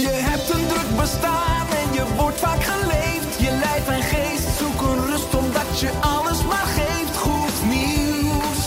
Je 0.00 0.08
hebt 0.12 0.50
een 0.50 0.66
druk 0.66 0.96
bestaan 0.96 1.66
en 1.82 1.92
je 1.92 2.04
wordt 2.16 2.38
vaak 2.38 2.62
geleefd. 2.62 3.40
Je 3.40 3.50
lijf 3.50 3.88
en 3.88 4.02
geest 4.02 4.48
zoeken 4.58 5.06
rust 5.06 5.34
omdat 5.34 5.80
je 5.80 5.90
alles 6.00 6.44
maar 6.44 6.66
geeft. 6.76 7.16
Goed 7.16 7.68
nieuws, 7.68 8.62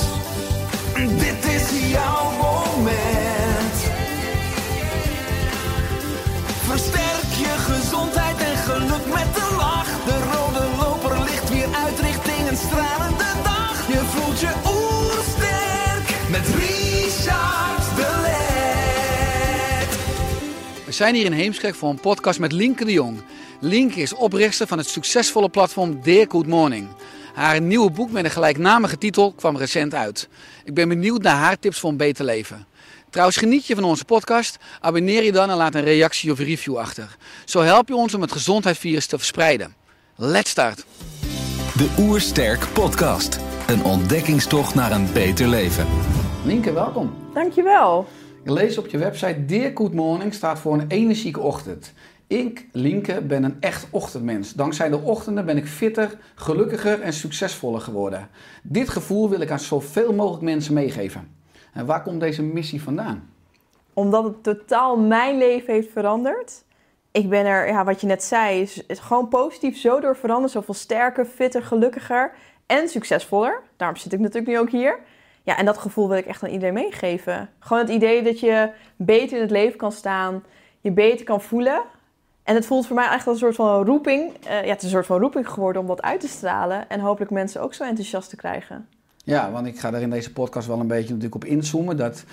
dit 1.17 1.45
is 1.45 1.89
jouw 1.89 2.22
zijn 20.93 21.15
hier 21.15 21.25
in 21.25 21.31
Heemskerk 21.31 21.75
voor 21.75 21.89
een 21.89 21.99
podcast 21.99 22.39
met 22.39 22.51
Linke 22.51 22.85
de 22.85 22.91
Jong. 22.91 23.21
Linke 23.59 24.01
is 24.01 24.13
oprichter 24.13 24.67
van 24.67 24.77
het 24.77 24.87
succesvolle 24.87 25.49
platform 25.49 26.01
Dear 26.01 26.25
Good 26.29 26.47
Morning. 26.47 26.87
Haar 27.33 27.61
nieuwe 27.61 27.91
boek 27.91 28.11
met 28.11 28.23
een 28.23 28.31
gelijknamige 28.31 28.97
titel 28.97 29.31
kwam 29.31 29.57
recent 29.57 29.93
uit. 29.93 30.29
Ik 30.63 30.73
ben 30.73 30.89
benieuwd 30.89 31.21
naar 31.21 31.35
haar 31.35 31.59
tips 31.59 31.79
voor 31.79 31.89
een 31.89 31.97
beter 31.97 32.25
leven. 32.25 32.65
Trouwens, 33.09 33.37
geniet 33.37 33.65
je 33.65 33.75
van 33.75 33.83
onze 33.83 34.05
podcast? 34.05 34.57
Abonneer 34.79 35.23
je 35.23 35.31
dan 35.31 35.49
en 35.49 35.55
laat 35.55 35.75
een 35.75 35.83
reactie 35.83 36.31
of 36.31 36.39
review 36.39 36.77
achter. 36.77 37.15
Zo 37.45 37.61
help 37.61 37.87
je 37.87 37.95
ons 37.95 38.13
om 38.13 38.21
het 38.21 38.31
gezondheidsvirus 38.31 39.05
te 39.05 39.17
verspreiden. 39.17 39.75
Let's 40.15 40.49
start! 40.49 40.85
De 41.77 41.95
Oersterk 41.99 42.67
Podcast. 42.73 43.39
Een 43.67 43.83
ontdekkingstocht 43.83 44.75
naar 44.75 44.91
een 44.91 45.13
beter 45.13 45.47
leven. 45.47 45.87
Linke, 46.45 46.73
welkom. 46.73 47.13
Dankjewel. 47.33 48.07
Lees 48.45 48.77
op 48.77 48.87
je 48.87 48.97
website 48.97 49.45
Dear 49.45 49.71
Good 49.75 49.93
Morning 49.93 50.33
staat 50.33 50.59
voor 50.59 50.73
een 50.73 50.87
energieke 50.87 51.39
ochtend. 51.39 51.93
Ik, 52.27 52.67
Linke, 52.71 53.21
ben 53.21 53.43
een 53.43 53.57
echt 53.59 53.87
ochtendmens. 53.89 54.53
Dankzij 54.53 54.89
de 54.89 54.97
ochtenden 54.97 55.45
ben 55.45 55.57
ik 55.57 55.67
fitter, 55.67 56.17
gelukkiger 56.35 57.01
en 57.01 57.13
succesvoller 57.13 57.81
geworden. 57.81 58.29
Dit 58.63 58.89
gevoel 58.89 59.29
wil 59.29 59.39
ik 59.39 59.51
aan 59.51 59.59
zoveel 59.59 60.13
mogelijk 60.13 60.43
mensen 60.43 60.73
meegeven. 60.73 61.35
En 61.73 61.85
waar 61.85 62.03
komt 62.03 62.19
deze 62.19 62.43
missie 62.43 62.81
vandaan? 62.81 63.29
Omdat 63.93 64.23
het 64.23 64.43
totaal 64.43 64.97
mijn 64.97 65.37
leven 65.37 65.73
heeft 65.73 65.91
veranderd. 65.91 66.63
Ik 67.11 67.29
ben 67.29 67.45
er, 67.45 67.67
ja, 67.67 67.83
wat 67.83 68.01
je 68.01 68.07
net 68.07 68.23
zei, 68.23 68.61
is, 68.61 68.85
is 68.85 68.99
gewoon 68.99 69.27
positief 69.27 69.77
zo 69.77 69.99
door 69.99 70.15
veranderd. 70.15 70.51
Zoveel 70.51 70.73
sterker, 70.73 71.25
fitter, 71.25 71.63
gelukkiger 71.63 72.31
en 72.65 72.89
succesvoller. 72.89 73.61
Daarom 73.77 73.97
zit 73.97 74.13
ik 74.13 74.19
natuurlijk 74.19 74.47
nu 74.47 74.59
ook 74.59 74.69
hier. 74.69 74.99
Ja, 75.43 75.57
en 75.57 75.65
dat 75.65 75.77
gevoel 75.77 76.07
wil 76.07 76.17
ik 76.17 76.25
echt 76.25 76.43
aan 76.43 76.49
iedereen 76.49 76.73
meegeven. 76.73 77.49
Gewoon 77.59 77.81
het 77.81 77.91
idee 77.91 78.23
dat 78.23 78.39
je 78.39 78.69
beter 78.95 79.35
in 79.35 79.41
het 79.41 79.51
leven 79.51 79.77
kan 79.77 79.91
staan, 79.91 80.43
je 80.81 80.91
beter 80.91 81.25
kan 81.25 81.41
voelen. 81.41 81.81
En 82.43 82.55
het 82.55 82.65
voelt 82.65 82.87
voor 82.87 82.95
mij 82.95 83.07
echt 83.07 83.27
als 83.27 83.41
een 83.41 83.41
soort 83.41 83.55
van 83.55 83.85
roeping. 83.85 84.33
Eh, 84.45 84.63
ja, 84.63 84.69
het 84.69 84.77
is 84.77 84.83
een 84.83 84.89
soort 84.89 85.05
van 85.05 85.19
roeping 85.19 85.49
geworden 85.49 85.81
om 85.81 85.87
dat 85.87 86.01
uit 86.01 86.19
te 86.19 86.27
stralen. 86.27 86.89
En 86.89 86.99
hopelijk 86.99 87.31
mensen 87.31 87.61
ook 87.61 87.73
zo 87.73 87.83
enthousiast 87.83 88.29
te 88.29 88.35
krijgen. 88.35 88.87
Ja, 89.25 89.51
want 89.51 89.67
ik 89.67 89.79
ga 89.79 89.91
daar 89.91 90.01
in 90.01 90.09
deze 90.09 90.31
podcast 90.33 90.67
wel 90.67 90.79
een 90.79 90.87
beetje 90.87 91.07
natuurlijk 91.07 91.35
op 91.35 91.45
inzoomen. 91.45 91.97
Dat 91.97 92.23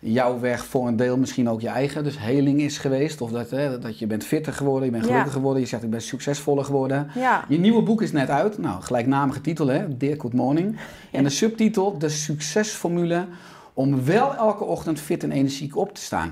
jouw 0.00 0.40
weg 0.40 0.64
voor 0.64 0.86
een 0.86 0.96
deel 0.96 1.16
misschien 1.16 1.48
ook 1.48 1.60
je 1.60 1.68
eigen 1.68 2.04
dus 2.04 2.18
heling 2.18 2.60
is 2.60 2.78
geweest. 2.78 3.20
Of 3.20 3.30
dat, 3.30 3.50
hè, 3.50 3.78
dat 3.78 3.98
je 3.98 4.06
bent 4.06 4.24
fitter 4.24 4.52
geworden, 4.52 4.84
je 4.84 4.90
bent 4.90 5.02
Ja. 5.04 5.08
gelukkiger 5.08 5.38
geworden. 5.38 5.62
Je 5.62 5.68
zegt 5.68 5.82
ik 5.82 5.90
ben 5.90 6.02
succesvoller 6.02 6.64
geworden. 6.64 7.10
Ja. 7.14 7.44
Je 7.48 7.58
nieuwe 7.58 7.82
boek 7.82 8.02
is 8.02 8.12
net 8.12 8.28
uit. 8.28 8.58
Nou, 8.58 8.82
gelijknamige 8.82 9.40
titel 9.40 9.66
hè, 9.66 9.96
Dear 9.96 10.20
Good 10.20 10.32
Morning. 10.32 10.78
En 11.12 11.22
de 11.24 11.30
subtitel 11.30 11.98
De 11.98 12.08
succesformule 12.08 13.26
om 13.74 14.04
wel 14.04 14.34
elke 14.34 14.64
ochtend 14.64 15.00
fit 15.00 15.22
en 15.22 15.32
energiek 15.32 15.76
op 15.76 15.94
te 15.94 16.00
staan. 16.00 16.28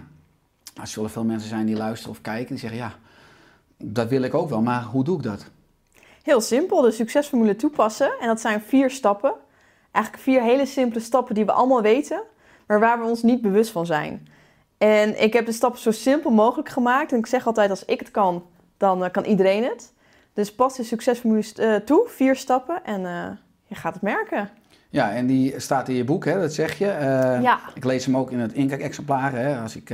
Nou, 0.74 0.80
er 0.80 0.86
zullen 0.86 1.10
veel 1.10 1.24
mensen 1.24 1.48
zijn 1.48 1.66
die 1.66 1.76
luisteren 1.76 2.10
of 2.14 2.20
kijken 2.20 2.48
die 2.48 2.58
zeggen 2.58 2.78
ja, 2.78 2.92
dat 3.76 4.08
wil 4.08 4.22
ik 4.22 4.34
ook 4.34 4.48
wel. 4.48 4.62
Maar 4.62 4.82
hoe 4.82 5.04
doe 5.04 5.16
ik 5.16 5.22
dat? 5.22 5.50
Heel 6.22 6.40
simpel, 6.40 6.80
de 6.82 6.90
succesformule 6.90 7.56
toepassen. 7.56 8.10
En 8.20 8.26
dat 8.26 8.40
zijn 8.40 8.60
vier 8.60 8.90
stappen. 8.90 9.32
Eigenlijk 9.98 10.24
vier 10.24 10.42
hele 10.42 10.66
simpele 10.66 11.00
stappen 11.00 11.34
die 11.34 11.44
we 11.44 11.52
allemaal 11.52 11.82
weten, 11.82 12.22
maar 12.66 12.80
waar 12.80 13.00
we 13.00 13.08
ons 13.08 13.22
niet 13.22 13.42
bewust 13.42 13.70
van 13.70 13.86
zijn. 13.86 14.28
En 14.76 15.22
ik 15.22 15.32
heb 15.32 15.46
de 15.46 15.52
stappen 15.52 15.80
zo 15.80 15.90
simpel 15.90 16.30
mogelijk 16.30 16.68
gemaakt. 16.68 17.12
En 17.12 17.18
ik 17.18 17.26
zeg 17.26 17.46
altijd, 17.46 17.70
als 17.70 17.84
ik 17.84 17.98
het 17.98 18.10
kan, 18.10 18.44
dan 18.76 19.04
eh, 19.04 19.10
kan 19.10 19.24
iedereen 19.24 19.64
het. 19.64 19.92
Dus 20.32 20.54
pas 20.54 20.76
de 20.76 20.82
succesformule 20.82 21.52
eh, 21.54 21.74
toe, 21.74 22.04
vier 22.08 22.36
stappen, 22.36 22.84
en 22.84 23.06
eh, 23.06 23.30
je 23.66 23.74
gaat 23.74 23.94
het 23.94 24.02
merken. 24.02 24.48
Ja, 24.90 25.12
en 25.12 25.26
die 25.26 25.60
staat 25.60 25.88
in 25.88 25.94
je 25.94 26.04
boek, 26.04 26.24
hè, 26.24 26.40
dat 26.40 26.52
zeg 26.52 26.78
je. 26.78 26.86
Ja. 27.42 27.60
Ik 27.74 27.84
lees 27.84 28.04
hem 28.04 28.16
ook 28.16 28.30
in 28.30 28.38
het 28.38 28.52
inkijk-exemplaar, 28.52 29.32
hè, 29.32 29.60
als 29.60 29.76
ik, 29.76 29.92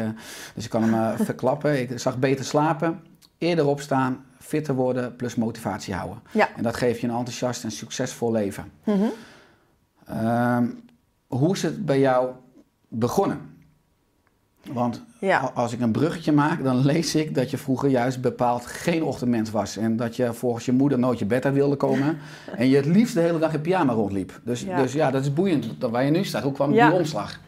dus 0.54 0.64
ik 0.64 0.70
kan 0.70 0.82
hem 0.82 1.16
verklappen. 1.24 1.80
Ik 1.80 1.98
zag 1.98 2.18
beter 2.18 2.44
slapen, 2.44 3.00
eerder 3.38 3.66
opstaan, 3.66 4.24
fitter 4.38 4.74
worden, 4.74 5.16
plus 5.16 5.34
motivatie 5.34 5.94
houden. 5.94 6.22
Ja. 6.30 6.48
En 6.56 6.62
dat 6.62 6.76
geeft 6.76 7.00
je 7.00 7.06
een 7.06 7.14
enthousiast 7.14 7.64
en 7.64 7.70
succesvol 7.70 8.32
leven. 8.32 8.72
Mhm. 8.84 9.06
Ehm, 10.06 10.66
hoe 11.26 11.52
is 11.54 11.62
het 11.62 11.86
bij 11.86 11.98
jou 12.00 12.30
begonnen? 12.88 13.52
Want 14.72 15.02
Ja. 15.20 15.50
als 15.54 15.72
ik 15.72 15.80
een 15.80 15.92
bruggetje 15.92 16.32
maak, 16.32 16.62
dan 16.62 16.76
lees 16.84 17.14
ik 17.14 17.34
dat 17.34 17.50
je 17.50 17.56
vroeger 17.58 17.88
juist 17.88 18.20
bepaald 18.20 18.66
geen 18.66 19.02
ochtendmens 19.02 19.50
was. 19.50 19.76
En 19.76 19.96
dat 19.96 20.16
je 20.16 20.32
volgens 20.32 20.64
je 20.64 20.72
moeder 20.72 20.98
nooit 20.98 21.18
je 21.18 21.24
bed 21.24 21.44
uit 21.44 21.54
wilde 21.54 21.76
komen. 21.76 22.18
en 22.56 22.68
je 22.68 22.76
het 22.76 22.86
liefst 22.86 23.14
de 23.14 23.20
hele 23.20 23.38
dag 23.38 23.54
in 23.54 23.60
pyjama 23.60 23.92
rondliep. 23.92 24.40
Dus 24.44 24.60
Ja. 24.62 24.68
ja, 24.76 24.82
dus, 24.82 24.92
ja 24.92 25.10
dat 25.10 25.22
is 25.22 25.32
boeiend 25.32 25.80
dat 25.80 25.90
waar 25.90 26.04
je 26.04 26.10
nu 26.10 26.24
staat. 26.24 26.42
Hoe 26.42 26.52
kwam 26.52 26.72
Ja. 26.72 26.88
die 26.88 26.98
omslag? 26.98 27.40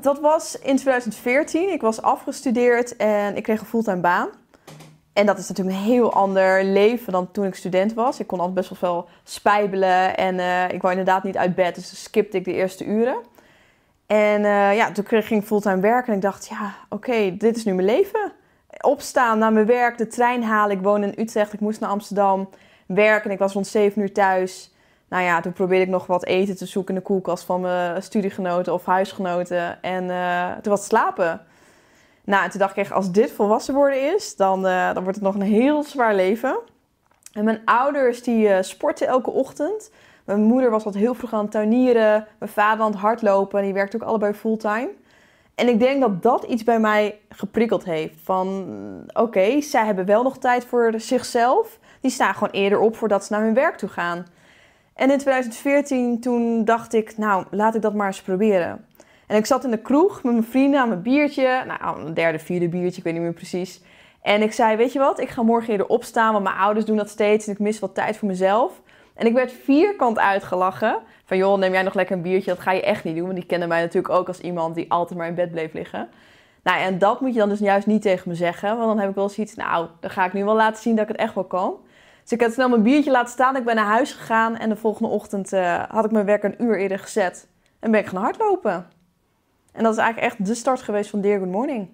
Dat 0.00 0.20
was 0.20 0.58
in 0.58 0.76
2014. 0.76 1.72
Ik 1.72 1.80
was 1.80 2.02
afgestudeerd 2.02 2.96
en 2.96 3.36
ik 3.36 3.42
kreeg 3.42 3.60
een 3.60 3.66
fulltime 3.66 4.00
baan. 4.00 4.28
En 5.14 5.26
dat 5.26 5.38
is 5.38 5.48
natuurlijk 5.48 5.76
een 5.76 5.82
heel 5.82 6.12
ander 6.12 6.64
leven 6.64 7.12
dan 7.12 7.30
toen 7.30 7.44
ik 7.44 7.54
student 7.54 7.94
was. 7.94 8.20
Ik 8.20 8.26
kon 8.26 8.38
altijd 8.38 8.56
best 8.56 8.68
wel 8.68 8.78
veel 8.78 9.08
spijbelen 9.24 10.16
en 10.16 10.38
eh, 10.38 10.70
ik 10.70 10.82
wou 10.82 10.96
inderdaad 10.96 11.22
niet 11.22 11.36
uit 11.36 11.54
bed, 11.54 11.74
dus 11.74 12.02
skipte 12.02 12.36
ik 12.36 12.44
de 12.44 12.52
eerste 12.52 12.84
uren. 12.84 13.16
En 14.06 14.44
eh, 14.44 14.76
ja, 14.76 14.92
toen 14.92 15.04
ging 15.06 15.40
ik 15.40 15.46
fulltime 15.46 15.80
werken 15.80 16.08
en 16.08 16.14
ik 16.14 16.22
dacht, 16.22 16.46
ja, 16.46 16.74
oké, 16.88 17.36
dit 17.36 17.56
is 17.56 17.64
nu 17.64 17.74
mijn 17.74 17.86
leven. 17.86 18.32
Opstaan 18.80 19.38
naar 19.38 19.52
mijn 19.52 19.66
werk, 19.66 19.98
de 19.98 20.06
trein 20.06 20.42
halen. 20.42 20.76
Ik 20.76 20.82
woon 20.82 21.02
in 21.02 21.14
Utrecht, 21.16 21.52
ik 21.52 21.60
moest 21.60 21.80
naar 21.80 21.90
Amsterdam 21.90 22.48
werken 22.86 23.24
en 23.24 23.30
ik 23.30 23.38
was 23.38 23.52
rond 23.52 23.66
7 23.66 24.02
uur 24.02 24.12
thuis. 24.12 24.72
Nou 25.08 25.22
ja, 25.22 25.40
toen 25.40 25.52
probeerde 25.52 25.84
ik 25.84 25.90
nog 25.90 26.06
wat 26.06 26.24
eten 26.24 26.56
te 26.56 26.66
zoeken 26.66 26.94
in 26.94 27.00
de 27.00 27.06
koelkast 27.06 27.44
van 27.44 27.60
mijn 27.60 28.02
studiegenoten 28.02 28.72
of 28.72 28.84
huisgenoten. 28.84 29.82
En 29.82 30.10
eh, 30.10 30.52
toen 30.52 30.72
was 30.72 30.80
het 30.80 30.88
slapen. 30.88 31.40
Nou, 32.24 32.44
en 32.44 32.50
toen 32.50 32.60
dacht 32.60 32.70
ik 32.70 32.82
echt, 32.82 32.92
als 32.92 33.12
dit 33.12 33.32
volwassen 33.32 33.74
worden 33.74 34.14
is, 34.14 34.36
dan, 34.36 34.66
eh, 34.66 34.94
dan 34.94 35.02
wordt 35.02 35.18
het 35.18 35.26
nog 35.26 35.34
een 35.34 35.42
heel 35.42 35.82
zwaar 35.82 36.14
leven. 36.14 36.58
En 37.32 37.44
mijn 37.44 37.60
ouders, 37.64 38.22
die 38.22 38.48
eh, 38.48 38.62
sporten 38.62 39.06
elke 39.06 39.30
ochtend. 39.30 39.90
Mijn 40.24 40.40
moeder 40.40 40.70
was 40.70 40.84
wat 40.84 40.94
heel 40.94 41.14
vroeg 41.14 41.32
aan 41.32 41.42
het 41.42 41.50
tuinieren. 41.50 42.26
Mijn 42.38 42.50
vader 42.50 42.84
aan 42.84 42.90
het 42.90 43.00
hardlopen. 43.00 43.58
En 43.58 43.64
die 43.64 43.74
werkte 43.74 43.96
ook 43.96 44.08
allebei 44.08 44.32
fulltime. 44.32 44.90
En 45.54 45.68
ik 45.68 45.78
denk 45.78 46.00
dat 46.00 46.22
dat 46.22 46.42
iets 46.42 46.64
bij 46.64 46.80
mij 46.80 47.18
geprikkeld 47.28 47.84
heeft. 47.84 48.14
Van, 48.22 48.66
oké, 49.12 49.60
zij 49.60 49.84
hebben 49.84 50.04
wel 50.04 50.22
nog 50.22 50.38
tijd 50.38 50.64
voor 50.64 50.92
zichzelf. 50.96 51.78
Die 52.00 52.10
staan 52.10 52.34
gewoon 52.34 52.52
eerder 52.52 52.80
op 52.80 52.96
voordat 52.96 53.24
ze 53.24 53.32
naar 53.32 53.42
hun 53.42 53.54
werk 53.54 53.76
toe 53.76 53.88
gaan. 53.88 54.26
En 54.94 55.10
in 55.10 55.18
2014, 55.18 56.20
toen 56.20 56.64
dacht 56.64 56.92
ik, 56.92 57.16
nou, 57.16 57.44
laat 57.50 57.74
ik 57.74 57.82
dat 57.82 57.94
maar 57.94 58.06
eens 58.06 58.22
proberen. 58.22 58.84
En 59.26 59.36
ik 59.36 59.46
zat 59.46 59.64
in 59.64 59.70
de 59.70 59.82
kroeg 59.82 60.22
met 60.22 60.32
mijn 60.32 60.44
vrienden 60.44 60.80
aan 60.80 60.88
mijn 60.88 61.02
biertje. 61.02 61.64
Nou, 61.66 62.00
een 62.00 62.14
derde, 62.14 62.38
vierde 62.38 62.68
biertje, 62.68 62.98
ik 62.98 63.04
weet 63.04 63.12
niet 63.12 63.22
meer 63.22 63.32
precies. 63.32 63.82
En 64.22 64.42
ik 64.42 64.52
zei, 64.52 64.76
weet 64.76 64.92
je 64.92 64.98
wat, 64.98 65.20
ik 65.20 65.28
ga 65.28 65.42
morgen 65.42 65.70
eerder 65.70 65.86
opstaan, 65.86 66.32
want 66.32 66.44
mijn 66.44 66.56
ouders 66.56 66.86
doen 66.86 66.96
dat 66.96 67.08
steeds 67.08 67.46
en 67.46 67.52
ik 67.52 67.58
mis 67.58 67.78
wat 67.78 67.94
tijd 67.94 68.16
voor 68.16 68.28
mezelf. 68.28 68.80
En 69.14 69.26
ik 69.26 69.32
werd 69.32 69.52
vierkant 69.52 70.18
uitgelachen. 70.18 70.98
Van 71.24 71.36
joh, 71.36 71.58
neem 71.58 71.72
jij 71.72 71.82
nog 71.82 71.94
lekker 71.94 72.16
een 72.16 72.22
biertje, 72.22 72.50
dat 72.50 72.60
ga 72.60 72.72
je 72.72 72.82
echt 72.82 73.04
niet 73.04 73.16
doen. 73.16 73.24
Want 73.24 73.36
die 73.36 73.46
kennen 73.46 73.68
mij 73.68 73.80
natuurlijk 73.80 74.14
ook 74.14 74.28
als 74.28 74.40
iemand 74.40 74.74
die 74.74 74.90
altijd 74.90 75.18
maar 75.18 75.28
in 75.28 75.34
bed 75.34 75.50
bleef 75.50 75.72
liggen. 75.72 76.08
Nou, 76.62 76.80
en 76.80 76.98
dat 76.98 77.20
moet 77.20 77.32
je 77.32 77.38
dan 77.38 77.48
dus 77.48 77.58
juist 77.58 77.86
niet 77.86 78.02
tegen 78.02 78.28
me 78.28 78.34
zeggen. 78.34 78.68
Want 78.76 78.88
dan 78.88 78.98
heb 78.98 79.08
ik 79.08 79.14
wel 79.14 79.28
zoiets, 79.28 79.54
nou, 79.54 79.88
dan 80.00 80.10
ga 80.10 80.24
ik 80.24 80.32
nu 80.32 80.44
wel 80.44 80.54
laten 80.54 80.82
zien 80.82 80.94
dat 80.94 81.04
ik 81.04 81.10
het 81.10 81.20
echt 81.20 81.34
wel 81.34 81.44
kan. 81.44 81.76
Dus 82.22 82.32
ik 82.32 82.40
had 82.40 82.52
snel 82.52 82.68
mijn 82.68 82.82
biertje 82.82 83.10
laten 83.10 83.32
staan. 83.32 83.56
Ik 83.56 83.64
ben 83.64 83.74
naar 83.74 83.84
huis 83.84 84.12
gegaan. 84.12 84.56
En 84.56 84.68
de 84.68 84.76
volgende 84.76 85.08
ochtend 85.08 85.52
eh, 85.52 85.82
had 85.88 86.04
ik 86.04 86.10
mijn 86.10 86.26
werk 86.26 86.42
een 86.42 86.62
uur 86.62 86.78
eerder 86.78 86.98
gezet. 86.98 87.48
En 87.80 87.90
ben 87.90 88.00
ik 88.00 88.06
gaan 88.06 88.22
hardlopen. 88.22 88.86
En 89.74 89.82
dat 89.82 89.92
is 89.92 89.98
eigenlijk 89.98 90.32
echt 90.32 90.46
de 90.46 90.54
start 90.54 90.82
geweest 90.82 91.10
van 91.10 91.20
Dear 91.20 91.38
Good 91.38 91.50
Morning. 91.50 91.88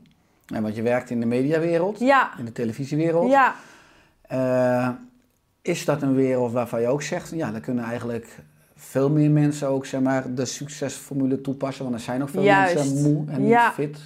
Ja, 0.47 0.61
want 0.61 0.77
je 0.77 0.83
werkt 0.83 1.11
in 1.11 1.21
de 1.21 1.27
mediawereld, 1.27 1.99
Ja, 1.99 2.31
in 2.39 2.45
de 2.45 2.53
televisiewereld. 2.53 3.31
ja. 3.31 3.55
Eh, 4.23 4.89
is 5.63 5.85
dat 5.85 6.03
een 6.03 6.15
wereld 6.15 6.53
waarvan 6.53 6.81
je 6.81 6.89
ook 6.89 7.03
zegt, 7.03 7.31
ja, 7.35 7.51
daar 7.51 7.61
kunnen 7.61 7.85
eigenlijk 7.85 8.39
veel 8.77 9.11
meer 9.11 9.31
mensen 9.31 9.69
ook 9.69 9.87
zeg 9.87 10.01
maar, 10.01 10.35
de 10.35 10.45
succesformule 10.45 11.41
toepassen? 11.41 11.85
Want 11.85 11.97
er 11.97 12.01
zijn 12.03 12.23
ook 12.23 12.29
veel 12.29 12.43
Juist. 12.43 12.75
mensen 12.75 13.13
moe 13.13 13.25
en 13.31 13.47
Ja. 13.47 13.65
niet 13.65 13.75
fit. 13.75 14.01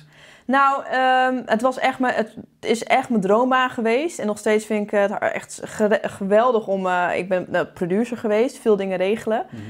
Nou, 0.47 0.85
ehm, 0.87 1.43
het, 1.47 1.61
was 1.63 1.79
echt 1.79 1.99
mijn, 1.99 2.15
het 2.15 2.35
is 2.61 2.83
echt 2.85 3.09
mijn 3.09 3.21
droombaan 3.21 3.71
geweest. 3.71 4.19
En 4.19 4.27
nog 4.27 4.39
steeds 4.39 4.65
vind 4.67 4.85
ik 4.85 4.91
het 4.99 5.19
echt 5.19 5.61
ge- 5.65 6.01
geweldig 6.03 6.67
om... 6.67 6.87
eh, 6.87 7.09
ik 7.17 7.29
ben 7.29 7.47
nou, 7.49 7.67
producer 7.67 8.17
geweest, 8.17 8.59
veel 8.59 8.77
dingen 8.77 8.97
regelen. 8.97 9.47
Mhm. 9.51 9.63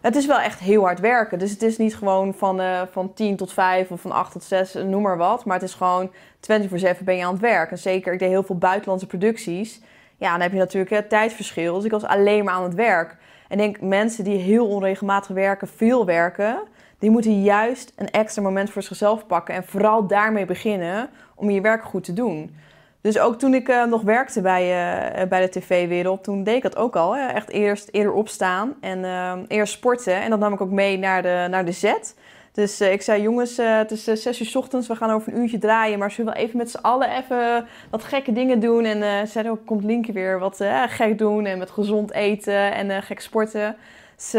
Het 0.00 0.16
is 0.16 0.26
wel 0.26 0.38
echt 0.40 0.58
heel 0.58 0.82
hard 0.82 1.00
werken. 1.00 1.38
Dus 1.38 1.50
het 1.50 1.62
is 1.62 1.76
niet 1.76 1.96
gewoon 1.96 2.34
van, 2.34 2.60
eh, 2.60 2.82
van 2.90 3.12
10 3.14 3.36
tot 3.36 3.52
5 3.52 3.90
of 3.90 4.00
van 4.00 4.12
8 4.12 4.32
tot 4.32 4.42
6, 4.42 4.74
noem 4.74 5.02
maar 5.02 5.16
wat. 5.16 5.44
Maar 5.44 5.58
het 5.58 5.68
is 5.68 5.74
gewoon 5.74 6.10
24-7 6.40 7.04
ben 7.04 7.16
je 7.16 7.24
aan 7.24 7.32
het 7.32 7.40
werk. 7.40 7.70
En 7.70 7.78
zeker, 7.78 8.12
ik 8.12 8.18
deed 8.18 8.28
heel 8.28 8.42
veel 8.42 8.58
buitenlandse 8.58 9.06
producties. 9.06 9.80
Ja, 10.16 10.30
dan 10.30 10.40
heb 10.40 10.52
je 10.52 10.58
natuurlijk 10.58 10.94
het 10.94 11.08
tijdverschil. 11.08 11.74
Dus 11.74 11.84
ik 11.84 11.90
was 11.90 12.04
alleen 12.04 12.44
maar 12.44 12.54
aan 12.54 12.62
het 12.62 12.74
werk. 12.74 13.16
En 13.48 13.60
ik 13.60 13.64
denk, 13.64 13.80
mensen 13.80 14.24
die 14.24 14.38
heel 14.38 14.68
onregelmatig 14.68 15.34
werken, 15.34 15.68
veel 15.68 16.06
werken... 16.06 16.62
die 16.98 17.10
moeten 17.10 17.42
juist 17.42 17.92
een 17.96 18.10
extra 18.10 18.42
moment 18.42 18.70
voor 18.70 18.82
zichzelf 18.82 19.26
pakken. 19.26 19.54
En 19.54 19.64
vooral 19.64 20.06
daarmee 20.06 20.44
beginnen 20.44 21.10
om 21.34 21.50
je 21.50 21.60
werk 21.60 21.84
goed 21.84 22.04
te 22.04 22.12
doen. 22.12 22.56
Dus 23.00 23.18
ook 23.18 23.38
toen 23.38 23.54
ik 23.54 23.68
eh, 23.68 23.84
nog 23.84 24.02
werkte 24.02 24.40
bij, 24.40 24.62
eh, 24.62 25.28
bij 25.28 25.40
de 25.40 25.48
tv-wereld, 25.48 26.24
toen 26.24 26.44
deed 26.44 26.56
ik 26.56 26.62
dat 26.62 26.76
ook 26.76 26.96
al. 26.96 27.16
Hè? 27.16 27.26
Echt 27.26 27.50
eerst 27.50 27.88
eerder 27.90 28.12
opstaan 28.12 28.74
en 28.80 29.04
eh, 29.04 29.32
eerst 29.48 29.72
sporten. 29.72 30.22
En 30.22 30.30
dat 30.30 30.38
nam 30.38 30.52
ik 30.52 30.60
ook 30.60 30.70
mee 30.70 30.98
naar 30.98 31.22
de, 31.22 31.46
naar 31.50 31.64
de 31.64 31.72
zet. 31.72 32.16
Dus 32.52 32.80
ik 32.80 33.02
zei, 33.02 33.22
jongens, 33.22 33.56
het 33.56 33.90
is 33.90 34.04
zes 34.04 34.40
uur 34.40 34.46
's 34.46 34.54
ochtends, 34.54 34.88
we 34.88 34.96
gaan 34.96 35.10
over 35.10 35.32
een 35.32 35.38
uurtje 35.38 35.58
draaien. 35.58 35.98
Maar 35.98 36.10
zullen 36.10 36.32
we 36.32 36.38
even 36.38 36.56
met 36.56 36.70
z'n 36.70 36.78
allen 36.78 37.16
even 37.16 37.66
wat 37.90 38.04
gekke 38.04 38.32
dingen 38.32 38.60
doen? 38.60 38.84
En 38.84 39.26
ze 39.26 39.32
zeiden 39.32 39.52
ook, 39.52 39.66
komt 39.66 39.84
Linkje 39.84 40.12
weer 40.12 40.38
wat 40.38 40.64
gek 40.86 41.18
doen 41.18 41.46
en 41.46 41.58
met 41.58 41.70
gezond 41.70 42.12
eten 42.12 42.72
en 42.72 43.02
gek 43.02 43.20
sporten. 43.20 43.76
Dus 44.16 44.30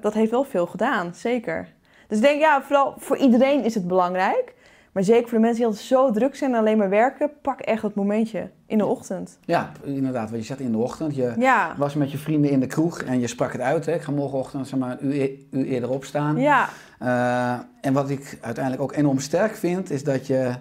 dat 0.00 0.14
heeft 0.14 0.30
wel 0.30 0.44
veel 0.44 0.66
gedaan, 0.66 1.14
zeker. 1.14 1.68
Dus 2.08 2.18
ik 2.18 2.24
denk, 2.24 2.40
ja, 2.40 2.62
vooral 2.62 2.94
voor 2.98 3.16
iedereen 3.16 3.64
is 3.64 3.74
het 3.74 3.88
belangrijk. 3.88 4.54
Maar 4.92 5.02
zeker 5.02 5.28
voor 5.28 5.38
de 5.38 5.44
mensen 5.44 5.56
die 5.56 5.66
altijd 5.66 5.84
zo 5.86 6.10
druk 6.10 6.36
zijn 6.36 6.52
en 6.52 6.58
alleen 6.58 6.78
maar 6.78 6.88
werken, 6.88 7.30
pak 7.42 7.60
echt 7.60 7.82
dat 7.82 7.94
momentje 7.94 8.50
in 8.66 8.78
de 8.78 8.86
ochtend. 8.86 9.38
Ja, 9.44 9.72
inderdaad. 9.82 10.30
Want 10.30 10.40
je 10.42 10.46
zat 10.48 10.58
in 10.60 10.72
de 10.72 10.78
ochtend, 10.78 11.14
je 11.14 11.32
Ja, 11.38 11.74
was 11.76 11.94
met 11.94 12.10
je 12.12 12.18
vrienden 12.18 12.50
in 12.50 12.60
de 12.60 12.66
kroeg 12.66 13.02
en 13.02 13.20
je 13.20 13.26
sprak 13.26 13.52
het 13.52 13.60
uit. 13.60 13.86
Hè? 13.86 13.94
Ik 13.94 14.02
ga 14.02 14.10
morgenochtend 14.12 14.68
zeg 14.68 14.78
maar, 14.78 14.90
een 15.00 15.06
uur, 15.06 15.20
e- 15.20 15.36
uur 15.50 15.64
eerder 15.64 15.90
opstaan. 15.90 16.36
ja, 16.38 16.68
Eh, 16.98 17.52
en 17.80 17.92
wat 17.92 18.10
ik 18.10 18.38
uiteindelijk 18.40 18.82
ook 18.84 18.92
enorm 18.94 19.18
sterk 19.18 19.56
vind, 19.56 19.90
is 19.90 20.04
dat 20.04 20.26
je, 20.26 20.52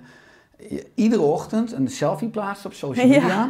je 0.69 0.85
iedere 0.95 1.21
ochtend 1.21 1.71
een 1.71 1.87
selfie 1.87 2.29
plaatst 2.29 2.65
op 2.65 2.73
social 2.73 3.07
Ja. 3.07 3.19
media. 3.19 3.49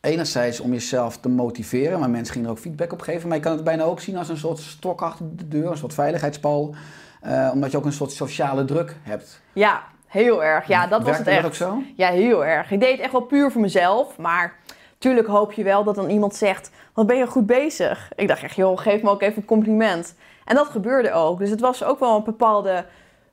Enerzijds 0.00 0.60
om 0.60 0.72
jezelf 0.72 1.18
te 1.18 1.28
motiveren, 1.28 2.00
maar 2.00 2.10
mensen 2.10 2.32
gingen 2.32 2.48
er 2.48 2.54
ook 2.54 2.60
feedback 2.60 2.92
op 2.92 3.00
geven. 3.00 3.28
Maar 3.28 3.36
je 3.36 3.42
kan 3.42 3.52
het 3.52 3.64
bijna 3.64 3.82
ook 3.82 4.00
zien 4.00 4.16
als 4.16 4.28
een 4.28 4.36
soort 4.36 4.58
stok 4.58 5.02
achter 5.02 5.36
de 5.36 5.48
deur, 5.48 5.70
een 5.70 5.76
soort 5.76 5.94
veiligheidspal. 5.94 6.74
Eh, 7.20 7.50
omdat 7.52 7.70
je 7.70 7.76
ook 7.76 7.84
een 7.84 7.92
soort 7.92 8.12
sociale 8.12 8.64
druk 8.64 8.96
hebt. 9.02 9.40
ja, 9.52 9.82
heel 10.08 10.44
erg. 10.44 10.66
Ja, 10.66 10.86
dat 10.86 11.02
was 11.02 11.18
het 11.18 11.26
echt. 11.26 11.36
dat 11.36 11.46
ook 11.46 11.54
zo? 11.54 11.82
Ja, 11.96 12.08
heel 12.08 12.44
erg. 12.44 12.70
Ik 12.70 12.80
deed 12.80 12.90
het 12.90 13.00
echt 13.00 13.12
wel 13.12 13.20
puur 13.20 13.50
voor 13.50 13.60
mezelf. 13.60 14.16
Maar 14.18 14.54
tuurlijk 14.98 15.26
hoop 15.26 15.52
je 15.52 15.62
wel 15.62 15.84
dat 15.84 15.94
dan 15.94 16.10
iemand 16.10 16.34
zegt: 16.34 16.70
Wat 16.92 17.06
ben 17.06 17.16
je 17.16 17.26
goed 17.26 17.46
bezig? 17.46 18.10
Ik 18.16 18.28
dacht 18.28 18.42
echt, 18.42 18.56
joh, 18.56 18.78
geef 18.78 19.02
me 19.02 19.10
ook 19.10 19.22
even 19.22 19.36
een 19.36 19.44
compliment. 19.44 20.14
En 20.44 20.54
dat 20.54 20.66
gebeurde 20.66 21.12
ook. 21.12 21.38
Dus 21.38 21.50
het 21.50 21.60
was 21.60 21.84
ook 21.84 21.98
wel 22.00 22.16
een 22.16 22.24
bepaalde 22.24 22.84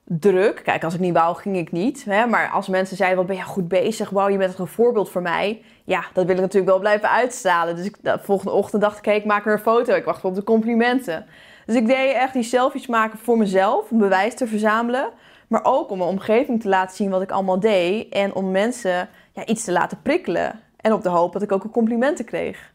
druk. 0.04 0.62
Kijk, 0.64 0.84
als 0.84 0.94
ik 0.94 1.00
niet 1.00 1.14
wou, 1.14 1.36
ging 1.36 1.58
ik 1.58 1.72
niet. 1.72 2.06
Hè? 2.06 2.26
Maar 2.26 2.50
als 2.50 2.68
mensen 2.68 2.98
zeiden: 2.98 3.18
Wat 3.18 3.28
ben 3.28 3.36
je 3.36 3.44
goed 3.44 3.68
bezig? 3.68 4.10
Wauw, 4.10 4.30
je 4.30 4.38
bent 4.38 4.50
echt 4.50 4.60
een 4.60 4.68
voorbeeld 4.68 5.10
voor 5.10 5.22
mij. 5.22 5.62
Ja, 5.84 6.04
dat 6.14 6.26
wil 6.26 6.36
ik 6.36 6.42
natuurlijk 6.42 6.72
wel 6.72 6.80
blijven 6.80 7.10
uitstralen. 7.10 7.76
Dus 7.76 7.86
ik, 7.86 7.96
de 8.02 8.20
volgende 8.22 8.52
ochtend 8.52 8.82
dacht 8.82 8.98
ik: 8.98 9.06
hey, 9.06 9.16
ik 9.16 9.26
maak 9.26 9.46
er 9.46 9.54
een 9.54 9.60
foto. 9.60 9.94
Ik 9.94 10.06
wacht 10.06 10.24
op 10.24 10.36
de 10.36 10.44
complimenten. 10.44 11.26
Dus 11.66 11.76
ik 11.76 11.88
deed 11.88 12.14
echt 12.14 12.34
die 12.34 12.44
selfies 12.44 12.88
maken 12.88 13.20
voor 13.20 13.38
mezelf, 13.38 13.90
om 13.90 13.98
bewijs 13.98 14.34
te 14.34 14.48
verzamelen. 14.48 15.10
Maar 15.56 15.64
ook 15.74 15.90
om 15.90 15.98
mijn 15.98 16.10
omgeving 16.10 16.62
te 16.62 16.68
laten 16.70 16.96
zien 16.96 17.10
wat 17.10 17.22
ik 17.22 17.32
allemaal 17.32 17.60
deed. 17.60 18.10
En 18.14 18.34
om 18.34 18.52
mensen 18.52 19.10
ja, 19.34 19.46
iets 19.46 19.64
te 19.64 19.72
laten 19.72 19.98
prikkelen. 20.02 20.60
En 20.78 20.94
op 20.94 21.04
de 21.04 21.10
hoop 21.10 21.34
dat 21.34 21.42
ik 21.42 21.52
ook 21.52 21.64
een 21.64 21.70
complimenten 21.72 22.26
kreeg. 22.26 22.72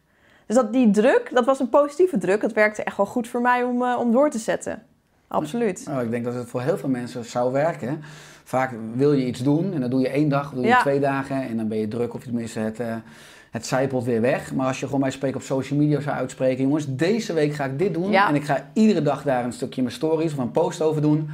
Dus 0.47 0.57
dat, 0.57 0.73
die 0.73 0.91
druk, 0.91 1.31
dat 1.33 1.45
was 1.45 1.61
een 1.61 1.69
positieve 1.69 2.19
druk. 2.19 2.41
Dat 2.41 2.53
werkte 2.53 2.83
echt 2.83 2.97
wel 2.97 3.07
goed 3.07 3.29
voor 3.29 3.41
mij 3.41 3.63
om, 3.63 3.83
eh, 3.83 3.97
om 3.99 4.13
door 4.13 4.31
te 4.31 4.39
zetten. 4.39 4.83
Absoluut. 5.29 5.85
Nou, 5.87 6.05
ik 6.05 6.11
denk 6.11 6.25
dat 6.25 6.35
het 6.35 6.49
voor 6.49 6.61
heel 6.61 6.79
veel 6.79 6.89
mensen 6.89 7.25
zou 7.25 7.53
werken. 7.53 8.03
Vaak 8.45 8.75
wil 8.95 9.13
je 9.13 9.27
iets 9.27 9.41
doen 9.41 9.73
en 9.75 9.81
dan 9.81 9.91
doe 9.91 10.01
je 10.01 10.09
één 10.09 10.29
dag, 10.29 10.53
doe 10.53 10.63
je 10.63 10.69
Ja. 10.69 10.81
twee 10.81 11.01
dagen 11.01 11.43
en 11.49 11.57
dan 11.57 11.69
ben 11.69 11.79
je 11.79 11.89
druk 11.89 12.15
of 12.15 12.23
tenminste 12.23 12.59
het, 12.59 12.81
eh 12.81 12.95
het 13.51 13.67
zijpelt 13.67 14.05
weer 14.05 14.21
weg. 14.21 14.55
Maar 14.55 14.67
als 14.67 14.81
je 14.81 14.87
gewoon 14.87 15.01
bij 15.01 15.11
spreken 15.11 15.37
op 15.37 15.43
social 15.43 15.79
media 15.79 16.01
zou 16.01 16.17
uitspreken, 16.17 16.63
jongens, 16.65 16.85
deze 16.89 17.33
week 17.33 17.55
ga 17.55 17.65
ik 17.65 17.79
dit 17.79 17.95
doen 17.95 18.11
Ja. 18.11 18.29
en 18.29 18.35
ik 18.35 18.45
ga 18.45 18.71
iedere 18.73 19.03
dag 19.03 19.23
daar 19.23 19.45
een 19.45 19.53
stukje 19.53 19.83
mijn 19.83 19.95
stories 19.95 20.33
of 20.33 20.39
een 20.39 20.51
post 20.51 20.83
over 20.83 21.03
doen, 21.03 21.31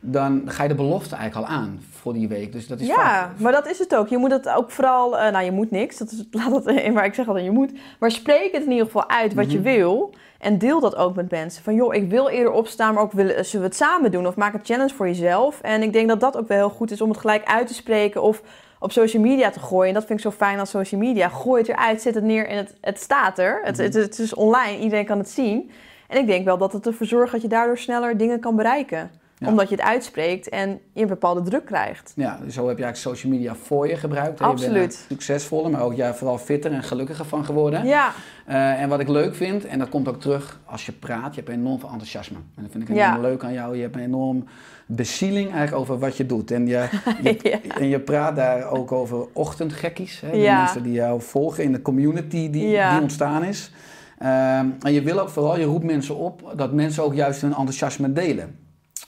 dan 0.00 0.42
ga 0.46 0.62
je 0.62 0.68
de 0.68 0.74
belofte 0.74 1.14
eigenlijk 1.16 1.48
al 1.48 1.54
aan 1.56 1.80
voor 1.90 2.12
die 2.12 2.28
week. 2.28 2.52
Dus 2.52 2.66
dat 2.66 2.80
is 2.80 2.86
Ja, 2.86 2.94
vaak... 2.96 3.38
maar 3.38 3.52
dat 3.52 3.66
is 3.66 3.78
het 3.78 3.94
ook. 3.96 4.08
Je 4.08 4.18
moet 4.18 4.30
het 4.30 4.48
ook 4.48 4.70
vooral, 4.70 5.18
eh, 5.18 5.32
nou 5.32 5.44
je 5.44 5.52
moet 5.52 5.70
niks, 5.70 5.96
dat 5.98 6.10
is, 6.10 6.24
laat 6.40 6.50
dat 6.50 6.66
in, 6.66 6.92
maar 6.92 7.04
ik 7.04 7.14
zeg 7.14 7.26
altijd 7.26 7.44
je 7.44 7.50
moet. 7.50 7.72
Maar 7.98 8.10
spreek 8.10 8.52
het 8.52 8.62
in 8.64 8.70
ieder 8.70 8.86
geval 8.86 9.08
uit 9.08 9.34
wat 9.34 9.52
je 9.52 9.58
Mhm. 9.58 9.66
wil. 9.68 10.14
En 10.38 10.58
deel 10.58 10.80
dat 10.80 10.96
ook 10.96 11.14
met 11.14 11.30
mensen. 11.30 11.62
Van 11.62 11.74
joh, 11.74 11.94
ik 11.94 12.08
wil 12.10 12.28
eerder 12.28 12.52
opstaan, 12.52 12.94
maar 12.94 13.02
ook 13.02 13.12
willen, 13.12 13.44
zullen 13.44 13.60
we 13.66 13.72
het 13.72 13.76
samen 13.76 14.10
doen? 14.10 14.26
Of 14.26 14.36
maak 14.36 14.54
een 14.54 14.60
challenge 14.64 14.94
voor 14.94 15.06
jezelf. 15.06 15.60
En 15.60 15.82
ik 15.82 15.92
denk 15.92 16.08
dat 16.08 16.20
dat 16.20 16.36
ook 16.36 16.48
wel 16.48 16.56
heel 16.56 16.70
goed 16.70 16.90
is 16.90 17.00
om 17.00 17.08
het 17.08 17.18
gelijk 17.18 17.44
uit 17.44 17.66
te 17.66 17.74
spreken 17.74 18.22
of 18.22 18.42
op 18.78 18.92
social 18.92 19.22
media 19.22 19.50
te 19.50 19.60
gooien. 19.60 19.88
En 19.88 19.94
dat 19.94 20.04
vind 20.06 20.18
ik 20.18 20.24
zo 20.24 20.30
fijn 20.30 20.58
aan 20.58 20.66
social 20.66 21.00
media. 21.00 21.28
Gooi 21.28 21.60
het 21.60 21.70
eruit, 21.70 22.02
zet 22.02 22.14
het 22.14 22.24
neer 22.24 22.48
en 22.48 22.56
het, 22.56 22.74
het 22.80 23.00
staat 23.00 23.38
er. 23.38 23.60
Het, 23.64 23.74
Mhm. 23.76 23.84
het, 23.84 23.94
het 23.94 24.18
is 24.18 24.34
online, 24.34 24.78
iedereen 24.78 25.04
kan 25.06 25.18
het 25.18 25.30
zien. 25.30 25.70
En 26.08 26.18
ik 26.18 26.26
denk 26.26 26.44
wel 26.44 26.58
dat 26.58 26.72
het 26.72 26.86
ervoor 26.86 27.06
zorgt 27.06 27.32
dat 27.32 27.42
je 27.42 27.48
daardoor 27.48 27.78
sneller 27.78 28.16
dingen 28.16 28.40
kan 28.40 28.56
bereiken. 28.56 29.10
Ja. 29.40 29.48
Omdat 29.48 29.68
je 29.68 29.74
het 29.74 29.84
uitspreekt 29.84 30.48
en 30.48 30.80
je 30.92 31.02
een 31.02 31.08
bepaalde 31.08 31.42
druk 31.42 31.64
krijgt. 31.64 32.12
Ja, 32.16 32.38
dus 32.44 32.54
zo 32.54 32.68
heb 32.68 32.78
je 32.78 32.84
eigenlijk 32.84 33.16
social 33.16 33.32
media 33.32 33.54
voor 33.54 33.88
je 33.88 33.96
gebruikt. 33.96 34.38
hè. 34.38 34.44
Je 34.46 34.50
bent 34.52 34.62
Absoluut. 34.62 34.92
er 34.92 34.98
succesvoller, 35.08 35.70
maar 35.70 35.82
ook 35.82 35.94
ja, 35.94 36.14
vooral 36.14 36.38
fitter 36.38 36.72
en 36.72 36.82
gelukkiger 36.82 37.24
van 37.24 37.44
geworden. 37.44 37.86
Ja, 37.86 38.12
Eh, 38.46 38.82
en 38.82 38.88
wat 38.88 39.00
ik 39.00 39.08
leuk 39.08 39.34
vind, 39.34 39.64
en 39.64 39.78
dat 39.78 39.88
komt 39.88 40.08
ook 40.08 40.20
terug 40.20 40.60
als 40.64 40.86
je 40.86 40.92
praat, 40.92 41.34
je 41.34 41.40
hebt 41.40 41.52
enorm 41.52 41.78
veel 41.80 41.88
enthousiasme. 41.88 42.36
En 42.36 42.62
dat 42.62 42.70
vind 42.72 42.88
ik 42.88 42.94
Ja. 42.94 43.08
enorm 43.08 43.22
leuk 43.22 43.44
aan 43.44 43.52
jou. 43.52 43.76
Je 43.76 43.82
hebt 43.82 43.96
een 43.96 44.02
enorm 44.02 44.44
bezieling 44.86 45.50
eigenlijk 45.50 45.82
over 45.82 45.98
wat 45.98 46.16
je 46.16 46.26
doet. 46.26 46.50
En 46.50 46.66
je, 46.66 46.88
je, 47.22 47.38
Ja. 47.42 47.58
en 47.78 47.88
je 47.88 48.00
praat 48.00 48.36
daar 48.36 48.70
ook 48.70 48.92
over 48.92 49.26
ochtendgekkies. 49.32 50.20
Hè? 50.20 50.30
De 50.30 50.36
Ja. 50.36 50.62
mensen 50.62 50.82
die 50.82 50.92
jou 50.92 51.20
volgen 51.22 51.64
in 51.64 51.72
de 51.72 51.82
community 51.82 52.50
die, 52.50 52.68
Ja. 52.68 52.92
die 52.92 53.00
ontstaan 53.02 53.44
is. 53.44 53.72
Ehm, 54.18 54.66
en 54.82 54.92
je 54.92 55.02
wil 55.02 55.18
ook 55.20 55.28
vooral, 55.28 55.58
je 55.58 55.64
roept 55.64 55.84
mensen 55.84 56.16
op 56.16 56.52
dat 56.56 56.72
mensen 56.72 57.02
ook 57.04 57.14
juist 57.14 57.40
hun 57.40 57.50
enthousiasme 57.54 58.12
delen. 58.12 58.58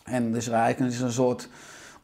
En 0.04 0.32
dus 0.32 0.48
eigenlijk 0.48 0.92
is 0.92 1.00
een 1.00 1.12
soort 1.12 1.48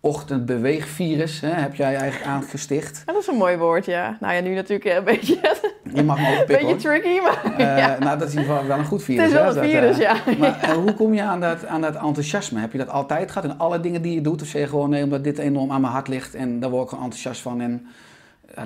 ochtendbeweegvirus, 0.00 1.40
hè, 1.40 1.48
heb 1.48 1.74
jij 1.74 1.96
eigenlijk 1.96 2.30
aangesticht. 2.36 3.02
Ja, 3.06 3.12
dat 3.12 3.22
is 3.22 3.28
een 3.28 3.36
mooi 3.36 3.56
woord, 3.56 3.84
ja. 3.84 4.16
Nou 4.20 4.34
ja, 4.34 4.40
nu 4.40 4.54
natuurlijk 4.54 4.96
een 4.96 5.04
beetje, 5.04 5.38
Je 5.94 6.02
mag 6.02 6.18
me 6.18 6.32
ook 6.32 6.38
een 6.38 6.44
pikken 6.44 6.66
beetje 6.66 6.88
tricky, 6.88 7.20
maar 7.20 7.54
Eh, 7.58 7.78
ja. 7.82 7.98
Nou, 7.98 8.18
dat 8.18 8.28
is 8.28 8.34
in 8.34 8.40
ieder 8.40 8.54
geval 8.54 8.68
wel 8.68 8.78
een 8.78 8.84
goed 8.84 9.02
virus. 9.02 9.22
het 9.22 9.32
is 9.32 9.38
wel 9.38 9.44
hè, 9.44 9.48
een 9.48 9.54
dat, 9.54 9.64
eh, 9.64 9.70
virus, 9.70 9.96
ja. 9.96 10.38
Maar 10.38 10.60
eh, 10.60 10.70
hoe 10.70 10.94
kom 10.94 11.14
je 11.14 11.22
aan 11.22 11.40
dat, 11.40 11.66
aan 11.66 11.80
dat 11.80 11.94
enthousiasme? 11.94 12.60
Heb 12.60 12.72
je 12.72 12.78
dat 12.78 12.88
altijd 12.88 13.30
gehad 13.30 13.50
in 13.50 13.58
alle 13.58 13.80
dingen 13.80 14.02
die 14.02 14.14
je 14.14 14.20
doet? 14.20 14.42
Of 14.42 14.48
zeg 14.48 14.62
je 14.62 14.68
gewoon 14.68 14.90
nee, 14.90 15.02
omdat 15.02 15.24
dit 15.24 15.38
enorm 15.38 15.72
aan 15.72 15.80
mijn 15.80 15.92
hart 15.92 16.08
ligt 16.08 16.34
en 16.34 16.60
daar 16.60 16.70
word 16.70 16.82
ik 16.82 16.88
gewoon 16.88 17.04
enthousiast 17.04 17.40
van 17.40 17.60
en 17.60 17.86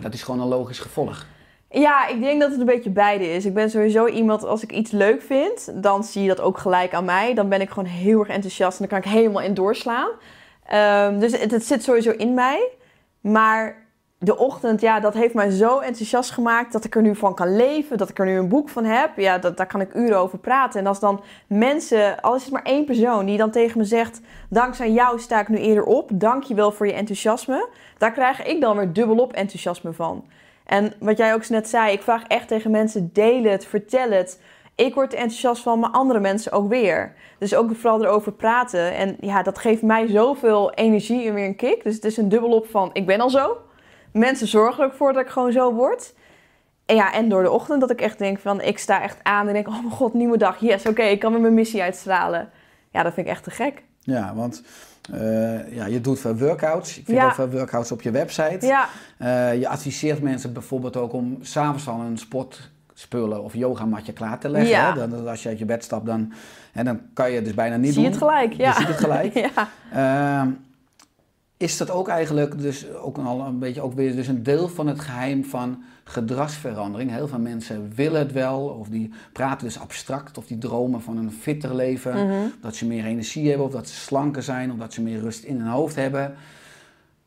dat 0.01 0.15
is 0.15 0.23
gewoon 0.23 0.41
een 0.41 0.49
logisch 0.49 0.79
gevolg? 0.79 1.27
Ja, 1.73 2.07
ik 2.07 2.21
denk 2.21 2.41
dat 2.41 2.51
het 2.51 2.61
een 2.61 2.67
beetje 2.67 2.91
beide 2.91 3.33
is. 3.33 3.45
Ik 3.45 3.55
ben 3.55 3.71
sowieso 3.71 4.07
iemand, 4.07 4.45
als 4.45 4.63
ik 4.63 4.73
iets 4.73 4.91
leuk 4.91 5.23
vind, 5.23 5.83
dan 5.83 6.05
zie 6.05 6.23
je 6.23 6.29
dat 6.29 6.41
ook 6.41 6.59
gelijk 6.59 6.95
aan 6.95 7.05
mij. 7.05 7.35
Dan 7.35 7.49
ben 7.49 7.61
ik 7.61 7.69
gewoon 7.69 7.89
heel 7.89 8.19
erg 8.19 8.29
enthousiast 8.29 8.81
en 8.81 8.87
dan 8.89 9.01
kan 9.01 9.11
ik 9.11 9.19
helemaal 9.19 9.43
in 9.43 9.55
doorslaan. 9.55 10.09
Ehm, 10.67 11.19
dus 11.19 11.41
het, 11.41 11.65
zit 11.65 11.83
sowieso 11.83 12.11
in 12.11 12.35
mij. 12.35 12.69
Maar 13.21 13.87
de 14.19 14.39
ochtend, 14.39 14.81
ja, 14.81 15.01
dat 15.01 15.15
heeft 15.15 15.35
mij 15.35 15.51
zo 15.51 15.79
enthousiast 15.79 16.31
gemaakt 16.31 16.73
dat 16.73 16.85
ik 16.85 16.95
er 16.95 17.03
nu 17.03 17.15
van 17.15 17.35
kan 17.35 17.57
leven. 17.57 17.99
Dat 17.99 18.09
ik 18.09 18.19
er 18.19 18.27
nu 18.27 18.39
een 18.39 18.49
boek 18.49 18.69
van 18.69 18.85
heb. 18.85 19.11
Ja, 19.17 19.39
dat, 19.39 19.57
daar 19.57 19.67
kan 19.67 19.81
ik 19.81 19.95
uren 19.95 20.19
over 20.19 20.39
praten. 20.39 20.81
En 20.81 20.87
als 20.87 21.01
dan 21.01 21.23
mensen, 21.47 22.21
al 22.21 22.35
is 22.35 22.43
het 22.43 22.53
maar 22.53 22.63
één 22.63 22.85
persoon, 22.85 23.27
die 23.27 23.37
dan 23.37 23.51
tegen 23.51 23.79
me 23.79 23.85
zegt... 23.85 24.21
Dankzij 24.49 24.91
jou 24.91 25.19
sta 25.19 25.41
ik 25.41 25.49
nu 25.49 25.57
eerder 25.57 25.85
op. 25.85 26.11
Dank 26.13 26.43
je 26.43 26.55
wel 26.55 26.73
voor 26.73 26.87
je 26.87 26.93
enthousiasme. 26.93 27.69
Daar 27.99 28.13
krijg 28.13 28.47
ik 28.47 28.61
dan 28.61 28.77
weer 28.77 28.93
dubbelop 28.93 29.33
enthousiasme 29.33 29.93
van. 29.93 30.25
En 30.65 30.93
wat 30.99 31.17
jij 31.17 31.35
ook 31.35 31.49
net 31.49 31.69
zei, 31.69 31.93
ik 31.93 32.03
vraag 32.03 32.27
echt 32.27 32.49
tegen 32.49 32.71
mensen: 32.71 33.11
deel 33.13 33.43
het, 33.43 33.67
vertel 33.67 34.11
het. 34.11 34.41
Ik 34.75 34.95
word 34.95 35.13
er 35.13 35.19
enthousiast 35.19 35.63
van, 35.63 35.79
maar 35.79 35.91
andere 35.91 36.21
mensen 36.21 36.53
ook 36.53 36.69
weer. 36.69 37.15
Dus 37.39 37.55
ook 37.55 37.77
vooral 37.77 38.05
erover 38.05 38.33
praten. 38.33 38.95
En 38.95 39.17
ja, 39.21 39.43
dat 39.43 39.59
geeft 39.59 39.83
mij 39.83 40.09
zoveel 40.09 40.73
energie 40.73 41.29
en 41.29 41.35
weer 41.35 41.47
een 41.47 41.57
kick. 41.57 41.83
Dus 41.83 41.95
het 41.95 42.05
is 42.05 42.17
een 42.17 42.29
dubbelop 42.29 42.67
van: 42.67 42.91
ik 42.93 43.07
ben 43.07 43.21
al 43.21 43.31
zo. 43.31 43.57
Mensen 44.13 44.47
zorgen 44.47 44.85
ervoor 44.85 45.13
dat 45.13 45.23
ik 45.23 45.31
gewoon 45.31 45.53
zo 45.53 45.73
word. 45.73 46.15
En 46.87 46.97
ja, 46.97 47.13
en 47.13 47.29
door 47.29 47.43
de 47.43 47.51
ochtend 47.51 47.81
dat 47.81 47.91
ik 47.91 48.01
echt 48.01 48.19
denk 48.19 48.39
van: 48.39 48.61
ik 48.61 48.79
sta 48.79 49.03
echt 49.03 49.19
aan 49.23 49.47
en 49.47 49.53
denk: 49.53 49.69
oh 49.69 49.79
mijn 49.79 49.91
god, 49.91 50.15
nieuwe 50.15 50.37
dag. 50.37 50.61
Yes, 50.61 50.87
oké, 50.87 51.03
ik 51.03 51.19
kan 51.19 51.33
weer 51.33 51.41
mijn 51.41 51.55
missie 51.55 51.83
uitstralen. 51.83 52.51
Ja, 52.91 53.03
dat 53.03 53.15
vind 53.15 53.27
ik 53.27 53.33
echt 53.33 53.45
te 53.45 53.51
gek. 53.51 53.83
Ja, 54.01 54.35
want 54.35 54.63
Eh, 55.11 55.75
ja, 55.75 55.87
je 55.87 56.01
doet 56.01 56.21
veel 56.21 56.37
workouts. 56.37 56.99
Ik 56.99 57.05
vind 57.05 57.19
Ja. 57.19 57.27
ook 57.27 57.35
veel 57.35 57.51
workouts 57.51 57.93
op 57.93 58.03
je 58.03 58.11
website. 58.11 58.67
Ja, 58.67 58.89
Eh, 59.19 59.59
je 59.59 59.69
adviseert 59.69 60.23
mensen 60.23 60.53
bijvoorbeeld 60.53 60.97
ook 60.97 61.13
om 61.13 61.39
s'avonds 61.41 61.89
al 61.89 62.01
een 62.01 62.19
sportspullen 62.19 63.43
of 63.43 63.55
yogamatje 63.55 64.13
klaar 64.13 64.39
te 64.39 64.49
leggen. 64.49 64.71
Ja. 64.71 64.93
Hè? 64.99 65.09
Dan, 65.09 65.29
als 65.29 65.43
je 65.43 65.49
uit 65.49 65.59
je 65.59 65.65
bed 65.65 65.85
stapt, 65.85 66.07
dan, 66.07 66.33
hè, 66.73 66.85
dan 66.85 67.01
kan 67.15 67.29
je 67.31 67.35
het 67.37 67.45
dus 67.45 67.55
bijna 67.55 67.77
niet 67.77 67.93
zie 67.95 68.03
je 68.03 68.11
doen. 68.11 68.19
het 68.19 68.29
gelijk. 68.29 68.53
Ja. 68.53 68.69
Je 68.69 68.75
ziet 68.75 68.87
het 68.89 68.97
gelijk. 68.97 69.35
ja. 69.55 69.69
Ehm, 70.41 70.51
is 71.57 71.77
dat 71.77 71.91
ook 71.91 72.09
eigenlijk 72.09 72.61
dus 72.61 72.93
ook 72.93 73.19
al 73.19 73.41
een 73.41 73.59
beetje 73.59 73.81
ook 73.83 73.95
weer 73.95 74.17
dus 74.17 74.29
een 74.29 74.43
deel 74.43 74.69
van 74.69 74.87
het 74.87 75.01
geheim 75.01 75.45
van 75.45 75.83
gedragsverandering? 76.05 77.11
Heel 77.11 77.29
veel 77.29 77.39
mensen 77.39 77.93
willen 77.95 78.19
het 78.21 78.33
wel, 78.33 78.61
of 78.61 78.89
die 78.89 79.13
praten 79.33 79.67
dus 79.67 79.81
abstract, 79.81 80.39
of 80.39 80.47
die 80.47 80.59
dromen 80.59 81.03
van 81.03 81.17
een 81.17 81.33
fitter 81.33 81.75
leven, 81.75 82.27
Mhm. 82.27 82.47
dat 82.61 82.77
ze 82.77 82.87
meer 82.87 83.05
energie 83.05 83.49
hebben, 83.49 83.67
of 83.67 83.73
dat 83.73 83.89
ze 83.89 83.95
slanker 83.95 84.43
zijn, 84.43 84.73
of 84.73 84.79
dat 84.79 84.93
ze 84.93 85.03
meer 85.03 85.21
rust 85.21 85.45
in 85.45 85.59
hun 85.61 85.71
hoofd 85.71 85.97
hebben. 85.97 86.35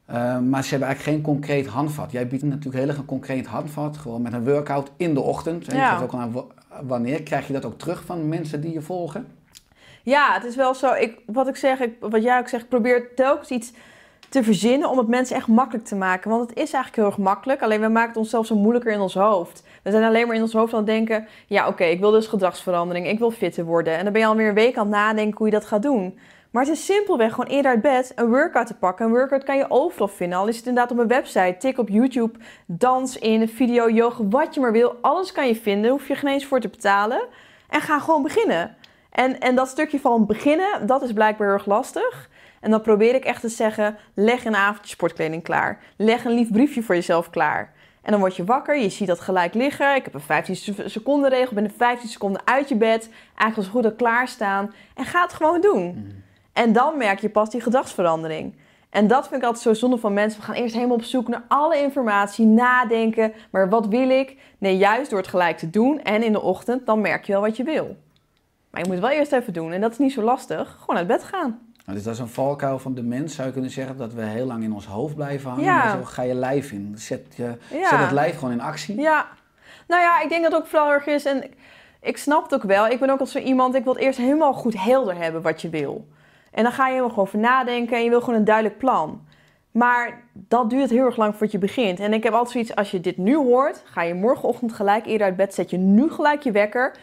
Ehm, 0.06 0.50
maar 0.50 0.64
ze 0.64 0.70
hebben 0.70 0.88
eigenlijk 0.88 1.18
geen 1.18 1.34
concreet 1.34 1.68
handvat. 1.68 2.12
Jij 2.12 2.28
biedt 2.28 2.44
natuurlijk 2.44 2.76
heel 2.76 2.88
erg 2.88 2.98
een 2.98 3.06
concreet 3.06 3.46
handvat, 3.46 3.98
gewoon 3.98 4.22
met 4.22 4.34
een 4.34 4.44
workout 4.44 4.92
in 4.98 5.14
de 5.14 5.20
ochtend. 5.22 5.68
En 5.68 5.78
je 5.78 5.84
geeft 5.86 6.02
ook 6.02 6.12
al 6.12 6.20
aan 6.20 6.32
wa- 6.32 6.44
wanneer. 6.84 7.24
Krijg 7.24 7.48
je 7.48 7.54
dat 7.54 7.66
ook 7.66 7.78
terug 7.78 8.04
van 8.06 8.30
mensen 8.30 8.62
die 8.62 8.74
je 8.74 8.82
volgen? 8.82 9.28
Ja, 10.04 10.34
het 10.34 10.44
is 10.44 10.56
wel 10.56 10.74
zo. 10.76 10.94
Ik, 10.94 11.18
wat 11.26 11.48
ik 11.48 11.56
zeg, 11.56 11.80
ik, 11.80 11.94
wat 12.00 12.24
jij 12.24 12.40
ook 12.40 12.48
zegt, 12.48 12.64
ik 12.64 12.70
probeer 12.70 13.14
telkens 13.16 13.50
iets 13.50 13.72
te 14.30 14.44
verzinnen 14.44 14.90
om 14.90 14.98
het 14.98 15.08
mensen 15.08 15.36
echt 15.36 15.48
makkelijk 15.48 15.86
te 15.86 15.96
maken. 15.96 16.30
Want 16.30 16.42
het 16.42 16.58
is 16.58 16.74
eigenlijk 16.74 16.96
heel 16.96 17.06
erg 17.06 17.18
makkelijk. 17.18 17.62
Alleen 17.62 17.82
we 17.82 17.88
maken 17.88 18.10
het 18.10 18.18
onszelf 18.18 18.46
zo 18.46 18.56
moeilijker 18.56 18.92
in 18.92 19.00
ons 19.00 19.14
hoofd. 19.14 19.64
We 19.84 19.92
zijn 19.92 20.04
alleen 20.04 20.28
maar 20.28 20.36
in 20.36 20.42
ons 20.42 20.54
hoofd 20.54 20.74
aan 20.74 20.80
het 20.80 20.88
denken: 20.88 21.28
ja, 21.48 21.68
oké, 21.68 21.84
ik 21.84 22.00
wil 22.00 22.12
dus 22.12 22.28
gedragsverandering, 22.28 23.08
ik 23.08 23.20
wil 23.20 23.32
fitter 23.32 23.66
worden. 23.66 23.98
En 23.98 24.04
dan 24.04 24.14
ben 24.14 24.22
je 24.22 24.28
alweer 24.28 24.48
een 24.48 24.54
week 24.54 24.78
aan 24.78 24.86
het 24.88 24.96
nadenken 24.96 25.38
hoe 25.38 25.48
je 25.48 25.54
dat 25.54 25.66
gaat 25.66 25.82
doen. 25.82 26.20
Maar 26.52 26.64
het 26.64 26.74
is 26.74 26.86
simpelweg 26.86 27.34
gewoon 27.34 27.50
eerder 27.50 27.72
uit 27.72 27.82
bed 27.82 28.12
een 28.16 28.30
workout 28.30 28.68
te 28.68 28.74
pakken. 28.74 29.06
Een 29.06 29.12
workout 29.12 29.44
kan 29.44 29.58
je 29.58 29.66
overal 29.70 30.08
vinden. 30.08 30.38
Al 30.38 30.48
is 30.48 30.58
het 30.58 30.66
inderdaad 30.66 30.92
op 30.92 30.98
een 30.98 31.08
website, 31.08 31.56
tik 31.60 31.78
op 31.78 31.90
YouTube, 31.90 32.40
dans 32.66 33.18
in, 33.18 33.50
video, 33.50 33.90
yoga, 33.90 34.24
wat 34.24 34.54
je 34.54 34.60
maar 34.60 34.72
wil. 34.72 34.96
Alles 35.02 35.32
kan 35.32 35.48
je 35.48 35.56
vinden, 35.56 35.92
hoef 35.92 36.08
je 36.08 36.16
geen 36.16 36.34
eens 36.34 36.46
voor 36.46 36.60
te 36.60 36.68
betalen. 36.68 37.22
En 37.70 37.82
ga 37.82 38.00
gewoon 38.00 38.22
beginnen. 38.22 38.76
En, 39.12 39.40
en 39.40 39.56
dat 39.56 39.68
stukje 39.68 40.00
van 40.00 40.26
beginnen, 40.26 40.88
dat 40.88 41.02
is 41.02 41.14
blijkbaar 41.14 41.48
heel 41.48 41.58
erg 41.58 41.66
lastig. 41.66 42.30
En 42.66 42.72
dan 42.72 42.82
probeer 42.82 43.16
ik 43.16 43.26
echt 43.26 43.42
te 43.42 43.50
zeggen, 43.50 43.98
leg 44.14 44.46
een 44.46 44.56
avondje 44.56 44.90
sportkleding 44.90 45.44
klaar. 45.44 45.80
Leg 45.98 46.26
een 46.26 46.32
lief 46.32 46.52
briefje 46.52 46.84
voor 46.84 46.96
jezelf 46.96 47.30
klaar. 47.30 47.74
En 48.02 48.12
dan 48.12 48.20
word 48.20 48.36
je 48.36 48.44
wakker, 48.44 48.78
je 48.78 48.90
ziet 48.90 49.08
dat 49.08 49.20
gelijk 49.20 49.54
liggen. 49.54 49.96
Ik 49.96 50.04
heb 50.04 50.14
een 50.14 50.20
15 50.22 50.56
se- 50.56 50.90
seconden 50.90 51.30
regel, 51.30 51.54
ben 51.56 51.64
in 51.64 51.74
15 51.78 52.10
seconden 52.10 52.42
uit 52.46 52.70
je 52.70 52.76
bed. 52.76 53.10
Eigenlijk 53.36 53.58
als 53.58 53.84
goed 53.86 53.96
klaarstaan. 53.96 54.74
En 54.96 55.06
ga 55.06 55.22
het 55.22 55.34
gewoon 55.34 55.62
doen. 55.62 56.14
En 56.54 56.74
dan 56.74 56.98
merk 56.98 57.20
je 57.20 57.30
pas 57.30 57.50
die 57.50 57.62
gedragsverandering. 57.62 58.56
En 58.90 59.08
dat 59.08 59.28
vind 59.28 59.42
ik 59.42 59.48
altijd 59.48 59.64
zo 59.64 59.74
zonde 59.74 59.98
van 59.98 60.14
mensen. 60.14 60.40
We 60.40 60.46
gaan 60.46 60.56
eerst 60.56 60.76
helemaal 60.76 60.96
op 60.96 61.04
zoek 61.04 61.28
naar 61.28 61.44
alle 61.48 61.78
informatie, 61.82 62.46
nadenken. 62.46 63.34
Maar 63.52 63.70
wat 63.70 63.88
wil 63.88 64.10
ik? 64.10 64.38
Nee, 64.58 64.78
juist 64.78 65.10
door 65.10 65.20
het 65.20 65.28
gelijk 65.28 65.58
te 65.58 65.70
doen 65.70 66.02
en 66.02 66.24
in 66.24 66.32
de 66.32 66.42
ochtend, 66.42 66.86
dan 66.86 67.02
merk 67.02 67.26
je 67.26 67.32
wel 67.32 67.42
wat 67.42 67.58
je 67.58 67.64
wil. 67.64 67.96
Maar 68.72 68.82
je 68.82 68.88
moet 68.90 68.98
het 69.00 69.06
wel 69.10 69.18
eerst 69.20 69.32
even 69.32 69.54
doen. 69.54 69.72
En 69.72 69.82
dat 69.82 69.92
is 69.92 69.98
niet 69.98 70.14
zo 70.14 70.22
lastig. 70.22 70.78
Gewoon 70.80 70.98
uit 70.98 71.08
bed 71.08 71.24
gaan. 71.24 71.60
Nou, 71.86 71.98
dus 71.98 72.04
dat 72.04 72.14
is 72.14 72.20
een 72.20 72.28
valkuil 72.28 72.80
van 72.80 72.94
de 72.94 73.04
mens, 73.04 73.36
zou 73.36 73.48
je 73.48 73.54
kunnen 73.54 73.72
zeggen, 73.72 73.98
dat 73.98 74.14
we 74.14 74.22
heel 74.22 74.46
lang 74.46 74.64
in 74.64 74.74
ons 74.74 74.86
hoofd 74.86 75.16
blijven 75.16 75.50
hangen. 75.50 75.66
Ja. 75.66 75.84
Maar 75.84 75.98
zo 75.98 76.04
ga 76.04 76.22
je 76.22 76.34
lijf 76.34 76.72
in. 76.72 76.94
Zet, 76.98 77.26
je, 77.36 77.58
Ja. 77.72 77.90
zet 77.90 78.00
het 78.00 78.12
lijf 78.12 78.38
gewoon 78.38 78.54
in 78.54 78.62
actie. 78.62 79.00
Ja. 79.02 79.26
Nou 79.88 80.02
ja, 80.02 80.22
ik 80.22 80.30
denk 80.30 80.44
dat 80.44 80.52
het 80.52 80.62
ook 80.62 80.68
vooral 80.68 80.92
erg 80.92 81.06
is. 81.06 81.26
En 81.26 81.44
ik- 81.44 81.54
ik 82.02 82.18
snap 82.18 82.44
het 82.44 82.54
ook 82.54 82.64
wel. 82.64 82.88
Ik 82.88 83.00
ben 83.00 83.10
ook 83.10 83.20
als 83.20 83.32
zo 83.32 83.38
iemand, 83.40 83.76
ik 83.76 83.84
wil 83.84 83.94
het 83.94 84.02
eerst 84.02 84.20
helemaal 84.20 84.54
goed 84.54 84.84
helder 84.84 85.16
hebben 85.18 85.42
wat 85.42 85.62
je 85.62 85.70
wil. 85.70 86.08
En 86.52 86.64
dan 86.64 86.72
ga 86.72 86.84
je 86.84 86.90
helemaal 86.90 87.10
gewoon 87.10 87.26
over 87.26 87.40
nadenken 87.40 87.98
en 87.98 88.04
je 88.04 88.10
wil 88.10 88.20
gewoon 88.22 88.40
een 88.40 88.46
duidelijk 88.46 88.78
plan. 88.78 89.22
Maar 89.72 90.24
dat 90.34 90.70
duurt 90.70 90.90
heel 90.90 91.06
erg 91.06 91.18
lang 91.18 91.32
voordat 91.32 91.52
je 91.52 91.58
begint. 91.58 92.00
En 92.00 92.14
ik 92.14 92.24
heb 92.24 92.34
altijd 92.34 92.52
zoiets, 92.52 92.76
als 92.76 92.92
je 92.92 93.00
dit 93.02 93.18
nu 93.18 93.36
hoort, 93.36 93.82
ga 93.86 94.02
je 94.02 94.14
morgenochtend 94.14 94.74
gelijk 94.74 95.06
eerder 95.06 95.28
uit 95.28 95.36
bed, 95.36 95.54
zet 95.54 95.70
je 95.70 95.78
nu 95.78 96.10
gelijk 96.12 96.44
je 96.44 96.52
wekker. 96.52 96.96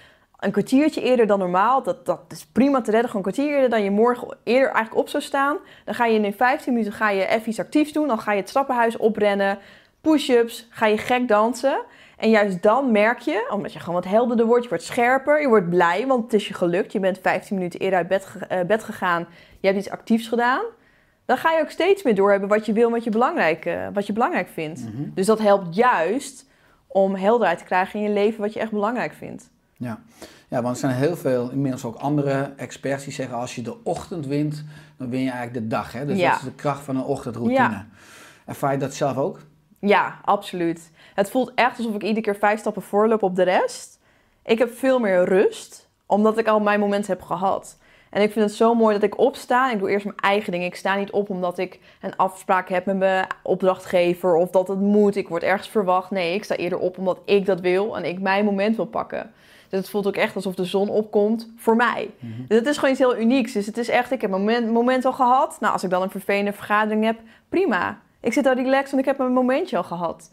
Een 0.43 0.51
kwartiertje 0.51 1.03
eerder 1.03 1.27
dan 1.27 1.39
normaal, 1.39 1.83
dat, 1.83 2.07
dat 2.07 2.21
is 2.29 2.47
prima 2.47 2.81
te 2.81 2.91
redden. 2.91 3.11
Gewoon 3.11 3.27
een 3.27 3.33
kwartier 3.33 3.55
eerder 3.55 3.71
dan 3.71 3.83
je 3.83 3.91
morgen 3.91 4.37
eerder 4.45 4.71
eigenlijk 4.71 4.97
op 4.97 5.09
zou 5.09 5.23
staan. 5.23 5.57
Dan 5.85 5.95
ga 5.95 6.07
je 6.07 6.21
in 6.21 6.33
15 6.33 6.73
minuten 6.73 6.93
ga 6.93 7.11
je 7.11 7.27
even 7.27 7.49
iets 7.49 7.59
actiefs 7.59 7.93
doen. 7.93 8.09
Dan 8.09 8.19
ga 8.19 8.33
je 8.33 8.41
het 8.41 8.47
trappenhuis 8.47 8.97
oprennen, 8.97 9.59
push-ups, 10.01 10.67
ga 10.71 10.87
je 10.87 10.99
gek 10.99 11.29
dansen. 11.29 11.83
En 12.17 12.31
juist 12.31 12.63
dan 12.63 12.93
merk 12.93 13.19
je, 13.19 13.49
omdat 13.53 13.73
je 13.73 13.79
gewoon 13.79 13.95
wat 13.95 14.05
helderder 14.05 14.47
wordt, 14.47 14.63
je 14.63 14.69
wordt 14.69 14.85
scherper, 14.85 15.41
je 15.41 15.49
wordt 15.49 15.71
blij, 15.71 16.07
want 16.07 16.23
het 16.23 16.33
is 16.33 16.49
je 16.49 16.55
gelukt. 16.55 16.93
Je 16.93 17.01
bent 17.01 17.19
15 17.19 17.57
minuten 17.57 17.81
eerder 17.81 17.99
uit 17.99 18.09
bed, 18.09 18.29
eh, 18.49 18.61
bed 18.61 18.85
gegaan, 18.85 19.27
je 19.61 19.67
hebt 19.67 19.79
iets 19.79 19.91
actiefs 19.91 20.29
gedaan. 20.29 20.63
Dan 21.25 21.37
ga 21.37 21.53
je 21.53 21.61
ook 21.61 21.71
steeds 21.71 22.03
meer 22.03 22.15
doorhebben 22.15 22.49
wat 22.49 22.67
je 22.67 22.73
wil 22.73 22.87
en 22.87 22.93
wat 22.93 23.05
je 23.05 23.11
belangrijk, 23.11 23.67
eh, 23.67 23.87
wat 23.93 24.07
je 24.07 24.13
belangrijk 24.13 24.49
vindt. 24.49 24.81
Mhm. 24.81 25.11
Dus 25.15 25.27
dat 25.27 25.39
helpt 25.39 25.75
juist 25.75 26.51
om 26.87 27.15
helderheid 27.15 27.59
te 27.59 27.65
krijgen 27.65 28.01
in 28.01 28.07
je 28.07 28.13
leven 28.13 28.41
wat 28.41 28.53
je 28.53 28.61
echt 28.61 28.71
belangrijk 28.71 29.13
vindt. 29.13 29.51
Ja. 29.83 30.01
ja, 30.49 30.63
want 30.63 30.75
er 30.75 30.81
zijn 30.81 30.95
heel 30.95 31.17
veel, 31.17 31.51
inmiddels 31.51 31.85
ook 31.85 31.97
andere 31.97 32.53
experts 32.57 33.05
die 33.05 33.13
zeggen 33.13 33.37
als 33.37 33.55
je 33.55 33.63
de 33.63 33.85
ochtend 33.85 34.27
wint, 34.27 34.65
dan 34.97 35.11
win 35.11 35.21
je 35.21 35.31
eigenlijk 35.31 35.61
de 35.63 35.67
dag. 35.77 35.93
Hè? 35.93 36.07
Dus 36.07 36.19
Ja. 36.19 36.29
dat 36.31 36.39
is 36.39 36.45
de 36.45 36.55
kracht 36.55 36.85
van 36.85 36.97
een 36.97 37.03
ochtendroutine. 37.03 37.59
Ja. 37.59 37.87
Ervaar 38.47 38.73
je 38.73 38.79
dat 38.79 38.95
zelf 38.95 39.17
ook? 39.17 39.39
Ja, 39.79 40.19
absoluut. 40.25 40.91
Het 41.15 41.31
voelt 41.31 41.53
echt 41.55 41.77
alsof 41.79 41.95
ik 41.95 42.03
iedere 42.03 42.21
keer 42.21 42.37
vijf 42.37 42.61
stappen 42.61 42.83
voorloop 42.83 43.23
op 43.23 43.37
de 43.37 43.43
rest. 43.43 43.99
Ik 44.45 44.59
heb 44.59 44.73
veel 44.79 44.99
meer 44.99 45.25
rust, 45.25 45.89
omdat 46.07 46.39
ik 46.39 46.47
al 46.49 46.61
mijn 46.61 46.81
moment 46.81 47.07
heb 47.07 47.23
gehad. 47.23 47.79
En 48.11 48.23
ik 48.23 48.33
vind 48.33 48.45
het 48.45 48.55
zo 48.55 48.75
mooi 48.75 48.95
dat 48.95 49.03
ik 49.03 49.19
opsta. 49.19 49.71
Ik 49.73 49.79
doe 49.79 49.91
eerst 49.91 50.05
mijn 50.05 50.17
eigen 50.17 50.53
dingen. 50.53 50.67
Ik 50.67 50.75
sta 50.75 50.97
niet 50.97 51.11
op 51.11 51.31
omdat 51.31 51.59
ik 51.59 51.81
een 52.01 52.17
afspraak 52.17 52.69
heb 52.69 52.87
met 52.87 52.97
mijn 52.97 53.27
opdrachtgever 53.43 54.35
of 54.35 54.51
dat 54.51 54.69
het 54.69 54.81
moet. 54.81 55.17
Ik 55.17 55.29
word 55.29 55.43
ergens 55.43 55.69
verwacht. 55.69 56.11
Nee, 56.11 56.35
ik 56.35 56.45
sta 56.45 56.55
eerder 56.57 56.79
op 56.79 56.99
omdat 56.99 57.21
ik 57.25 57.47
dat 57.47 57.61
wil 57.61 57.97
en 57.97 58.05
ik 58.05 58.21
mijn 58.21 58.45
moment 58.45 58.77
wil 58.77 58.87
pakken. 58.87 59.33
Dus 59.73 59.81
het 59.81 59.91
voelt 59.91 60.07
ook 60.07 60.17
echt 60.17 60.35
alsof 60.35 60.55
de 60.55 60.65
zon 60.65 60.89
opkomt 60.89 61.53
voor 61.57 61.77
mij. 61.77 62.11
Dus 62.49 62.59
het 62.59 62.67
is 62.67 62.75
gewoon 62.75 62.91
iets 62.91 62.99
heel 62.99 63.17
unieks. 63.17 63.53
Dus 63.53 63.67
het 63.67 63.79
is 63.79 63.89
echt, 63.89 64.11
ik 64.11 64.21
heb 64.21 64.31
mijn 64.31 64.43
moment, 64.43 64.73
moment 64.73 65.05
al 65.05 65.13
gehad. 65.13 65.57
Nou, 65.61 65.73
als 65.73 65.83
ik 65.83 65.91
dan 65.91 66.03
een 66.03 66.11
vervelende 66.11 66.53
vergadering 66.53 67.05
heb, 67.05 67.19
prima. 67.49 68.01
Ik 68.21 68.33
zit 68.33 68.47
al 68.47 68.55
relaxed, 68.55 68.91
want 68.91 69.03
ik 69.03 69.09
heb 69.09 69.19
mijn 69.19 69.33
momentje 69.33 69.77
al 69.77 69.83
gehad. 69.83 70.31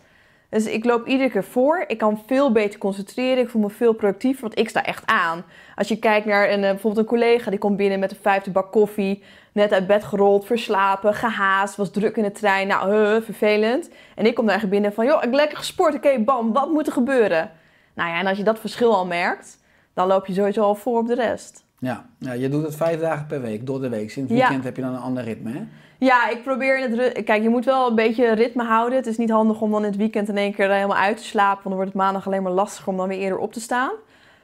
Dus 0.49 0.65
ik 0.65 0.85
loop 0.85 1.07
iedere 1.07 1.29
keer 1.29 1.43
voor. 1.43 1.83
Ik 1.87 1.97
kan 1.97 2.21
veel 2.25 2.51
beter 2.51 2.79
concentreren. 2.79 3.43
Ik 3.43 3.49
voel 3.49 3.61
me 3.61 3.69
veel 3.69 3.93
productiever, 3.93 4.41
want 4.41 4.59
ik 4.59 4.69
sta 4.69 4.83
echt 4.83 5.05
aan. 5.05 5.43
Als 5.75 5.87
je 5.87 5.99
kijkt 5.99 6.25
naar 6.25 6.49
een, 6.49 6.63
eh, 6.63 6.69
bijvoorbeeld 6.69 6.97
een 6.97 7.17
collega 7.17 7.49
die 7.49 7.59
komt 7.59 7.77
binnen 7.77 7.99
met 7.99 8.11
een 8.11 8.17
vijfde 8.21 8.51
bak 8.51 8.71
koffie. 8.71 9.23
Net 9.51 9.71
uit 9.71 9.87
bed 9.87 10.03
gerold, 10.03 10.45
verslapen, 10.45 11.13
gehaast, 11.13 11.75
was 11.75 11.91
druk 11.91 12.17
in 12.17 12.23
de 12.23 12.31
trein. 12.31 12.67
Nou, 12.67 12.91
huh, 12.91 13.21
vervelend. 13.21 13.89
En 14.15 14.25
ik 14.25 14.35
kom 14.35 14.45
daar 14.45 14.67
binnen 14.67 14.93
van, 14.93 15.05
joh, 15.05 15.15
ik 15.15 15.23
heb 15.23 15.33
lekker 15.33 15.57
gesport. 15.57 15.95
Oké, 15.95 16.19
bam, 16.19 16.53
wat 16.53 16.71
moet 16.71 16.87
er 16.87 16.93
gebeuren? 16.93 17.51
Nou 17.99 18.11
ja, 18.11 18.19
en 18.19 18.27
als 18.27 18.37
je 18.37 18.43
dat 18.43 18.59
verschil 18.59 18.95
al 18.95 19.05
merkt, 19.05 19.59
dan 19.93 20.07
loop 20.07 20.25
je 20.25 20.33
sowieso 20.33 20.61
al 20.61 20.75
voor 20.75 20.99
op 20.99 21.07
de 21.07 21.15
rest. 21.15 21.63
Ja. 21.79 22.05
ja, 22.17 22.31
je 22.31 22.49
doet 22.49 22.63
het 22.63 22.75
vijf 22.75 22.99
dagen 22.99 23.25
per 23.25 23.41
week, 23.41 23.65
door 23.65 23.81
de 23.81 23.89
week. 23.89 24.11
Sinds 24.11 24.29
het 24.29 24.39
Ja. 24.39 24.45
weekend 24.45 24.63
heb 24.63 24.75
je 24.75 24.81
dan 24.81 24.93
een 24.93 25.01
ander 25.01 25.23
ritme, 25.23 25.51
hè? 25.51 25.63
Ja, 25.97 26.29
ik 26.29 26.43
probeer 26.43 26.79
in 26.79 26.99
het... 26.99 27.23
Kijk, 27.23 27.43
je 27.43 27.49
moet 27.49 27.65
wel 27.65 27.87
een 27.89 27.95
beetje 27.95 28.31
ritme 28.31 28.63
houden. 28.63 28.97
Het 28.97 29.07
is 29.07 29.17
niet 29.17 29.29
handig 29.29 29.61
om 29.61 29.71
dan 29.71 29.79
in 29.83 29.89
het 29.89 29.97
weekend 29.97 30.29
in 30.29 30.37
één 30.37 30.53
keer 30.53 30.71
helemaal 30.71 30.97
uit 30.97 31.17
te 31.17 31.23
slapen. 31.23 31.53
Want 31.53 31.63
dan 31.63 31.73
wordt 31.73 31.89
het 31.91 32.01
maandag 32.01 32.25
alleen 32.27 32.43
maar 32.43 32.51
lastiger 32.51 32.91
om 32.91 32.97
dan 32.97 33.07
weer 33.07 33.17
eerder 33.19 33.37
op 33.37 33.53
te 33.53 33.59
staan. 33.61 33.91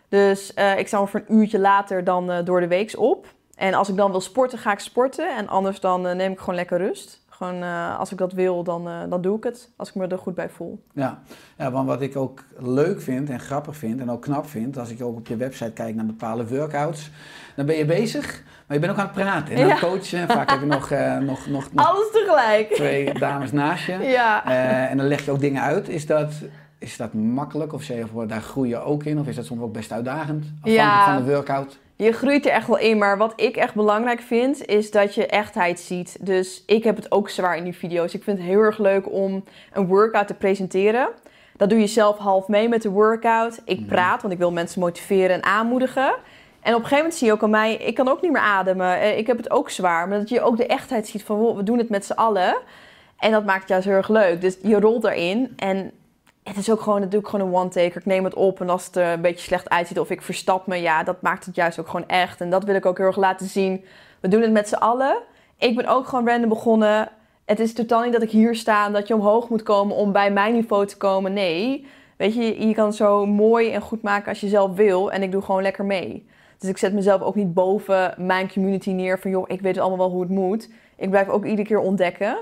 Dus 0.10 0.54
eh, 0.54 0.78
ik 0.80 0.88
sta 0.88 1.00
ongeveer 1.00 1.24
een 1.28 1.38
uurtje 1.38 1.60
later 1.60 2.04
dan 2.04 2.32
eh, 2.32 2.46
door 2.46 2.60
de 2.60 2.68
weeks 2.68 2.96
op. 2.96 3.28
En 3.56 3.74
als 3.74 3.90
ik 3.90 3.96
dan 3.96 4.12
wil 4.12 4.22
sporten, 4.22 4.58
ga 4.58 4.72
ik 4.72 4.80
sporten. 4.80 5.36
En 5.38 5.48
anders 5.48 5.80
dan 5.80 6.08
eh, 6.08 6.16
neem 6.16 6.32
ik 6.32 6.40
gewoon 6.40 6.56
lekker 6.56 6.78
rust. 6.78 7.25
Gewoon 7.38 7.64
eh, 7.64 8.00
als 8.00 8.12
ik 8.12 8.18
dat 8.18 8.34
wil, 8.34 8.64
dan, 8.64 8.88
eh, 8.88 9.00
dan 9.10 9.22
doe 9.22 9.38
ik 9.38 9.44
het. 9.44 9.70
Als 9.76 9.90
ik 9.90 9.96
me 9.96 10.08
er 10.08 10.18
goed 10.18 10.36
bij 10.36 10.50
voel. 10.50 10.84
Ja. 10.94 11.20
ja, 11.58 11.72
want 11.72 11.88
wat 11.88 12.02
ik 12.02 12.16
ook 12.16 12.44
leuk 12.58 13.02
vind 13.02 13.30
en 13.30 13.40
grappig 13.40 13.76
vind 13.76 14.00
en 14.00 14.12
ook 14.12 14.22
knap 14.22 14.48
vind, 14.48 14.78
als 14.78 14.90
ik 14.90 15.04
ook 15.04 15.16
op 15.18 15.28
je 15.28 15.36
website 15.36 15.72
kijk 15.72 15.96
naar 15.96 16.06
bepaalde 16.06 16.48
workouts, 16.48 17.12
dan 17.56 17.66
ben 17.66 17.76
je 17.76 17.86
bezig, 17.86 18.44
maar 18.68 18.78
je 18.78 18.80
bent 18.86 18.92
ook 18.92 19.00
aan 19.00 19.06
het 19.06 19.14
praten 19.16 19.56
en 19.56 19.64
aan 19.64 19.70
het 19.70 19.80
Ja. 19.80 19.88
coachen. 19.88 20.28
Vaak 20.28 20.50
heb 20.50 20.60
je 20.60 20.66
nog, 20.66 20.92
eh, 20.92 21.18
nog, 21.18 21.48
nog, 21.48 21.74
nog 21.74 21.88
Alles 21.88 22.12
tegelijk. 22.12 22.74
twee 22.74 23.14
dames 23.14 23.52
naast 23.52 23.86
je. 23.86 23.94
Ja. 24.00 24.46
En 24.90 24.98
dan 24.98 25.08
leg 25.08 25.26
je 25.26 25.32
ook 25.32 25.40
dingen 25.40 25.62
uit. 25.62 25.90
Is 25.90 26.06
dat, 26.06 26.34
is 26.80 26.98
dat 26.98 27.14
makkelijk? 27.14 27.74
Of 27.74 27.84
zeg 27.84 27.98
je, 28.14 28.26
daar 28.26 28.42
groei 28.42 28.70
je 28.70 28.78
ook 28.80 29.04
in? 29.04 29.20
Of 29.20 29.28
is 29.28 29.36
dat 29.36 29.46
soms 29.46 29.62
ook 29.62 29.74
best 29.74 29.92
uitdagend? 29.92 30.44
Afhankelijk 30.46 30.78
Ja. 30.90 31.14
van 31.16 31.26
de 31.26 31.32
workout? 31.32 31.78
Je 31.98 32.12
groeit 32.12 32.46
er 32.46 32.52
echt 32.52 32.68
wel 32.68 32.78
in, 32.78 32.98
maar 32.98 33.18
wat 33.18 33.34
ik 33.36 33.56
echt 33.56 33.74
belangrijk 33.74 34.22
vind, 34.22 34.66
is 34.66 34.92
dat 34.92 35.16
je 35.16 35.26
echtheid 35.28 35.80
ziet. 35.80 36.18
Dus 36.22 36.64
ik 36.66 36.84
heb 36.84 36.96
het 36.96 37.12
ook 37.12 37.30
zwaar 37.30 37.58
in 37.58 37.64
die 37.64 37.76
video's. 37.76 38.14
Ik 38.14 38.24
vind 38.24 38.38
het 38.38 38.48
heel 38.48 38.60
erg 38.60 38.78
leuk 38.78 39.12
om 39.12 39.44
een 39.74 39.88
workout 39.88 40.28
te 40.28 40.34
presenteren. 40.34 41.10
Dat 41.58 41.70
doe 41.70 41.80
je 41.80 41.88
zelf 41.88 42.18
half 42.18 42.48
mee 42.48 42.70
met 42.70 42.82
de 42.82 42.90
workout. 42.90 43.62
Ik 43.66 43.88
praat, 43.88 44.22
want 44.22 44.34
ik 44.34 44.40
wil 44.40 44.52
mensen 44.52 44.80
motiveren 44.80 45.36
en 45.36 45.44
aanmoedigen. 45.44 46.14
En 46.62 46.74
op 46.74 46.82
een 46.82 46.88
gegeven 46.88 46.98
moment 46.98 47.16
zie 47.16 47.28
je 47.28 47.34
ook 47.34 47.44
aan 47.44 47.50
mij, 47.50 47.76
ik 47.76 47.96
kan 47.96 48.08
ook 48.08 48.22
niet 48.22 48.32
meer 48.32 48.42
ademen. 48.42 49.00
Eh, 49.00 49.18
Ik 49.18 49.28
heb 49.28 49.38
het 49.38 49.52
ook 49.52 49.70
zwaar. 49.70 50.08
Maar 50.08 50.20
dat 50.20 50.30
je 50.30 50.42
ook 50.42 50.58
de 50.58 50.66
echtheid 50.66 51.08
ziet 51.08 51.24
van, 51.24 51.56
we 51.56 51.64
doen 51.64 51.78
het 51.78 51.90
met 51.90 52.06
z'n 52.06 52.14
allen. 52.14 52.56
En 53.20 53.32
dat 53.32 53.46
maakt 53.46 53.60
het 53.60 53.70
juist 53.70 53.86
heel 53.86 53.96
erg 53.96 54.10
leuk. 54.10 54.42
Dus 54.42 54.58
je 54.62 54.80
rolt 54.80 55.04
erin 55.04 55.54
en 55.56 55.92
het 56.46 56.58
is 56.58 56.72
ook 56.72 56.82
gewoon, 56.82 57.02
dat 57.02 57.12
doe 57.12 57.20
ik 57.20 57.28
gewoon 57.28 57.48
een 57.48 57.54
one-taker. 57.54 57.98
Ik 57.98 58.06
neem 58.06 58.24
het 58.24 58.34
op 58.34 58.62
en 58.62 58.70
als 58.70 58.86
het 58.86 58.96
er 58.96 59.14
een 59.14 59.22
beetje 59.22 59.46
slecht 59.46 59.70
uitziet 59.70 60.00
of 60.00 60.10
ik 60.10 60.22
verstap 60.22 60.68
me, 60.68 60.76
ja, 60.76 61.04
dat 61.04 61.22
maakt 61.22 61.46
het 61.46 61.56
juist 61.56 61.80
ook 61.80 61.88
gewoon 61.88 62.08
echt. 62.08 62.42
En 62.42 62.50
dat 62.50 62.64
wil 62.64 62.76
ik 62.76 62.86
ook 62.86 62.98
heel 62.98 63.08
erg 63.08 63.18
laten 63.18 63.48
zien. 63.48 63.86
We 64.20 64.28
doen 64.28 64.42
het 64.42 64.52
met 64.52 64.68
z'n 64.68 64.76
allen. 64.76 65.18
Ik 65.58 65.76
ben 65.76 65.88
ook 65.88 66.08
gewoon 66.08 66.28
random 66.28 66.50
begonnen. 66.50 67.10
Het 67.46 67.60
is 67.60 67.74
totaal 67.74 68.04
niet 68.04 68.14
dat 68.14 68.22
ik 68.22 68.30
hier 68.30 68.56
sta 68.56 68.86
en 68.86 68.94
dat 68.94 69.08
je 69.08 69.14
omhoog 69.14 69.50
moet 69.50 69.64
komen 69.64 69.96
om 69.96 70.12
bij 70.12 70.32
mijn 70.32 70.54
niveau 70.54 70.86
te 70.86 70.98
komen. 70.98 71.34
Nee, 71.34 71.88
weet 72.18 72.34
je, 72.34 72.68
je 72.68 72.74
kan 72.74 72.86
het 72.86 72.96
zo 72.96 73.26
mooi 73.26 73.72
en 73.72 73.82
goed 73.82 74.02
maken 74.02 74.30
als 74.30 74.40
je 74.40 74.48
zelf 74.48 74.76
wil. 74.76 75.12
En 75.12 75.24
ik 75.24 75.32
doe 75.32 75.42
gewoon 75.42 75.62
lekker 75.62 75.86
mee. 75.86 76.28
Dus 76.58 76.70
ik 76.70 76.78
zet 76.78 76.94
mezelf 76.94 77.22
ook 77.22 77.36
niet 77.36 77.54
boven 77.54 78.14
mijn 78.18 78.52
community 78.52 78.92
neer 78.92 79.20
van... 79.20 79.32
joh, 79.32 79.44
ik 79.48 79.62
weet 79.62 79.78
allemaal 79.78 79.98
wel 79.98 80.10
hoe 80.10 80.22
het 80.22 80.32
moet. 80.32 80.70
Ik 80.96 81.10
blijf 81.10 81.28
ook 81.28 81.46
iedere 81.46 81.68
keer 81.68 81.80
ontdekken. 81.80 82.38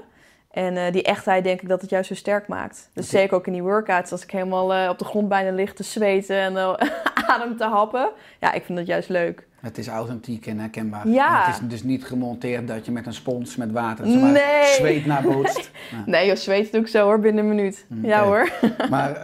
En 0.53 0.77
eh, 0.77 0.91
die 0.91 1.03
echtheid 1.03 1.43
denk 1.43 1.61
ik 1.61 1.67
dat 1.69 1.81
het 1.81 1.89
juist 1.89 2.07
zo 2.07 2.15
sterk 2.15 2.47
maakt. 2.47 2.89
Dus 2.93 3.05
Oké. 3.07 3.17
zeker 3.17 3.35
ook 3.37 3.47
in 3.47 3.53
die 3.53 3.61
workouts, 3.61 4.11
als 4.11 4.23
ik 4.23 4.31
helemaal 4.31 4.73
eh, 4.73 4.89
op 4.89 4.99
de 4.99 5.05
grond 5.05 5.27
bijna 5.29 5.51
lig 5.51 5.73
te 5.73 5.83
zweten 5.83 6.37
en 6.37 6.57
eh, 6.57 6.73
adem 7.29 7.57
te 7.57 7.63
happen. 7.63 8.09
Ja, 8.39 8.53
ik 8.53 8.63
vind 8.63 8.77
dat 8.77 8.87
juist 8.87 9.09
leuk. 9.09 9.47
Het 9.61 9.77
is 9.77 9.87
authentiek 9.87 10.45
en 10.47 10.59
herkenbaar. 10.59 11.07
Ja. 11.07 11.45
En 11.45 11.51
het 11.51 11.61
is 11.61 11.69
dus 11.69 11.83
niet 11.83 12.05
gemonteerd 12.05 12.67
dat 12.67 12.85
je 12.85 12.91
met 12.91 13.05
een 13.05 13.13
spons 13.13 13.55
met 13.55 13.71
water 13.71 14.07
zeg 14.07 14.21
maar, 14.21 14.31
Nee. 14.31 14.65
zweet 14.65 15.05
nabootst. 15.05 15.71
Ja. 15.91 16.03
Nee, 16.05 16.27
joh, 16.27 16.35
zweet 16.35 16.71
doe 16.71 16.81
ik 16.81 16.87
zo 16.87 17.03
hoor, 17.05 17.19
binnen 17.19 17.43
een 17.43 17.55
minuut. 17.55 17.85
Ja 18.01 18.19
Oké. 18.19 18.27
hoor. 18.27 18.51
Maar 18.89 19.17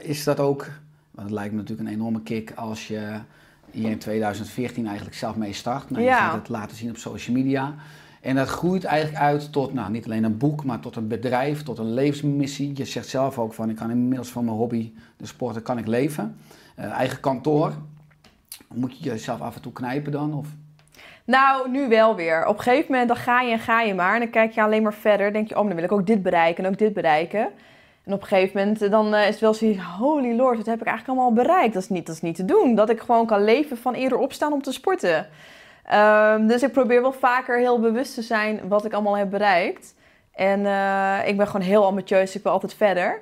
is 0.00 0.24
dat 0.24 0.40
ook, 0.40 0.66
want 1.10 1.28
het 1.28 1.36
lijkt 1.36 1.52
me 1.52 1.58
natuurlijk 1.60 1.88
een 1.88 1.94
enorme 1.94 2.22
kick 2.22 2.52
als 2.54 2.88
je 2.88 3.18
hier 3.70 3.90
in 3.90 3.98
2014 3.98 4.86
eigenlijk 4.86 5.16
zelf 5.16 5.36
mee 5.36 5.52
start. 5.52 5.90
Nou, 5.90 6.02
je 6.02 6.08
Ja. 6.08 6.18
gaat 6.18 6.34
het 6.34 6.48
laten 6.48 6.76
zien 6.76 6.90
op 6.90 6.96
social 6.96 7.36
media. 7.36 7.74
En 8.24 8.34
dat 8.34 8.48
groeit 8.48 8.84
eigenlijk 8.84 9.22
uit 9.22 9.52
tot, 9.52 9.72
nou 9.72 9.90
niet 9.90 10.04
alleen 10.04 10.24
een 10.24 10.38
boek, 10.38 10.64
maar 10.64 10.80
tot 10.80 10.96
een 10.96 11.08
bedrijf, 11.08 11.62
tot 11.62 11.78
een 11.78 11.94
levensmissie. 11.94 12.76
Je 12.76 12.84
zegt 12.84 13.08
zelf 13.08 13.38
ook 13.38 13.54
van, 13.54 13.70
ik 13.70 13.76
kan 13.76 13.90
inmiddels 13.90 14.28
van 14.28 14.44
mijn 14.44 14.56
hobby, 14.56 14.92
de 15.16 15.26
sporten, 15.26 15.62
kan 15.62 15.78
ik 15.78 15.86
leven. 15.86 16.36
Eh, 16.74 16.90
eigen 16.90 17.20
kantoor. 17.20 17.72
Moet 18.74 18.98
je 18.98 19.04
jezelf 19.04 19.40
af 19.40 19.54
en 19.54 19.60
toe 19.60 19.72
knijpen 19.72 20.12
dan? 20.12 20.34
Of? 20.34 20.46
Nou, 21.24 21.70
nu 21.70 21.88
wel 21.88 22.16
weer. 22.16 22.46
Op 22.46 22.56
een 22.56 22.62
gegeven 22.62 22.90
moment 22.90 23.08
dan 23.08 23.16
ga 23.16 23.40
je 23.40 23.52
en 23.52 23.58
ga 23.58 23.80
je 23.80 23.94
maar. 23.94 24.14
En 24.14 24.20
dan 24.20 24.30
kijk 24.30 24.52
je 24.52 24.62
alleen 24.62 24.82
maar 24.82 24.94
verder. 24.94 25.32
denk 25.32 25.48
je, 25.48 25.58
oh, 25.58 25.66
dan 25.66 25.74
wil 25.74 25.84
ik 25.84 25.92
ook 25.92 26.06
dit 26.06 26.22
bereiken 26.22 26.64
en 26.64 26.70
ook 26.70 26.78
dit 26.78 26.92
bereiken. 26.92 27.48
En 28.04 28.12
op 28.12 28.20
een 28.20 28.26
gegeven 28.26 28.58
moment 28.58 28.82
eh, 28.82 28.90
dan 28.90 29.14
eh, 29.14 29.22
is 29.22 29.28
het 29.28 29.40
wel 29.40 29.54
zoiets, 29.54 29.82
holy 29.82 30.36
lord, 30.36 30.56
wat 30.56 30.66
heb 30.66 30.80
ik 30.80 30.86
eigenlijk 30.86 31.18
allemaal 31.18 31.44
bereikt? 31.44 31.74
Dat 31.74 31.82
is, 31.82 31.88
niet, 31.88 32.06
dat 32.06 32.14
is 32.14 32.22
niet 32.22 32.36
te 32.36 32.44
doen. 32.44 32.74
Dat 32.74 32.90
ik 32.90 33.00
gewoon 33.00 33.26
kan 33.26 33.44
leven 33.44 33.76
van 33.76 33.94
eerder 33.94 34.18
opstaan 34.18 34.52
om 34.52 34.62
te 34.62 34.72
sporten. 34.72 35.28
Ehm, 35.84 36.46
dus 36.46 36.62
ik 36.62 36.72
probeer 36.72 37.02
wel 37.02 37.12
vaker 37.12 37.58
heel 37.58 37.80
bewust 37.80 38.14
te 38.14 38.22
zijn 38.22 38.68
wat 38.68 38.84
ik 38.84 38.92
allemaal 38.92 39.16
heb 39.16 39.30
bereikt. 39.30 39.94
En 40.32 40.66
eh, 40.66 41.28
ik 41.28 41.36
ben 41.36 41.46
gewoon 41.46 41.66
heel 41.66 41.84
ambitieus, 41.84 42.36
ik 42.36 42.42
wil 42.42 42.52
altijd 42.52 42.74
verder. 42.74 43.20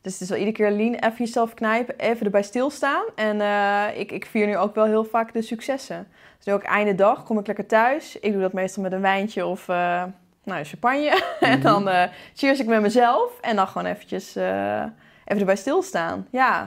Dus 0.00 0.12
het 0.12 0.22
is 0.22 0.28
wel 0.28 0.38
iedere 0.38 0.56
keer 0.56 0.70
lean, 0.70 0.94
even 0.94 1.24
jezelf 1.24 1.54
knijpen, 1.54 1.98
even 1.98 2.24
erbij 2.24 2.42
stilstaan. 2.42 3.04
En 3.14 3.40
eh, 3.40 3.98
ik, 3.98 4.12
ik 4.12 4.26
vier 4.26 4.46
nu 4.46 4.56
ook 4.56 4.74
wel 4.74 4.84
heel 4.84 5.04
vaak 5.04 5.32
de 5.32 5.42
successen. 5.42 6.08
Dus 6.38 6.54
ook 6.54 6.62
einde 6.62 6.94
dag 6.94 7.22
kom 7.22 7.38
ik 7.38 7.46
lekker 7.46 7.66
thuis. 7.66 8.18
Ik 8.18 8.32
doe 8.32 8.40
dat 8.40 8.52
meestal 8.52 8.82
met 8.82 8.92
een 8.92 9.00
wijntje 9.00 9.46
of 9.46 9.68
uh, 9.68 10.02
nou, 10.44 10.64
champagne. 10.64 11.22
en 11.40 11.60
dan 11.60 11.88
uh, 11.88 12.02
cheers 12.34 12.60
ik 12.60 12.66
met 12.66 12.80
mezelf. 12.80 13.40
En 13.40 13.56
dan 13.56 13.66
gewoon 13.66 13.86
eventjes 13.86 14.34
even 14.34 15.38
erbij 15.38 15.56
stilstaan. 15.56 16.26
Ja, 16.30 16.60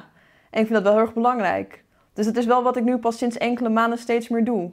en 0.49 0.61
ik 0.61 0.67
vind 0.67 0.73
dat 0.73 0.83
wel 0.83 0.91
heel 0.91 1.01
erg 1.01 1.13
belangrijk. 1.13 1.83
Dus 2.13 2.25
dat 2.25 2.35
is 2.35 2.45
wel 2.45 2.63
wat 2.63 2.77
ik 2.77 2.83
nu 2.83 2.97
pas 2.97 3.17
sinds 3.17 3.37
enkele 3.37 3.69
maanden 3.69 3.99
steeds 3.99 4.27
meer 4.27 4.43
doe. 4.43 4.71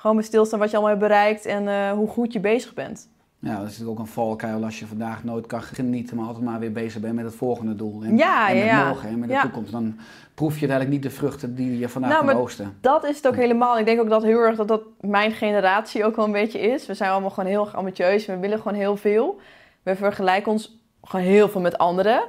Gewoon 0.00 0.16
bij 0.16 0.24
stilstaan 0.24 0.58
wat 0.58 0.70
je 0.70 0.76
allemaal 0.76 0.96
hebt 0.96 1.08
bereikt 1.08 1.46
en 1.46 1.62
uh, 1.62 1.90
hoe 1.90 2.08
goed 2.08 2.32
je 2.32 2.40
bezig 2.40 2.74
bent. 2.74 3.08
Ja, 3.38 3.50
dat 3.50 3.58
is 3.58 3.64
natuurlijk 3.64 3.90
ook 3.90 4.06
een 4.06 4.12
valkuil 4.12 4.64
als 4.64 4.78
je 4.78 4.86
vandaag 4.86 5.24
nooit 5.24 5.46
kan 5.46 5.62
genieten, 5.62 6.16
maar 6.16 6.26
altijd 6.26 6.44
maar 6.44 6.58
weer 6.58 6.72
bezig 6.72 7.00
bent 7.00 7.14
met 7.14 7.24
het 7.24 7.34
volgende 7.34 7.74
doel. 7.74 8.02
En, 8.02 8.16
ja, 8.16 8.48
en 8.48 8.56
met 8.56 8.64
ja, 8.64 8.88
morgen 8.88 9.08
en 9.08 9.18
met 9.18 9.28
de 9.28 9.34
ja. 9.34 9.42
toekomst. 9.42 9.72
Dan 9.72 9.98
proef 10.34 10.54
je 10.54 10.66
eigenlijk 10.66 10.90
niet 10.90 11.02
de 11.02 11.10
vruchten 11.18 11.54
die 11.54 11.78
je 11.78 11.88
vandaag 11.88 12.10
nou, 12.10 12.26
kan 12.26 12.36
oogsten. 12.36 12.76
Dat 12.80 13.04
is 13.04 13.16
het 13.16 13.26
ook 13.26 13.36
helemaal. 13.36 13.78
Ik 13.78 13.84
denk 13.84 14.00
ook 14.00 14.08
dat 14.08 14.22
heel 14.22 14.38
erg 14.38 14.56
dat 14.56 14.68
dat 14.68 14.82
mijn 15.00 15.32
generatie 15.32 16.04
ook 16.04 16.16
wel 16.16 16.24
een 16.24 16.32
beetje 16.32 16.60
is. 16.60 16.86
We 16.86 16.94
zijn 16.94 17.10
allemaal 17.10 17.30
gewoon 17.30 17.50
heel 17.50 17.64
erg 17.64 17.76
ambitieus. 17.76 18.26
We 18.26 18.38
willen 18.38 18.60
gewoon 18.60 18.78
heel 18.78 18.96
veel. 18.96 19.40
We 19.82 19.96
vergelijken 19.96 20.52
ons 20.52 20.78
gewoon 21.02 21.26
heel 21.26 21.48
veel 21.48 21.60
met 21.60 21.78
anderen. 21.78 22.22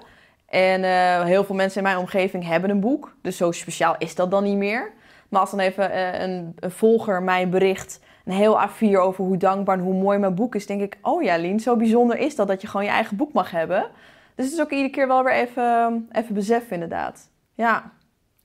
En 0.46 0.84
uh, 0.84 1.24
heel 1.24 1.44
veel 1.44 1.56
mensen 1.56 1.78
in 1.78 1.84
mijn 1.84 1.98
omgeving 1.98 2.46
hebben 2.46 2.70
een 2.70 2.80
boek. 2.80 3.16
Dus 3.22 3.38
zo 3.38 3.52
speciaal 3.52 3.96
is 3.98 4.16
dat 4.16 4.32
dan 4.32 4.44
niet 4.44 4.58
meer. 4.58 4.92
Maar 5.32 5.42
als 5.42 5.52
dan 5.52 5.60
even 5.60 5.92
uh, 5.92 6.20
een, 6.20 6.54
een 6.60 6.72
volger 6.72 7.24
mij 7.24 7.50
bericht 7.50 8.00
een 8.26 8.34
heel 8.34 8.60
A4 8.68 8.98
over 8.98 9.24
hoe 9.24 9.38
dankbaar 9.38 9.78
en 9.78 9.84
hoe 9.84 9.94
mooi 9.94 10.18
mijn 10.18 10.36
boek 10.36 10.56
is, 10.56 10.66
denk 10.66 10.82
ik, 10.82 10.98
oh 11.02 11.24
ja, 11.24 11.38
Lien, 11.38 11.60
zo 11.60 11.76
bijzonder 11.76 12.18
is 12.18 12.36
dat 12.36 12.48
dat 12.48 12.62
je 12.62 12.68
gewoon 12.68 12.86
je 12.86 12.92
eigen 12.92 13.18
boek 13.18 13.34
mag 13.34 13.52
hebben. 13.52 13.90
Dus 14.36 14.46
het 14.46 14.54
is 14.54 14.62
ook 14.62 14.72
iedere 14.72 14.90
keer 14.90 15.08
wel 15.08 15.24
weer 15.24 15.34
even, 15.34 16.08
even 16.12 16.34
beseffen, 16.34 16.74
inderdaad. 16.74 17.30
Ja. 17.54 17.92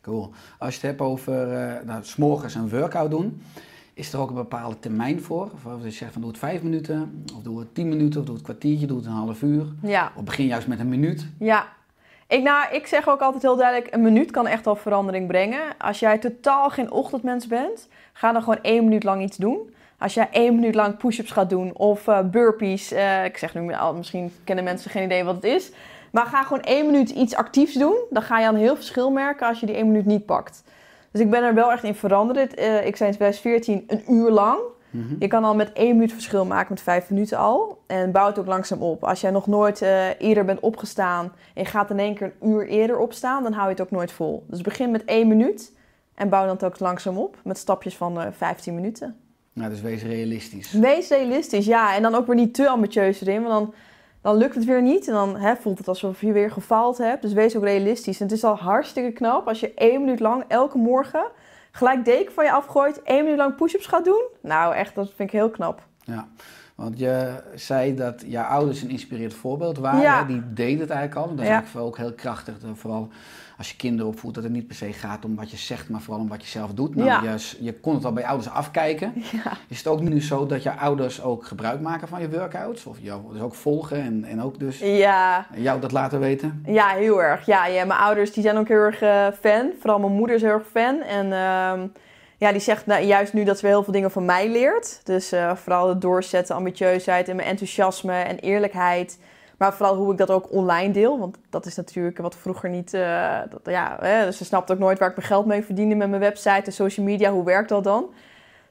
Cool. 0.03 0.31
Als 0.59 0.75
je 0.75 0.81
het 0.81 0.89
hebt 0.89 1.01
over 1.01 1.53
uh, 1.53 1.75
nou, 1.85 2.05
s'morgens 2.05 2.55
een 2.55 2.69
workout 2.69 3.11
doen, 3.11 3.43
is 3.95 4.13
er 4.13 4.21
ook 4.21 4.29
een 4.29 4.35
bepaalde 4.35 4.79
termijn 4.79 5.23
voor? 5.23 5.51
Of 5.55 5.83
je 5.83 5.91
zegt 5.91 6.13
van 6.13 6.21
doe 6.21 6.31
het 6.31 6.39
vijf 6.39 6.63
minuten, 6.63 7.25
of 7.37 7.43
doe 7.43 7.59
het 7.59 7.75
tien 7.75 7.89
minuten, 7.89 8.21
of 8.21 8.27
doe 8.27 8.35
het 8.35 8.45
kwartiertje, 8.45 8.87
doe 8.87 8.97
het 8.97 9.07
een 9.07 9.13
half 9.13 9.43
uur. 9.43 9.67
Ja. 9.83 10.13
Of 10.17 10.25
begin 10.25 10.47
juist 10.47 10.67
met 10.67 10.81
een 10.81 10.89
minuut. 10.89 11.27
Ja. 11.39 11.69
Ik, 12.29 12.43
nou, 12.43 12.75
ik 12.75 12.87
zeg 12.87 13.09
ook 13.09 13.21
altijd 13.21 13.43
heel 13.43 13.57
duidelijk, 13.57 13.95
een 13.95 14.03
minuut 14.03 14.31
kan 14.31 14.47
echt 14.47 14.67
al 14.67 14.77
verandering 14.77 15.27
brengen. 15.27 15.61
Als 15.79 15.99
jij 15.99 16.19
totaal 16.19 16.71
geen 16.71 16.91
ochtendmens 16.91 17.47
bent, 17.47 17.89
ga 18.13 18.33
dan 18.33 18.43
gewoon 18.43 18.63
één 18.63 18.85
minuut 18.85 19.05
lang 19.05 19.23
iets 19.23 19.37
doen. 19.37 19.75
Als 19.99 20.15
jij 20.15 20.29
één 20.31 20.55
minuut 20.55 20.75
lang 20.75 20.97
push-ups 20.97 21.31
gaat 21.31 21.51
doen 21.51 21.77
of 21.77 22.07
uh, 22.07 22.21
burpees. 22.21 22.93
Uh, 22.93 23.25
ik 23.25 23.39
zeg 23.39 23.55
nu 23.55 23.73
al, 23.73 23.95
misschien 23.95 24.33
kennen 24.45 24.65
mensen 24.65 24.91
geen 24.91 25.05
idee 25.05 25.25
wat 25.25 25.35
het 25.35 25.45
is. 25.45 25.71
Maar 26.11 26.27
ga 26.27 26.43
gewoon 26.43 26.63
één 26.63 26.87
minuut 26.87 27.11
iets 27.11 27.35
actiefs 27.35 27.75
doen. 27.75 27.97
Dan 28.11 28.23
ga 28.23 28.39
je 28.39 28.47
een 28.47 28.57
heel 28.57 28.77
verschil 28.77 29.11
merken 29.11 29.47
als 29.47 29.61
je 29.61 29.67
die 29.67 29.75
één 29.75 29.87
minuut 29.87 30.07
niet 30.07 30.27
pakt. 30.27 30.63
Dus 31.11 31.21
ik 31.21 31.31
ben 31.31 31.43
er 31.43 31.55
wel 31.55 31.73
echt 31.73 31.83
in 31.83 31.95
veranderd. 31.95 32.59
Uh, 32.59 32.87
ik 32.87 32.97
zei 32.97 33.11
in 33.11 33.17
2014 33.17 33.85
een 33.87 34.15
uur 34.15 34.31
lang. 34.31 34.59
Mm 34.97 35.09
-hmm. 35.09 35.17
Je 35.19 35.29
kan 35.29 35.45
al 35.45 35.55
met 35.55 35.73
één 35.73 35.95
minuut 35.95 36.13
verschil 36.13 36.45
maken 36.45 36.73
met 36.73 36.83
vijf 36.83 37.11
minuten 37.11 37.39
al. 37.39 37.83
En 37.87 38.11
bouw 38.11 38.27
het 38.27 38.39
ook 38.39 38.47
langzaam 38.47 38.83
op. 38.83 39.05
Als 39.05 39.21
jij 39.21 39.31
nog 39.31 39.47
nooit 39.47 39.81
eerder 40.19 40.45
bent 40.45 40.61
opgestaan 40.61 41.25
en 41.25 41.63
je 41.63 41.69
gaat 41.69 41.91
in 41.91 41.99
één 41.99 42.15
keer 42.15 42.33
een 42.41 42.51
uur 42.51 42.67
eerder 42.67 42.99
opstaan, 42.99 43.43
dan 43.43 43.53
hou 43.53 43.65
je 43.65 43.73
het 43.73 43.81
ook 43.81 43.91
nooit 43.91 44.13
vol. 44.13 44.45
Dus 44.49 44.61
begin 44.61 44.91
met 44.91 45.05
één 45.05 45.29
minuut 45.29 45.73
en 46.15 46.29
bouw 46.29 46.47
dan 46.47 46.69
ook 46.69 46.81
langzaam 46.81 47.19
op 47.19 47.37
met 47.45 47.59
stapjes 47.59 47.97
van 47.97 48.33
15 48.33 48.75
minuten. 48.75 49.17
Nou, 49.57 49.71
dus 49.71 49.81
wees 49.81 50.03
realistisch. 50.03 50.73
Wees 50.73 51.09
realistisch, 51.09 51.67
ja. 51.67 51.95
En 51.95 52.03
dan 52.03 52.15
ook 52.15 52.27
weer 52.27 52.37
niet 52.37 52.55
te 52.55 52.69
ambitieus 52.69 53.21
erin, 53.21 53.43
want 53.43 53.53
dan, 53.53 53.75
dan 54.21 54.37
lukt 54.37 54.55
het 54.55 54.65
weer 54.65 54.83
niet. 54.83 55.09
En 55.09 55.15
dan 55.15 55.37
hè, 55.37 55.57
voelt 55.57 55.79
het 55.79 55.89
alsof 55.89 56.21
je 56.21 56.33
weer 56.33 56.51
gefaald 56.51 56.99
hebt. 56.99 57.23
Dus 57.23 57.33
wees 57.33 57.57
ook 57.57 57.63
realistisch. 57.63 58.21
En 58.21 58.27
het 58.27 58.35
is 58.35 58.45
al 58.45 58.57
hartstikke 58.57 59.13
knap 59.13 59.49
als 59.49 59.61
je 59.61 59.75
één 59.75 60.01
minuut 60.01 60.21
lang 60.21 60.45
elke 60.49 60.79
morgen 60.79 61.25
gelijk 61.77 62.05
deken 62.05 62.33
van 62.33 62.45
je 62.45 62.53
afgooit, 62.53 63.03
één 63.03 63.23
minuut 63.25 63.39
lang 63.39 63.57
push-ups 63.57 63.87
gaat 63.87 64.05
doen. 64.05 64.23
Nou, 64.41 64.75
echt, 64.75 64.95
dat 64.95 65.07
vind 65.17 65.29
ik 65.33 65.39
heel 65.39 65.51
knap. 65.51 65.83
Ja, 66.03 66.29
want 66.75 66.99
je 66.99 67.43
zei 67.55 67.95
dat 67.95 68.23
jouw 68.27 68.45
ouders 68.45 68.83
een 68.83 68.91
inspirerend 68.91 69.35
voorbeeld 69.35 69.79
waren. 69.79 70.01
Ja. 70.01 70.25
Die 70.25 70.43
deden 70.53 70.81
het 70.81 70.91
eigenlijk 70.91 71.29
al. 71.29 71.35
Dat 71.35 71.45
is 71.45 71.51
Ja. 71.51 71.81
ook 71.81 71.97
heel 71.97 72.13
krachtig. 72.13 72.55
Vooral 72.75 73.09
als 73.59 73.71
je 73.71 73.77
kinderen 73.77 74.07
opvoedt, 74.13 74.35
dat 74.35 74.45
het 74.45 74.53
niet 74.53 74.67
per 74.67 74.77
se 74.77 74.93
gaat 74.93 75.25
om 75.25 75.37
wat 75.37 75.51
je 75.51 75.57
zegt, 75.57 75.89
maar 75.89 76.01
vooral 76.01 76.23
om 76.23 76.29
wat 76.29 76.43
je 76.43 76.49
zelf 76.49 76.71
doet. 76.75 76.95
Nou, 76.95 77.09
Ja. 77.09 77.33
je, 77.33 77.65
je 77.65 77.73
kon 77.81 77.95
het 77.95 78.05
al 78.05 78.13
bij 78.13 78.23
je 78.23 78.29
ouders 78.29 78.51
afkijken. 78.51 79.13
Ja. 79.45 79.53
Is 79.69 79.79
het 79.79 79.87
ook 79.87 80.01
nu 80.01 80.23
zo 80.23 80.47
dat 80.47 80.63
je 80.63 80.73
ouders 80.77 81.23
ook 81.23 81.47
gebruik 81.47 81.81
maken 81.81 82.09
van 82.09 82.21
je 82.21 82.31
workouts? 82.31 82.87
Of 82.87 82.97
jou 83.01 83.33
dus 83.33 83.41
ook 83.43 83.55
volgen 83.55 84.01
en, 84.01 84.25
en 84.25 84.43
ook 84.43 84.59
dus 84.59 84.79
Ja, 84.79 85.47
jou 85.55 85.81
dat 85.81 85.93
laten 85.93 86.21
weten? 86.21 86.63
ja, 86.67 86.89
heel 86.89 87.23
erg. 87.23 87.47
Ja, 87.47 87.67
ja, 87.67 87.85
mijn 87.85 88.01
ouders 88.01 88.33
die 88.33 88.43
zijn 88.43 88.57
ook 88.57 88.69
heel 88.69 88.77
erg 88.77 89.01
eh, 89.01 89.27
fan. 89.41 89.71
Vooral 89.81 89.99
mijn 89.99 90.13
moeder 90.13 90.37
is 90.37 90.43
heel 90.43 90.51
erg 90.51 90.67
fan. 90.73 91.01
En 91.03 91.33
ehm, 91.33 91.87
ja, 92.39 92.53
die 92.53 92.61
zegt 92.61 92.87
nou, 92.87 93.05
juist 93.05 93.33
nu 93.33 93.45
dat 93.45 93.59
ze 93.59 93.67
heel 93.67 93.83
veel 93.83 93.93
dingen 93.93 94.11
van 94.11 94.25
mij 94.25 94.49
leert. 94.51 95.01
Dus 95.05 95.33
eh, 95.33 95.55
vooral 95.57 95.89
het 95.89 96.01
doorzetten, 96.01 96.55
ambitieusheid 96.57 97.29
en 97.29 97.37
mijn 97.37 97.49
enthousiasme 97.49 98.13
en 98.15 98.39
eerlijkheid. 98.39 99.19
Maar 99.57 99.75
vooral 99.75 99.97
hoe 99.97 100.13
ik 100.13 100.19
dat 100.19 100.31
ook 100.31 100.53
online 100.53 100.93
deel. 100.93 101.19
Want 101.19 101.37
dat 101.51 101.67
is 101.67 101.77
natuurlijk 101.77 102.19
wat 102.19 102.37
vroeger 102.37 102.71
niet... 102.71 102.91
dat, 103.51 103.61
ja, 103.65 103.97
hè, 104.01 104.25
dus 104.25 104.37
ze 104.37 104.45
snapt 104.45 104.73
ook 104.73 104.79
nooit 104.79 104.99
waar 104.99 105.09
ik 105.09 105.17
mijn 105.17 105.29
geld 105.29 105.47
mee 105.47 105.63
verdiende 105.65 105.95
met 105.95 106.09
mijn 106.09 106.21
website 106.21 106.63
en 106.65 106.73
social 106.73 107.07
media. 107.07 107.31
Hoe 107.31 107.45
werkt 107.45 107.69
dat 107.69 107.85
dan? 107.85 108.07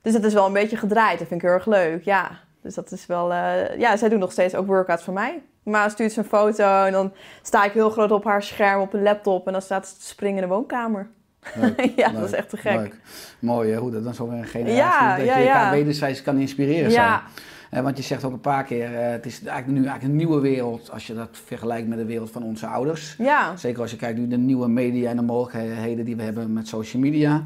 Dus 0.02 0.14
dat 0.14 0.24
is 0.24 0.34
wel 0.34 0.46
een 0.46 0.54
beetje 0.54 0.78
gedraaid. 0.78 1.20
Dat 1.20 1.28
vind 1.28 1.42
ik 1.42 1.48
heel 1.48 1.58
erg 1.58 1.66
leuk, 1.66 2.04
ja. 2.04 2.32
Dus 2.62 2.74
dat 2.74 2.92
is 2.92 3.06
wel... 3.06 3.34
eh, 3.34 3.78
ja, 3.78 3.98
zij 3.98 4.10
doen 4.10 4.20
nog 4.20 4.32
steeds 4.32 4.56
ook 4.56 4.68
workouts 4.68 5.04
voor 5.04 5.14
mij. 5.14 5.42
Maar 5.64 5.90
stuurt 5.90 6.12
ze 6.12 6.20
een 6.20 6.26
foto 6.26 6.84
en 6.84 6.92
dan 6.92 7.14
sta 7.42 7.64
ik 7.64 7.72
heel 7.72 7.90
groot 7.90 8.12
op 8.12 8.24
haar 8.24 8.44
scherm 8.44 8.82
op 8.82 8.94
een 8.94 9.04
laptop. 9.04 9.48
En 9.48 9.54
dan 9.54 9.62
staat 9.62 9.88
ze 9.88 9.96
te 9.96 10.06
springen 10.06 10.44
in 10.44 10.50
de 10.50 10.54
woonkamer. 10.54 11.08
Leuk, 11.56 11.80
ja, 11.96 12.08
leuk, 12.08 12.20
dat 12.20 12.26
is 12.26 12.32
echt 12.32 12.50
te 12.50 12.58
gek. 12.58 12.76
Leuk. 12.76 13.00
Mooi 13.40 13.72
hè, 13.72 13.78
hoe 13.78 13.92
dat 13.92 14.04
dan 14.04 14.14
zo 14.14 14.30
weer 14.30 14.38
een 14.38 14.46
generatie 14.46 14.76
Ja, 14.76 15.18
dat 15.18 15.26
ja, 15.26 15.38
je 15.38 15.48
elkaar 15.48 15.66
ja. 15.66 15.72
wederzijds 15.72 16.22
kan 16.22 16.38
inspireren. 16.38 16.92
Ja. 16.92 17.24
Zo. 17.36 17.42
Want 17.84 17.98
je 17.98 18.04
zegt 18.04 18.24
ook 18.24 18.32
een 18.34 18.40
paar 18.40 18.64
keer, 18.64 18.96
eh, 18.96 19.12
het 19.12 19.26
is 19.26 19.44
eigenlijk 19.44 19.68
nu 19.80 19.86
eigenlijk 19.88 20.04
een 20.04 20.16
nieuwe 20.16 20.40
wereld 20.42 20.92
als 20.92 21.08
je 21.08 21.14
dat 21.14 21.30
vergelijkt 21.32 21.88
met 21.88 21.98
de 21.98 22.06
wereld 22.06 22.32
van 22.32 22.44
onze 22.44 22.68
ouders. 22.68 23.16
Ja, 23.18 23.56
Zeker 23.56 23.82
als 23.82 23.92
je 23.92 23.98
kijkt 23.98 24.20
nu 24.20 24.28
de 24.28 24.38
nieuwe 24.38 24.68
media 24.68 25.10
en 25.10 25.16
de 25.16 25.22
mogelijkheden 25.22 26.06
die 26.06 26.16
we 26.16 26.24
hebben 26.24 26.54
met 26.54 26.68
social 26.68 27.02
media. 27.02 27.44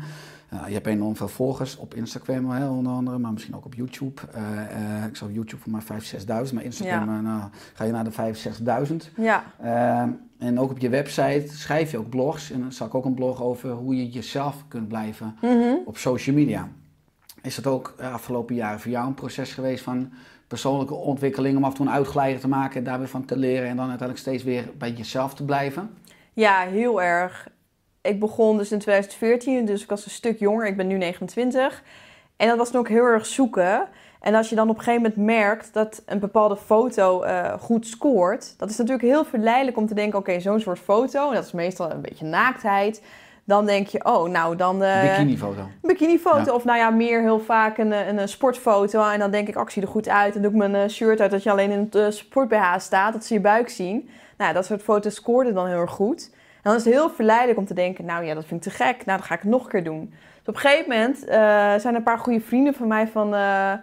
Uh, 0.53 0.59
je 0.67 0.73
hebt 0.73 0.87
enorm 0.87 1.15
veel 1.15 1.27
volgers 1.27 1.77
op 1.77 1.93
Instagram 1.93 2.49
hè, 2.49 2.67
onder 2.69 2.91
andere, 2.91 3.17
maar 3.17 3.31
misschien 3.31 3.55
ook 3.55 3.65
op 3.65 3.73
YouTube. 3.73 4.21
Uh, 4.35 4.41
uh, 4.41 5.05
ik 5.05 5.15
zag 5.15 5.29
YouTube 5.31 5.61
voor 5.61 5.71
maar 5.71 5.83
5.000, 5.83 6.47
6.000, 6.47 6.53
maar 6.53 6.63
Instagram 6.63 7.09
Ja. 7.09 7.21
nou, 7.21 7.41
ga 7.73 7.83
je 7.83 7.91
naar 7.91 8.03
de 8.03 8.11
5.000, 8.11 8.89
6.000. 8.89 8.95
ja, 9.15 9.43
en 10.37 10.59
ook 10.59 10.71
op 10.71 10.77
je 10.77 10.89
website 10.89 11.43
schrijf 11.47 11.91
je 11.91 11.97
ook 11.97 12.09
blogs. 12.09 12.51
En 12.51 12.61
dan 12.61 12.71
zag 12.71 12.87
ik 12.87 12.95
ook 12.95 13.05
een 13.05 13.13
blog 13.13 13.41
over 13.41 13.69
hoe 13.71 13.95
je 13.95 14.09
jezelf 14.09 14.63
kunt 14.67 14.87
blijven 14.87 15.35
Mhm. 15.41 15.73
op 15.85 15.97
social 15.97 16.35
media. 16.35 16.67
Is 17.41 17.55
dat 17.55 17.67
ook 17.67 17.93
eh, 17.97 18.13
afgelopen 18.13 18.55
jaren 18.55 18.79
voor 18.79 18.91
jou 18.91 19.07
een 19.07 19.13
proces 19.13 19.53
geweest 19.53 19.83
van 19.83 20.11
persoonlijke 20.47 20.93
ontwikkeling 20.93 21.57
om 21.57 21.63
af 21.63 21.69
en 21.69 21.75
toe 21.75 21.85
een 21.85 21.91
uitglijder 21.91 22.39
te 22.39 22.47
maken 22.47 22.77
en 22.77 22.83
daar 22.83 22.99
weer 22.99 23.07
van 23.07 23.25
te 23.25 23.37
leren 23.37 23.69
en 23.69 23.75
dan 23.75 23.89
uiteindelijk 23.89 24.19
steeds 24.19 24.43
weer 24.43 24.69
bij 24.77 24.91
jezelf 24.91 25.33
te 25.33 25.45
blijven? 25.45 25.97
Ja, 26.33 26.61
heel 26.61 27.01
erg. 27.01 27.47
Ik 28.01 28.19
begon 28.19 28.57
dus 28.57 28.71
in 28.71 28.79
2014, 28.79 29.65
dus 29.65 29.81
ik 29.83 29.89
was 29.89 30.05
een 30.05 30.11
stuk 30.11 30.39
jonger. 30.39 30.67
Ik 30.67 30.77
ben 30.77 30.87
nu 30.87 30.97
29. 30.97 31.83
En 32.37 32.47
dat 32.47 32.57
was 32.57 32.75
ook 32.75 32.87
heel 32.87 33.05
erg 33.05 33.25
zoeken. 33.25 33.87
En 34.19 34.35
als 34.35 34.49
je 34.49 34.55
dan 34.55 34.69
op 34.69 34.77
een 34.77 34.83
gegeven 34.83 35.01
moment 35.01 35.25
merkt 35.25 35.73
dat 35.73 36.01
een 36.05 36.19
bepaalde 36.19 36.57
foto 36.57 37.21
eh, 37.21 37.53
goed 37.59 37.87
scoort, 37.87 38.53
dat 38.57 38.69
is 38.69 38.77
natuurlijk 38.77 39.07
heel 39.07 39.25
verleidelijk 39.25 39.77
om 39.77 39.87
te 39.87 39.93
denken: 39.93 40.19
oké, 40.19 40.39
zo'n 40.39 40.59
soort 40.59 40.79
foto, 40.79 41.27
en 41.27 41.35
dat 41.35 41.45
is 41.45 41.51
meestal 41.51 41.91
een 41.91 42.01
beetje 42.01 42.25
naaktheid. 42.25 43.01
Dan 43.49 43.65
denk 43.65 43.87
je, 43.87 44.05
oh, 44.05 44.29
nou 44.29 44.55
dan. 44.55 44.83
eh, 44.83 45.01
Bikinifoto. 45.01 45.61
een 45.61 45.71
bikinifoto. 45.81 46.43
Ja. 46.45 46.53
Of 46.53 46.65
nou 46.65 46.77
ja, 46.77 46.89
meer 46.89 47.21
heel 47.21 47.39
vaak 47.39 47.77
een, 47.77 47.91
een, 47.91 48.17
een 48.17 48.27
sportfoto. 48.29 49.09
En 49.09 49.19
dan 49.19 49.31
denk 49.31 49.47
ik, 49.47 49.55
oh, 49.55 49.61
ik 49.61 49.69
zie 49.69 49.81
er 49.81 49.87
goed 49.87 50.07
uit. 50.09 50.35
En 50.35 50.41
doe 50.41 50.51
ik 50.51 50.57
mijn 50.57 50.75
eh, 50.75 50.87
shirt 50.89 51.21
uit 51.21 51.31
dat 51.31 51.43
je 51.43 51.51
alleen 51.51 51.71
in 51.71 51.79
het 51.79 51.95
uh, 51.95 52.05
sport-BH 52.09 52.77
staat. 52.77 53.13
Dat 53.13 53.25
ze 53.25 53.33
je 53.33 53.39
buik 53.39 53.69
zien. 53.69 54.09
Nou, 54.37 54.49
ja, 54.49 54.53
dat 54.53 54.65
soort 54.65 54.81
foto's 54.81 55.15
scoorden 55.15 55.53
dan 55.53 55.67
heel 55.67 55.79
erg 55.79 55.91
goed. 55.91 56.29
En 56.33 56.59
dan 56.63 56.75
is 56.75 56.83
het 56.85 56.93
heel 56.93 57.09
verleidelijk 57.09 57.57
om 57.59 57.65
te 57.65 57.73
denken, 57.73 58.05
nou 58.05 58.25
ja, 58.25 58.33
dat 58.33 58.45
vind 58.45 58.65
ik 58.65 58.71
te 58.71 58.83
gek. 58.83 59.05
Nou, 59.05 59.17
dan 59.17 59.27
ga 59.27 59.33
ik 59.33 59.41
het 59.41 59.49
nog 59.49 59.63
een 59.63 59.69
keer 59.69 59.83
doen. 59.83 60.09
Dus 60.09 60.47
op 60.47 60.53
een 60.53 60.59
gegeven 60.59 60.89
moment 60.89 61.25
eh, 61.25 61.37
zijn 61.55 61.83
er 61.87 61.95
een 61.95 62.03
paar 62.03 62.19
goede 62.19 62.41
vrienden 62.41 62.73
van 62.73 62.87
mij 62.87 63.07
van... 63.07 63.33
eh, 63.33 63.73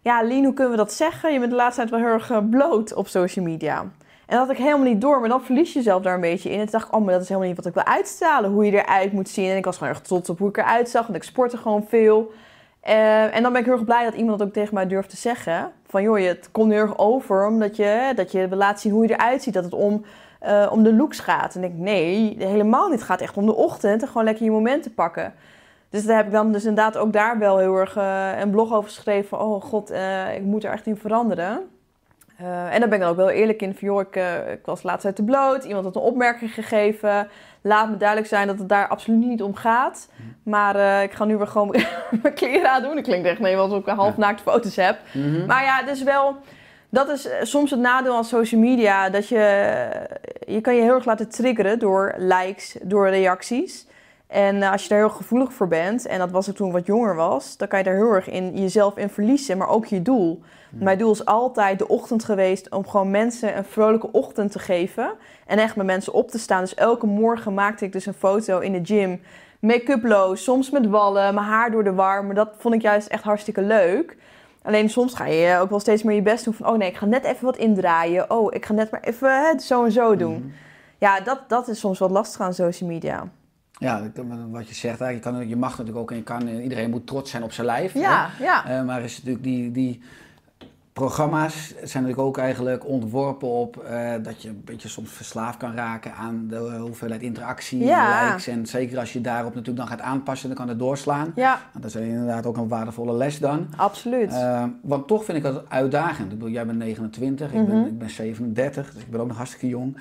ja, 0.00 0.22
Lien, 0.22 0.44
hoe 0.44 0.54
kunnen 0.54 0.72
we 0.72 0.78
dat 0.78 0.92
zeggen? 0.92 1.32
Je 1.32 1.38
bent 1.38 1.50
de 1.50 1.56
laatste 1.56 1.80
tijd 1.80 1.90
wel 1.90 2.00
heel 2.00 2.08
erg 2.18 2.30
eh, 2.30 2.38
bloot 2.50 2.94
op 2.94 3.08
social 3.08 3.44
media. 3.44 3.84
En 4.28 4.36
dat 4.36 4.46
had 4.46 4.56
ik 4.56 4.62
helemaal 4.62 4.86
niet 4.86 5.00
door, 5.00 5.20
maar 5.20 5.28
dan 5.28 5.44
verlies 5.44 5.72
je 5.72 5.78
jezelf 5.78 6.02
daar 6.02 6.14
een 6.14 6.20
beetje 6.20 6.50
in. 6.50 6.58
En 6.58 6.62
toen 6.62 6.72
dacht 6.72 6.86
ik, 6.86 6.94
oh, 6.94 7.04
maar 7.04 7.12
dat 7.12 7.22
is 7.22 7.28
helemaal 7.28 7.48
niet 7.48 7.56
wat 7.56 7.66
ik 7.66 7.74
wil 7.74 7.84
uitstralen. 7.84 8.50
Hoe 8.50 8.64
je 8.64 8.72
eruit 8.72 9.12
moet 9.12 9.28
zien. 9.28 9.50
En 9.50 9.56
ik 9.56 9.64
was 9.64 9.76
gewoon 9.76 9.92
erg 9.92 10.02
trots 10.02 10.30
op 10.30 10.38
hoe 10.38 10.48
ik 10.48 10.56
eruit 10.56 10.88
zag, 10.88 11.06
want 11.06 11.16
ik 11.16 11.22
sportte 11.22 11.56
gewoon 11.56 11.84
veel. 11.88 12.32
Eh, 12.80 13.36
en 13.36 13.42
dan 13.42 13.52
ben 13.52 13.60
ik 13.60 13.66
heel 13.66 13.76
erg 13.76 13.84
blij 13.84 14.04
dat 14.04 14.14
iemand 14.14 14.42
ook 14.42 14.52
tegen 14.52 14.74
mij 14.74 14.86
durft 14.86 15.10
te 15.10 15.16
zeggen. 15.16 15.72
Van, 15.86 16.02
joh, 16.02 16.26
het 16.26 16.48
komt 16.52 16.72
heel 16.72 16.80
erg 16.80 16.98
over 16.98 17.46
omdat 17.46 17.76
je, 17.76 18.12
dat 18.14 18.32
je 18.32 18.48
laten 18.50 18.80
zien 18.80 18.92
hoe 18.92 19.06
je 19.06 19.12
eruit 19.12 19.42
ziet. 19.42 19.54
Dat 19.54 19.64
het 19.64 19.74
om, 19.74 20.04
eh, 20.40 20.68
om 20.70 20.82
de 20.82 20.94
looks 20.94 21.20
gaat. 21.20 21.54
En 21.54 21.64
ik 21.64 21.74
nee, 21.74 22.36
helemaal 22.38 22.88
niet. 22.88 22.98
Het 22.98 23.08
gaat 23.08 23.20
echt 23.20 23.36
om 23.36 23.46
de 23.46 23.54
ochtend 23.54 24.02
en 24.02 24.08
gewoon 24.08 24.24
lekker 24.24 24.44
je 24.44 24.50
momenten 24.50 24.94
pakken. 24.94 25.34
Dus 25.90 26.04
daar 26.04 26.16
heb 26.16 26.26
ik 26.26 26.32
dan 26.32 26.52
dus 26.52 26.64
inderdaad 26.64 26.96
ook 26.96 27.12
daar 27.12 27.38
wel 27.38 27.58
heel 27.58 27.76
erg 27.76 27.96
eh, 27.96 28.40
een 28.40 28.50
blog 28.50 28.72
over 28.72 28.90
geschreven. 28.90 29.28
Van, 29.28 29.38
oh 29.38 29.62
god, 29.62 29.90
ik 30.34 30.42
moet 30.42 30.64
er 30.64 30.72
echt 30.72 30.86
in 30.86 30.96
veranderen. 30.96 31.77
Uh, 32.40 32.74
en 32.74 32.80
daar 32.80 32.88
ben 32.88 32.92
ik 32.92 33.00
dan 33.00 33.10
ook 33.10 33.16
wel 33.16 33.30
eerlijk 33.30 33.62
in. 33.62 33.74
Van, 33.74 33.88
joh, 33.88 34.00
ik, 34.00 34.16
uh, 34.16 34.50
ik 34.50 34.60
was 34.64 34.82
laatst 34.82 35.06
uit 35.06 35.16
de 35.16 35.24
bloot. 35.24 35.64
Iemand 35.64 35.84
had 35.84 35.96
een 35.96 36.02
opmerking 36.02 36.54
gegeven. 36.54 37.28
Laat 37.60 37.90
me 37.90 37.96
duidelijk 37.96 38.28
zijn 38.28 38.46
dat 38.46 38.58
het 38.58 38.68
daar 38.68 38.88
absoluut 38.88 39.26
niet 39.26 39.42
om 39.42 39.54
gaat. 39.54 40.08
Maar 40.42 40.76
uh, 40.76 41.02
ik 41.02 41.12
ga 41.12 41.24
nu 41.24 41.36
weer 41.36 41.46
gewoon 41.46 41.68
mijn 42.22 42.34
kleren 42.34 42.70
aan 42.70 42.82
doen. 42.82 42.98
Ik 42.98 43.04
klinkt 43.04 43.26
echt 43.26 43.40
nee, 43.40 43.56
alsof 43.56 43.86
ik 43.86 43.86
half 43.86 44.16
naakt 44.16 44.40
foto's 44.40 44.76
heb. 44.76 44.98
Mhm. 45.12 45.34
Hm? 45.34 45.46
Maar 45.46 45.64
ja, 45.64 45.82
dus 45.82 46.02
wel... 46.02 46.36
Dat 46.90 47.08
is 47.08 47.28
soms 47.42 47.70
het 47.70 47.80
nadeel 47.80 48.16
aan 48.16 48.24
social 48.24 48.60
media. 48.60 49.10
Dat 49.10 49.28
je... 49.28 49.88
Je 50.46 50.60
kan 50.60 50.74
je 50.74 50.82
heel 50.82 50.94
erg 50.94 51.04
laten 51.04 51.28
triggeren 51.28 51.78
door 51.78 52.14
likes, 52.16 52.76
door 52.82 53.08
reacties. 53.08 53.86
En 54.26 54.62
als 54.62 54.82
je 54.82 54.88
daar 54.88 54.98
heel 54.98 55.08
gevoelig 55.08 55.52
voor 55.52 55.68
bent, 55.68 56.06
en 56.06 56.18
dat 56.18 56.30
was 56.30 56.48
ik 56.48 56.56
toen 56.56 56.72
wat 56.72 56.86
jonger 56.86 57.14
was, 57.14 57.56
dan 57.56 57.68
kan 57.68 57.78
je 57.78 57.84
daar 57.84 57.94
heel 57.94 58.12
erg 58.12 58.28
in 58.28 58.60
jezelf 58.60 58.96
in 58.96 59.08
verliezen, 59.08 59.58
maar 59.58 59.68
ook 59.68 59.86
je 59.86 60.02
doel. 60.02 60.42
Mijn 60.70 60.98
doel 60.98 61.12
is 61.12 61.24
altijd 61.24 61.78
de 61.78 61.88
ochtend 61.88 62.24
geweest 62.24 62.70
om 62.70 62.88
gewoon 62.88 63.10
mensen 63.10 63.56
een 63.56 63.64
vrolijke 63.64 64.12
ochtend 64.12 64.52
te 64.52 64.58
geven. 64.58 65.10
En 65.46 65.58
echt 65.58 65.76
met 65.76 65.86
mensen 65.86 66.12
op 66.12 66.30
te 66.30 66.38
staan. 66.38 66.60
Dus 66.60 66.74
elke 66.74 67.06
morgen 67.06 67.54
maakte 67.54 67.84
ik 67.84 67.92
dus 67.92 68.06
een 68.06 68.14
foto 68.14 68.58
in 68.58 68.72
de 68.72 68.80
gym. 68.82 69.20
Make-uploos, 69.60 70.44
soms 70.44 70.70
met 70.70 70.86
wallen, 70.86 71.34
mijn 71.34 71.46
haar 71.46 71.70
door 71.70 71.84
de 71.84 71.92
war. 71.92 72.24
Maar 72.24 72.34
dat 72.34 72.48
vond 72.58 72.74
ik 72.74 72.82
juist 72.82 73.08
echt 73.08 73.22
hartstikke 73.22 73.62
leuk. 73.62 74.16
Alleen 74.62 74.90
soms 74.90 75.14
ga 75.14 75.26
je 75.26 75.58
ook 75.58 75.70
wel 75.70 75.80
steeds 75.80 76.02
meer 76.02 76.14
je 76.14 76.22
best 76.22 76.44
doen 76.44 76.54
van... 76.54 76.66
oh 76.66 76.76
nee, 76.76 76.88
ik 76.88 76.96
ga 76.96 77.06
net 77.06 77.24
even 77.24 77.44
wat 77.44 77.56
indraaien. 77.56 78.30
Oh, 78.30 78.54
ik 78.54 78.66
ga 78.66 78.72
net 78.72 78.90
maar 78.90 79.00
even 79.00 79.42
hè, 79.42 79.58
zo 79.58 79.84
en 79.84 79.92
zo 79.92 80.16
doen. 80.16 80.38
Mhm. 80.38 80.48
Ja, 80.98 81.20
dat, 81.20 81.48
dat 81.48 81.68
is 81.68 81.78
soms 81.78 81.98
wat 81.98 82.10
lastig 82.10 82.40
aan 82.40 82.54
social 82.54 82.90
media. 82.90 83.28
Ja, 83.78 84.10
wat 84.50 84.68
je 84.68 84.74
zegt, 84.74 84.98
je, 84.98 85.18
kan, 85.18 85.48
je 85.48 85.56
mag 85.56 85.70
natuurlijk 85.70 85.98
ook 85.98 86.10
en 86.10 86.16
je 86.16 86.22
kan, 86.22 86.48
iedereen 86.48 86.90
moet 86.90 87.06
trots 87.06 87.30
zijn 87.30 87.42
op 87.42 87.52
zijn 87.52 87.66
lijf. 87.66 87.94
Ja, 87.94 88.28
hè? 88.30 88.44
ja. 88.44 88.78
Uh, 88.78 88.86
maar 88.86 89.02
is 89.02 89.16
natuurlijk 89.16 89.44
die, 89.44 89.70
die 89.70 90.02
programma's 90.98 91.68
zijn 91.68 92.02
natuurlijk 92.02 92.18
ook 92.28 92.38
eigenlijk 92.38 92.86
ontworpen 92.86 93.48
op 93.48 93.84
uh, 93.90 94.10
dat 94.22 94.42
je 94.42 94.48
een 94.48 94.62
beetje 94.64 94.88
soms 94.88 95.10
verslaafd 95.10 95.56
kan 95.58 95.74
raken 95.74 96.14
aan 96.14 96.46
de 96.48 96.76
hoeveelheid 96.80 97.22
interactie, 97.22 97.84
Ja. 97.84 98.26
likes. 98.28 98.46
En 98.46 98.66
zeker 98.66 98.98
als 98.98 99.12
je 99.12 99.20
daarop 99.20 99.54
natuurlijk 99.54 99.78
dan 99.88 99.98
gaat 99.98 100.06
aanpassen, 100.06 100.48
dan 100.48 100.56
kan 100.58 100.68
het 100.68 100.78
doorslaan. 100.78 101.32
Ja, 101.34 101.60
Want 101.72 101.84
dat 101.84 101.94
is 101.94 102.08
inderdaad 102.08 102.46
ook 102.46 102.56
een 102.56 102.68
waardevolle 102.68 103.12
les 103.12 103.38
dan. 103.38 103.66
absoluut. 103.76 104.32
Uh, 104.32 104.64
want 104.82 105.06
toch 105.06 105.24
vind 105.24 105.36
ik 105.38 105.42
dat 105.44 105.62
uitdagend. 105.68 106.32
Ik 106.32 106.38
bedoel, 106.38 106.52
jij 106.54 106.66
bent 106.66 106.78
29, 106.78 107.52
ik, 107.52 107.66
ben, 107.66 107.76
Mhm. 107.78 107.86
ik 107.86 107.98
ben 107.98 108.10
37, 108.10 108.92
dus 108.92 109.02
ik 109.02 109.10
ben 109.10 109.20
ook 109.20 109.28
nog 109.28 109.36
hartstikke 109.36 109.68
jong. 109.68 109.96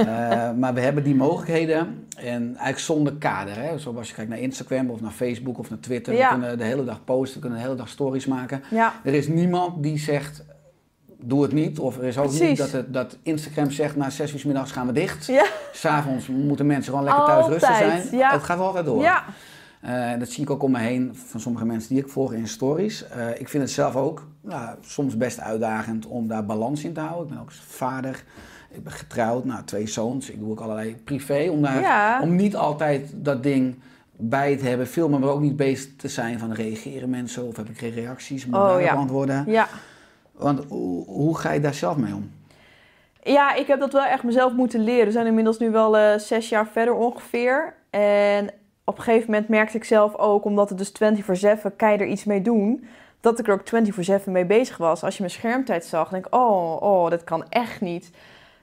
uh, 0.00 0.06
maar 0.60 0.74
we 0.74 0.80
hebben 0.80 1.02
die 1.04 1.14
mogelijkheden 1.14 2.06
en 2.16 2.42
eigenlijk 2.46 2.78
zonder 2.78 3.12
kader. 3.14 3.54
Hè? 3.56 3.78
Zoals 3.78 3.96
als 3.98 4.08
je 4.08 4.14
kijkt 4.14 4.30
naar 4.30 4.38
Instagram 4.40 4.90
of 4.90 5.00
naar 5.00 5.10
Facebook 5.10 5.58
of 5.58 5.70
naar 5.70 5.80
Twitter. 5.80 6.14
Ja. 6.14 6.28
We 6.28 6.38
kunnen 6.38 6.58
de 6.58 6.64
hele 6.64 6.84
dag 6.84 7.04
posten, 7.04 7.34
we 7.34 7.40
kunnen 7.40 7.58
de 7.58 7.64
hele 7.64 7.76
dag 7.78 7.88
stories 7.88 8.26
maken. 8.26 8.62
ja, 8.70 8.92
Er 9.04 9.14
is 9.14 9.28
niemand 9.28 9.82
die 9.82 9.98
zegt, 9.98 10.37
doe 11.20 11.42
het 11.42 11.52
niet. 11.52 11.78
Of 11.78 11.96
er 11.98 12.04
is 12.04 12.18
ook 12.18 12.32
niet 12.32 12.56
dat, 12.58 12.70
het, 12.70 12.92
dat 12.92 13.16
Instagram 13.22 13.70
zegt, 13.70 13.96
na 13.96 14.10
zes 14.10 14.32
uur 14.34 14.40
middags 14.44 14.72
gaan 14.72 14.86
we 14.86 14.92
dicht. 14.92 15.26
ja, 15.26 15.44
S'avonds 15.72 16.26
moeten 16.28 16.66
mensen 16.66 16.90
gewoon 16.92 17.04
lekker 17.06 17.24
thuis 17.24 17.46
rustig 17.46 17.68
Altijd, 17.68 18.02
zijn. 18.06 18.16
ja. 18.18 18.32
Het 18.32 18.42
gaat 18.42 18.58
wel 18.58 18.66
altijd 18.66 18.84
door. 18.84 19.02
ja. 19.02 19.24
Uh, 19.84 20.18
dat 20.18 20.28
zie 20.28 20.42
ik 20.42 20.50
ook 20.50 20.62
om 20.62 20.70
me 20.70 20.78
heen 20.78 21.16
van 21.26 21.40
sommige 21.40 21.64
mensen 21.64 21.94
die 21.94 22.04
ik 22.04 22.08
volg 22.10 22.32
in 22.32 22.48
stories. 22.48 23.04
Uh, 23.16 23.28
ik 23.40 23.48
vind 23.48 23.62
het 23.62 23.72
zelf 23.72 23.96
ook 23.96 24.26
nou, 24.40 24.76
soms 24.80 25.16
best 25.16 25.40
uitdagend 25.40 26.06
om 26.06 26.28
daar 26.28 26.44
balans 26.46 26.84
in 26.84 26.92
te 26.92 27.00
houden. 27.00 27.22
Ik 27.26 27.28
ben 27.32 27.40
ook 27.40 27.52
vader, 27.52 28.24
ik 28.70 28.82
ben 28.84 28.92
getrouwd, 28.92 29.44
nou, 29.44 29.64
twee 29.64 29.86
zoons. 29.86 30.30
Ik 30.30 30.38
doe 30.38 30.50
ook 30.50 30.60
allerlei 30.60 30.96
privé 31.04 31.48
om, 31.50 31.62
daar, 31.62 31.80
Ja. 31.80 32.20
om 32.22 32.36
niet 32.36 32.56
altijd 32.56 33.10
dat 33.14 33.42
ding 33.42 33.78
bij 34.16 34.56
te 34.56 34.64
hebben. 34.66 34.86
Filmen, 34.86 35.20
maar 35.20 35.28
ook 35.30 35.40
niet 35.40 35.56
bezig 35.56 35.90
te 35.96 36.08
zijn 36.08 36.38
van 36.38 36.52
reageren 36.52 37.10
mensen 37.10 37.46
of 37.46 37.56
heb 37.56 37.68
ik 37.68 37.78
geen 37.78 37.92
reacties, 37.94 38.46
moet 38.46 38.54
ik 38.56 38.62
Oh, 38.62 38.80
ja. 38.80 38.92
antwoorden. 38.94 39.44
ja. 39.46 39.68
Want 40.38 40.64
hoe, 40.68 41.38
ga 41.38 41.52
je 41.52 41.60
daar 41.60 41.74
zelf 41.74 41.96
mee 41.96 42.14
om? 42.14 42.30
Ja, 43.22 43.54
ik 43.54 43.66
heb 43.66 43.80
dat 43.80 43.92
wel 43.92 44.04
echt 44.04 44.22
mezelf 44.22 44.52
moeten 44.52 44.84
leren. 44.84 45.06
We 45.06 45.12
zijn 45.12 45.26
inmiddels 45.26 45.58
nu 45.58 45.70
wel 45.70 45.96
eh, 45.96 46.18
zes 46.18 46.48
jaar 46.48 46.66
verder 46.66 46.94
ongeveer. 46.94 47.74
En 47.90 48.50
op 48.84 48.96
een 48.96 49.02
gegeven 49.02 49.30
moment 49.30 49.48
merkte 49.48 49.76
ik 49.76 49.84
zelf 49.84 50.16
ook, 50.16 50.44
omdat 50.44 50.68
het 50.68 50.78
dus 50.78 50.92
24-7, 51.68 51.76
kan 51.76 51.92
je 51.92 51.98
er 51.98 52.06
iets 52.06 52.24
mee 52.24 52.42
doen, 52.42 52.88
dat 53.20 53.38
ik 53.38 53.46
er 53.46 53.52
ook 53.52 54.22
24-7 54.22 54.24
mee 54.24 54.44
bezig 54.44 54.76
was. 54.76 55.02
Als 55.02 55.14
je 55.14 55.22
mijn 55.22 55.34
schermtijd 55.34 55.84
zag, 55.84 56.08
denk 56.08 56.26
ik, 56.26 56.34
oh, 56.34 56.82
oh, 56.82 57.10
dat 57.10 57.24
kan 57.24 57.44
echt 57.48 57.80
niet. 57.80 58.10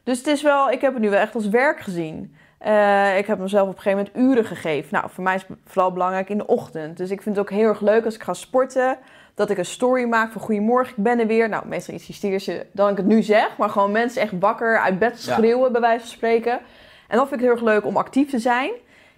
Dus 0.04 0.18
het 0.18 0.28
is 0.28 0.42
wel, 0.42 0.72
ik 0.72 0.82
heb 0.82 0.94
het 0.94 1.02
nu 1.02 1.10
wel 1.10 1.20
echt 1.20 1.36
als 1.36 1.50
werk 1.50 1.80
gezien. 1.80 2.36
Eh, 2.58 3.18
ik 3.18 3.26
heb 3.26 3.40
mezelf 3.40 3.70
op 3.70 3.76
een 3.76 3.82
gegeven 3.82 4.10
moment 4.14 4.32
uren 4.32 4.46
gegeven. 4.46 4.90
Nou, 4.92 5.10
voor 5.10 5.24
mij 5.24 5.36
is 5.36 5.46
het 5.48 5.58
vooral 5.66 5.92
belangrijk 5.92 6.30
in 6.30 6.38
de 6.38 6.48
ochtend. 6.48 6.98
Dus 6.98 7.12
ik 7.12 7.22
vind 7.22 7.36
het 7.36 7.46
ook 7.46 7.52
heel 7.52 7.68
erg 7.68 7.82
leuk 7.82 8.06
als 8.06 8.16
ik 8.16 8.24
ga 8.24 8.34
sporten. 8.34 8.98
Dat 9.36 9.50
ik 9.50 9.58
een 9.58 9.66
story 9.66 10.04
maak 10.04 10.32
van 10.32 10.42
goedemorgen, 10.42 10.94
ik 10.98 11.04
ben 11.04 11.20
er 11.20 11.28
weer. 11.28 11.50
Nou, 11.50 11.68
meestal 11.68 11.94
insisteer 11.94 12.40
ze 12.40 12.66
dan 12.72 12.90
ik 12.90 12.98
het 12.98 13.06
nu 13.06 13.22
zeg. 13.24 13.58
Maar 13.58 13.70
gewoon 13.70 13.92
mensen 13.92 14.22
echt 14.22 14.34
wakker 14.40 14.80
uit 14.80 15.00
bed 15.00 15.24
Ja. 15.24 15.34
schreeuwen, 15.34 15.72
bij 15.72 15.82
wijze 15.82 16.00
van 16.00 16.10
spreken. 16.10 16.60
En 17.08 17.18
dan 17.18 17.28
vind 17.28 17.32
ik 17.32 17.32
het 17.32 17.40
heel 17.40 17.52
erg 17.52 17.74
leuk 17.74 17.86
om 17.86 17.98
actief 17.98 18.30
te 18.30 18.40
zijn. 18.40 18.72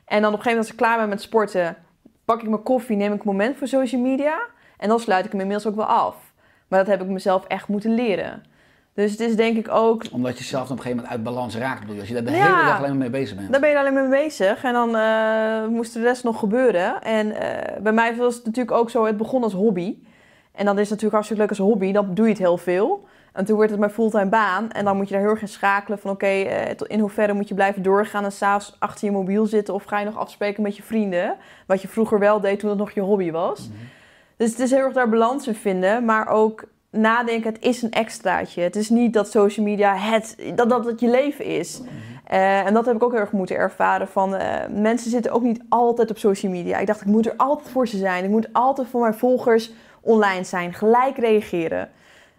En 0.06 0.22
dan 0.22 0.34
op 0.34 0.38
een 0.38 0.44
gegeven 0.44 0.50
moment 0.50 0.58
als 0.58 0.70
ik 0.70 0.78
klaar 0.78 0.98
ben 0.98 1.10
met 1.10 1.22
sporten... 1.22 1.78
pak 2.26 2.42
ik 2.42 2.50
mijn 2.50 2.64
koffie, 2.64 2.96
neem 2.98 3.14
ik 3.14 3.20
een 3.20 3.26
moment 3.32 3.58
voor 3.58 3.68
social 3.68 4.02
media. 4.02 4.40
En 4.78 4.90
dan 4.90 5.00
sluit 5.00 5.26
ik 5.26 5.32
hem 5.32 5.40
inmiddels 5.42 5.68
ook 5.68 5.76
wel 5.76 5.86
af. 5.86 6.16
Maar 6.68 6.80
dat 6.80 6.88
heb 6.88 7.02
ik 7.02 7.08
mezelf 7.08 7.46
echt 7.46 7.68
moeten 7.68 7.94
leren. 7.94 8.44
Dus 8.98 9.12
het 9.12 9.20
is 9.20 9.36
denk 9.36 9.58
ik 9.58 9.70
ook 9.70 10.04
Omdat 10.12 10.38
je 10.38 10.44
zelf 10.44 10.64
op 10.64 10.70
een 10.70 10.76
gegeven 10.78 10.96
moment 10.96 11.14
uit 11.14 11.24
balans 11.24 11.56
raakt. 11.56 11.80
Bedoel 11.80 11.94
je, 11.96 12.00
als 12.00 12.10
je 12.10 12.16
daar 12.16 12.24
de 12.24 12.32
Ja. 12.32 12.38
hele 12.38 12.68
dag 12.68 12.78
alleen 12.78 12.90
maar 12.90 12.98
mee 12.98 13.10
bezig 13.10 13.38
bent. 13.38 13.52
Daar 13.52 13.62
ben 13.62 13.70
je 13.70 13.80
alleen 13.80 13.94
mee 13.94 14.08
bezig. 14.26 14.64
En 14.64 14.74
dan 14.74 14.96
eh, 14.96 15.68
moest 15.68 15.94
de 15.94 16.02
rest 16.02 16.24
nog 16.24 16.40
gebeuren. 16.40 17.02
En 17.02 17.32
eh, 17.32 17.82
bij 17.82 17.92
mij 17.92 18.16
was 18.16 18.36
het 18.36 18.46
natuurlijk 18.46 18.78
ook 18.78 18.90
zo, 18.90 19.06
het 19.06 19.18
begon 19.18 19.44
als 19.44 19.54
hobby. 19.54 19.98
En 20.52 20.66
dan 20.66 20.74
is 20.74 20.80
het 20.80 20.90
natuurlijk 20.90 21.14
hartstikke 21.14 21.42
leuk 21.42 21.50
als 21.50 21.60
hobby. 21.60 21.92
Dan 21.92 22.14
doe 22.14 22.26
je 22.26 22.32
het 22.32 22.42
heel 22.42 22.58
veel. 22.58 23.08
En 23.34 23.46
toen 23.46 23.58
werd 23.58 23.70
het 23.70 23.80
mijn 23.80 23.92
fulltime 23.92 24.30
baan. 24.30 24.72
En 24.72 24.86
dan 24.86 24.98
moet 24.98 25.08
je 25.08 25.14
daar 25.14 25.24
heel 25.24 25.32
erg 25.32 25.42
in 25.42 25.48
schakelen 25.48 26.00
van... 26.00 26.12
oké, 26.12 26.26
eh, 26.26 26.76
in 26.88 27.00
hoeverre 27.00 27.34
moet 27.34 27.48
je 27.48 27.56
blijven 27.56 27.82
doorgaan... 27.82 28.24
en 28.24 28.32
s'avonds 28.32 28.76
achter 28.80 29.06
je 29.06 29.12
mobiel 29.14 29.46
zitten... 29.46 29.74
of 29.74 29.84
ga 29.84 30.00
je 30.00 30.06
nog 30.06 30.18
afspreken 30.18 30.64
met 30.64 30.78
je 30.78 30.84
vrienden? 30.84 31.36
Wat 31.66 31.82
je 31.82 31.88
vroeger 31.88 32.20
wel 32.20 32.40
deed 32.40 32.60
toen 32.60 32.70
het 32.70 32.80
nog 32.80 32.92
je 32.92 33.02
hobby 33.02 33.32
was. 33.32 33.70
Dus 34.38 34.50
het 34.52 34.60
is 34.60 34.72
heel 34.72 34.80
erg 34.80 34.94
daar 34.94 35.10
balans 35.10 35.48
in 35.48 35.56
vinden. 35.56 36.06
Maar 36.06 36.28
ook 36.28 36.64
nadenken, 36.98 37.54
het 37.54 37.64
is 37.64 37.82
een 37.82 37.92
extraatje. 37.92 38.62
Het 38.62 38.76
is 38.76 38.90
niet 38.90 39.14
dat 39.14 39.32
social 39.32 39.66
media 39.66 39.96
het, 39.96 40.36
dat, 40.56 40.70
dat 40.70 40.86
het 40.86 41.00
je 41.00 41.10
leven 41.10 41.46
is. 41.46 41.82
Eh, 42.24 42.66
en 42.66 42.74
dat 42.74 42.86
heb 42.86 42.96
ik 42.96 43.04
ook 43.04 43.12
heel 43.12 43.20
erg 43.20 43.32
moeten 43.32 43.56
ervaren. 43.56 44.08
Van, 44.08 44.36
eh, 44.36 44.68
mensen 44.70 45.12
zitten 45.12 45.32
ook 45.32 45.42
niet 45.42 45.62
altijd 45.70 46.10
op 46.10 46.18
social 46.18 46.52
media. 46.52 46.78
Ik 46.78 46.88
dacht, 46.88 47.02
ik 47.02 47.08
moet 47.08 47.26
er 47.26 47.34
altijd 47.38 47.70
voor 47.70 47.88
ze 47.88 47.98
zijn. 47.98 48.24
Ik 48.24 48.30
moet 48.30 48.54
altijd 48.54 48.88
voor 48.88 49.02
mijn 49.02 49.14
volgers 49.14 49.72
online 50.02 50.44
zijn. 50.44 50.74
Gelijk 50.74 51.18
reageren. 51.18 51.90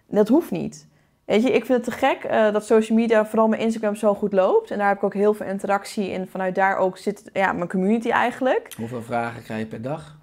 Dat 0.07 0.29
hoeft 0.29 0.51
niet. 0.51 0.87
Weet 1.25 1.43
je, 1.43 1.53
ik 1.53 1.65
vind 1.65 1.87
het 1.87 1.95
te 1.95 2.07
gek 2.07 2.25
eh, 2.25 2.53
dat 2.53 2.67
social 2.67 2.99
media, 2.99 3.27
vooral 3.27 3.49
mijn 3.49 3.63
Instagram, 3.63 3.95
zo 3.95 4.15
goed 4.15 4.33
loopt. 4.33 4.71
En 4.71 4.79
daar 4.79 4.89
heb 4.89 4.97
ik 4.97 5.05
ook 5.05 5.15
heel 5.15 5.35
veel 5.35 5.47
interactie 5.47 6.11
in. 6.11 6.27
Vanuit 6.27 6.55
daar 6.55 6.77
ook 6.77 6.99
zit 6.99 7.31
ja, 7.33 7.53
mijn 7.53 7.69
community 7.69 8.11
eigenlijk. 8.11 8.73
Hoeveel 8.77 9.03
vragen 9.03 9.43
krijg 9.43 9.61
je 9.61 9.67
per 9.67 9.83
dag? 9.83 10.18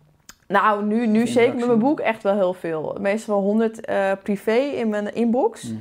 Nou, 0.47 0.85
nu, 0.85 1.07
nu 1.07 1.27
zeker 1.27 1.55
met 1.55 1.65
mijn 1.65 1.79
boek 1.79 1.99
echt 1.99 2.23
wel 2.23 2.35
heel 2.35 2.53
veel. 2.53 2.97
Meestal 2.99 3.35
wel 3.35 3.43
100 3.43 3.85
eh, 3.85 4.11
privé 4.23 4.51
in 4.51 4.89
mijn 4.89 5.15
inbox. 5.15 5.63
Mhm. 5.63 5.77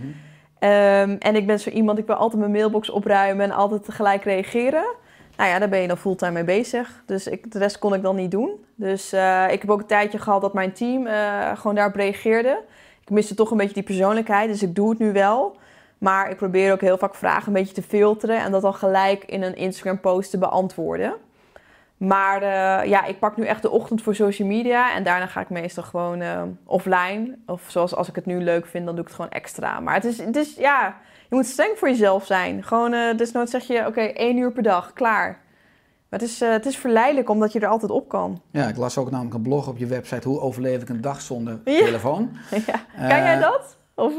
Ehm, 0.58 1.16
en 1.18 1.36
ik 1.36 1.46
ben 1.46 1.60
zo 1.60 1.70
iemand, 1.70 1.98
ik 1.98 2.06
wil 2.06 2.16
altijd 2.16 2.40
mijn 2.40 2.52
mailbox 2.52 2.90
opruimen 2.90 3.44
en 3.44 3.56
altijd 3.56 3.84
tegelijk 3.84 4.24
reageren. 4.24 4.84
Nou 5.36 5.50
ja, 5.50 5.58
daar 5.58 5.68
ben 5.68 5.80
je 5.80 5.88
dan 5.88 5.96
fulltime 5.96 6.32
mee 6.32 6.44
bezig. 6.44 7.02
Dus 7.06 7.26
ik, 7.26 7.52
de 7.52 7.58
rest 7.58 7.78
kon 7.78 7.94
ik 7.94 8.02
dan 8.02 8.16
niet 8.16 8.30
doen. 8.30 8.64
Dus 8.74 9.12
eh, 9.12 9.44
ik 9.50 9.60
heb 9.60 9.70
ook 9.70 9.80
een 9.80 9.86
tijdje 9.86 10.18
gehad 10.18 10.40
dat 10.40 10.54
mijn 10.54 10.72
team 10.72 11.06
eh, 11.06 11.56
gewoon 11.56 11.74
daarop 11.74 11.94
reageerde. 11.94 12.60
Ik 13.00 13.10
miste 13.10 13.34
toch 13.34 13.50
een 13.50 13.56
beetje 13.56 13.74
die 13.74 13.82
persoonlijkheid, 13.82 14.48
dus 14.48 14.62
ik 14.62 14.74
doe 14.74 14.90
het 14.90 14.98
nu 14.98 15.12
wel. 15.12 15.56
Maar 15.98 16.30
ik 16.30 16.36
probeer 16.36 16.72
ook 16.72 16.80
heel 16.80 16.98
vaak 16.98 17.14
vragen 17.14 17.46
een 17.46 17.52
beetje 17.52 17.74
te 17.74 17.82
filteren 17.82 18.38
en 18.38 18.52
dat 18.52 18.62
dan 18.62 18.74
gelijk 18.74 19.24
in 19.24 19.42
een 19.42 19.56
Instagram 19.56 20.00
post 20.00 20.30
te 20.30 20.38
beantwoorden. 20.38 21.14
Maar 22.06 22.42
eh, 22.42 22.88
ja, 22.88 23.04
ik 23.04 23.18
pak 23.18 23.36
nu 23.36 23.44
echt 23.44 23.62
de 23.62 23.70
ochtend 23.70 24.02
voor 24.02 24.14
social 24.14 24.48
media 24.48 24.94
en 24.94 25.04
daarna 25.04 25.26
ga 25.26 25.40
ik 25.40 25.50
meestal 25.50 25.82
gewoon 25.82 26.20
eh, 26.20 26.42
offline. 26.64 27.38
Of 27.46 27.62
zoals 27.66 27.94
als 27.94 28.08
ik 28.08 28.14
het 28.14 28.26
nu 28.26 28.42
leuk 28.42 28.66
vind, 28.66 28.84
dan 28.86 28.94
doe 28.94 29.02
ik 29.04 29.10
het 29.10 29.16
gewoon 29.20 29.30
extra. 29.30 29.80
Maar 29.80 29.94
het 29.94 30.04
is, 30.04 30.18
het 30.18 30.36
is 30.36 30.54
ja, 30.56 30.96
je 31.28 31.34
moet 31.34 31.46
streng 31.46 31.78
voor 31.78 31.88
jezelf 31.88 32.26
zijn. 32.26 32.62
Gewoon, 32.64 32.92
eh 32.92 33.16
desnoods 33.16 33.50
zeg 33.50 33.62
je, 33.66 33.86
oké, 33.86 34.00
één 34.00 34.36
uur 34.36 34.52
per 34.52 34.62
dag, 34.62 34.92
klaar. 34.92 35.42
Maar 36.08 36.20
het 36.20 36.28
is, 36.28 36.40
het 36.40 36.66
is 36.66 36.76
verleidelijk 36.76 37.28
omdat 37.28 37.52
je 37.52 37.60
er 37.60 37.68
altijd 37.68 37.90
op 37.90 38.08
kan. 38.08 38.40
Ja, 38.50 38.66
ik 38.68 38.76
las 38.76 38.98
ook 38.98 39.10
namelijk 39.10 39.34
een 39.34 39.42
blog 39.42 39.68
op 39.68 39.78
je 39.78 39.86
website. 39.86 40.28
Hoe 40.28 40.40
overleef 40.40 40.82
ik 40.82 40.88
een 40.88 41.00
dag 41.00 41.20
zonder 41.20 41.58
Ja. 41.64 41.84
telefoon? 41.84 42.30
ja. 42.66 43.06
Kan 43.08 43.18
jij 43.18 43.38
dat? 43.38 43.76
Of, 43.94 44.12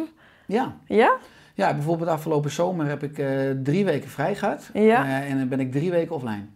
Ja. 0.46 0.76
ja? 0.86 1.16
ja, 1.54 1.74
bijvoorbeeld 1.74 2.10
afgelopen 2.10 2.52
zomer 2.52 2.86
heb 2.88 3.04
ik 3.04 3.14
drie 3.64 3.86
weken 3.86 4.10
vrij 4.10 4.36
gehad. 4.36 4.70
Ja. 4.74 5.04
Eh, 5.06 5.30
en 5.32 5.38
dan 5.38 5.48
ben 5.48 5.60
ik 5.60 5.72
drie 5.72 5.92
weken 5.92 6.16
offline. 6.16 6.50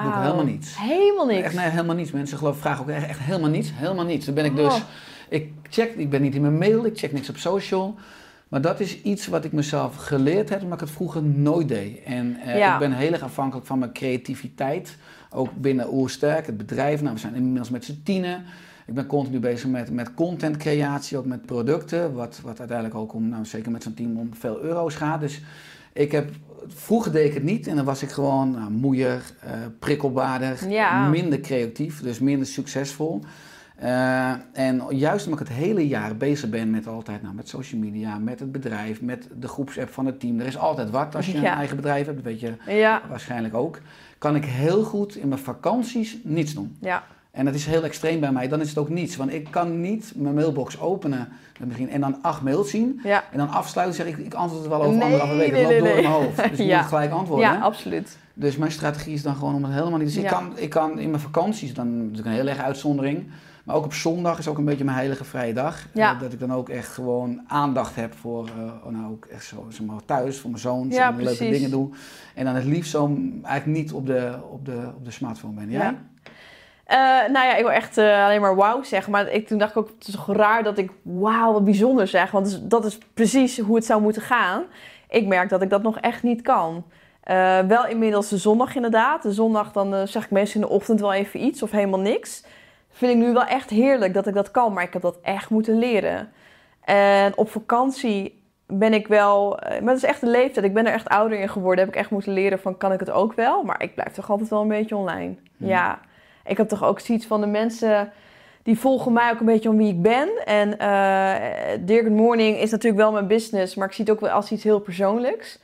Doe 0.00 0.10
ik 0.12 0.16
helemaal 0.18 0.44
niets. 0.44 0.78
Helemaal 0.78 1.26
niks. 1.26 1.42
Echt, 1.42 1.54
nee, 1.54 1.68
helemaal 1.68 1.96
niets. 1.96 2.10
Mensen 2.10 2.38
geloof, 2.38 2.58
vragen 2.58 2.82
ook 2.82 2.88
echt, 2.90 3.06
echt 3.06 3.18
helemaal 3.18 3.50
niets. 3.50 3.70
Helemaal 3.74 4.04
niets. 4.04 4.26
Dan 4.26 4.34
ben 4.34 4.44
ik 4.44 4.58
Oh. 4.58 4.68
dus... 4.68 4.82
Ik 5.28 5.52
check, 5.70 5.94
ik 5.94 6.10
ben 6.10 6.22
niet 6.22 6.34
in 6.34 6.40
mijn 6.40 6.58
mail, 6.58 6.84
ik 6.84 6.98
check 6.98 7.12
niks 7.12 7.28
op 7.28 7.36
social. 7.36 7.94
Maar 8.48 8.60
dat 8.60 8.80
is 8.80 9.02
iets 9.02 9.26
wat 9.26 9.44
ik 9.44 9.52
mezelf 9.52 9.96
geleerd 9.96 10.48
heb, 10.48 10.62
omdat 10.62 10.80
ik 10.80 10.86
het 10.86 10.94
vroeger 10.94 11.22
nooit 11.22 11.68
deed. 11.68 12.02
En 12.04 12.36
eh, 12.44 12.58
Ja. 12.58 12.72
ik 12.72 12.78
ben 12.78 12.92
heel 12.92 13.12
erg 13.12 13.22
afhankelijk 13.22 13.66
van 13.66 13.78
mijn 13.78 13.92
creativiteit. 13.92 14.96
Ook 15.30 15.48
binnen 15.56 15.92
Oersterk, 15.92 16.46
het 16.46 16.56
bedrijf. 16.56 17.00
Nou, 17.02 17.14
we 17.14 17.20
zijn 17.20 17.34
inmiddels 17.34 17.70
met 17.70 17.84
z'n 17.84 18.00
tienen. 18.04 18.44
Ik 18.86 18.94
ben 18.94 19.06
continu 19.06 19.38
bezig 19.38 19.68
met, 19.70 19.90
met 19.90 20.14
contentcreatie, 20.14 21.18
ook 21.18 21.26
met 21.26 21.46
producten. 21.46 22.14
Wat, 22.14 22.40
wat 22.42 22.58
uiteindelijk 22.58 22.98
ook 22.98 23.14
om, 23.14 23.28
nou, 23.28 23.44
zeker 23.44 23.70
met 23.70 23.82
zo'n 23.82 23.94
team, 23.94 24.16
om 24.18 24.30
veel 24.34 24.60
euro's 24.60 24.94
gaat. 24.94 25.20
Dus 25.20 25.40
ik 25.92 26.12
heb, 26.12 26.30
vroeger 26.66 27.12
deed 27.12 27.26
ik 27.28 27.34
het 27.34 27.42
niet 27.42 27.66
en 27.66 27.76
dan 27.76 27.84
was 27.84 28.02
ik 28.02 28.10
gewoon 28.10 28.50
nou, 28.50 28.70
moeier, 28.70 29.22
eh, 29.40 29.50
prikkelbaarder, 29.78 30.68
Ja. 30.68 31.08
minder 31.08 31.40
creatief, 31.40 32.00
dus 32.02 32.18
minder 32.18 32.46
succesvol. 32.46 33.20
Eh, 33.76 34.32
en 34.52 34.82
juist 34.90 35.24
omdat 35.26 35.40
ik 35.40 35.46
het 35.48 35.56
hele 35.56 35.88
jaar 35.88 36.16
bezig 36.16 36.50
ben 36.50 36.70
met 36.70 36.86
altijd, 36.86 37.22
nou, 37.22 37.34
met 37.34 37.48
social 37.48 37.80
media, 37.80 38.18
met 38.18 38.40
het 38.40 38.52
bedrijf, 38.52 39.02
met 39.02 39.28
de 39.38 39.48
groepsapp 39.48 39.88
van 39.92 40.06
het 40.06 40.20
team. 40.20 40.40
Er 40.40 40.46
is 40.46 40.58
altijd 40.58 40.90
wat 40.90 41.14
als 41.14 41.26
je 41.26 41.32
Ja. 41.40 41.52
een 41.52 41.58
eigen 41.58 41.76
bedrijf 41.76 42.04
hebt, 42.06 42.16
dat 42.16 42.24
weet 42.26 42.40
je 42.40 42.52
Ja, 42.66 43.02
waarschijnlijk 43.08 43.54
ook. 43.54 43.80
Kan 44.18 44.36
ik 44.36 44.44
heel 44.44 44.82
goed 44.84 45.16
in 45.16 45.28
mijn 45.28 45.40
vakanties 45.40 46.18
niets 46.22 46.54
doen. 46.54 46.76
ja. 46.80 47.04
En 47.32 47.44
dat 47.44 47.54
is 47.54 47.66
heel 47.66 47.84
extreem 47.84 48.20
bij 48.20 48.32
mij. 48.32 48.48
Dan 48.48 48.60
is 48.60 48.68
het 48.68 48.78
ook 48.78 48.88
niets. 48.88 49.16
Want 49.16 49.32
ik 49.32 49.48
kan 49.50 49.80
niet 49.80 50.12
mijn 50.16 50.34
mailbox 50.34 50.80
openen 50.80 51.28
begin, 51.68 51.90
en 51.90 52.00
dan 52.00 52.18
acht 52.22 52.42
mails 52.42 52.70
zien. 52.70 53.00
Ja, 53.02 53.24
En 53.32 53.38
dan 53.38 53.48
afsluiten 53.48 53.96
zeg 53.96 54.06
ik, 54.06 54.18
ik 54.18 54.34
antwoord 54.34 54.62
het 54.62 54.70
wel 54.72 54.82
over 54.82 54.94
Nee, 54.96 55.02
anderhalve 55.04 55.36
week. 55.36 55.46
Het 55.46 55.54
nee, 55.54 55.62
loopt 55.62 55.82
nee, 55.82 55.88
door 55.92 56.02
in 56.04 56.10
mijn 56.10 56.22
hoofd. 56.22 56.36
Dus 56.50 56.58
ik 56.60 56.66
Ja. 56.66 56.78
moet 56.78 56.88
gelijk 56.88 57.10
antwoorden. 57.12 57.46
ja 57.52 57.58
absoluut. 57.60 58.16
Dus 58.34 58.56
mijn 58.56 58.72
strategie 58.72 59.14
is 59.14 59.22
dan 59.22 59.34
gewoon 59.34 59.54
om 59.54 59.64
het 59.64 59.72
helemaal 59.72 59.98
niet... 59.98 60.06
Dus 60.06 60.16
ik, 60.16 60.22
Ja. 60.22 60.28
kan, 60.30 60.52
ik 60.58 60.70
kan 60.70 60.98
in 60.98 61.10
mijn 61.10 61.22
vakanties, 61.22 61.74
dan 61.74 61.96
natuurlijk 61.98 62.26
een 62.26 62.32
heel 62.32 62.46
erg 62.46 62.58
uitzondering. 62.58 63.24
Maar 63.64 63.76
ook 63.76 63.84
op 63.84 63.92
zondag 63.94 64.38
is 64.38 64.48
ook 64.48 64.58
een 64.58 64.64
beetje 64.64 64.84
mijn 64.84 64.96
heilige 64.96 65.24
vrije 65.24 65.52
dag. 65.52 65.86
Ja. 65.92 66.14
Dat 66.14 66.32
ik 66.32 66.40
dan 66.40 66.52
ook 66.52 66.68
echt 66.68 66.88
gewoon 66.88 67.40
aandacht 67.46 67.94
heb 67.96 68.14
voor, 68.14 68.46
eh, 68.46 68.86
oh, 68.86 68.92
nou 68.92 69.12
ook 69.12 69.24
echt 69.24 69.44
zo, 69.44 69.66
zeg 69.68 69.86
maar, 69.86 70.04
thuis, 70.04 70.38
voor 70.38 70.50
mijn 70.50 70.62
zoon. 70.62 70.90
Ja, 70.90 71.14
leuke 71.18 71.48
dingen 71.50 71.70
doe. 71.70 71.88
En 72.34 72.44
dan 72.44 72.54
het 72.54 72.64
liefst 72.64 72.90
zo 72.90 73.18
eigenlijk 73.42 73.78
niet 73.80 73.92
op 73.92 74.06
de, 74.06 74.34
op 74.50 74.64
de, 74.64 74.90
op 74.96 75.04
de 75.04 75.10
smartphone 75.10 75.54
ben. 75.54 75.70
Ja. 75.70 75.94
Eh, 76.92 76.98
nou 76.98 77.46
ja, 77.46 77.54
ik 77.54 77.62
wil 77.62 77.72
echt 77.72 77.98
eh, 77.98 78.24
alleen 78.24 78.40
maar 78.40 78.56
wauw 78.56 78.82
zeggen. 78.82 79.12
Maar 79.12 79.28
ik, 79.28 79.46
toen 79.46 79.58
dacht 79.58 79.70
ik 79.70 79.76
ook, 79.76 79.88
het 79.98 80.08
is 80.08 80.14
toch 80.14 80.32
raar 80.36 80.62
dat 80.62 80.78
ik 80.78 80.90
wauw, 81.02 81.52
wat 81.52 81.64
bijzonder 81.64 82.06
zeg. 82.06 82.30
Want 82.30 82.44
dat 82.44 82.54
is, 82.54 82.60
dat 82.68 82.84
is 82.84 82.98
precies 83.14 83.58
hoe 83.58 83.76
het 83.76 83.84
zou 83.84 84.02
moeten 84.02 84.22
gaan. 84.22 84.62
Ik 85.08 85.26
merk 85.26 85.48
dat 85.48 85.62
ik 85.62 85.70
dat 85.70 85.82
nog 85.82 85.98
echt 85.98 86.22
niet 86.22 86.42
kan. 86.42 86.84
Eh, 87.22 87.58
wel 87.58 87.86
inmiddels 87.86 88.28
de 88.28 88.36
zondag 88.36 88.74
inderdaad. 88.74 89.22
De 89.22 89.32
zondag 89.32 89.72
dan 89.72 90.08
zeg 90.08 90.24
ik 90.24 90.30
meestal 90.30 90.60
in 90.60 90.66
de 90.66 90.72
ochtend 90.72 91.00
wel 91.00 91.12
even 91.12 91.44
iets 91.44 91.62
of 91.62 91.70
helemaal 91.70 92.00
niks. 92.00 92.44
Vind 92.90 93.12
ik 93.12 93.18
nu 93.18 93.32
wel 93.32 93.44
echt 93.44 93.70
heerlijk 93.70 94.14
dat 94.14 94.26
ik 94.26 94.34
dat 94.34 94.50
kan. 94.50 94.72
Maar 94.72 94.84
ik 94.84 94.92
heb 94.92 95.02
dat 95.02 95.18
echt 95.22 95.50
moeten 95.50 95.78
leren. 95.78 96.32
En 96.84 97.36
op 97.36 97.50
vakantie 97.50 98.42
ben 98.66 98.92
ik 98.92 99.06
wel... 99.06 99.48
maar 99.60 99.84
dat 99.84 99.96
is 99.96 100.04
echt 100.04 100.20
de 100.20 100.26
leeftijd. 100.26 100.66
Ik 100.66 100.74
ben 100.74 100.86
er 100.86 100.92
echt 100.92 101.08
ouder 101.08 101.38
in 101.38 101.48
geworden. 101.48 101.84
Heb 101.84 101.94
ik 101.94 102.00
echt 102.00 102.10
moeten 102.10 102.32
leren 102.32 102.58
van, 102.58 102.76
kan 102.76 102.92
ik 102.92 103.00
het 103.00 103.10
ook 103.10 103.32
wel? 103.32 103.62
Maar 103.62 103.82
ik 103.82 103.94
blijf 103.94 104.12
toch 104.12 104.30
altijd 104.30 104.48
wel 104.48 104.60
een 104.60 104.68
beetje 104.68 104.96
online. 104.96 105.34
Hmm. 105.56 105.68
Ja. 105.68 105.98
Ik 106.46 106.56
heb 106.56 106.68
toch 106.68 106.84
ook 106.84 107.00
zoiets 107.00 107.26
van 107.26 107.40
de 107.40 107.46
mensen 107.46 108.12
die 108.62 108.78
volgen 108.78 109.12
mij 109.12 109.30
ook 109.30 109.40
een 109.40 109.46
beetje 109.46 109.68
om 109.68 109.76
wie 109.76 109.88
ik 109.88 110.02
ben. 110.02 110.28
En 110.44 110.70
Dear 111.86 112.02
Good 112.02 112.12
Morning 112.12 112.56
is 112.56 112.70
natuurlijk 112.70 113.02
wel 113.02 113.12
mijn 113.12 113.26
business, 113.26 113.74
maar 113.74 113.86
ik 113.86 113.94
zie 113.94 114.04
het 114.04 114.14
ook 114.14 114.20
wel 114.20 114.30
als 114.30 114.50
iets 114.50 114.64
heel 114.64 114.80
persoonlijks. 114.80 115.58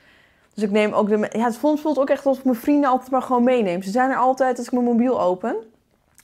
Dus 0.58 0.66
ik 0.66 0.72
neem 0.72 0.92
ook 0.92 1.08
de. 1.08 1.28
Ja, 1.32 1.44
het 1.44 1.56
voelt, 1.56 1.80
voelt 1.80 1.98
ook 1.98 2.10
echt 2.10 2.26
alsof 2.26 2.38
ik 2.38 2.44
mijn 2.44 2.56
vrienden 2.56 2.90
altijd 2.90 3.10
maar 3.10 3.22
gewoon 3.22 3.44
meeneem. 3.44 3.82
Ze 3.82 3.90
zijn 3.90 4.10
er 4.10 4.16
altijd 4.16 4.58
als 4.58 4.66
ik 4.66 4.72
mijn 4.72 4.84
mobiel 4.84 5.20
open. 5.20 5.56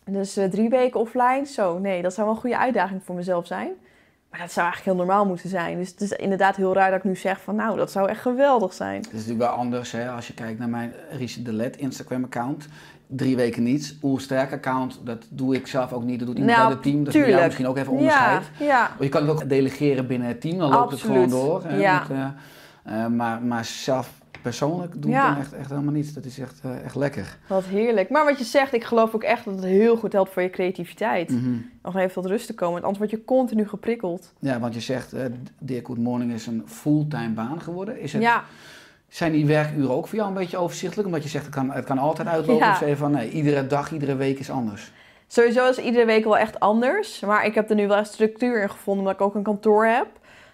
Dus 0.05 0.37
eh, 0.37 0.51
drie 0.51 0.69
weken 0.69 1.01
offline, 1.01 1.47
zo. 1.47 1.79
Nee, 1.79 2.03
dat 2.03 2.15
zou 2.15 2.27
wel 2.27 2.35
een 2.35 2.41
goede 2.41 2.59
uitdaging 2.59 3.03
voor 3.05 3.15
mezelf 3.15 3.47
zijn. 3.47 3.73
Maar 4.35 4.43
dat 4.43 4.53
zou 4.53 4.67
eigenlijk 4.67 4.97
heel 4.97 5.07
normaal 5.07 5.27
moeten 5.27 5.49
zijn. 5.49 5.79
Dus 5.79 5.89
het 5.91 6.01
is 6.01 6.13
inderdaad 6.13 6.57
heel 6.57 6.75
raar 6.75 6.91
dat 6.91 6.99
ik 6.99 7.05
nu 7.05 7.17
zeg 7.17 7.41
van 7.41 7.55
nou, 7.55 7.77
dat 7.77 7.91
zou 7.91 8.09
echt 8.09 8.21
geweldig 8.21 8.73
zijn. 8.73 8.97
Het 8.97 9.07
is 9.07 9.13
natuurlijk 9.13 9.39
wel 9.39 9.49
anders 9.49 9.93
hè, 9.93 10.11
als 10.11 10.27
je 10.27 10.35
kijkt 10.35 10.59
naar 10.59 10.69
mijn 10.69 10.93
Richard 11.11 11.45
de 11.45 11.53
Let 11.53 11.77
Instagram 11.77 12.25
account. 12.25 12.69
Drie 13.07 13.37
weken 13.37 13.63
niets. 13.63 13.95
Oersterk 14.03 14.53
account, 14.53 15.01
dat 15.05 15.27
doe 15.31 15.55
ik 15.55 15.67
zelf 15.67 15.93
ook 15.93 16.03
niet. 16.03 16.19
Dat 16.19 16.29
doet 16.29 16.39
iemand 16.39 16.57
Nou, 16.57 16.69
uit 16.69 16.75
het 16.77 16.85
team. 16.93 17.05
Dat 17.05 17.15
is 17.15 17.21
tuurlijk. 17.23 17.45
misschien 17.45 17.67
ook 17.67 17.77
even 17.77 17.93
onderscheid. 17.93 18.43
ja. 18.59 18.91
Je 19.01 19.09
kan 19.09 19.23
het 19.23 19.31
ook 19.31 19.49
delegeren 19.49 20.07
binnen 20.07 20.29
het 20.29 20.41
team, 20.41 20.59
dan 20.59 20.71
loopt 20.71 20.93
Absoluut. 20.93 21.21
het 21.23 21.31
gewoon 21.33 21.47
door. 21.47 21.63
Hè, 21.65 21.77
Ja. 21.77 22.05
met, 22.09 22.19
eh, 22.19 23.05
eh, 23.05 23.11
maar, 23.11 23.43
maar 23.43 23.65
zelf 23.65 24.11
persoonlijk 24.45 24.93
doe 25.03 25.11
ik 25.11 25.17
Ja. 25.17 25.29
dan 25.31 25.39
echt, 25.41 25.53
echt 25.53 25.71
helemaal 25.71 25.93
niets. 25.93 26.13
Dat 26.13 26.25
is 26.25 26.39
echt, 26.39 26.61
eh, 26.63 26.85
echt 26.85 26.95
lekker. 26.95 27.37
Wat 27.47 27.65
heerlijk. 27.65 28.11
Maar 28.11 28.25
wat 28.25 28.39
je 28.39 28.45
zegt, 28.45 28.73
ik 28.73 28.85
geloof 28.85 29.15
ook 29.15 29.23
echt 29.23 29.45
dat 29.45 29.55
het 29.55 29.65
heel 29.65 29.97
goed 29.97 30.13
helpt 30.13 30.33
voor 30.33 30.43
je 30.43 30.51
creativiteit. 30.51 31.31
Mhm. 31.31 31.57
Nog 31.83 31.97
even 31.97 32.13
tot 32.13 32.27
rust 32.27 32.47
te 32.47 32.55
komen. 32.55 32.73
Want 32.73 32.85
anders 32.85 32.99
word 32.99 33.11
je 33.11 33.25
continu 33.25 33.69
geprikkeld. 33.69 34.33
Ja, 34.39 34.59
want 34.61 34.75
je 34.75 34.81
zegt, 34.81 35.13
eh 35.13 35.25
Dear 35.59 35.81
Good 35.85 35.99
Morning 35.99 36.33
is 36.33 36.47
een 36.47 36.63
fulltime 36.67 37.31
baan 37.35 37.61
geworden. 37.61 38.01
Is 38.01 38.13
het, 38.13 38.23
Ja, 38.23 38.45
Zijn 39.09 39.33
die 39.33 39.47
werkuren 39.47 39.91
ook 39.91 40.07
voor 40.09 40.17
jou 40.19 40.29
een 40.31 40.35
beetje 40.37 40.57
overzichtelijk? 40.57 41.07
Omdat 41.09 41.23
je 41.23 41.29
zegt, 41.29 41.45
het 41.45 41.55
kan, 41.55 41.71
het 41.71 41.85
kan 41.85 41.99
altijd 41.99 42.29
uitlopen. 42.29 42.65
Ja. 42.67 42.71
Of 42.73 42.79
zeg 42.79 42.97
van, 42.97 43.11
nee, 43.11 43.31
iedere 43.31 43.67
dag, 43.67 43.93
iedere 43.93 44.17
week 44.17 44.39
is 44.39 44.51
anders. 44.51 44.93
sowieso 45.27 45.69
is 45.69 45.79
iedere 45.79 46.05
week 46.07 46.25
wel 46.25 46.39
echt 46.39 46.61
anders. 46.61 47.21
Maar 47.21 47.45
ik 47.47 47.55
heb 47.55 47.71
er 47.71 47.77
nu 47.77 47.87
wel 47.89 47.99
een 47.99 48.07
structuur 48.07 48.63
in 48.63 48.71
gevonden, 48.71 49.03
omdat 49.05 49.21
ik 49.21 49.27
ook 49.27 49.35
een 49.35 49.43
kantoor 49.43 49.87
heb. 49.87 50.07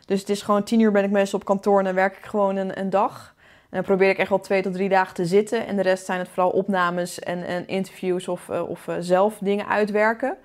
Dus 0.06 0.20
het 0.20 0.28
is 0.28 0.42
gewoon 0.42 0.62
tien 0.62 0.80
uur 0.80 0.92
ben 0.92 1.04
ik 1.04 1.10
meestal 1.10 1.38
op 1.38 1.44
kantoor 1.44 1.78
en 1.78 1.84
dan 1.84 1.94
werk 1.94 2.16
ik 2.16 2.24
gewoon 2.24 2.56
een, 2.56 2.78
een 2.80 2.90
dag. 2.90 3.34
En 3.70 3.76
dan 3.76 3.82
probeer 3.84 4.08
ik 4.08 4.18
echt 4.18 4.28
wel 4.28 4.40
twee 4.40 4.62
tot 4.62 4.72
drie 4.72 4.88
dagen 4.88 5.14
te 5.14 5.24
zitten. 5.26 5.66
En 5.66 5.76
de 5.76 5.82
rest 5.82 6.04
zijn 6.04 6.18
het 6.18 6.28
vooral 6.28 6.50
opnames 6.50 7.18
en, 7.18 7.46
en 7.46 7.66
interviews 7.68 8.28
of, 8.28 8.48
eh, 8.48 8.68
of 8.68 8.88
eh, 8.88 8.94
zelf 9.00 9.38
dingen 9.40 9.66
uitwerken. 9.68 10.36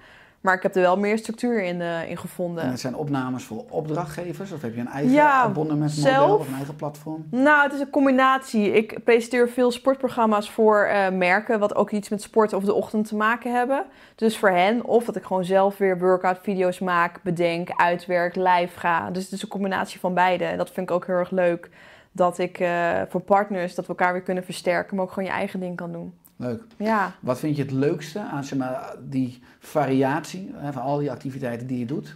Maar 0.42 0.56
ik 0.56 0.64
heb 0.64 0.76
er 0.76 0.82
wel 0.82 0.98
meer 0.98 1.18
structuur 1.18 1.64
in, 1.64 1.82
eh, 1.82 2.10
in 2.10 2.18
gevonden. 2.18 2.64
En 2.64 2.70
het 2.70 2.80
zijn 2.80 2.96
opnames 2.96 3.44
voor 3.44 3.64
opdrachtgevers? 3.70 4.52
Of 4.52 4.62
heb 4.62 4.74
je 4.76 4.80
een 4.80 4.88
eigen 4.88 5.14
Ja, 5.14 5.32
abonnementsmodel 5.32 6.14
zelf. 6.14 6.40
of 6.40 6.48
een 6.48 6.56
eigen 6.56 6.76
platform? 6.76 7.26
Nou, 7.30 7.64
het 7.64 7.74
is 7.74 7.80
een 7.80 7.90
combinatie. 7.90 8.72
Ik 8.72 9.04
presenteer 9.04 9.50
veel 9.50 9.72
sportprogramma's 9.72 10.50
voor 10.50 10.90
merken, 11.14 11.60
wat 11.60 11.76
ook 11.76 11.92
iets 11.92 12.10
met 12.10 12.22
sport 12.22 12.54
of 12.54 12.64
de 12.64 12.74
ochtend 12.74 13.08
te 13.08 13.16
maken 13.16 13.54
hebben. 13.54 13.86
Dus 14.16 14.38
voor 14.38 14.50
hen, 14.50 14.86
of 14.86 15.06
dat 15.06 15.16
ik 15.16 15.24
gewoon 15.24 15.46
zelf 15.46 15.78
weer 15.78 16.00
workout 16.00 16.40
video's 16.42 16.80
maak, 16.80 17.20
bedenk, 17.24 17.70
uitwerk, 17.76 18.36
live 18.36 18.80
ga. 18.80 19.12
Dus 19.12 19.24
het 19.24 19.32
is 19.32 19.42
een 19.42 19.48
combinatie 19.48 20.00
van 20.00 20.14
beide. 20.14 20.44
En 20.44 20.58
dat 20.58 20.72
vind 20.72 20.90
ik 20.90 20.96
ook 20.96 21.06
heel 21.06 21.16
erg 21.16 21.32
leuk. 21.32 21.70
Dat 22.16 22.38
ik 22.38 22.60
eh, 22.60 23.02
voor 23.10 23.22
partners, 23.22 23.76
dat 23.76 23.86
we 23.86 23.92
elkaar 23.92 24.14
weer 24.14 24.22
kunnen 24.22 24.44
versterken, 24.44 24.96
maar 24.96 25.06
ook 25.06 25.12
gewoon 25.12 25.30
je 25.30 25.36
eigen 25.36 25.60
ding 25.60 25.76
kan 25.76 25.92
doen. 25.92 26.14
Leuk. 26.36 26.64
Ja. 26.78 27.16
Wat 27.20 27.40
vind 27.40 27.56
je 27.56 27.62
het 27.62 27.72
leukste 27.72 28.20
aan 28.20 28.44
zeg 28.44 28.60
maar, 28.60 28.96
die 29.00 29.42
variatie 29.60 30.52
hè, 30.56 30.74
van 30.74 30.82
al 30.82 30.98
die 30.98 31.12
activiteiten 31.12 31.68
die 31.68 31.80
je 31.80 31.86
doet? 31.86 32.16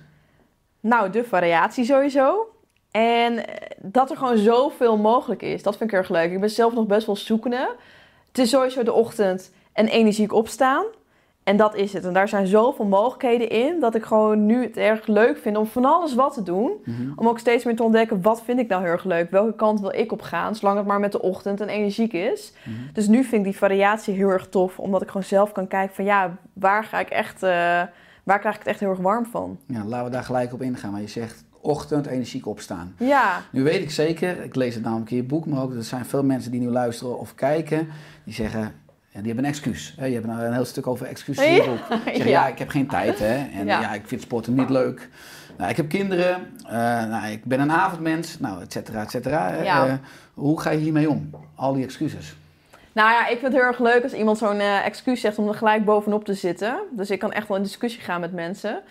Nou, 0.79 1.09
de 1.09 1.23
variatie 1.23 1.85
sowieso. 1.85 2.55
En 2.91 3.47
eh, 3.47 3.77
dat 3.81 4.09
er 4.09 4.17
gewoon 4.17 4.38
zoveel 4.38 4.97
mogelijk 4.97 5.41
is, 5.41 5.63
dat 5.63 5.77
vind 5.77 5.91
ik 5.91 5.97
erg 5.97 6.09
leuk. 6.09 6.31
Ik 6.31 6.39
ben 6.39 6.49
zelf 6.49 6.73
nog 6.73 6.85
best 6.85 7.05
wel 7.05 7.15
zoekende. 7.15 7.75
Het 8.27 8.38
is 8.38 8.49
sowieso 8.49 8.83
de 8.83 8.93
ochtend 8.93 9.51
en 9.73 9.88
energiek 9.88 10.33
opstaan. 10.33 10.85
En 11.49 11.57
dat 11.57 11.75
is 11.75 11.93
het. 11.93 12.05
En 12.05 12.13
daar 12.13 12.27
zijn 12.27 12.47
zoveel 12.47 12.85
mogelijkheden 12.85 13.49
in, 13.49 13.79
dat 13.79 13.95
ik 13.95 14.03
gewoon 14.03 14.45
nu 14.45 14.63
het 14.63 14.77
erg 14.77 15.07
leuk 15.07 15.38
vind 15.38 15.57
om 15.57 15.65
van 15.65 15.85
alles 15.85 16.15
wat 16.15 16.33
te 16.33 16.43
doen. 16.43 16.71
Mhm. 16.85 17.12
Om 17.15 17.27
ook 17.27 17.39
steeds 17.39 17.63
meer 17.63 17.75
te 17.75 17.83
ontdekken, 17.83 18.21
wat 18.21 18.41
vind 18.43 18.59
ik 18.59 18.67
nou 18.67 18.81
heel 18.83 18.91
erg 18.91 19.03
leuk? 19.03 19.31
Welke 19.31 19.55
kant 19.55 19.79
wil 19.79 19.93
ik 19.93 20.12
op 20.12 20.21
gaan, 20.21 20.55
zolang 20.55 20.77
het 20.77 20.88
maar 20.88 20.99
met 20.99 21.12
de 21.12 21.21
ochtend 21.21 21.62
en 21.62 21.69
energiek 21.69 22.13
is. 22.13 22.53
Mhm. 22.63 22.75
Dus 22.93 23.07
nu 23.07 23.23
vind 23.23 23.45
ik 23.45 23.51
die 23.51 23.57
variatie 23.57 24.13
heel 24.13 24.29
erg 24.29 24.47
tof, 24.47 24.79
omdat 24.79 25.01
ik 25.01 25.07
gewoon 25.07 25.23
zelf 25.23 25.51
kan 25.51 25.67
kijken 25.67 25.95
van 25.95 26.05
ja, 26.05 26.38
waar 26.53 26.83
ga 26.83 26.99
ik 26.99 27.09
echt, 27.09 27.43
eh, 27.43 27.49
waar 28.23 28.39
krijg 28.39 28.55
ik 28.55 28.59
het 28.59 28.67
echt 28.67 28.79
heel 28.79 28.89
erg 28.89 28.99
warm 28.99 29.25
van? 29.25 29.57
Ja, 29.65 29.83
laten 29.85 30.05
we 30.05 30.12
daar 30.12 30.23
gelijk 30.23 30.53
op 30.53 30.62
ingaan. 30.62 30.91
Maar 30.91 31.01
je 31.01 31.07
zegt 31.07 31.43
ochtend 31.62 32.05
energiek 32.05 32.47
opstaan. 32.47 32.95
Ja, 32.97 33.41
Nu 33.51 33.63
weet 33.63 33.81
ik 33.81 33.91
zeker, 33.91 34.43
ik 34.43 34.55
lees 34.55 34.75
het 34.75 34.83
namelijk 34.83 35.12
in 35.12 35.17
je 35.17 35.23
boek, 35.23 35.45
maar 35.45 35.62
ook 35.62 35.73
er 35.73 35.83
zijn 35.83 36.05
veel 36.05 36.23
mensen 36.23 36.51
die 36.51 36.59
nu 36.59 36.69
luisteren 36.69 37.19
of 37.19 37.35
kijken, 37.35 37.88
die 38.23 38.33
zeggen, 38.33 38.73
ja, 39.12 39.19
die 39.19 39.26
hebben 39.26 39.43
een 39.43 39.50
excuus. 39.50 39.93
Je 39.98 40.04
hebt 40.04 40.28
een 40.28 40.54
heel 40.54 40.65
stuk 40.65 40.88
over 40.88 41.06
excuses 41.06 41.45
in 41.45 41.54
je 41.54 41.62
Ja, 41.62 41.67
boek. 41.67 42.15
Ja. 42.28 42.48
ik 42.48 42.60
heb 42.60 42.69
geen 42.69 42.88
tijd 42.88 43.19
hè? 43.19 43.50
en 43.60 43.65
Ja. 43.65 43.82
ja. 43.82 43.93
ik 43.93 44.02
vind 44.06 44.22
sporten 44.22 44.54
niet 44.54 44.69
leuk. 44.69 45.10
Nou, 45.58 45.72
ik 45.72 45.78
heb 45.78 45.89
kinderen, 45.89 46.52
eh, 46.65 46.72
nou, 47.06 47.32
ik 47.32 47.45
ben 47.45 47.60
een 47.60 47.72
avondmens, 47.72 48.39
nou, 48.39 48.62
et 48.62 48.72
cetera, 48.72 49.02
et 49.02 49.12
cetera. 49.12 49.62
Ja. 49.62 49.88
Eh, 49.88 49.93
hoe 50.34 50.62
ga 50.62 50.69
je 50.69 50.78
hiermee 50.78 51.10
om? 51.10 51.30
Al 51.56 51.74
die 51.74 51.84
excuses. 51.84 52.36
Nou 52.91 53.12
ja, 53.12 53.22
ik 53.22 53.39
vind 53.39 53.41
het 53.41 53.54
heel 53.54 53.62
erg 53.62 53.80
leuk 53.80 54.04
als 54.04 54.13
iemand 54.13 54.38
zo'n 54.38 54.60
eh, 54.60 54.86
excuus 54.86 55.22
zegt 55.22 55.38
om 55.38 55.48
er 55.48 55.54
gelijk 55.54 55.86
bovenop 55.86 56.26
te 56.26 56.34
zitten. 56.34 56.80
Dus 56.91 57.10
ik 57.10 57.19
kan 57.19 57.32
echt 57.32 57.48
wel 57.48 57.58
in 57.58 57.63
discussie 57.63 58.02
gaan 58.02 58.19
met 58.22 58.34
mensen. 58.34 58.82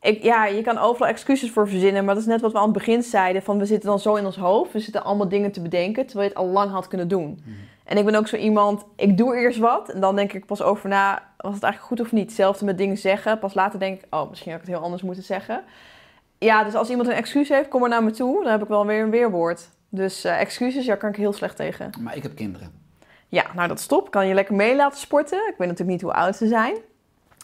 Ik, 0.00 0.22
ja, 0.22 0.46
je 0.46 0.62
kan 0.62 0.78
overal 0.78 1.08
excuses 1.08 1.50
voor 1.50 1.68
verzinnen, 1.68 2.04
maar 2.04 2.14
dat 2.14 2.22
is 2.22 2.28
net 2.28 2.40
wat 2.40 2.52
we 2.52 2.58
aan 2.58 2.64
het 2.64 2.72
begin 2.72 3.02
zeiden. 3.02 3.42
Van 3.42 3.58
we 3.58 3.64
zitten 3.66 3.88
dan 3.88 3.98
zo 3.98 4.14
in 4.14 4.26
ons 4.26 4.36
hoofd, 4.36 4.72
we 4.72 4.80
zitten 4.80 5.04
allemaal 5.04 5.28
dingen 5.28 5.52
te 5.52 5.60
bedenken, 5.60 6.06
terwijl 6.06 6.28
je 6.28 6.34
het 6.34 6.44
al 6.44 6.52
lang 6.52 6.70
had 6.70 6.88
kunnen 6.88 7.08
doen. 7.08 7.44
En 7.84 7.96
ik 7.96 8.04
ben 8.04 8.14
ook 8.14 8.28
zo 8.28 8.36
iemand, 8.36 8.84
ik 8.96 9.16
doe 9.16 9.36
eerst 9.36 9.58
wat 9.58 9.88
en 9.88 10.00
dan 10.00 10.16
denk 10.16 10.32
ik 10.32 10.46
pas 10.46 10.62
over 10.62 10.88
na, 10.88 11.22
was 11.36 11.54
het 11.54 11.62
eigenlijk 11.62 11.92
goed 11.94 12.06
of 12.06 12.12
niet? 12.12 12.26
Hetzelfde 12.26 12.64
met 12.64 12.78
dingen 12.78 12.98
zeggen, 12.98 13.38
pas 13.38 13.54
later 13.54 13.78
denk 13.78 14.02
ik, 14.02 14.14
oh, 14.14 14.28
misschien 14.28 14.52
had 14.52 14.60
ik 14.60 14.66
het 14.66 14.76
heel 14.76 14.84
anders 14.84 15.02
moeten 15.02 15.24
zeggen. 15.24 15.64
Ja, 16.38 16.64
dus 16.64 16.74
als 16.74 16.90
iemand 16.90 17.08
een 17.08 17.14
excuus 17.14 17.48
heeft, 17.48 17.68
kom 17.68 17.80
maar 17.80 17.88
naar 17.88 18.04
me 18.04 18.10
toe, 18.10 18.42
dan 18.42 18.52
heb 18.52 18.62
ik 18.62 18.68
wel 18.68 18.86
weer 18.86 19.02
een 19.02 19.10
weerwoord. 19.10 19.68
Dus 19.88 20.24
eh, 20.24 20.40
excuses, 20.40 20.84
ja, 20.84 20.94
kan 20.94 21.10
ik 21.10 21.16
heel 21.16 21.32
slecht 21.32 21.56
tegen. 21.56 21.90
Maar 22.00 22.16
ik 22.16 22.22
heb 22.22 22.34
kinderen. 22.34 22.82
Ja, 23.28 23.44
nou 23.54 23.68
dat 23.68 23.80
stopt. 23.80 24.10
Kan 24.10 24.26
je 24.26 24.34
lekker 24.34 24.54
mee 24.54 24.76
laten 24.76 24.98
sporten. 24.98 25.38
Ik 25.38 25.54
weet 25.58 25.68
natuurlijk 25.68 25.88
niet 25.88 26.02
hoe 26.02 26.12
oud 26.12 26.36
ze 26.36 26.46
zijn. 26.46 26.76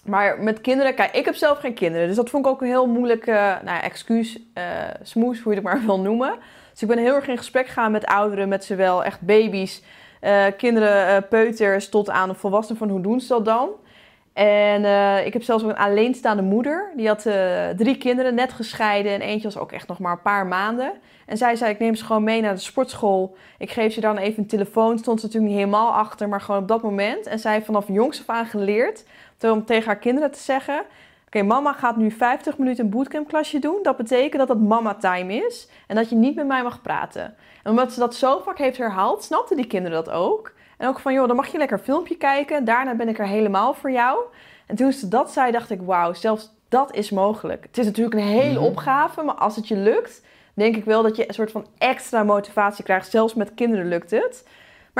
Maar 0.04 0.42
met 0.42 0.60
kinderen, 0.60 0.94
kijk, 0.94 1.14
ik 1.14 1.24
heb 1.24 1.34
zelf 1.34 1.58
geen 1.58 1.74
kinderen. 1.74 2.06
Dus 2.06 2.16
dat 2.16 2.30
vond 2.30 2.46
ik 2.46 2.52
ook 2.52 2.60
een 2.60 2.66
heel 2.66 2.86
moeilijk 2.86 3.26
eh, 3.26 3.34
nou, 3.34 3.64
ja, 3.64 3.82
excuus, 3.82 4.40
eh 4.54 4.64
smoes, 5.02 5.40
hoe 5.40 5.52
je 5.54 5.58
het 5.58 5.68
maar 5.68 5.84
wil 5.86 6.00
noemen. 6.00 6.38
Dus 6.70 6.82
ik 6.82 6.88
ben 6.88 6.98
heel 6.98 7.14
erg 7.14 7.28
in 7.28 7.36
gesprek 7.36 7.66
gegaan 7.66 7.92
met 7.92 8.06
ouderen, 8.06 8.48
met 8.48 8.64
zowel 8.64 9.04
echt 9.04 9.20
baby's, 9.20 9.82
eh, 10.20 10.46
kinderen, 10.56 11.06
eh, 11.06 11.28
peuters, 11.28 11.88
tot 11.88 12.10
aan 12.10 12.36
volwassenen 12.36 12.78
van 12.78 12.88
hoe 12.88 13.00
doen 13.00 13.20
ze 13.20 13.28
dat 13.28 13.44
dan. 13.44 13.68
En 14.32 14.84
eh, 14.84 15.26
ik 15.26 15.32
heb 15.32 15.42
zelfs 15.42 15.64
ook 15.64 15.70
een 15.70 15.76
alleenstaande 15.76 16.42
moeder. 16.42 16.92
Die 16.96 17.08
had 17.08 17.22
drie 17.76 17.96
kinderen, 17.96 18.34
net 18.34 18.52
gescheiden. 18.52 19.12
En 19.12 19.20
eentje 19.20 19.48
was 19.48 19.58
ook 19.58 19.72
echt 19.72 19.88
nog 19.88 19.98
maar 19.98 20.12
een 20.12 20.22
paar 20.22 20.46
maanden. 20.46 20.92
En 21.26 21.36
zij 21.36 21.56
zei, 21.56 21.72
ik 21.72 21.78
neem 21.78 21.94
ze 21.94 22.04
gewoon 22.04 22.24
mee 22.24 22.40
naar 22.40 22.54
de 22.54 22.60
sportschool. 22.60 23.36
Ik 23.58 23.70
geef 23.70 23.92
ze 23.92 24.00
dan 24.00 24.16
even 24.16 24.42
een 24.42 24.48
telefoon. 24.48 24.98
Stond 24.98 25.20
ze 25.20 25.26
natuurlijk 25.26 25.52
niet 25.52 25.62
helemaal 25.62 25.92
achter, 25.92 26.28
maar 26.28 26.40
gewoon 26.40 26.60
op 26.60 26.68
dat 26.68 26.82
moment. 26.82 27.26
En 27.26 27.38
zij 27.38 27.52
heeft 27.52 27.66
vanaf 27.66 27.86
jongs 27.88 28.20
af 28.20 28.36
aan 28.36 28.46
geleerd 28.46 29.04
om 29.40 29.64
tegen 29.64 29.86
haar 29.86 29.98
kinderen 29.98 30.30
te 30.30 30.38
zeggen... 30.38 30.82
Oké, 31.32 31.42
mama 31.42 31.72
gaat 31.72 31.96
nu 31.96 32.10
50 32.10 32.58
minuten 32.58 32.84
een 32.84 32.90
bootcampklasje 32.90 33.58
doen. 33.58 33.78
Dat 33.82 33.96
betekent 33.96 34.38
dat 34.38 34.48
het 34.48 34.60
mama 34.68 34.94
time 34.94 35.34
is. 35.34 35.68
En 35.86 35.96
dat 35.96 36.08
je 36.10 36.16
niet 36.16 36.34
met 36.34 36.46
mij 36.46 36.62
mag 36.62 36.82
praten. 36.82 37.34
En 37.62 37.70
omdat 37.70 37.92
ze 37.92 37.98
dat 37.98 38.14
zo 38.14 38.38
vaak 38.44 38.58
heeft 38.58 38.76
herhaald, 38.78 39.22
snapten 39.24 39.56
die 39.56 39.66
kinderen 39.66 40.04
dat 40.04 40.14
ook. 40.14 40.52
En 40.78 40.88
ook 40.88 40.98
van, 41.00 41.12
joh, 41.12 41.26
dan 41.26 41.36
mag 41.36 41.46
je 41.52 41.58
lekker 41.58 41.78
een 41.78 41.84
filmpje 41.84 42.16
kijken. 42.16 42.64
Daarna 42.64 42.94
ben 42.94 43.08
ik 43.08 43.18
er 43.18 43.26
helemaal 43.26 43.74
voor 43.74 43.90
jou. 43.90 44.18
En 44.66 44.76
toen 44.76 44.92
ze 44.92 45.08
dat 45.08 45.30
zei, 45.32 45.52
dacht 45.52 45.70
ik, 45.70 45.80
wauw, 45.82 46.12
zelfs 46.14 46.52
dat 46.68 46.94
is 46.94 47.10
mogelijk. 47.10 47.62
Het 47.66 47.78
is 47.78 47.86
natuurlijk 47.86 48.16
een 48.16 48.26
hele 48.28 48.58
Mhm. 48.58 48.68
opgave, 48.68 49.22
maar 49.22 49.34
als 49.34 49.56
het 49.56 49.68
je 49.68 49.76
lukt, 49.76 50.22
denk 50.54 50.76
ik 50.76 50.84
wel 50.84 51.02
dat 51.02 51.16
je 51.16 51.28
een 51.28 51.34
soort 51.34 51.50
van 51.50 51.66
extra 51.78 52.22
motivatie 52.22 52.84
krijgt. 52.84 53.10
Zelfs 53.10 53.34
met 53.34 53.54
kinderen 53.54 53.88
lukt 53.88 54.10
het. 54.10 54.44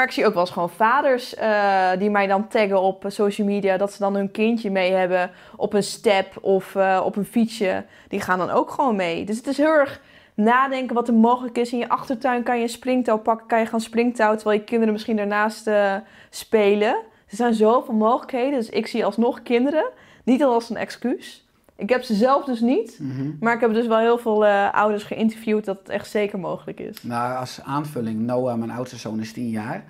Maar 0.01 0.09
ik 0.09 0.15
zie 0.15 0.27
ook 0.27 0.33
wel 0.33 0.43
eens 0.43 0.53
gewoon 0.53 0.71
vaders 0.71 1.35
eh, 1.35 1.91
die 1.99 2.11
mij 2.11 2.27
dan 2.27 2.49
taggen 2.49 2.81
op 2.81 3.05
social 3.07 3.47
media. 3.47 3.77
Dat 3.77 3.93
ze 3.93 3.99
dan 3.99 4.15
hun 4.15 4.31
kindje 4.31 4.71
mee 4.71 4.93
hebben 4.93 5.31
op 5.57 5.73
een 5.73 5.83
step 5.83 6.37
of 6.41 6.75
eh, 6.75 7.03
op 7.05 7.17
een 7.17 7.25
fietsje. 7.25 7.85
Die 8.09 8.21
gaan 8.21 8.39
dan 8.39 8.51
ook 8.51 8.71
gewoon 8.71 8.97
mee. 8.97 9.25
Dus 9.25 9.37
het 9.37 9.47
is 9.47 9.57
heel 9.57 9.73
erg 9.73 10.01
nadenken 10.35 10.95
wat 10.95 11.09
er 11.09 11.15
mogelijk 11.15 11.59
is. 11.59 11.73
In 11.73 11.79
je 11.79 11.89
achtertuin 11.89 12.43
kan 12.43 12.57
je 12.57 12.63
een 12.63 12.69
springtouw 12.69 13.19
pakken, 13.19 13.47
kan 13.47 13.59
je 13.59 13.67
gaan 13.67 13.81
springtouw. 13.81 14.35
Terwijl 14.35 14.59
je 14.59 14.65
kinderen 14.65 14.93
misschien 14.93 15.17
daarnaast 15.17 15.67
eh, 15.67 15.95
spelen. 16.31 16.95
Er 17.29 17.37
zijn 17.37 17.55
zoveel 17.55 17.95
mogelijkheden. 17.95 18.59
Dus 18.59 18.69
ik 18.69 18.87
zie 18.87 19.05
alsnog 19.05 19.43
kinderen 19.43 19.85
niet 20.25 20.43
al 20.43 20.53
als 20.53 20.71
een 20.71 20.77
excuus. 20.77 21.49
Ik 21.81 21.89
heb 21.89 22.03
ze 22.03 22.15
zelf 22.15 22.45
dus 22.45 22.61
niet. 22.61 22.99
Mhm. 23.01 23.31
Maar 23.41 23.55
ik 23.55 23.61
heb 23.61 23.73
dus 23.73 23.87
wel 23.87 23.99
heel 23.99 24.19
veel 24.19 24.47
eh, 24.47 24.75
ouders 24.75 25.05
geïnterviewd 25.05 25.65
dat 25.65 25.79
het 25.79 25.89
echt 25.89 26.11
zeker 26.11 26.39
mogelijk 26.39 26.81
is. 26.81 27.03
Nou, 27.03 27.37
als 27.37 27.61
aanvulling, 27.65 28.21
Noah, 28.21 28.59
mijn 28.59 28.71
oudste 28.71 28.97
zoon, 28.97 29.21
is 29.21 29.33
10 29.33 29.49
jaar. 29.49 29.85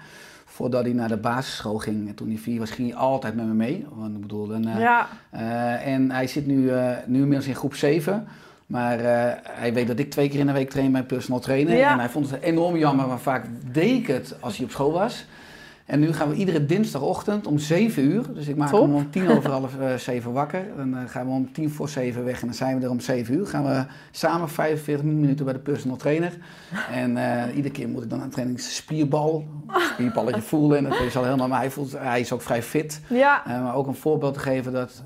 Voordat 0.45 0.85
hij 0.85 0.93
naar 0.93 1.09
de 1.09 1.17
basisschool 1.17 1.79
ging, 1.79 2.17
toen 2.17 2.29
hij 2.29 2.37
vier 2.37 2.59
was, 2.59 2.71
ging 2.71 2.89
hij 2.89 2.99
altijd 2.99 3.35
met 3.35 3.47
me 3.47 3.53
mee. 3.53 3.87
Want 3.95 4.15
ik 4.15 4.21
bedoel, 4.21 4.47
dan, 4.47 4.67
eh, 4.67 4.81
Ja, 4.81 5.09
eh, 5.31 5.87
en 5.87 6.11
hij 6.11 6.27
zit 6.27 6.47
nu, 6.47 6.71
nu 7.07 7.21
inmiddels 7.21 7.47
in 7.47 7.55
groep 7.55 7.75
7. 7.75 8.27
Maar 8.67 8.99
hij 9.43 9.73
weet 9.75 9.87
dat 9.87 9.99
ik 9.99 10.11
twee 10.11 10.29
keer 10.29 10.41
in 10.41 10.47
de 10.47 10.53
week 10.53 10.71
train 10.71 10.93
bij 10.93 11.03
personal 11.03 11.41
trainer. 11.41 11.77
Ja. 11.77 11.93
En 11.93 11.99
hij 11.99 12.09
vond 12.09 12.31
het 12.31 12.43
enorm 12.43 12.77
jammer, 12.77 13.07
maar 13.07 13.19
vaak 13.19 13.45
deed 13.73 13.99
ik 13.99 14.07
het 14.07 14.37
als 14.41 14.57
hij 14.57 14.65
op 14.67 14.71
school 14.71 14.93
was. 14.93 15.27
En 15.91 16.01
nu 16.01 16.13
gaan 16.13 16.29
we 16.29 16.35
iedere 16.35 16.67
dinsdagochtend 16.67 17.47
om 17.47 17.59
7 17.59 18.05
uur. 18.05 18.35
Dus 18.35 18.47
ik 18.47 18.57
maak 18.57 18.71
Top. 18.71 18.83
hem 18.83 18.95
om 18.95 19.11
tien 19.11 19.31
over 19.31 19.51
half 19.61 19.79
eh, 19.79 19.95
zeven 19.95 20.33
wakker. 20.33 20.65
Dan 20.77 20.97
eh, 20.97 21.03
gaan 21.07 21.27
we 21.27 21.33
om 21.33 21.53
tien 21.53 21.71
voor 21.71 21.89
zeven 21.89 22.25
weg 22.25 22.41
en 22.41 22.47
dan 22.47 22.57
zijn 22.57 22.79
we 22.79 22.85
er 22.85 22.91
om 22.91 23.01
7 23.01 23.35
uur. 23.35 23.47
Gaan 23.47 23.65
we 23.65 23.85
samen 24.11 24.49
45 24.49 25.05
minuten 25.07 25.45
bij 25.45 25.55
de 25.55 25.61
personal 25.61 25.97
trainer. 25.97 26.33
En 26.93 27.17
eh, 27.17 27.57
iedere 27.57 27.75
keer 27.75 27.89
moet 27.89 28.03
ik 28.03 28.11
dan 28.11 28.23
aan 28.23 28.31
training 28.31 28.61
spierbal, 28.61 29.47
spierballetje 29.93 30.43
voelen. 30.43 30.79
En 30.79 30.85
dat 30.85 31.01
is 31.01 31.17
al 31.17 31.25
helemaal, 31.25 31.49
maar 31.49 31.59
hij, 31.59 31.71
voelt, 31.71 31.99
hij 31.99 32.21
is 32.21 32.33
ook 32.33 32.43
vrij 32.43 32.63
fit. 32.63 33.01
ja. 33.09 33.43
Maar 33.47 33.75
ook 33.75 33.87
een 33.87 33.95
voorbeeld 33.95 34.35
te 34.35 34.41
geven 34.41 34.73
dat 34.73 35.03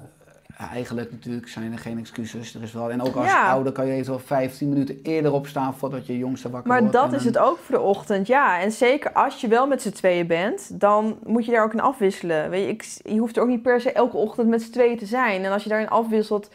eh, 0.68 0.72
eigenlijk 0.74 1.10
natuurlijk 1.10 1.48
zijn 1.48 1.72
er 1.72 1.78
geen 1.78 1.98
excuses. 1.98 2.54
Er 2.54 2.62
is 2.62 2.72
wel, 2.72 2.90
en 2.90 3.02
ook 3.02 3.14
als 3.16 3.26
Ja. 3.26 3.50
ouder 3.50 3.72
kan 3.72 3.86
je 3.86 3.92
eventueel 3.92 4.18
15 4.18 4.68
minuten 4.68 4.98
eerder 5.02 5.32
opstaan 5.32 5.74
voordat 5.74 6.06
je 6.06 6.18
jongste 6.18 6.50
wakker 6.50 6.68
Maar 6.70 6.78
wordt. 6.80 6.94
dat 6.94 7.08
En 7.12 7.14
is 7.18 7.24
het 7.24 7.38
ook 7.38 7.58
voor 7.58 7.74
de 7.74 7.80
ochtend, 7.80 8.26
ja. 8.26 8.60
En 8.60 8.72
zeker 8.72 9.12
als 9.12 9.40
je 9.40 9.48
wel 9.48 9.66
met 9.66 9.82
z'n 9.82 9.90
tweeën 9.90 10.26
bent, 10.26 10.80
dan 10.80 11.18
moet 11.24 11.44
je 11.44 11.52
daar 11.52 11.64
ook 11.64 11.72
in 11.72 11.80
afwisselen. 11.80 12.50
Weet 12.50 12.62
je, 12.62 12.68
ik, 12.68 13.12
je 13.12 13.18
hoeft 13.18 13.36
er 13.36 13.42
ook 13.42 13.48
niet 13.48 13.62
per 13.62 13.80
se 13.80 13.92
elke 13.92 14.16
ochtend 14.16 14.48
met 14.48 14.62
z'n 14.62 14.70
tweeën 14.72 14.98
te 14.98 15.06
zijn. 15.06 15.44
En 15.44 15.52
als 15.52 15.62
je 15.62 15.68
daarin 15.68 15.88
afwisselt... 15.88 16.50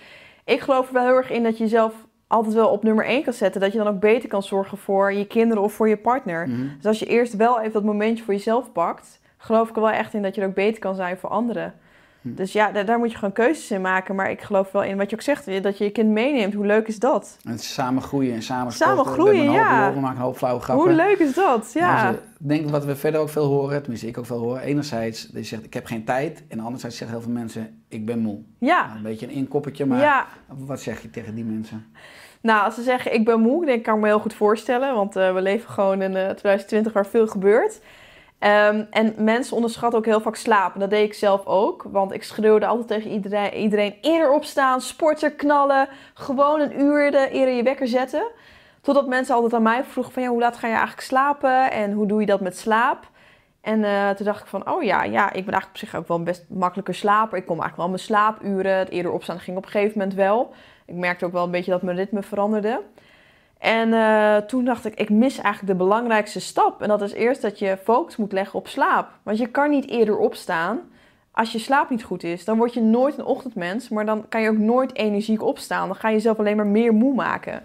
Ik 0.45 0.60
geloof 0.60 0.88
er 0.88 0.93
wel 0.93 1.04
heel 1.06 1.15
erg 1.15 1.30
in 1.32 1.43
dat 1.43 1.58
je 1.58 1.63
jezelf 1.63 1.93
altijd 2.28 2.54
wel 2.56 2.69
op 2.69 2.84
nummer 2.84 3.06
1 3.06 3.24
kan 3.24 3.34
zetten. 3.34 3.62
Dat 3.62 3.72
je 3.72 3.78
dan 3.78 3.88
ook 3.88 4.00
beter 4.00 4.30
kan 4.30 4.43
zorgen 4.43 4.78
voor 4.78 5.13
je 5.13 5.28
kinderen 5.28 5.63
of 5.63 5.74
voor 5.74 5.89
je 5.89 5.98
partner. 5.98 6.48
Mhm. 6.48 6.67
Dus 6.76 6.86
als 6.86 7.00
je 7.00 7.06
eerst 7.06 7.36
wel 7.36 7.60
even 7.60 7.74
dat 7.74 7.84
momentje 7.84 8.24
voor 8.24 8.34
jezelf 8.34 8.72
pakt... 8.72 9.19
geloof 9.38 9.69
ik 9.69 9.76
er 9.76 9.82
wel 9.82 9.91
echt 9.91 10.13
in 10.13 10.22
dat 10.22 10.36
je 10.36 10.41
er 10.41 10.48
ook 10.48 10.54
beter 10.54 10.80
kan 10.80 10.95
zijn 10.95 11.17
voor 11.17 11.30
anderen. 11.30 11.74
Hm. 12.21 12.34
Dus 12.34 12.51
ja, 12.51 12.71
daar, 12.71 12.86
daar 12.86 12.99
moet 12.99 13.12
je 13.12 13.17
gewoon 13.17 13.34
keuzes 13.34 13.71
in 13.71 13.82
maken. 13.82 14.15
Maar 14.15 14.32
ik 14.32 14.41
geloof 14.41 14.71
wel 14.71 14.84
in 14.84 14.97
wat 14.97 15.10
je 15.10 15.15
ook 15.15 15.21
zegt, 15.21 15.63
dat 15.63 15.77
je 15.77 15.84
je 15.84 15.89
kind 15.89 16.10
meeneemt. 16.10 16.53
Hoe 16.53 16.65
leuk 16.65 16.88
is 16.88 16.99
dat? 16.99 17.38
En 17.43 17.51
het 17.51 17.63
samen 17.63 18.01
groeien 18.01 18.34
en 18.34 18.41
samen 18.41 18.71
Samen 18.71 19.05
sporten. 19.05 19.23
We 19.23 19.29
groeien, 19.29 19.45
hoop 19.45 19.55
ja. 19.55 19.93
We 19.93 19.99
maken 19.99 20.17
een 20.17 20.23
hoop 20.23 20.38
flauwe 20.38 20.62
grappen. 20.62 20.86
Hoe 20.86 20.95
leuk 20.95 21.17
is 21.19 21.34
dat? 21.34 21.71
Ja. 21.73 22.12
Dus, 22.12 22.19
eh, 22.19 22.25
ik 22.39 22.47
denk 22.47 22.69
wat 22.69 22.86
we 22.86 22.95
verder 22.95 23.21
ook 23.21 23.29
veel 23.29 23.45
horen, 23.45 23.79
tenminste 23.79 24.08
ik 24.08 24.17
ook 24.17 24.25
veel 24.25 24.39
hoor. 24.39 24.58
Enerzijds, 24.58 25.27
die 25.27 25.43
zegt 25.43 25.65
ik 25.65 25.73
heb 25.73 25.86
geen 25.86 26.03
tijd. 26.03 26.43
En 26.47 26.60
anderzijds 26.60 26.97
zeggen 26.97 27.17
heel 27.17 27.25
veel 27.25 27.36
mensen, 27.36 27.84
ik 27.88 28.05
ben 28.05 28.19
moe. 28.19 28.39
ja. 28.60 28.86
Nou, 28.86 28.97
een 28.97 29.03
beetje 29.03 29.25
een 29.25 29.34
inkoppertje, 29.34 29.86
maar 29.86 29.99
ja. 29.99 30.27
wat 30.47 30.82
zeg 30.82 31.01
je 31.01 31.10
tegen 31.10 31.36
die 31.36 31.45
mensen? 31.45 31.86
Nou, 32.41 32.63
als 32.63 32.75
ze 32.75 32.82
zeggen 32.82 33.13
ik 33.13 33.25
ben 33.25 33.39
moe, 33.39 33.65
dan 33.65 33.82
kan 33.82 33.95
ik 33.95 34.01
me 34.01 34.08
heel 34.08 34.19
goed 34.19 34.34
voorstellen. 34.34 34.95
Want 34.95 35.15
eh, 35.15 35.34
we 35.34 35.41
leven 35.41 35.69
gewoon 35.69 36.01
in 36.01 36.15
eh, 36.15 36.29
2020 36.29 36.93
waar 36.93 37.05
veel 37.05 37.27
gebeurt. 37.27 37.82
Ehm, 38.39 38.86
en 38.89 39.13
mensen 39.17 39.56
onderschatten 39.56 39.99
ook 39.99 40.06
heel 40.06 40.21
vaak 40.21 40.36
slapen. 40.36 40.80
Dat 40.80 40.89
deed 40.89 41.06
ik 41.06 41.13
zelf 41.13 41.45
ook. 41.45 41.86
Want 41.91 42.13
ik 42.13 42.23
schreeuwde 42.23 42.65
altijd 42.65 42.88
tegen 42.88 43.12
iedereen, 43.12 43.54
iedereen 43.54 43.95
eerder 44.02 44.32
opstaan, 44.32 44.82
sporten, 44.82 45.36
knallen. 45.36 45.88
Gewoon 46.13 46.60
een 46.60 46.82
uur 46.82 47.12
de, 47.12 47.30
eerder 47.32 47.54
je 47.54 47.63
wekker 47.63 47.88
zetten. 47.88 48.23
Totdat 48.82 49.08
mensen 49.08 49.36
altijd 49.36 49.54
aan 49.54 49.62
mij 49.62 49.84
vroegen 49.84 50.13
van 50.13 50.23
ja, 50.23 50.30
hoe 50.30 50.39
laat 50.39 50.58
ga 50.58 50.67
je 50.67 50.73
eigenlijk 50.73 51.08
slapen? 51.08 51.71
En 51.71 51.91
hoe 51.91 52.08
doe 52.08 52.19
je 52.19 52.25
dat 52.25 52.41
met 52.41 52.58
slaap? 52.58 53.10
En 53.62 53.84
eh, 53.84 54.10
toen 54.10 54.25
dacht 54.25 54.41
ik 54.41 54.47
van, 54.47 54.69
oh 54.69 54.84
ja, 54.84 55.04
ja, 55.04 55.25
ik 55.25 55.45
ben 55.45 55.54
eigenlijk 55.54 55.69
op 55.69 55.78
zich 55.78 55.95
ook 55.95 56.08
wel 56.08 56.17
een 56.17 56.23
best 56.23 56.45
makkelijker 56.49 56.95
slaper. 56.95 57.38
Ik 57.38 57.45
kom 57.45 57.60
eigenlijk 57.60 57.78
wel 57.78 57.88
mijn 57.88 57.99
slaapuren. 57.99 58.78
Het 58.78 58.89
eerder 58.89 59.12
opstaan 59.12 59.39
ging 59.39 59.58
op 59.58 59.65
een 59.65 59.71
gegeven 59.71 59.97
moment 59.97 60.17
wel. 60.17 60.54
Ik 60.86 60.95
merkte 60.95 61.25
ook 61.25 61.32
wel 61.32 61.43
een 61.43 61.52
beetje 61.52 61.71
dat 61.71 61.82
mijn 61.82 61.97
ritme 61.97 62.23
veranderde. 62.23 62.82
En 63.60 63.93
eh, 63.93 64.37
toen 64.37 64.65
dacht 64.65 64.85
ik, 64.85 64.93
ik 64.93 65.10
mis 65.10 65.37
eigenlijk 65.37 65.77
de 65.77 65.83
belangrijkste 65.83 66.39
stap. 66.39 66.81
En 66.81 66.87
dat 66.87 67.01
is 67.01 67.13
eerst 67.13 67.41
dat 67.41 67.60
je 67.60 67.77
focus 67.83 68.15
moet 68.15 68.31
leggen 68.31 68.60
op 68.60 68.67
slaap. 68.67 69.10
Want 69.23 69.37
je 69.37 69.47
kan 69.47 69.69
niet 69.69 69.89
eerder 69.89 70.17
opstaan 70.17 70.79
als 71.31 71.51
je 71.51 71.60
slaap 71.60 71.89
niet 71.89 72.03
goed 72.03 72.23
is. 72.23 72.45
Dan 72.45 72.57
word 72.57 72.73
je 72.73 72.81
nooit 72.81 73.17
een 73.17 73.25
ochtendmens, 73.25 73.89
maar 73.89 74.05
dan 74.05 74.25
kan 74.29 74.41
je 74.41 74.49
ook 74.49 74.57
nooit 74.57 74.95
energiek 74.95 75.43
opstaan. 75.43 75.87
Dan 75.87 75.95
ga 75.95 76.07
je 76.07 76.15
jezelf 76.15 76.39
alleen 76.39 76.55
maar 76.55 76.67
meer 76.67 76.93
moe 76.93 77.13
maken. 77.13 77.63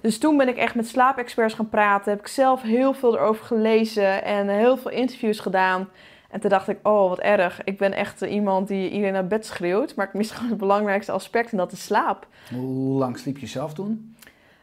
Dus 0.00 0.18
toen 0.18 0.36
ben 0.36 0.48
ik 0.48 0.56
echt 0.56 0.74
met 0.74 0.88
slaapexperts 0.88 1.54
gaan 1.54 1.68
praten. 1.68 2.10
Heb 2.10 2.20
ik 2.20 2.26
zelf 2.26 2.62
heel 2.62 2.92
veel 2.92 3.16
erover 3.16 3.44
gelezen 3.44 4.24
en 4.24 4.48
heel 4.48 4.76
veel 4.76 4.90
interviews 4.90 5.38
gedaan. 5.38 5.88
En 6.30 6.40
toen 6.40 6.50
dacht 6.50 6.68
ik, 6.68 6.78
oh 6.82 7.08
wat 7.08 7.18
erg. 7.18 7.64
Ik 7.64 7.78
ben 7.78 7.92
echt 7.92 8.22
eh, 8.22 8.32
iemand 8.32 8.68
die 8.68 8.90
iedereen 8.90 9.12
naar 9.12 9.26
bed 9.26 9.46
schreeuwt. 9.46 9.94
Maar 9.94 10.06
ik 10.06 10.14
mis 10.14 10.30
gewoon 10.30 10.50
het 10.50 10.58
belangrijkste 10.58 11.12
aspect 11.12 11.50
en 11.50 11.56
dat 11.56 11.72
is 11.72 11.84
slaap. 11.84 12.26
Hoe 12.54 12.98
lang 12.98 13.18
sliep 13.18 13.38
je 13.38 13.46
zelf 13.46 13.74
toen? 13.74 14.15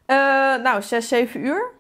Eh, 0.06 0.16
nou, 0.56 0.82
6, 0.82 1.08
7 1.08 1.46
uur. 1.46 1.72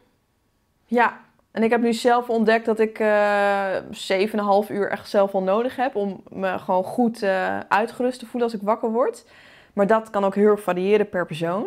Ja. 0.85 1.21
En 1.51 1.63
ik 1.63 1.69
heb 1.69 1.81
nu 1.81 1.93
zelf 1.93 2.29
ontdekt 2.29 2.65
dat 2.65 2.79
ik 2.79 2.99
eh 2.99 3.75
7,5 3.91 4.69
uur 4.69 4.89
echt 4.89 5.09
zelf 5.09 5.31
wel 5.31 5.43
nodig 5.43 5.75
heb 5.75 5.95
om 5.95 6.23
me 6.29 6.59
gewoon 6.59 6.83
goed 6.83 7.21
eh, 7.21 7.59
uitgerust 7.59 8.19
te 8.19 8.25
voelen 8.25 8.49
als 8.49 8.59
ik 8.59 8.65
wakker 8.65 8.91
word. 8.91 9.25
Maar 9.73 9.87
dat 9.87 10.09
kan 10.09 10.23
ook 10.25 10.35
heel 10.35 10.49
erg 10.49 10.61
variëren 10.61 11.09
per 11.09 11.25
persoon. 11.25 11.65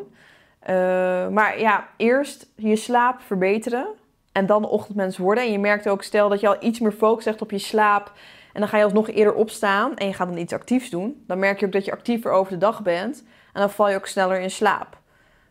Maar 1.30 1.60
ja, 1.60 1.88
eerst 1.96 2.46
je 2.54 2.76
slaap 2.76 3.20
verbeteren 3.20 3.86
en 4.32 4.46
dan 4.46 4.68
ochtendmens 4.68 5.18
worden. 5.18 5.44
En 5.44 5.52
je 5.52 5.58
merkt 5.58 5.88
ook, 5.88 6.02
stel 6.02 6.28
dat 6.28 6.40
je 6.40 6.48
al 6.48 6.56
iets 6.60 6.80
meer 6.80 6.92
focus 6.92 7.24
legt 7.24 7.42
op 7.42 7.50
je 7.50 7.58
slaap 7.58 8.12
en 8.52 8.60
dan 8.60 8.68
ga 8.68 8.76
je 8.76 8.84
alsnog 8.84 9.08
eerder 9.08 9.34
opstaan 9.34 9.96
en 9.96 10.06
je 10.06 10.12
gaat 10.12 10.28
dan 10.28 10.36
iets 10.36 10.52
actiefs 10.52 10.90
doen. 10.90 11.24
Dan 11.26 11.38
merk 11.38 11.60
je 11.60 11.66
ook 11.66 11.72
dat 11.72 11.84
je 11.84 11.92
actiever 11.92 12.30
over 12.30 12.52
de 12.52 12.58
dag 12.58 12.82
bent 12.82 13.24
en 13.52 13.60
dan 13.60 13.70
val 13.70 13.88
je 13.88 13.96
ook 13.96 14.06
sneller 14.06 14.40
in 14.40 14.50
slaap. 14.50 14.98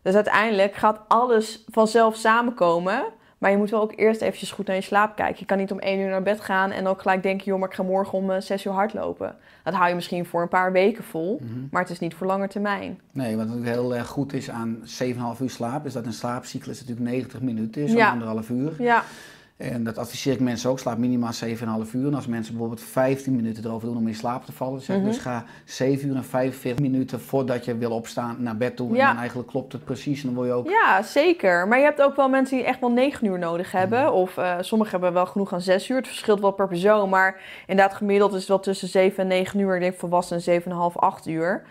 Dus 0.06 0.14
uiteindelijk 0.14 0.74
gaat 0.74 1.00
alles 1.08 1.64
vanzelf 1.70 2.16
samenkomen. 2.16 3.04
Maar 3.38 3.50
je 3.50 3.56
moet 3.56 3.70
wel 3.70 3.80
ook 3.80 3.92
eerst 3.96 4.20
eventjes 4.20 4.50
goed 4.52 4.66
naar 4.66 4.76
je 4.76 4.82
slaap 4.82 5.16
kijken. 5.16 5.36
Je 5.38 5.44
kan 5.44 5.58
niet 5.58 5.70
om 5.72 5.78
één 5.78 6.00
uur 6.00 6.08
naar 6.08 6.22
bed 6.22 6.40
gaan 6.40 6.70
en 6.70 6.86
ook 6.86 7.00
gelijk 7.00 7.22
denken... 7.22 7.46
joh, 7.46 7.58
maar 7.58 7.68
ik 7.68 7.74
ga 7.74 7.82
morgen 7.82 8.18
om 8.18 8.30
eh, 8.30 8.40
zes 8.40 8.64
uur 8.64 8.72
hardlopen. 8.72 9.36
Dat 9.64 9.74
hou 9.74 9.88
je 9.88 9.94
misschien 9.94 10.26
voor 10.26 10.42
een 10.42 10.48
paar 10.48 10.72
weken 10.72 11.04
vol, 11.04 11.40
maar 11.70 11.82
het 11.82 11.90
is 11.90 11.98
niet 11.98 12.14
voor 12.14 12.26
lange 12.26 12.48
termijn. 12.48 13.00
Nee, 13.12 13.36
wat 13.36 13.46
ook 13.56 13.64
heel 13.64 13.94
erg 13.96 14.06
goed 14.06 14.32
is 14.32 14.50
aan 14.50 14.76
7,5 15.04 15.40
uur 15.42 15.50
slaap, 15.50 15.86
is 15.86 15.92
dat 15.92 16.06
een 16.06 16.12
slaapcyclus 16.12 16.80
natuurlijk 16.80 17.08
90 17.10 17.40
minuten 17.40 17.82
is, 17.82 17.88
zo'n 17.90 17.98
Ja. 17.98 18.10
anderhalf 18.10 18.48
uur. 18.50 18.72
Ja, 18.78 19.02
En 19.56 19.84
dat 19.84 19.98
adviseer 19.98 20.32
ik 20.32 20.40
mensen 20.40 20.70
ook, 20.70 20.78
slaap 20.78 20.98
minimaal 20.98 21.32
7,5 21.32 21.92
uur. 21.94 22.06
En 22.06 22.14
als 22.14 22.26
mensen 22.26 22.52
bijvoorbeeld 22.52 22.82
15 22.86 23.36
minuten 23.36 23.64
erover 23.64 23.88
doen 23.88 23.96
om 23.96 24.08
in 24.08 24.14
slaap 24.14 24.44
te 24.44 24.52
vallen, 24.52 24.80
zeg 24.80 24.96
Mhm. 24.96 25.06
dus 25.06 25.18
ga 25.18 25.44
7 25.64 26.08
uur 26.08 26.16
en 26.16 26.24
45 26.24 26.78
minuten 26.84 27.20
voordat 27.20 27.64
je 27.64 27.76
wil 27.76 27.90
opstaan 27.90 28.36
naar 28.38 28.56
bed 28.56 28.76
toe. 28.76 28.94
Ja. 28.94 29.00
En 29.00 29.06
dan 29.06 29.16
eigenlijk 29.18 29.48
klopt 29.48 29.72
het 29.72 29.84
precies 29.84 30.20
en 30.20 30.26
dan 30.26 30.34
word 30.34 30.46
je 30.48 30.52
ook... 30.54 30.68
ja, 30.68 31.02
zeker. 31.02 31.68
Maar 31.68 31.78
je 31.78 31.84
hebt 31.84 32.02
ook 32.02 32.16
wel 32.16 32.28
mensen 32.28 32.56
die 32.56 32.66
echt 32.66 32.80
wel 32.80 32.90
negen 32.90 33.26
uur 33.26 33.38
nodig 33.38 33.72
hebben. 33.72 34.12
Of 34.12 34.36
eh, 34.36 34.54
sommigen 34.60 34.92
hebben 34.92 35.12
wel 35.12 35.26
genoeg 35.26 35.52
aan 35.52 35.60
zes 35.60 35.88
uur. 35.88 35.96
Het 35.96 36.06
verschilt 36.06 36.40
wel 36.40 36.50
per 36.52 36.68
persoon. 36.68 37.08
Maar 37.08 37.40
inderdaad, 37.66 37.94
gemiddeld 37.96 38.32
is 38.32 38.38
het 38.38 38.48
wel 38.48 38.60
tussen 38.60 38.88
7 38.88 39.18
en 39.22 39.26
9 39.28 39.58
uur. 39.60 39.74
Ik 39.74 39.80
denk 39.80 39.94
volwassenen 39.98 40.42
7,5, 40.42 40.96
8 40.96 41.26
uur. 41.26 41.62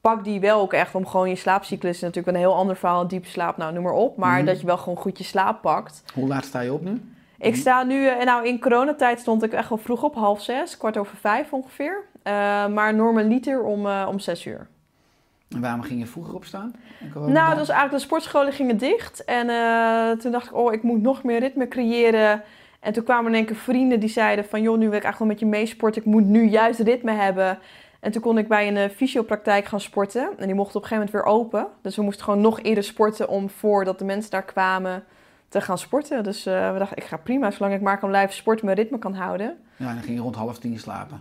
Pak 0.00 0.24
die 0.24 0.40
wel 0.40 0.60
ook 0.60 0.72
echt 0.72 0.94
om 0.94 1.06
gewoon 1.06 1.28
je 1.28 1.36
slaapcyclus. 1.36 1.94
is 1.94 2.00
natuurlijk 2.00 2.36
een 2.36 2.42
heel 2.42 2.54
ander 2.54 2.76
verhaal. 2.76 3.08
Diepe 3.08 3.28
slaap, 3.28 3.56
nou 3.56 3.72
noem 3.72 3.82
maar 3.82 3.92
op. 3.92 4.16
Maar 4.16 4.36
Mhm. 4.36 4.46
dat 4.46 4.60
je 4.60 4.66
wel 4.66 4.78
gewoon 4.78 4.98
goed 4.98 5.18
je 5.18 5.24
slaap 5.24 5.62
pakt. 5.62 6.02
Hoe 6.14 6.28
laat 6.28 6.44
sta 6.44 6.60
je 6.60 6.72
op 6.72 6.82
nu? 6.84 7.00
Ik 7.38 7.56
sta 7.56 7.82
nu, 7.82 8.06
eh, 8.06 8.24
nou 8.24 8.46
in 8.46 8.60
coronatijd 8.60 9.20
stond 9.20 9.42
ik 9.42 9.52
echt 9.52 9.68
wel 9.68 9.78
vroeg 9.78 10.02
op, 10.02 10.14
half 10.14 10.42
zes, 10.42 10.76
kwart 10.76 10.96
over 10.96 11.16
vijf 11.16 11.52
ongeveer. 11.52 12.04
Eh, 12.22 12.32
maar 12.66 12.94
normaliter 12.94 13.62
om, 13.62 13.86
eh, 13.86 14.06
om 14.08 14.18
zes 14.18 14.46
uur. 14.46 14.66
En 15.48 15.60
waarom 15.60 15.82
ging 15.82 16.00
je 16.00 16.06
vroeger 16.06 16.34
opstaan? 16.34 16.74
Nou, 17.14 17.48
het 17.48 17.58
was 17.58 17.68
eigenlijk 17.68 17.90
de 17.90 17.98
sportscholen 17.98 18.52
gingen 18.52 18.76
dicht. 18.76 19.24
En 19.24 19.46
toen 20.18 20.32
dacht 20.32 20.46
ik, 20.46 20.54
oh, 20.54 20.72
ik 20.72 20.82
moet 20.82 21.02
nog 21.02 21.22
meer 21.22 21.40
ritme 21.40 21.68
creëren. 21.68 22.42
En 22.80 22.92
toen 22.92 23.04
kwamen 23.04 23.30
in 23.30 23.36
één 23.36 23.46
keer 23.46 23.56
vrienden 23.56 24.00
die 24.00 24.08
zeiden 24.08 24.44
van... 24.44 24.62
joh, 24.62 24.78
nu 24.78 24.88
wil 24.88 24.98
ik 24.98 25.04
eigenlijk 25.04 25.18
wel 25.18 25.28
met 25.28 25.38
je 25.40 25.46
meesporten. 25.46 26.02
Ik 26.02 26.08
moet 26.08 26.24
nu 26.24 26.48
juist 26.48 26.80
ritme 26.80 27.12
hebben. 27.12 27.58
En 28.00 28.12
toen 28.12 28.22
kon 28.22 28.38
ik 28.38 28.48
bij 28.48 28.68
een 28.68 28.90
fysiopraktijk 28.90 29.64
gaan 29.64 29.80
sporten. 29.80 30.30
En 30.38 30.46
die 30.46 30.54
mocht 30.54 30.76
op 30.76 30.82
een 30.82 30.88
gegeven 30.88 31.12
moment 31.12 31.24
weer 31.24 31.34
open. 31.34 31.66
Dus 31.82 31.96
we 31.96 32.02
moesten 32.02 32.24
gewoon 32.24 32.40
nog 32.40 32.60
eerder 32.60 32.84
sporten... 32.84 33.28
om 33.28 33.48
voordat 33.48 33.98
de 33.98 34.04
mensen 34.04 34.30
daar 34.30 34.44
kwamen 34.44 35.04
te 35.48 35.60
gaan 35.60 35.78
sporten. 35.78 36.22
Dus 36.22 36.46
eh, 36.46 36.72
we 36.72 36.78
dachten, 36.78 36.96
ik 36.96 37.04
ga 37.04 37.16
prima. 37.16 37.50
Zolang 37.50 37.74
ik 37.74 37.80
maar 37.80 37.98
kan 37.98 38.08
blijven 38.08 38.34
sporten, 38.34 38.64
mijn 38.64 38.76
ritme 38.76 38.98
kan 38.98 39.14
houden. 39.14 39.56
Ja, 39.76 39.92
dan 39.92 40.02
ging 40.02 40.16
je 40.16 40.22
rond 40.22 40.36
half 40.36 40.58
tien 40.58 40.78
slapen. 40.78 41.20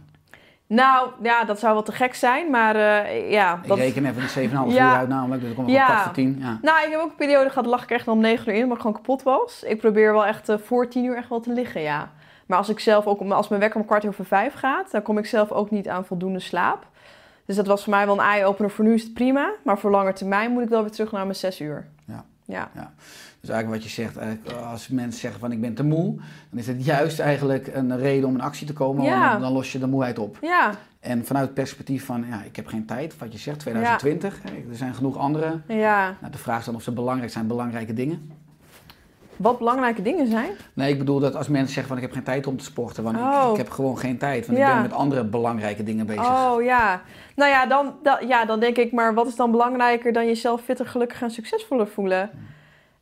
Nou, 0.67 1.09
ja, 1.21 1.43
dat 1.43 1.59
zou 1.59 1.73
wel 1.73 1.83
te 1.83 1.91
gek 1.91 2.15
zijn. 2.15 2.49
Maar 2.51 2.75
eh, 2.75 3.31
ja... 3.31 3.59
Ik 3.61 3.67
Dat... 3.67 3.77
reken 3.77 4.05
even 4.05 4.21
die 4.21 4.49
7,5 4.49 4.55
uur 4.67 4.79
uit 4.79 5.07
namelijk, 5.09 5.41
dus 5.41 5.49
ik 5.49 5.55
kom 5.55 5.65
nog 5.65 5.73
Ja. 5.75 5.95
op 5.97 6.03
voor 6.03 6.13
tien. 6.13 6.37
Ja. 6.39 6.59
Nou, 6.61 6.85
ik 6.85 6.91
heb 6.91 6.99
ook 6.99 7.09
een 7.09 7.15
periode 7.15 7.49
gehad, 7.49 7.65
lag 7.65 7.83
ik 7.83 7.89
echt 7.91 8.07
om 8.07 8.19
9 8.19 8.47
uur 8.47 8.53
in, 8.55 8.61
omdat 8.61 8.75
ik 8.77 8.81
gewoon 8.83 8.95
kapot 8.97 9.23
was. 9.23 9.63
Ik 9.63 9.77
probeer 9.79 10.11
wel 10.13 10.25
echt 10.25 10.49
eh, 10.49 10.57
voor 10.57 10.87
10 10.87 11.05
uur 11.05 11.15
echt 11.15 11.29
wel 11.29 11.39
te 11.39 11.53
liggen, 11.53 11.81
ja. 11.81 12.11
Maar 12.45 12.57
als 12.57 12.69
ik 12.69 12.79
zelf 12.79 13.05
ook, 13.05 13.21
als 13.31 13.47
mijn 13.47 13.61
wekker 13.61 13.79
om 13.79 13.85
kwart 13.85 14.05
over 14.07 14.25
vijf 14.25 14.53
gaat, 14.53 14.91
dan 14.91 15.01
kom 15.01 15.17
ik 15.17 15.25
zelf 15.25 15.51
ook 15.51 15.71
niet 15.71 15.87
aan 15.87 16.05
voldoende 16.05 16.39
slaap. 16.39 16.87
Dus 17.45 17.55
dat 17.55 17.67
was 17.67 17.83
voor 17.83 17.93
mij 17.93 18.05
wel 18.05 18.15
een 18.19 18.25
eye-opener. 18.25 18.71
Voor 18.71 18.85
nu 18.85 18.93
is 18.93 19.03
het 19.03 19.13
prima, 19.13 19.51
maar 19.63 19.77
voor 19.77 19.91
lange 19.91 20.13
termijn 20.13 20.51
moet 20.51 20.63
ik 20.63 20.69
wel 20.69 20.81
weer 20.81 20.91
terug 20.91 21.11
naar 21.11 21.23
mijn 21.23 21.35
6 21.35 21.61
uur. 21.61 21.87
Ja. 22.05 22.25
Ja. 22.45 22.69
Dus 23.47 23.55
eigenlijk 23.55 23.83
wat 23.83 23.93
je 23.93 24.01
zegt, 24.01 24.17
eigenlijk, 24.17 24.57
als 24.57 24.87
mensen 24.87 25.19
zeggen 25.19 25.39
van 25.39 25.51
ik 25.51 25.61
ben 25.61 25.73
te 25.73 25.83
moe, 25.83 26.15
dan 26.49 26.59
is 26.59 26.67
het 26.67 26.85
juist 26.85 27.19
eigenlijk 27.19 27.69
een 27.73 27.97
reden 27.97 28.27
om 28.29 28.33
in 28.35 28.41
actie 28.41 28.67
te 28.67 28.73
komen, 28.73 29.03
Ja. 29.03 29.29
want 29.29 29.41
dan, 29.41 29.51
los 29.53 29.71
je 29.71 29.79
de 29.79 29.87
moeheid 29.87 30.19
op. 30.19 30.37
Ja, 30.41 30.71
En 30.99 31.25
vanuit 31.25 31.45
het 31.45 31.53
perspectief 31.53 32.05
van, 32.05 32.25
ja, 32.29 32.41
ik 32.43 32.55
heb 32.55 32.67
geen 32.67 32.85
tijd, 32.85 33.17
wat 33.17 33.31
je 33.31 33.37
zegt, 33.39 33.59
2020, 33.59 34.39
hè, 34.43 34.49
er 34.69 34.75
zijn 34.75 34.93
genoeg 34.93 35.17
andere. 35.17 35.59
ja. 35.67 36.15
Nou, 36.19 36.31
de 36.31 36.37
vraag 36.37 36.59
is 36.59 36.65
dan 36.65 36.75
of 36.75 36.81
ze 36.83 36.91
belangrijk 36.91 37.31
zijn, 37.31 37.47
belangrijke 37.47 37.93
dingen. 37.93 38.31
Wat 39.35 39.57
belangrijke 39.57 40.01
dingen 40.01 40.27
zijn. 40.27 40.49
Nee, 40.73 40.91
ik 40.91 40.97
bedoel 40.97 41.19
dat 41.19 41.35
als 41.35 41.47
mensen 41.47 41.67
zeggen 41.73 41.87
van 41.87 41.95
ik 41.97 42.03
heb 42.03 42.11
geen 42.13 42.23
tijd 42.23 42.47
om 42.47 42.57
te 42.57 42.63
sporten, 42.63 43.03
want 43.03 43.15
ik, 43.17 43.21
Oh. 43.23 43.49
ik 43.51 43.57
heb 43.57 43.69
gewoon 43.69 43.97
geen 43.97 44.17
tijd, 44.17 44.45
want 44.47 44.57
Ja. 44.57 44.67
ik 44.67 44.73
ben 44.73 44.81
met 44.81 44.93
andere 44.93 45.23
belangrijke 45.25 45.83
dingen 45.83 46.05
bezig. 46.05 46.27
Oh 46.27 46.63
ja. 46.63 47.01
Nou 47.35 47.49
ja 47.51 47.65
dan, 47.65 47.93
da- 48.03 48.21
ja, 48.27 48.45
dan 48.45 48.59
denk 48.59 48.77
ik, 48.77 48.91
maar 48.91 49.13
wat 49.13 49.27
is 49.27 49.35
dan 49.35 49.51
belangrijker 49.51 50.13
dan 50.13 50.25
jezelf 50.25 50.61
fitter, 50.61 50.85
gelukkiger 50.87 51.23
en 51.27 51.31
succesvoller 51.33 51.87
voelen? 51.87 52.29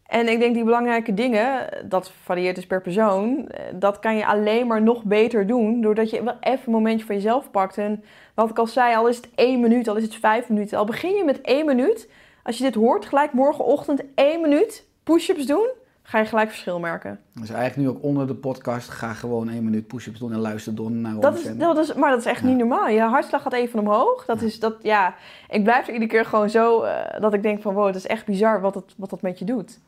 En 0.08 0.28
ik 0.28 0.39
denk 0.39 0.53
die 0.53 0.64
belangrijke 0.64 1.14
dingen, 1.14 1.68
dat 1.89 2.12
varieert 2.24 2.56
dus 2.56 2.66
per 2.68 2.82
persoon, 2.82 3.47
eh, 3.47 3.62
dat 3.74 3.99
kan 3.99 4.16
je 4.16 4.26
alleen 4.26 4.68
maar 4.68 4.82
nog 4.82 5.03
beter 5.03 5.47
doen 5.47 5.82
doordat 5.82 6.10
je 6.10 6.24
wel 6.24 6.38
even 6.39 6.62
een 6.66 6.72
momentje 6.72 7.06
voor 7.06 7.16
jezelf 7.16 7.51
pakt. 7.51 7.78
En 7.78 8.03
wat 8.34 8.49
ik 8.49 8.58
al 8.60 8.68
zei, 8.68 8.95
al 8.95 9.08
is 9.08 9.16
het 9.18 9.30
één 9.36 9.60
minuut, 9.60 9.88
al 9.88 9.95
is 9.95 10.03
het 10.03 10.16
vijf 10.16 10.49
minuten, 10.49 10.78
al 10.78 10.86
begin 10.86 11.16
je 11.16 11.24
met 11.24 11.41
één 11.41 11.66
minuut. 11.66 12.10
Als 12.43 12.58
je 12.58 12.64
dit 12.64 12.76
hoort, 12.76 13.06
gelijk 13.06 13.34
morgenochtend 13.34 14.01
één 14.16 14.41
minuut 14.41 14.86
push-ups 15.03 15.45
doen, 15.45 15.68
ga 16.03 16.20
je 16.20 16.26
gelijk 16.26 16.49
verschil 16.49 16.80
merken. 16.80 17.20
Dus 17.34 17.49
eigenlijk 17.49 17.89
nu 17.89 17.95
ook 17.97 18.03
onder 18.03 18.28
de 18.28 18.36
podcast, 18.36 18.89
ga 18.89 19.14
gewoon 19.14 19.49
één 19.49 19.64
minuut 19.64 19.88
push-ups 19.88 20.20
doen 20.20 20.34
en 20.34 20.39
luister 20.39 20.76
door 20.76 20.91
naar 20.91 21.20
Dat 21.20 21.32
ons. 21.32 21.45
is, 21.45 21.58
dat 21.58 21.78
is, 21.78 21.93
maar 21.93 22.10
dat 22.10 22.20
is 22.20 22.26
echt 22.26 22.41
Ja. 22.41 22.47
niet 22.47 22.58
normaal. 22.58 22.88
Je 22.88 23.01
hartslag 23.01 23.41
gaat 23.41 23.53
even 23.53 23.80
omhoog. 23.80 24.26
Dat 24.26 24.41
is 24.41 24.60
dat, 24.60 24.76
ja. 24.82 25.16
Ik 25.49 25.64
blijf 25.64 25.88
er 25.88 25.93
iedere 25.93 26.12
keer 26.12 26.26
gewoon 26.26 26.49
zo 26.49 26.82
eh, 26.82 27.22
dat 27.22 27.34
ik 27.34 27.43
denk 27.43 27.62
van 27.62 27.74
wow, 27.74 27.86
het 27.86 27.95
is 27.95 28.08
echt 28.08 28.26
bizar 28.26 28.62
wat 28.62 28.74
dat, 28.74 28.93
wat 28.97 29.10
dat 29.10 29.22
met 29.22 29.39
je 29.39 29.45
doet. 29.45 29.80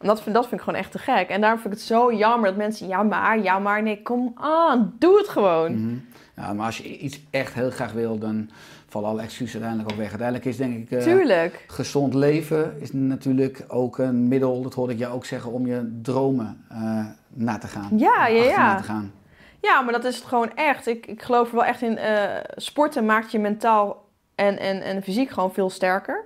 En 0.00 0.06
dat 0.06 0.22
vind, 0.22 0.34
dat 0.34 0.44
vind 0.48 0.60
ik 0.60 0.66
gewoon 0.66 0.80
echt 0.80 0.92
te 0.92 0.98
gek. 0.98 1.28
En 1.28 1.40
daarom 1.40 1.60
vind 1.60 1.72
ik 1.72 1.78
het 1.78 1.88
zo 1.88 2.12
jammer 2.12 2.48
dat 2.48 2.58
mensen, 2.58 2.88
ja 2.88 3.02
maar, 3.02 3.40
ja 3.40 3.58
maar, 3.58 3.82
nee, 3.82 4.02
kom 4.02 4.32
aan, 4.34 4.94
doe 4.98 5.18
het 5.18 5.28
gewoon. 5.28 5.72
Mhm. 5.86 5.94
Ja, 6.36 6.52
maar 6.52 6.66
als 6.66 6.78
je 6.78 6.98
iets 6.98 7.20
echt 7.30 7.54
heel 7.54 7.70
graag 7.70 7.92
wil, 7.92 8.18
dan 8.18 8.50
vallen 8.88 9.08
alle 9.08 9.22
excuses 9.22 9.52
uiteindelijk 9.52 9.90
ook 9.92 9.98
weg. 9.98 10.08
Uiteindelijk 10.08 10.48
is 10.48 10.56
denk 10.56 10.76
ik... 10.78 10.90
eh, 10.98 11.02
Tuurlijk. 11.04 11.64
Gezond 11.66 12.14
leven 12.14 12.76
is 12.80 12.92
natuurlijk 12.92 13.64
ook 13.68 13.98
een 13.98 14.28
middel, 14.28 14.62
dat 14.62 14.74
hoorde 14.74 14.92
ik 14.92 14.98
jou 14.98 15.14
ook 15.14 15.24
zeggen, 15.24 15.52
om 15.52 15.66
je 15.66 15.98
dromen 16.02 16.64
eh, 16.68 17.06
na 17.28 17.58
te 17.58 17.66
gaan. 17.66 17.88
Ja, 17.98 18.26
ja, 18.26 18.42
ja. 18.42 18.76
te 18.76 18.82
gaan. 18.82 19.12
Ja, 19.60 19.80
maar 19.80 19.92
dat 19.92 20.04
is 20.04 20.16
het 20.16 20.24
gewoon 20.24 20.50
echt. 20.54 20.86
Ik, 20.86 21.06
ik 21.06 21.22
geloof 21.22 21.48
er 21.48 21.54
wel 21.54 21.64
echt 21.64 21.82
in. 21.82 21.98
eh, 21.98 22.24
sporten 22.56 23.06
maakt 23.06 23.30
je 23.32 23.38
mentaal 23.38 24.04
en, 24.34 24.58
en, 24.58 24.82
en 24.82 25.02
fysiek 25.02 25.30
gewoon 25.30 25.52
veel 25.52 25.70
sterker. 25.70 26.24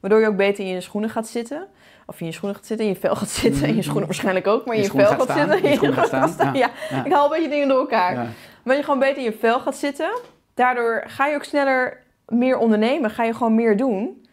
Waardoor 0.00 0.20
je 0.20 0.26
ook 0.26 0.36
beter 0.36 0.64
in 0.64 0.70
je 0.74 0.80
schoenen 0.80 1.10
gaat 1.10 1.26
zitten. 1.28 1.66
Of 2.12 2.20
in 2.20 2.26
je 2.26 2.32
schoenen 2.32 2.56
gaat 2.56 2.66
zitten, 2.66 2.86
in 2.86 2.92
je 2.92 2.98
vel 2.98 3.16
gaat 3.16 3.28
zitten. 3.28 3.68
In 3.68 3.76
je 3.76 3.82
schoenen 3.82 4.06
waarschijnlijk 4.06 4.46
ook, 4.46 4.66
maar 4.66 4.74
in 4.74 4.82
je, 4.82 4.86
je 4.92 4.98
vel 4.98 5.26
gaat 5.26 5.38
zitten. 5.38 5.62
in 5.62 5.70
je 5.70 5.76
schoenen 5.76 5.96
gaat 5.96 6.30
staan, 6.30 6.54
Ja. 6.54 6.70
ja. 6.90 7.04
ik 7.04 7.12
haal 7.12 7.24
een 7.24 7.30
beetje 7.30 7.48
dingen 7.48 7.68
door 7.68 7.78
elkaar. 7.78 8.14
Ja. 8.14 8.26
Maar 8.62 8.76
je 8.76 8.82
gewoon 8.82 8.98
beter 8.98 9.16
in 9.16 9.22
je 9.22 9.32
vel 9.32 9.60
gaat 9.60 9.76
zitten. 9.76 10.10
Daardoor 10.54 11.04
ga 11.06 11.26
je 11.26 11.34
ook 11.34 11.44
sneller 11.44 12.02
meer 12.26 12.58
ondernemen. 12.58 13.10
Ga 13.10 13.24
je 13.24 13.34
gewoon 13.34 13.54
meer 13.54 13.76
doen. 13.76 14.26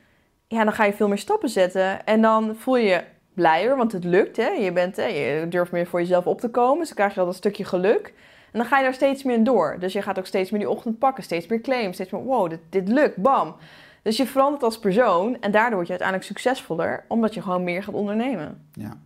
Ja, 0.47 0.63
dan 0.63 0.73
ga 0.73 0.85
je 0.85 0.93
veel 0.93 1.07
meer 1.07 1.17
stappen 1.17 1.49
zetten. 1.49 2.05
En 2.05 2.21
dan 2.21 2.55
voel 2.55 2.77
je 2.77 2.87
je 2.87 3.01
blijer, 3.33 3.75
want 3.77 3.91
het 3.91 4.03
lukt. 4.03 4.37
Hè? 4.37 4.47
Je, 4.47 4.71
bent, 4.71 4.95
hè? 4.95 5.05
je 5.05 5.47
durft 5.47 5.71
meer 5.71 5.87
voor 5.87 5.99
jezelf 5.99 6.27
op 6.27 6.39
te 6.39 6.49
komen. 6.49 6.77
Dus 6.77 6.87
dan 6.87 6.97
krijg 6.97 7.13
je 7.13 7.19
al 7.19 7.25
dat 7.25 7.35
stukje 7.35 7.65
geluk. 7.65 8.13
En 8.51 8.59
dan 8.59 8.65
ga 8.65 8.77
je 8.77 8.83
daar 8.83 8.93
steeds 8.93 9.23
meer 9.23 9.35
in 9.35 9.43
door. 9.43 9.75
Dus 9.79 9.93
je 9.93 10.01
gaat 10.01 10.19
ook 10.19 10.25
steeds 10.25 10.49
meer 10.51 10.59
die 10.59 10.69
ochtend 10.69 10.99
pakken. 10.99 11.23
Steeds 11.23 11.47
meer 11.47 11.61
claims. 11.61 11.95
Steeds 11.95 12.11
meer, 12.11 12.23
wow, 12.23 12.49
dit, 12.49 12.59
dit 12.69 12.87
lukt. 12.87 13.15
Bam. 13.15 13.55
Dus 14.01 14.17
je 14.17 14.25
verandert 14.25 14.63
als 14.63 14.79
persoon. 14.79 15.41
En 15.41 15.51
daardoor 15.51 15.75
word 15.75 15.87
je 15.87 15.99
uiteindelijk 15.99 16.29
succesvoller. 16.29 17.05
Omdat 17.07 17.33
je 17.33 17.41
gewoon 17.41 17.63
meer 17.63 17.83
gaat 17.83 17.93
ondernemen. 17.95 18.67
Ja. 18.71 18.97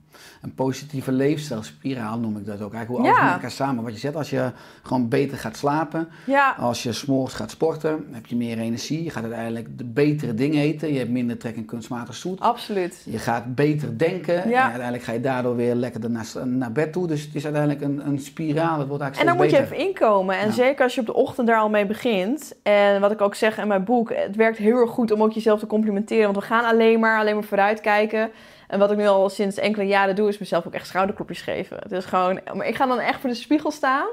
Een 0.42 0.54
positieve 0.54 1.12
leefstijlspiraal 1.12 2.20
noem 2.20 2.38
ik 2.38 2.46
dat 2.46 2.62
ook. 2.62 2.74
Eigenlijk 2.74 2.88
hoe 2.88 3.02
Ja. 3.04 3.10
alles 3.12 3.24
met 3.24 3.34
elkaar 3.34 3.52
samen. 3.52 3.84
Wat 3.84 3.94
je 3.94 4.00
zegt, 4.00 4.16
als 4.16 4.30
je 4.30 4.52
gewoon 4.84 5.08
beter 5.10 5.38
gaat 5.38 5.58
slapen, 5.58 6.08
Ja, 6.26 6.56
als 6.60 6.84
je 6.84 6.92
s'morgens 6.94 7.34
gaat 7.36 7.52
sporten, 7.52 8.08
heb 8.12 8.26
je 8.26 8.36
meer 8.36 8.58
energie. 8.60 9.04
Je 9.04 9.10
gaat 9.10 9.24
uiteindelijk 9.24 9.78
de 9.78 9.84
betere 9.84 10.34
dingen 10.34 10.62
eten. 10.62 10.92
Je 10.94 10.98
hebt 10.98 11.10
minder 11.10 11.38
trek 11.38 11.56
in 11.56 11.66
kunstmatig 11.66 12.16
zoet. 12.16 12.40
absoluut. 12.40 13.02
Je 13.06 13.18
gaat 13.18 13.56
beter 13.56 13.98
denken. 13.98 14.44
En 14.44 14.50
Ja. 14.50 14.64
uiteindelijk 14.64 15.04
ga 15.04 15.12
je 15.12 15.22
daardoor 15.22 15.56
weer 15.56 15.76
lekkerder 15.76 16.10
naar, 16.12 16.26
naar 16.46 16.72
bed 16.72 16.92
toe. 16.94 17.08
Dus 17.08 17.22
het 17.22 17.36
is 17.36 17.44
uiteindelijk 17.44 17.84
een, 17.84 18.08
een 18.08 18.20
spiraal. 18.20 18.80
Het 18.80 18.88
wordt 18.88 19.04
En 19.04 19.08
eigenlijk 19.14 19.38
dan 19.38 19.48
moet 19.48 19.56
je 19.70 19.76
even 19.76 19.88
inkomen. 19.88 20.38
En 20.40 20.54
zeker 20.54 20.84
als 20.84 20.96
je 20.96 21.00
op 21.02 21.06
de 21.08 21.14
ochtend 21.14 21.48
daar 21.48 21.60
al 21.60 21.70
mee 21.70 21.86
begint. 21.86 22.54
En 22.64 23.02
wat 23.02 23.12
ik 23.12 23.22
ook 23.22 23.36
zeg 23.36 23.58
in 23.58 23.68
mijn 23.68 23.84
boek, 23.84 24.10
het 24.16 24.36
werkt 24.36 24.58
heel 24.58 24.78
erg 24.78 24.90
goed 24.90 25.12
om 25.12 25.24
ook 25.24 25.32
jezelf 25.32 25.60
te 25.60 25.68
complimenteren. 25.68 26.24
Want 26.24 26.36
we 26.36 26.42
gaan 26.44 26.66
alleen 26.66 27.00
maar, 27.00 27.20
alleen 27.20 27.34
maar 27.36 27.44
vooruitkijken. 27.44 28.30
En 28.74 28.80
wat 28.80 28.92
ik 28.92 28.98
nu 28.98 29.08
al 29.08 29.30
sinds 29.30 29.58
enkele 29.58 29.86
jaren 29.86 30.16
doe, 30.16 30.28
is 30.28 30.38
mezelf 30.38 30.68
ook 30.68 30.74
echt 30.74 30.88
schouderklopjes 30.88 31.42
geven. 31.42 31.78
Het 31.78 31.92
is 31.92 32.06
gewoon, 32.06 32.40
maar 32.54 32.68
ik 32.68 32.76
ga 32.76 32.86
dan 32.86 33.00
echt 33.00 33.20
voor 33.20 33.30
de 33.30 33.36
spiegel 33.36 33.72
staan. 33.72 34.08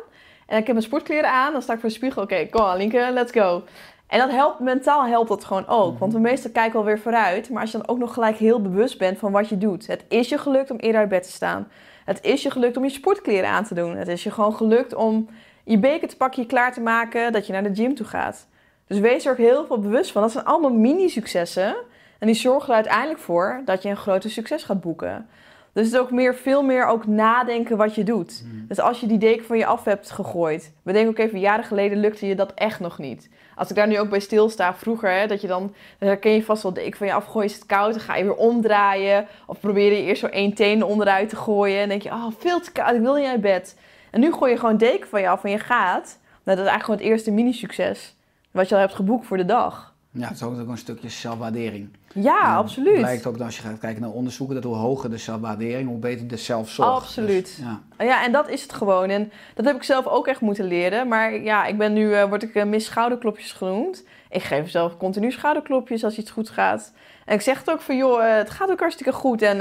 En 0.46 0.58
ik 0.58 0.66
heb 0.66 0.66
mijn 0.66 0.82
sportkleren 0.82 1.30
aan, 1.30 1.52
dan 1.52 1.62
sta 1.62 1.72
ik 1.72 1.80
voor 1.80 1.88
de 1.88 1.94
spiegel. 1.94 2.22
Oké, 2.22 2.46
kom 2.46 2.60
aan 2.60 2.76
Linke, 2.76 3.10
let's 3.12 3.32
go. 3.32 3.62
En 4.06 4.18
dat 4.18 4.30
helpt, 4.30 4.60
mentaal 4.60 5.06
helpt 5.06 5.28
dat 5.28 5.44
gewoon 5.44 5.66
ook. 5.66 5.98
Want 5.98 6.12
we 6.12 6.18
meestal 6.18 6.50
kijken 6.50 6.78
alweer 6.78 6.98
vooruit. 6.98 7.50
Maar 7.50 7.60
als 7.60 7.70
je 7.70 7.78
dan 7.78 7.88
ook 7.88 7.98
nog 7.98 8.14
gelijk 8.14 8.36
heel 8.36 8.62
bewust 8.62 8.98
bent 8.98 9.18
van 9.18 9.32
wat 9.32 9.48
je 9.48 9.58
doet. 9.58 9.86
Het 9.86 10.04
is 10.08 10.28
je 10.28 10.38
gelukt 10.38 10.70
om 10.70 10.76
eerder 10.76 11.00
uit 11.00 11.08
bed 11.08 11.22
te 11.22 11.32
staan. 11.32 11.68
Het 12.04 12.18
is 12.22 12.42
je 12.42 12.50
gelukt 12.50 12.76
om 12.76 12.84
je 12.84 12.90
sportkleren 12.90 13.48
aan 13.48 13.64
te 13.64 13.74
doen. 13.74 13.96
Het 13.96 14.08
is 14.08 14.22
je 14.22 14.30
gewoon 14.30 14.54
gelukt 14.54 14.94
om 14.94 15.28
je 15.64 15.78
beker 15.78 16.08
te 16.08 16.16
pakken, 16.16 16.42
je 16.42 16.48
klaar 16.48 16.72
te 16.72 16.80
maken, 16.80 17.32
dat 17.32 17.46
je 17.46 17.52
naar 17.52 17.62
de 17.62 17.74
gym 17.74 17.94
toe 17.94 18.06
gaat. 18.06 18.46
Dus 18.86 18.98
wees 18.98 19.24
er 19.24 19.32
ook 19.32 19.38
heel 19.38 19.66
veel 19.66 19.78
bewust 19.78 20.12
van. 20.12 20.22
Dat 20.22 20.32
zijn 20.32 20.44
allemaal 20.44 20.72
mini-successen. 20.72 21.76
En 22.20 22.26
die 22.26 22.36
zorgen 22.36 22.68
er 22.68 22.74
uiteindelijk 22.74 23.20
voor 23.20 23.62
dat 23.64 23.82
je 23.82 23.88
een 23.88 23.96
groter 23.96 24.30
succes 24.30 24.64
gaat 24.64 24.80
boeken. 24.80 25.26
Dus 25.72 25.84
het 25.84 25.94
is 25.94 26.00
ook 26.00 26.10
meer, 26.10 26.34
veel 26.34 26.62
meer 26.62 26.86
ook 26.86 27.06
nadenken 27.06 27.76
wat 27.76 27.94
je 27.94 28.04
doet. 28.04 28.44
Dus 28.68 28.80
als 28.80 29.00
je 29.00 29.06
die 29.06 29.18
deken 29.18 29.44
van 29.44 29.58
je 29.58 29.66
af 29.66 29.84
hebt 29.84 30.10
gegooid. 30.10 30.72
We 30.82 30.92
denken 30.92 31.10
ook 31.10 31.18
even, 31.18 31.40
jaren 31.40 31.64
geleden 31.64 31.98
lukte 31.98 32.26
je 32.26 32.34
dat 32.34 32.54
echt 32.54 32.80
nog 32.80 32.98
niet. 32.98 33.28
Als 33.56 33.70
ik 33.70 33.76
daar 33.76 33.86
nu 33.86 33.98
ook 33.98 34.08
bij 34.08 34.20
stilsta, 34.20 34.74
vroeger, 34.74 35.10
hè, 35.10 35.26
dat 35.26 35.40
je 35.40 35.46
dan, 35.46 35.74
dan 35.98 36.08
herken 36.08 36.32
je 36.32 36.44
vast 36.44 36.62
wel 36.62 36.72
de 36.72 36.80
deken 36.80 36.96
van 36.96 37.06
je 37.06 37.12
afgooien, 37.12 37.48
is 37.48 37.54
het 37.54 37.66
koud, 37.66 37.92
dan 37.92 38.02
ga 38.02 38.16
je 38.16 38.24
weer 38.24 38.34
omdraaien. 38.34 39.26
Of 39.46 39.60
probeer 39.60 39.92
je 39.92 40.02
eerst 40.02 40.20
zo 40.20 40.26
één 40.26 40.54
teen 40.54 40.84
onderuit 40.84 41.28
te 41.28 41.36
gooien. 41.36 41.80
En 41.80 41.88
denk 41.88 42.02
je, 42.02 42.10
oh, 42.10 42.26
veel 42.38 42.60
te 42.60 42.72
koud, 42.72 42.94
ik 42.94 43.00
wil 43.00 43.14
niet 43.14 43.26
uit 43.26 43.40
bed. 43.40 43.76
En 44.10 44.20
nu 44.20 44.32
gooi 44.32 44.52
je 44.52 44.58
gewoon 44.58 44.76
deken 44.76 45.08
van 45.08 45.20
je 45.20 45.28
af 45.28 45.44
en 45.44 45.50
je 45.50 45.58
gaat. 45.58 46.18
Nou, 46.44 46.56
dat 46.56 46.66
is 46.66 46.70
eigenlijk 46.72 46.84
gewoon 46.84 47.00
het 47.00 47.08
eerste 47.08 47.30
mini-succes 47.30 48.14
wat 48.50 48.68
je 48.68 48.74
al 48.74 48.80
hebt 48.80 48.94
geboekt 48.94 49.26
voor 49.26 49.36
de 49.36 49.44
dag. 49.44 49.89
Ja, 50.12 50.28
het 50.28 50.36
is 50.36 50.42
ook 50.42 50.68
een 50.68 50.78
stukje 50.78 51.08
zelfwaardering. 51.08 51.88
Ja, 52.14 52.56
absoluut. 52.56 52.98
blijkt 52.98 53.26
ook 53.26 53.38
dat 53.38 53.46
als 53.46 53.56
je 53.56 53.62
gaat 53.62 53.78
kijken 53.78 54.02
naar 54.02 54.10
onderzoeken, 54.10 54.54
dat 54.54 54.64
hoe 54.64 54.74
hoger 54.74 55.10
de 55.10 55.18
zelfwaardering, 55.18 55.88
hoe 55.88 55.98
beter 55.98 56.28
de 56.28 56.36
zelfzorg. 56.36 56.88
Absoluut. 56.88 57.44
Dus, 57.56 57.56
ja. 57.96 58.04
Ja, 58.04 58.24
en 58.24 58.32
dat 58.32 58.48
is 58.48 58.62
het 58.62 58.72
gewoon. 58.72 59.08
En 59.08 59.32
dat 59.54 59.64
heb 59.64 59.76
ik 59.76 59.82
zelf 59.82 60.06
ook 60.06 60.26
echt 60.26 60.40
moeten 60.40 60.64
leren. 60.64 61.08
Maar 61.08 61.40
ja, 61.40 61.66
ik 61.66 61.78
ben 61.78 61.92
nu, 61.92 62.14
eh, 62.14 62.28
word 62.28 62.42
ik 62.42 62.54
eh, 62.54 62.64
Miss 62.64 62.86
Schouderklopjes 62.86 63.52
genoemd. 63.52 64.04
Ik 64.28 64.42
geef 64.42 64.62
mezelf 64.62 64.96
continu 64.96 65.30
schouderklopjes 65.30 66.04
als 66.04 66.18
iets 66.18 66.30
goed 66.30 66.50
gaat. 66.50 66.92
En 67.24 67.34
ik 67.34 67.40
zeg 67.40 67.58
het 67.58 67.70
ook 67.70 67.80
van, 67.80 67.96
joh, 67.96 68.24
eh, 68.24 68.36
het 68.36 68.50
gaat 68.50 68.70
ook 68.70 68.80
hartstikke 68.80 69.12
goed. 69.12 69.42
En 69.42 69.56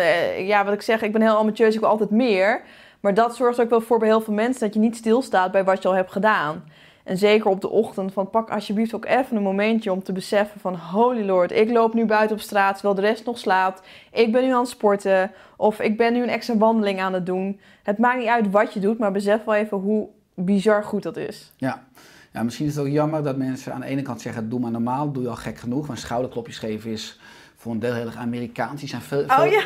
ja, 0.46 0.66
wat 0.66 0.74
ik 0.74 0.82
zeg, 0.82 1.02
ik 1.02 1.12
ben 1.12 1.22
heel 1.22 1.36
ambitieus, 1.36 1.74
ik 1.74 1.80
wil 1.80 1.90
altijd 1.90 2.10
meer. 2.10 2.62
Maar 3.00 3.14
dat 3.14 3.36
zorgt 3.36 3.62
ook 3.62 3.70
wel 3.70 3.82
voor 3.82 4.00
bij 4.00 4.08
heel 4.08 4.22
veel 4.22 4.34
mensen 4.34 4.62
dat 4.62 4.74
je 4.74 4.80
niet 4.80 4.96
stilstaat 4.96 5.52
bij 5.52 5.64
wat 5.64 5.82
je 5.82 5.88
al 5.88 5.96
hebt 5.96 6.12
gedaan. 6.12 6.64
En 7.10 7.18
zeker 7.18 7.50
op 7.50 7.62
de 7.62 7.70
ochtend, 7.70 8.14
van 8.14 8.30
pak 8.30 8.50
alsjeblieft 8.50 8.94
ook 8.94 9.06
even 9.06 9.38
een 9.38 9.44
momentje 9.44 9.92
om 9.92 10.04
te 10.04 10.12
beseffen 10.12 10.60
van... 10.60 10.76
Holy 10.76 11.26
Lord, 11.26 11.52
ik 11.52 11.70
loop 11.70 11.94
nu 11.94 12.06
buiten 12.06 12.36
op 12.36 12.42
straat 12.42 12.74
terwijl 12.74 12.96
de 12.96 13.02
rest 13.02 13.26
nog 13.26 13.38
slaapt. 13.38 13.88
Ik 14.12 14.32
ben 14.32 14.44
nu 14.44 14.54
aan 14.54 14.60
het 14.60 14.70
sporten 14.70 15.32
of 15.58 15.80
ik 15.80 15.98
ben 15.98 16.14
nu 16.14 16.24
een 16.24 16.30
extra 16.30 16.58
wandeling 16.58 17.00
aan 17.00 17.14
het 17.14 17.26
doen. 17.26 17.60
Het 17.84 17.98
maakt 17.98 18.20
niet 18.20 18.28
uit 18.28 18.52
wat 18.52 18.74
je 18.74 18.80
doet, 18.80 18.98
maar 18.98 19.12
besef 19.12 19.44
wel 19.44 19.56
even 19.56 19.78
hoe 19.78 20.08
bizar 20.34 20.84
goed 20.84 21.04
dat 21.04 21.18
is. 21.18 21.54
Ja. 21.58 21.84
ja, 22.34 22.44
misschien 22.44 22.66
is 22.66 22.76
het 22.76 22.86
ook 22.86 22.92
jammer 22.92 23.24
dat 23.24 23.38
mensen 23.38 23.74
aan 23.74 23.82
de 23.82 23.88
ene 23.88 24.02
kant 24.02 24.22
zeggen, 24.22 24.50
doe 24.50 24.60
maar 24.60 24.72
normaal, 24.72 25.12
doe 25.12 25.24
je 25.24 25.30
al 25.30 25.36
gek 25.36 25.58
genoeg. 25.58 25.88
Want 25.88 26.00
schouderklopjes 26.00 26.58
geven 26.58 26.92
is 26.92 27.20
voor 27.62 27.72
een 27.72 27.80
deel 27.80 27.94
heel 27.94 28.06
erg 28.06 28.16
Amerikaans. 28.16 28.80
Die 28.80 28.90
zijn 28.90 29.02
veel, 29.02 29.24
veel, 29.28 29.46
Oh 29.46 29.52
ja, 29.52 29.62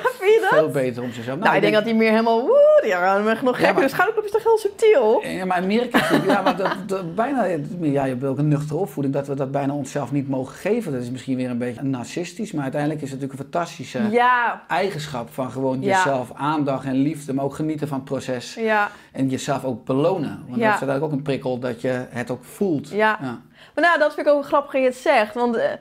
veel 0.50 0.70
beter 0.70 1.04
om 1.04 1.12
zichzelf... 1.12 1.40
Nou, 1.40 1.56
ik 1.56 1.62
denk 1.62 1.74
dat 1.74 1.84
die 1.84 1.96
meer 1.96 2.10
helemaal 2.10 2.42
woe, 2.42 2.80
die 2.84 2.92
gaan 2.92 3.24
nog 3.24 3.60
Ja, 3.60 3.66
gek. 3.66 3.76
maar- 3.76 3.84
is 4.24 4.32
toch 4.32 4.44
heel 4.44 4.58
subtiel? 4.58 5.24
Ja, 5.26 5.46
maar 5.46 5.58
Amerika, 5.58 5.98
is 6.10 6.26
ja, 6.26 6.42
maar 6.42 6.58
dat, 6.58 6.76
dat 6.88 7.16
bijna, 7.16 7.44
ja, 7.80 8.04
je 8.04 8.10
hebt 8.10 8.24
ook 8.24 8.38
een 8.38 8.48
nuchtere 8.48 8.80
opvoeding, 8.80 9.14
dat 9.16 9.28
we 9.28 9.36
dat 9.36 9.52
bijna 9.52 9.74
onszelf 9.74 10.12
niet 10.12 10.30
mogen 10.30 10.56
geven. 10.56 10.92
Dat 10.92 11.02
is 11.02 11.10
misschien 11.10 11.36
weer 11.38 11.50
een 11.50 11.58
beetje 11.58 11.82
narcistisch, 11.84 12.52
maar 12.52 12.64
uiteindelijk 12.64 13.02
is 13.02 13.12
het 13.12 13.20
natuurlijk 13.20 13.46
een 13.46 13.52
fantastische 13.52 14.00
Ja, 14.12 14.64
eigenschap 14.68 15.34
van 15.34 15.52
gewoon 15.52 15.82
Ja. 15.82 15.88
jezelf 15.98 16.32
aandacht 16.34 16.86
en 16.86 16.96
liefde, 16.96 17.34
maar 17.34 17.46
ook 17.46 17.56
genieten 17.56 17.88
van 17.88 17.98
het 17.98 18.06
proces 18.06 18.56
en 18.58 18.64
ja. 18.64 18.90
jezelf 19.28 19.64
ook 19.64 19.86
belonen. 19.86 20.44
Want 20.48 20.60
Ja. 20.60 20.66
dat 20.66 20.74
is 20.82 20.88
uiteindelijk 20.88 21.04
ook 21.04 21.12
een 21.12 21.22
prikkel 21.22 21.60
dat 21.60 21.82
je 21.82 22.06
het 22.10 22.32
ook 22.32 22.44
voelt. 22.44 22.90
Ja. 22.90 23.18
Maar 23.76 23.84
nou, 23.84 24.00
dat 24.00 24.14
vind 24.14 24.28
ik 24.28 24.34
ook 24.34 24.46
grappig 24.46 24.72
dat 24.72 24.82
je 24.82 24.88
het 24.88 24.98
zegt. 24.98 25.34
Want 25.34 25.56
eh, 25.56 25.72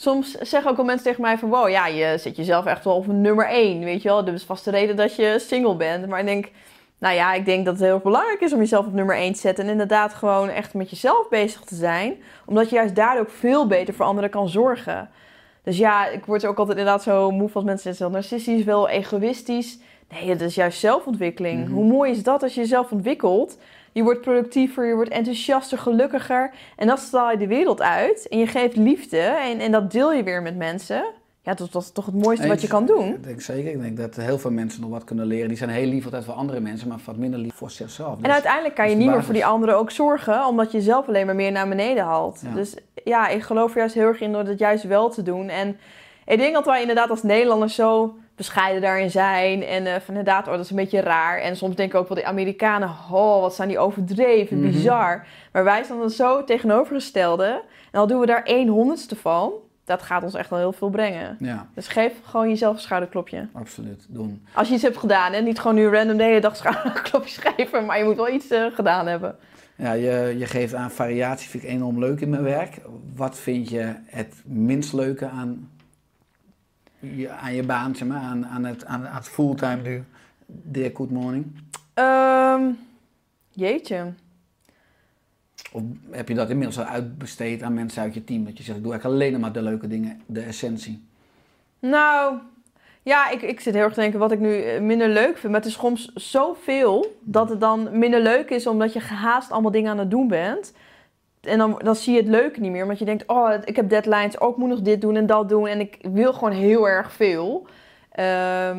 soms 0.00 0.30
zeggen 0.30 0.70
ook 0.70 0.76
wel 0.76 0.84
mensen 0.84 1.06
tegen 1.06 1.22
mij 1.22 1.38
van... 1.38 1.48
Wow, 1.48 1.68
ja, 1.68 1.86
je 1.86 2.18
zet 2.18 2.36
jezelf 2.36 2.66
echt 2.66 2.84
wel 2.84 2.96
op 2.96 3.06
nummer 3.06 3.46
één, 3.46 3.84
weet 3.84 4.02
je 4.02 4.08
wel. 4.08 4.24
Dat 4.24 4.34
is 4.34 4.44
vast 4.44 4.64
de 4.64 4.70
reden 4.70 4.96
dat 4.96 5.16
je 5.16 5.36
single 5.38 5.76
bent. 5.76 6.06
Maar 6.06 6.20
ik 6.20 6.26
denk... 6.26 6.48
Nou 6.98 7.14
ja, 7.14 7.32
ik 7.32 7.44
denk 7.44 7.64
dat 7.64 7.74
het 7.74 7.82
heel 7.82 7.94
erg 7.94 8.02
belangrijk 8.02 8.40
is 8.40 8.52
om 8.52 8.58
jezelf 8.58 8.86
op 8.86 8.92
nummer 8.92 9.16
1 9.16 9.32
te 9.32 9.38
zetten. 9.38 9.64
En 9.64 9.70
inderdaad 9.70 10.14
gewoon 10.14 10.48
echt 10.48 10.74
met 10.74 10.90
jezelf 10.90 11.28
bezig 11.28 11.60
te 11.60 11.74
zijn. 11.74 12.14
Omdat 12.46 12.68
je 12.70 12.76
juist 12.76 12.94
daardoor 12.94 13.22
ook 13.22 13.30
veel 13.30 13.66
beter 13.66 13.94
voor 13.94 14.04
anderen 14.04 14.30
kan 14.30 14.48
zorgen. 14.48 15.10
Dus 15.62 15.78
ja, 15.78 16.06
ik 16.06 16.24
word 16.24 16.46
ook 16.46 16.58
altijd 16.58 16.78
inderdaad 16.78 17.02
zo 17.02 17.30
moe 17.30 17.48
van 17.48 17.56
als 17.56 17.64
mensen 17.64 17.82
zeggen... 17.94 18.04
wel 18.04 18.20
narcistisch, 18.20 18.64
wel 18.64 18.88
egoïstisch. 18.88 19.78
Nee, 20.08 20.28
het 20.28 20.40
is 20.40 20.54
juist 20.54 20.78
zelfontwikkeling. 20.78 21.64
Mhm. 21.64 21.72
Hoe 21.72 21.84
mooi 21.84 22.10
is 22.10 22.22
dat 22.22 22.42
als 22.42 22.54
je 22.54 22.60
jezelf 22.60 22.92
ontwikkelt... 22.92 23.58
Je 23.92 24.02
wordt 24.02 24.20
productiever, 24.20 24.86
je 24.86 24.94
wordt 24.94 25.10
enthousiaster, 25.10 25.78
gelukkiger. 25.78 26.50
En 26.76 26.86
dat 26.86 26.98
straal 26.98 27.30
je 27.30 27.36
de 27.36 27.46
wereld 27.46 27.82
uit. 27.82 28.28
En 28.28 28.38
je 28.38 28.46
geeft 28.46 28.76
liefde 28.76 29.20
en, 29.20 29.60
en 29.60 29.72
dat 29.72 29.92
deel 29.92 30.12
je 30.12 30.22
weer 30.22 30.42
met 30.42 30.56
mensen. 30.56 31.04
Ja, 31.42 31.54
dat, 31.54 31.72
dat 31.72 31.82
is 31.82 31.90
toch 31.90 32.06
het 32.06 32.14
mooiste 32.14 32.48
wat 32.48 32.60
je 32.60 32.68
kan 32.68 32.86
doen. 32.86 33.08
Ik 33.08 33.24
denk 33.24 33.40
zeker. 33.40 33.70
Ik 33.70 33.80
denk 33.80 33.96
dat 33.96 34.16
heel 34.16 34.38
veel 34.38 34.50
mensen 34.50 34.80
nog 34.80 34.90
wat 34.90 35.04
kunnen 35.04 35.26
leren. 35.26 35.48
Die 35.48 35.56
zijn 35.56 35.70
heel 35.70 35.86
lief 35.86 36.04
altijd 36.04 36.24
voor 36.24 36.34
andere 36.34 36.60
mensen, 36.60 36.88
maar 36.88 36.98
wat 37.04 37.16
minder 37.16 37.40
lief 37.40 37.54
voor 37.54 37.70
zichzelf. 37.70 38.16
En 38.16 38.22
Dus- 38.22 38.32
uiteindelijk 38.32 38.74
kan 38.74 38.84
je 38.84 38.90
dat 38.90 39.00
is 39.00 39.04
niet 39.06 39.14
meer 39.14 39.24
voor 39.24 39.34
die 39.34 39.46
anderen 39.46 39.76
ook 39.76 39.90
zorgen, 39.90 40.46
omdat 40.46 40.72
je 40.72 40.80
zelf 40.80 41.08
alleen 41.08 41.26
maar 41.26 41.34
meer 41.34 41.52
naar 41.52 41.68
beneden 41.68 42.04
haalt. 42.04 42.40
Ja. 42.44 42.54
Dus 42.54 42.74
ja, 43.04 43.28
ik 43.28 43.42
geloof 43.42 43.72
er 43.72 43.78
juist 43.78 43.94
heel 43.94 44.06
erg 44.06 44.20
in 44.20 44.32
door 44.32 44.44
dat 44.44 44.58
juist 44.58 44.84
wel 44.84 45.10
te 45.10 45.22
doen. 45.22 45.48
En 45.48 45.78
ik 46.26 46.38
denk 46.38 46.54
dat 46.54 46.64
wij 46.64 46.80
inderdaad 46.80 47.10
als 47.10 47.22
Nederlanders 47.22 47.74
zo 47.74 48.16
bescheiden 48.46 48.80
daarin 48.82 49.10
zijn. 49.10 49.62
En 49.62 49.86
eh, 49.86 49.92
van 49.92 50.04
inderdaad, 50.08 50.46
oh, 50.46 50.52
dat 50.52 50.64
is 50.64 50.70
een 50.70 50.76
beetje 50.76 51.00
raar. 51.00 51.38
En 51.40 51.56
soms 51.56 51.76
denk 51.76 51.92
ik 51.92 51.98
ook 51.98 52.08
wel, 52.08 52.16
die 52.16 52.26
Amerikanen, 52.26 52.88
oh, 53.10 53.40
wat 53.40 53.54
zijn 53.54 53.68
die 53.68 53.78
overdreven, 53.78 54.60
Mhm. 54.60 54.70
bizar. 54.70 55.26
Maar 55.52 55.64
wij 55.64 55.82
staan 55.84 55.98
dan 55.98 56.10
zo 56.10 56.44
tegenovergestelde. 56.44 57.62
En 57.92 58.00
al 58.00 58.06
doen 58.06 58.20
we 58.20 58.26
daar 58.26 58.42
één 58.42 58.68
honderdste 58.68 59.16
van, 59.16 59.52
dat 59.84 60.02
gaat 60.02 60.22
ons 60.22 60.34
echt 60.34 60.50
wel 60.50 60.58
heel 60.58 60.72
veel 60.72 60.90
brengen. 60.90 61.36
Ja, 61.38 61.66
Dus 61.74 61.88
geef 61.88 62.12
gewoon 62.24 62.48
jezelf 62.48 62.74
een 62.74 62.80
schouderklopje. 62.80 63.48
absoluut. 63.52 64.06
Doen. 64.08 64.46
Als 64.54 64.68
je 64.68 64.74
iets 64.74 64.82
hebt 64.82 64.96
gedaan 64.96 65.32
en 65.32 65.44
niet 65.44 65.58
gewoon 65.60 65.76
nu 65.76 65.88
random 65.88 66.16
de 66.16 66.24
hele 66.24 66.40
dag 66.40 66.56
schouderklopjes 66.56 67.36
geven, 67.46 67.84
maar 67.86 67.98
je 67.98 68.04
moet 68.04 68.16
wel 68.16 68.28
iets 68.32 68.48
eh, 68.50 68.64
gedaan 68.74 69.06
hebben. 69.06 69.36
Ja, 69.76 69.92
je, 69.92 70.34
je 70.38 70.46
geeft 70.46 70.74
aan 70.74 70.90
variatie, 70.90 71.48
vind 71.48 71.62
ik 71.62 71.68
enorm 71.68 71.98
leuk 71.98 72.20
in 72.20 72.30
mijn 72.30 72.42
werk. 72.42 72.80
Wat 73.16 73.38
vind 73.38 73.68
je 73.68 73.94
het 74.06 74.34
minst 74.44 74.92
leuke 74.92 75.28
aan 75.28 75.70
je, 77.00 77.28
aan 77.28 77.54
je 77.54 77.62
baan, 77.62 77.94
zeg 77.94 78.08
maar, 78.08 78.20
aan, 78.20 78.46
aan, 78.46 78.64
het, 78.64 78.84
aan, 78.84 79.06
aan 79.08 79.16
het 79.16 79.28
fulltime 79.28 79.82
nu? 79.82 80.04
Dear 80.46 80.90
Good 80.94 81.10
Morning. 81.10 81.46
Ehm, 81.94 82.62
jeetje. 83.50 84.12
Of 85.72 85.82
heb 86.10 86.28
je 86.28 86.34
dat 86.34 86.50
inmiddels 86.50 86.78
al 86.78 86.84
uitbesteed 86.84 87.62
aan 87.62 87.74
mensen 87.74 88.02
uit 88.02 88.14
je 88.14 88.24
team? 88.24 88.44
Dat 88.44 88.58
je 88.58 88.62
zegt, 88.62 88.76
ik 88.76 88.82
doe 88.82 88.92
eigenlijk 88.92 89.22
alleen 89.22 89.40
maar 89.40 89.52
de 89.52 89.62
leuke 89.62 89.86
dingen, 89.86 90.20
de 90.26 90.40
essentie. 90.40 91.08
Nou, 91.78 92.38
ja, 93.02 93.30
ik, 93.30 93.42
ik 93.42 93.60
zit 93.60 93.74
heel 93.74 93.82
erg 93.82 93.94
te 93.94 94.00
denken 94.00 94.18
wat 94.18 94.32
ik 94.32 94.40
nu 94.40 94.62
eh, 94.62 94.80
minder 94.80 95.08
leuk 95.08 95.38
vind. 95.38 95.52
Maar 95.52 95.60
het 95.60 95.70
is 95.70 95.78
soms 95.78 96.12
zoveel 96.14 97.18
dat 97.20 97.48
het 97.48 97.60
dan 97.60 97.98
minder 97.98 98.20
leuk 98.20 98.50
is 98.50 98.66
omdat 98.66 98.92
je 98.92 99.00
gehaast 99.00 99.50
allemaal 99.50 99.70
dingen 99.70 99.90
aan 99.90 99.98
het 99.98 100.10
doen 100.10 100.28
bent. 100.28 100.72
En 101.40 101.58
dan, 101.58 101.80
dan 101.84 101.96
zie 101.96 102.12
je 102.14 102.18
het 102.20 102.28
leuke 102.28 102.60
niet 102.60 102.70
meer. 102.70 102.82
Omdat 102.82 102.98
je 102.98 103.04
denkt, 103.04 103.26
oh, 103.26 103.52
ik 103.64 103.76
heb 103.76 103.88
deadlines. 103.88 104.38
Oh, 104.38 104.50
ik 104.50 104.56
moet 104.56 104.68
nog 104.68 104.80
dit 104.80 105.00
doen 105.00 105.16
en 105.16 105.26
dat 105.26 105.48
doen. 105.48 105.66
En 105.66 105.80
ik 105.80 105.98
wil 106.12 106.32
gewoon 106.32 106.52
heel 106.52 106.88
erg 106.88 107.12
veel. 107.12 107.66
Ehm, 108.12 108.78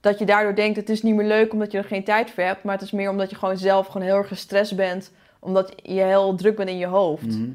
dat 0.00 0.18
je 0.18 0.24
daardoor 0.24 0.54
denkt, 0.54 0.76
het 0.76 0.88
is 0.88 1.02
niet 1.02 1.14
meer 1.14 1.26
leuk 1.26 1.52
omdat 1.52 1.72
je 1.72 1.78
er 1.78 1.84
geen 1.84 2.04
tijd 2.04 2.30
voor 2.30 2.42
hebt. 2.44 2.62
Maar 2.64 2.74
het 2.74 2.82
is 2.82 2.90
meer 2.90 3.10
omdat 3.10 3.30
je 3.30 3.36
gewoon 3.36 3.56
zelf 3.56 3.86
gewoon 3.86 4.06
heel 4.06 4.16
erg 4.16 4.28
gestrest 4.28 4.76
bent. 4.76 5.12
Omdat 5.38 5.72
je 5.82 6.00
heel 6.00 6.34
druk 6.34 6.56
bent 6.56 6.68
in 6.68 6.78
je 6.78 6.86
hoofd. 6.86 7.26
Mhm. 7.26 7.48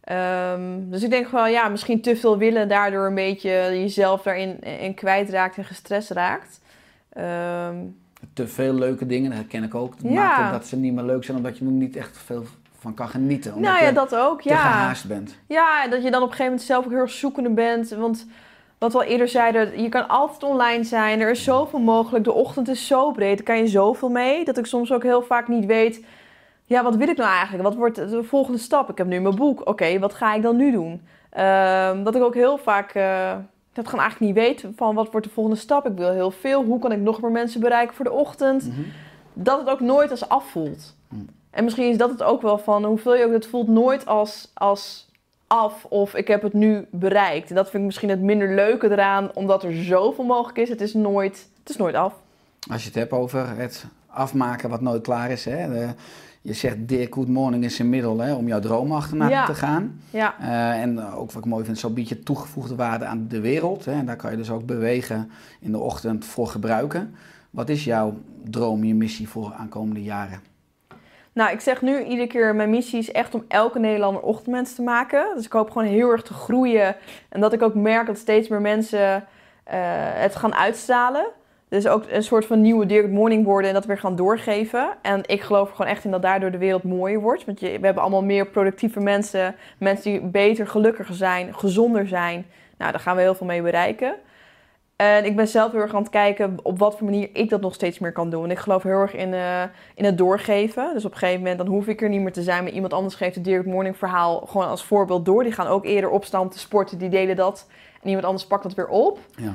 Ehm, 0.00 0.60
dus 0.90 1.02
ik 1.02 1.10
denk 1.10 1.26
gewoon, 1.28 1.50
ja, 1.50 1.68
misschien 1.68 2.00
te 2.00 2.16
veel 2.16 2.38
willen, 2.38 2.68
daardoor 2.68 3.06
een 3.06 3.14
beetje 3.14 3.50
jezelf 3.70 4.22
daarin 4.22 4.60
in 4.60 4.94
kwijtraakt 4.94 5.56
en 5.56 5.64
gestrest 5.64 6.10
raakt. 6.10 6.60
Ehm, 7.12 7.76
Te 8.32 8.46
veel 8.46 8.72
leuke 8.74 9.06
dingen, 9.06 9.30
dat 9.30 9.38
herken 9.38 9.62
ik 9.62 9.74
ook. 9.74 10.02
Dat 10.02 10.12
Ja. 10.12 10.38
maakt 10.40 10.52
dat 10.52 10.66
ze 10.66 10.76
niet 10.76 10.92
meer 10.94 11.04
leuk 11.04 11.24
zijn, 11.24 11.36
omdat 11.36 11.58
je 11.58 11.64
niet 11.64 11.96
echt 11.96 12.18
veel 12.18 12.44
van 12.82 12.94
kan 12.94 13.08
genieten. 13.08 13.54
Omdat 13.54 13.72
nou 13.72 13.84
ja, 13.84 13.92
dat 13.92 14.14
ook, 14.14 14.42
te 14.42 14.48
ja. 14.48 14.56
gehaast 14.56 15.08
bent. 15.08 15.38
Ja, 15.46 15.88
dat 15.88 16.02
je 16.02 16.10
dan 16.10 16.22
op 16.22 16.28
een 16.28 16.34
gegeven 16.34 16.44
moment 16.44 16.62
zelf 16.62 16.84
ook 16.84 16.90
heel 16.90 17.00
erg 17.00 17.10
zoekende 17.10 17.50
bent. 17.50 17.90
Want 17.90 18.26
wat 18.78 18.92
we 18.92 18.98
al 18.98 19.04
eerder 19.04 19.28
zeiden, 19.28 19.82
je 19.82 19.88
kan 19.88 20.08
altijd 20.08 20.42
online 20.42 20.84
zijn. 20.84 21.20
Er 21.20 21.30
is 21.30 21.44
zoveel 21.44 21.78
mogelijk. 21.78 22.24
De 22.24 22.32
ochtend 22.32 22.68
is 22.68 22.86
zo 22.86 23.10
breed, 23.10 23.36
daar 23.36 23.46
kan 23.46 23.58
je 23.58 23.66
zoveel 23.66 24.08
mee. 24.08 24.44
Dat 24.44 24.58
ik 24.58 24.66
soms 24.66 24.92
ook 24.92 25.02
heel 25.02 25.22
vaak 25.22 25.48
niet 25.48 25.66
weet, 25.66 26.04
ja, 26.64 26.82
wat 26.82 26.96
wil 26.96 27.08
ik 27.08 27.16
nou 27.16 27.30
eigenlijk? 27.30 27.62
Wat 27.62 27.74
wordt 27.76 27.96
de 27.96 28.24
volgende 28.24 28.58
stap? 28.58 28.90
Ik 28.90 28.98
heb 28.98 29.06
nu 29.06 29.20
mijn 29.20 29.34
boek. 29.34 29.68
Oké, 29.68 29.98
wat 29.98 30.14
ga 30.14 30.34
ik 30.34 30.42
dan 30.42 30.56
nu 30.56 30.70
doen? 30.70 31.02
Ehm, 31.30 32.02
dat 32.02 32.14
ik 32.14 32.22
ook 32.22 32.34
heel 32.34 32.58
vaak... 32.58 32.94
eh, 32.94 33.32
dat 33.72 33.88
gewoon 33.88 34.04
eigenlijk 34.04 34.34
niet 34.34 34.44
weet 34.44 34.66
van 34.76 34.94
wat 34.94 35.10
wordt 35.10 35.26
de 35.26 35.32
volgende 35.32 35.58
stap. 35.58 35.86
Ik 35.86 35.96
wil 35.96 36.10
heel 36.10 36.30
veel. 36.30 36.64
Hoe 36.64 36.78
kan 36.78 36.92
ik 36.92 36.98
nog 36.98 37.20
meer 37.20 37.30
mensen 37.30 37.60
bereiken 37.60 37.94
voor 37.94 38.04
de 38.04 38.12
ochtend? 38.12 38.68
Mhm. 38.68 38.80
dat 39.32 39.58
het 39.58 39.68
ook 39.68 39.80
nooit 39.80 40.10
als 40.10 40.28
af 40.28 40.44
voelt. 40.50 40.96
Mm. 41.08 41.28
En 41.52 41.64
misschien 41.64 41.90
is 41.90 41.96
dat 41.96 42.10
het 42.10 42.22
ook 42.22 42.42
wel 42.42 42.58
van 42.58 42.84
hoeveel 42.84 43.16
je 43.16 43.24
ook 43.26 43.32
het 43.32 43.46
voelt 43.46 43.68
nooit 43.68 44.06
als, 44.06 44.50
als 44.54 45.08
af 45.46 45.84
of 45.84 46.14
ik 46.14 46.28
heb 46.28 46.42
het 46.42 46.52
nu 46.52 46.86
bereikt. 46.90 47.48
En 47.48 47.54
dat 47.54 47.64
vind 47.70 47.76
ik 47.82 47.86
misschien 47.86 48.08
het 48.08 48.20
minder 48.20 48.54
leuke 48.54 48.90
eraan, 48.90 49.30
omdat 49.34 49.62
er 49.64 49.72
zoveel 49.84 50.24
mogelijk 50.24 50.58
is. 50.58 50.68
Het 50.68 50.80
is 50.80 50.94
nooit, 50.94 51.48
het 51.60 51.70
is 51.70 51.76
nooit 51.76 51.94
af. 51.94 52.14
Als 52.70 52.80
je 52.82 52.86
het 52.88 52.98
hebt 52.98 53.12
over 53.12 53.56
het 53.56 53.84
afmaken 54.06 54.70
wat 54.70 54.80
nooit 54.80 55.02
klaar 55.02 55.30
is. 55.30 55.44
Hè? 55.44 55.68
De- 55.68 55.94
je 56.44 56.52
zegt, 56.52 56.76
Dear 56.88 57.06
Good 57.10 57.28
Morning 57.28 57.64
is 57.64 57.78
een 57.78 57.88
middel 57.88 58.18
hè, 58.18 58.34
om 58.34 58.46
jouw 58.48 58.60
droom 58.60 58.92
achterna 58.92 59.28
Ja. 59.28 59.44
te 59.46 59.54
gaan. 59.54 60.00
Ja, 60.10 60.34
Eh, 60.40 60.80
en 60.82 61.04
ook 61.12 61.32
wat 61.32 61.44
ik 61.44 61.50
mooi 61.50 61.64
vind, 61.64 61.78
zo 61.78 61.90
bied 61.90 62.08
je 62.08 62.22
toegevoegde 62.22 62.74
waarde 62.74 63.04
aan 63.04 63.26
de 63.28 63.40
wereld. 63.40 63.84
Hè? 63.84 63.92
En 63.92 64.06
daar 64.06 64.16
kan 64.16 64.30
je 64.30 64.36
dus 64.36 64.50
ook 64.50 64.66
bewegen 64.66 65.30
in 65.60 65.72
de 65.72 65.78
ochtend 65.78 66.24
voor 66.24 66.46
gebruiken. 66.46 67.14
Wat 67.50 67.68
is 67.68 67.84
jouw 67.84 68.14
droom, 68.44 68.84
je 68.84 68.94
missie 68.94 69.28
voor 69.28 69.52
aankomende 69.58 70.02
jaren? 70.02 70.40
Nou, 71.34 71.50
ik 71.52 71.60
zeg 71.60 71.82
nu 71.82 72.02
iedere 72.04 72.26
keer, 72.26 72.54
mijn 72.54 72.70
missie 72.70 72.98
is 72.98 73.12
echt 73.12 73.34
om 73.34 73.44
elke 73.48 73.78
Nederlander 73.78 74.22
ochtendmens 74.22 74.74
te 74.74 74.82
maken. 74.82 75.26
Dus 75.34 75.44
ik 75.44 75.52
hoop 75.52 75.70
gewoon 75.70 75.88
heel 75.88 76.10
erg 76.10 76.22
te 76.22 76.34
groeien. 76.34 76.96
En 77.28 77.40
dat 77.40 77.52
ik 77.52 77.62
ook 77.62 77.74
merk 77.74 78.06
dat 78.06 78.18
steeds 78.18 78.48
meer 78.48 78.60
mensen 78.60 79.24
eh, 79.64 79.78
het 80.14 80.36
gaan 80.36 80.54
uitstralen. 80.54 81.26
Dus 81.68 81.86
ook 81.86 82.04
een 82.08 82.22
soort 82.22 82.46
van 82.46 82.60
nieuwe 82.60 82.88
Good 82.88 83.10
Morning 83.10 83.44
worden 83.44 83.68
en 83.68 83.74
dat 83.74 83.84
weer 83.84 83.98
gaan 83.98 84.16
doorgeven. 84.16 84.88
En 85.02 85.20
ik 85.26 85.40
geloof 85.40 85.70
gewoon 85.70 85.90
echt 85.90 86.04
in 86.04 86.10
dat 86.10 86.22
daardoor 86.22 86.50
de 86.50 86.58
wereld 86.58 86.82
mooier 86.82 87.20
wordt. 87.20 87.44
Want 87.44 87.60
je, 87.60 87.66
we 87.66 87.84
hebben 87.84 88.02
allemaal 88.02 88.24
meer 88.24 88.46
productieve 88.46 89.00
mensen. 89.00 89.54
Mensen 89.78 90.10
die 90.10 90.20
beter, 90.20 90.66
gelukkiger 90.66 91.14
zijn, 91.14 91.54
gezonder 91.54 92.08
zijn. 92.08 92.46
Nou, 92.78 92.92
daar 92.92 93.00
gaan 93.00 93.16
we 93.16 93.22
heel 93.22 93.34
veel 93.34 93.46
mee 93.46 93.62
bereiken. 93.62 94.14
En 95.02 95.24
ik 95.24 95.36
ben 95.36 95.48
zelf 95.48 95.72
heel 95.72 95.80
erg 95.80 95.94
aan 95.94 96.02
het 96.02 96.10
kijken 96.10 96.56
op 96.62 96.78
wat 96.78 96.96
voor 96.96 97.04
manier 97.04 97.28
ik 97.32 97.50
dat 97.50 97.60
nog 97.60 97.74
steeds 97.74 97.98
meer 97.98 98.12
kan 98.12 98.30
doen. 98.30 98.44
En 98.44 98.50
ik 98.50 98.58
geloof 98.58 98.82
heel 98.82 98.92
erg 99.00 99.14
in, 99.14 99.34
eh, 99.34 99.62
in 99.94 100.04
het 100.04 100.18
doorgeven. 100.18 100.90
Dus 100.94 101.04
op 101.04 101.12
een 101.12 101.18
gegeven 101.18 101.40
moment 101.40 101.58
dan 101.58 101.66
hoef 101.66 101.86
ik 101.86 102.02
er 102.02 102.08
niet 102.08 102.20
meer 102.20 102.32
te 102.32 102.42
zijn. 102.42 102.62
Maar 102.62 102.72
iemand 102.72 102.92
anders 102.92 103.14
geeft 103.14 103.34
het 103.34 103.48
Good 103.48 103.66
Morning 103.66 103.96
verhaal 103.96 104.40
gewoon 104.40 104.66
als 104.66 104.84
voorbeeld 104.84 105.24
door. 105.24 105.42
Die 105.42 105.52
gaan 105.52 105.66
ook 105.66 105.84
eerder 105.84 106.10
opstaan 106.10 106.48
te 106.48 106.58
sporten. 106.58 106.98
Die 106.98 107.08
delen 107.08 107.36
dat. 107.36 107.66
En 108.02 108.08
iemand 108.08 108.26
anders 108.26 108.46
pakt 108.46 108.62
dat 108.62 108.74
weer 108.74 108.88
op. 108.88 109.18
Ja. 109.36 109.54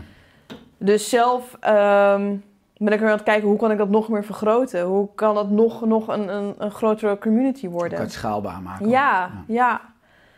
Dus 0.77 1.09
zelf 1.09 1.57
ehm, 1.59 2.35
ben 2.77 2.93
ik 2.93 2.99
weer 2.99 3.09
aan 3.09 3.15
het 3.15 3.23
kijken 3.23 3.47
hoe 3.47 3.57
kan 3.57 3.71
ik 3.71 3.77
dat 3.77 3.89
nog 3.89 4.09
meer 4.09 4.25
vergroten. 4.25 4.81
Hoe 4.81 5.07
kan 5.15 5.35
dat 5.35 5.49
nog, 5.49 5.85
nog 5.85 6.07
een, 6.07 6.27
een, 6.35 6.55
een 6.57 6.71
grotere 6.71 7.17
community 7.17 7.61
Kan 7.61 7.71
worden. 7.71 7.99
het 7.99 8.11
schaalbaar 8.11 8.61
maken. 8.61 8.89
Ja, 8.89 9.29
ja. 9.47 9.81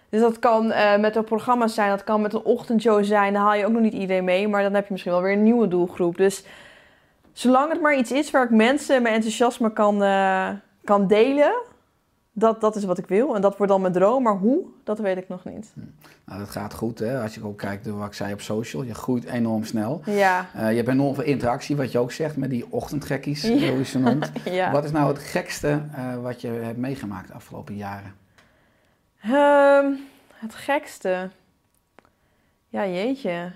Dus 0.09 0.21
dat 0.21 0.39
kan 0.39 0.71
eh, 0.71 0.97
met 0.99 1.13
de 1.13 1.23
programma's 1.23 1.73
zijn, 1.73 1.89
dat 1.89 2.03
kan 2.03 2.21
met 2.21 2.33
een 2.33 2.43
ochtendshow 2.43 3.03
zijn. 3.03 3.33
Dan 3.33 3.41
haal 3.41 3.53
je 3.55 3.65
ook 3.65 3.71
nog 3.71 3.81
niet 3.81 3.93
iedereen 3.93 4.23
mee, 4.23 4.47
maar 4.47 4.63
dan 4.63 4.73
heb 4.73 4.83
je 4.85 4.91
misschien 4.91 5.13
wel 5.13 5.21
weer 5.21 5.33
een 5.33 5.43
nieuwe 5.43 5.67
doelgroep. 5.67 6.17
Dus 6.17 6.43
zolang 7.33 7.71
het 7.71 7.81
maar 7.81 7.97
iets 7.97 8.11
is 8.11 8.31
waar 8.31 8.43
ik 8.43 8.49
mensen 8.49 9.01
mijn 9.01 9.13
enthousiasme 9.15 9.73
kan, 9.73 10.03
eh, 10.03 10.49
kan 10.83 11.07
delen, 11.07 11.53
dat, 12.31 12.61
dat 12.61 12.75
is 12.75 12.83
wat 12.85 12.97
ik 12.97 13.07
wil. 13.07 13.35
En 13.35 13.41
dat 13.41 13.57
wordt 13.57 13.71
dan 13.71 13.81
mijn 13.81 13.93
droom, 13.93 14.23
maar 14.23 14.35
hoe, 14.37 14.63
dat 14.83 14.99
weet 14.99 15.17
ik 15.17 15.27
nog 15.29 15.45
niet. 15.45 15.71
Nou, 16.25 16.39
dat 16.39 16.49
gaat 16.49 16.73
goed, 16.73 16.99
hè? 16.99 17.21
Als 17.21 17.35
je 17.35 17.45
ook 17.45 17.57
kijkt 17.57 17.85
naar 17.85 17.97
wat 17.97 18.07
ik 18.07 18.13
zei 18.13 18.33
op 18.33 18.41
social. 18.41 18.83
Je 18.83 18.93
groeit 18.93 19.23
enorm 19.25 19.63
snel. 19.63 20.01
Ja, 20.05 20.45
Eh, 20.53 20.69
je 20.69 20.75
hebt 20.75 20.87
enorm 20.87 21.15
veel 21.15 21.23
interactie, 21.23 21.75
wat 21.75 21.91
je 21.91 21.99
ook 21.99 22.11
zegt, 22.11 22.37
met 22.37 22.49
die 22.49 22.65
ochtendgekkies, 22.69 23.41
Ja. 23.41 23.49
hoe 23.69 23.77
je 23.77 23.83
ze 23.83 23.99
noemt. 23.99 24.31
ja. 24.45 24.71
Wat 24.71 24.83
is 24.83 24.91
nou 24.91 25.07
het 25.07 25.19
gekste 25.19 25.81
wat 26.21 26.41
je 26.41 26.47
hebt 26.47 26.77
meegemaakt 26.77 27.27
de 27.27 27.33
afgelopen 27.33 27.75
jaren? 27.75 28.13
Ehm, 29.21 29.91
het 30.33 30.55
gekste. 30.55 31.29
Ja, 32.69 32.87
jeetje. 32.87 33.51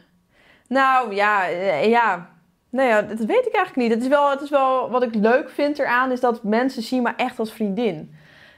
Nou, 0.67 1.15
ja, 1.15 1.47
eh, 1.49 1.89
ja. 1.89 2.29
Nou 2.69 2.87
ja, 2.87 3.01
dat 3.01 3.17
weet 3.17 3.45
ik 3.45 3.53
eigenlijk 3.53 3.75
niet. 3.75 3.91
Het 3.91 4.01
is 4.01 4.07
wel, 4.07 4.29
het 4.29 4.41
is 4.41 4.49
wel 4.49 4.89
wat 4.89 5.03
ik 5.03 5.15
leuk 5.15 5.49
vind 5.49 5.79
eraan, 5.79 6.11
is 6.11 6.19
dat 6.19 6.43
mensen 6.43 6.81
zien 6.81 7.03
me 7.03 7.11
echt 7.15 7.39
als 7.39 7.51
vriendin. 7.51 8.15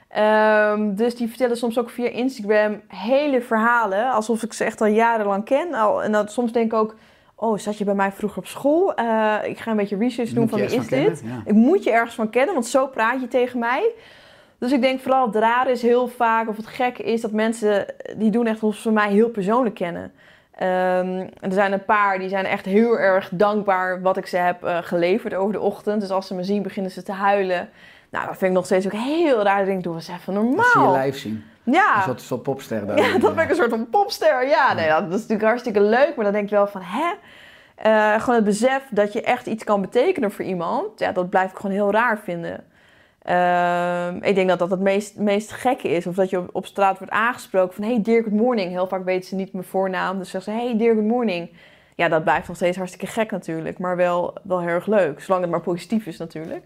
Ehm, 0.08 0.94
dus 0.94 1.14
die 1.14 1.28
vertellen 1.28 1.56
soms 1.56 1.78
ook 1.78 1.90
via 1.90 2.08
Instagram 2.08 2.80
hele 2.88 3.40
verhalen, 3.40 4.10
alsof 4.10 4.42
ik 4.42 4.52
ze 4.52 4.64
echt 4.64 4.80
al 4.80 4.86
jarenlang 4.86 5.44
ken. 5.44 5.74
Al, 5.74 6.02
en 6.02 6.12
dat, 6.12 6.32
soms 6.32 6.52
denk 6.52 6.72
ik 6.72 6.78
ook, 6.78 6.94
oh, 7.34 7.58
zat 7.58 7.78
je 7.78 7.84
bij 7.84 7.94
mij 7.94 8.12
vroeger 8.12 8.38
op 8.38 8.46
school? 8.46 8.94
Eh, 8.94 9.36
ik 9.44 9.58
ga 9.58 9.70
een 9.70 9.76
beetje 9.76 9.96
research 9.96 10.30
doen 10.30 10.40
Moet 10.40 10.50
van 10.50 10.60
wie 10.60 10.76
is 10.76 10.86
dit? 10.86 11.22
Ja. 11.24 11.42
Ik 11.44 11.54
moet 11.54 11.84
je 11.84 11.90
ergens 11.90 12.14
van 12.14 12.30
kennen, 12.30 12.54
want 12.54 12.66
zo 12.66 12.86
praat 12.86 13.20
je 13.20 13.28
tegen 13.28 13.58
mij. 13.58 13.90
Dus 14.58 14.72
ik 14.72 14.80
denk 14.80 15.00
vooral 15.00 15.26
het 15.26 15.36
rare 15.36 15.70
is 15.70 15.82
heel 15.82 16.08
vaak, 16.08 16.48
of 16.48 16.56
het 16.56 16.66
gekke 16.66 17.02
is, 17.02 17.20
dat 17.20 17.30
mensen 17.30 17.86
die 18.16 18.30
doen 18.30 18.46
echt 18.46 18.60
ze 18.72 18.90
mij 18.90 19.10
heel 19.10 19.28
persoonlijk 19.28 19.74
kennen. 19.74 20.12
Ehm, 20.56 21.26
er 21.40 21.52
zijn 21.52 21.72
een 21.72 21.84
paar 21.84 22.18
die 22.18 22.28
zijn 22.28 22.44
echt 22.44 22.64
heel 22.64 22.98
erg 22.98 23.28
dankbaar 23.32 24.02
wat 24.02 24.16
ik 24.16 24.26
ze 24.26 24.36
heb 24.36 24.64
eh, 24.64 24.78
geleverd 24.80 25.34
over 25.34 25.52
de 25.52 25.60
ochtend. 25.60 26.00
Dus 26.00 26.10
als 26.10 26.26
ze 26.26 26.34
me 26.34 26.44
zien, 26.44 26.62
beginnen 26.62 26.92
ze 26.92 27.02
te 27.02 27.12
huilen. 27.12 27.68
Nou, 28.10 28.26
dat 28.26 28.36
vind 28.36 28.50
ik 28.50 28.56
nog 28.56 28.64
steeds 28.64 28.86
ook 28.86 28.92
heel 28.92 29.42
raar. 29.42 29.60
Ik 29.60 29.66
denk, 29.66 29.82
doe 29.82 29.94
eens 29.94 30.08
even 30.08 30.34
Dat 30.34 30.44
zie 30.44 30.80
je 30.80 30.86
normaal. 30.86 30.96
live 30.96 31.18
zien. 31.18 31.44
Ja, 31.62 31.96
Een 31.96 32.02
soort, 32.02 32.20
soort 32.20 32.42
popster 32.42 32.86
daar. 32.86 32.98
ja, 33.02 33.18
dat 33.18 33.34
ben 33.34 33.44
ik 33.44 33.50
een 33.50 33.56
soort 33.56 33.70
van 33.70 33.88
popster. 33.90 34.48
Ja, 34.48 34.72
nee, 34.74 34.88
dat 34.88 35.02
is 35.02 35.10
natuurlijk 35.10 35.42
hartstikke 35.42 35.80
leuk. 35.80 36.12
Maar 36.16 36.24
dan 36.24 36.34
denk 36.34 36.44
ik 36.44 36.50
wel 36.50 36.66
van, 36.66 36.80
hè? 36.84 37.12
Eh, 37.74 38.20
gewoon 38.20 38.34
het 38.34 38.44
besef 38.44 38.82
dat 38.90 39.12
je 39.12 39.22
echt 39.22 39.46
iets 39.46 39.64
kan 39.64 39.80
betekenen 39.80 40.32
voor 40.32 40.44
iemand. 40.44 40.98
Ja, 40.98 41.12
dat 41.12 41.30
blijf 41.30 41.50
ik 41.50 41.56
gewoon 41.56 41.76
heel 41.76 41.90
raar 41.90 42.18
vinden. 42.18 42.64
Ehm, 43.26 44.16
ik 44.22 44.34
denk 44.34 44.48
dat 44.48 44.58
dat 44.58 44.70
het 44.70 44.80
meest, 44.80 45.16
meest 45.16 45.52
gekke 45.52 45.88
is. 45.88 46.06
Of 46.06 46.14
dat 46.14 46.30
je 46.30 46.44
op, 46.52 46.66
straat 46.66 46.98
wordt 46.98 47.12
aangesproken 47.12 47.74
van... 47.74 47.84
Hey, 47.84 48.02
dear, 48.02 48.22
good 48.22 48.32
morning. 48.32 48.70
Heel 48.70 48.86
vaak 48.86 49.04
weten 49.04 49.28
ze 49.28 49.34
niet 49.34 49.52
mijn 49.52 49.64
voornaam. 49.64 50.18
Dus 50.18 50.30
zeggen 50.30 50.52
ze, 50.52 50.58
hey, 50.58 50.76
dear, 50.76 50.94
good 50.94 51.04
morning. 51.04 51.50
Ja, 51.94 52.08
dat 52.08 52.22
blijft 52.22 52.48
nog 52.48 52.56
steeds 52.56 52.76
hartstikke 52.76 53.06
gek 53.06 53.30
natuurlijk. 53.30 53.78
Maar 53.78 53.96
wel, 53.96 54.34
wel 54.42 54.60
heel 54.60 54.68
erg 54.68 54.86
leuk. 54.86 55.20
Zolang 55.20 55.42
het 55.42 55.50
maar 55.50 55.60
positief 55.60 56.06
is 56.06 56.16
natuurlijk. 56.18 56.64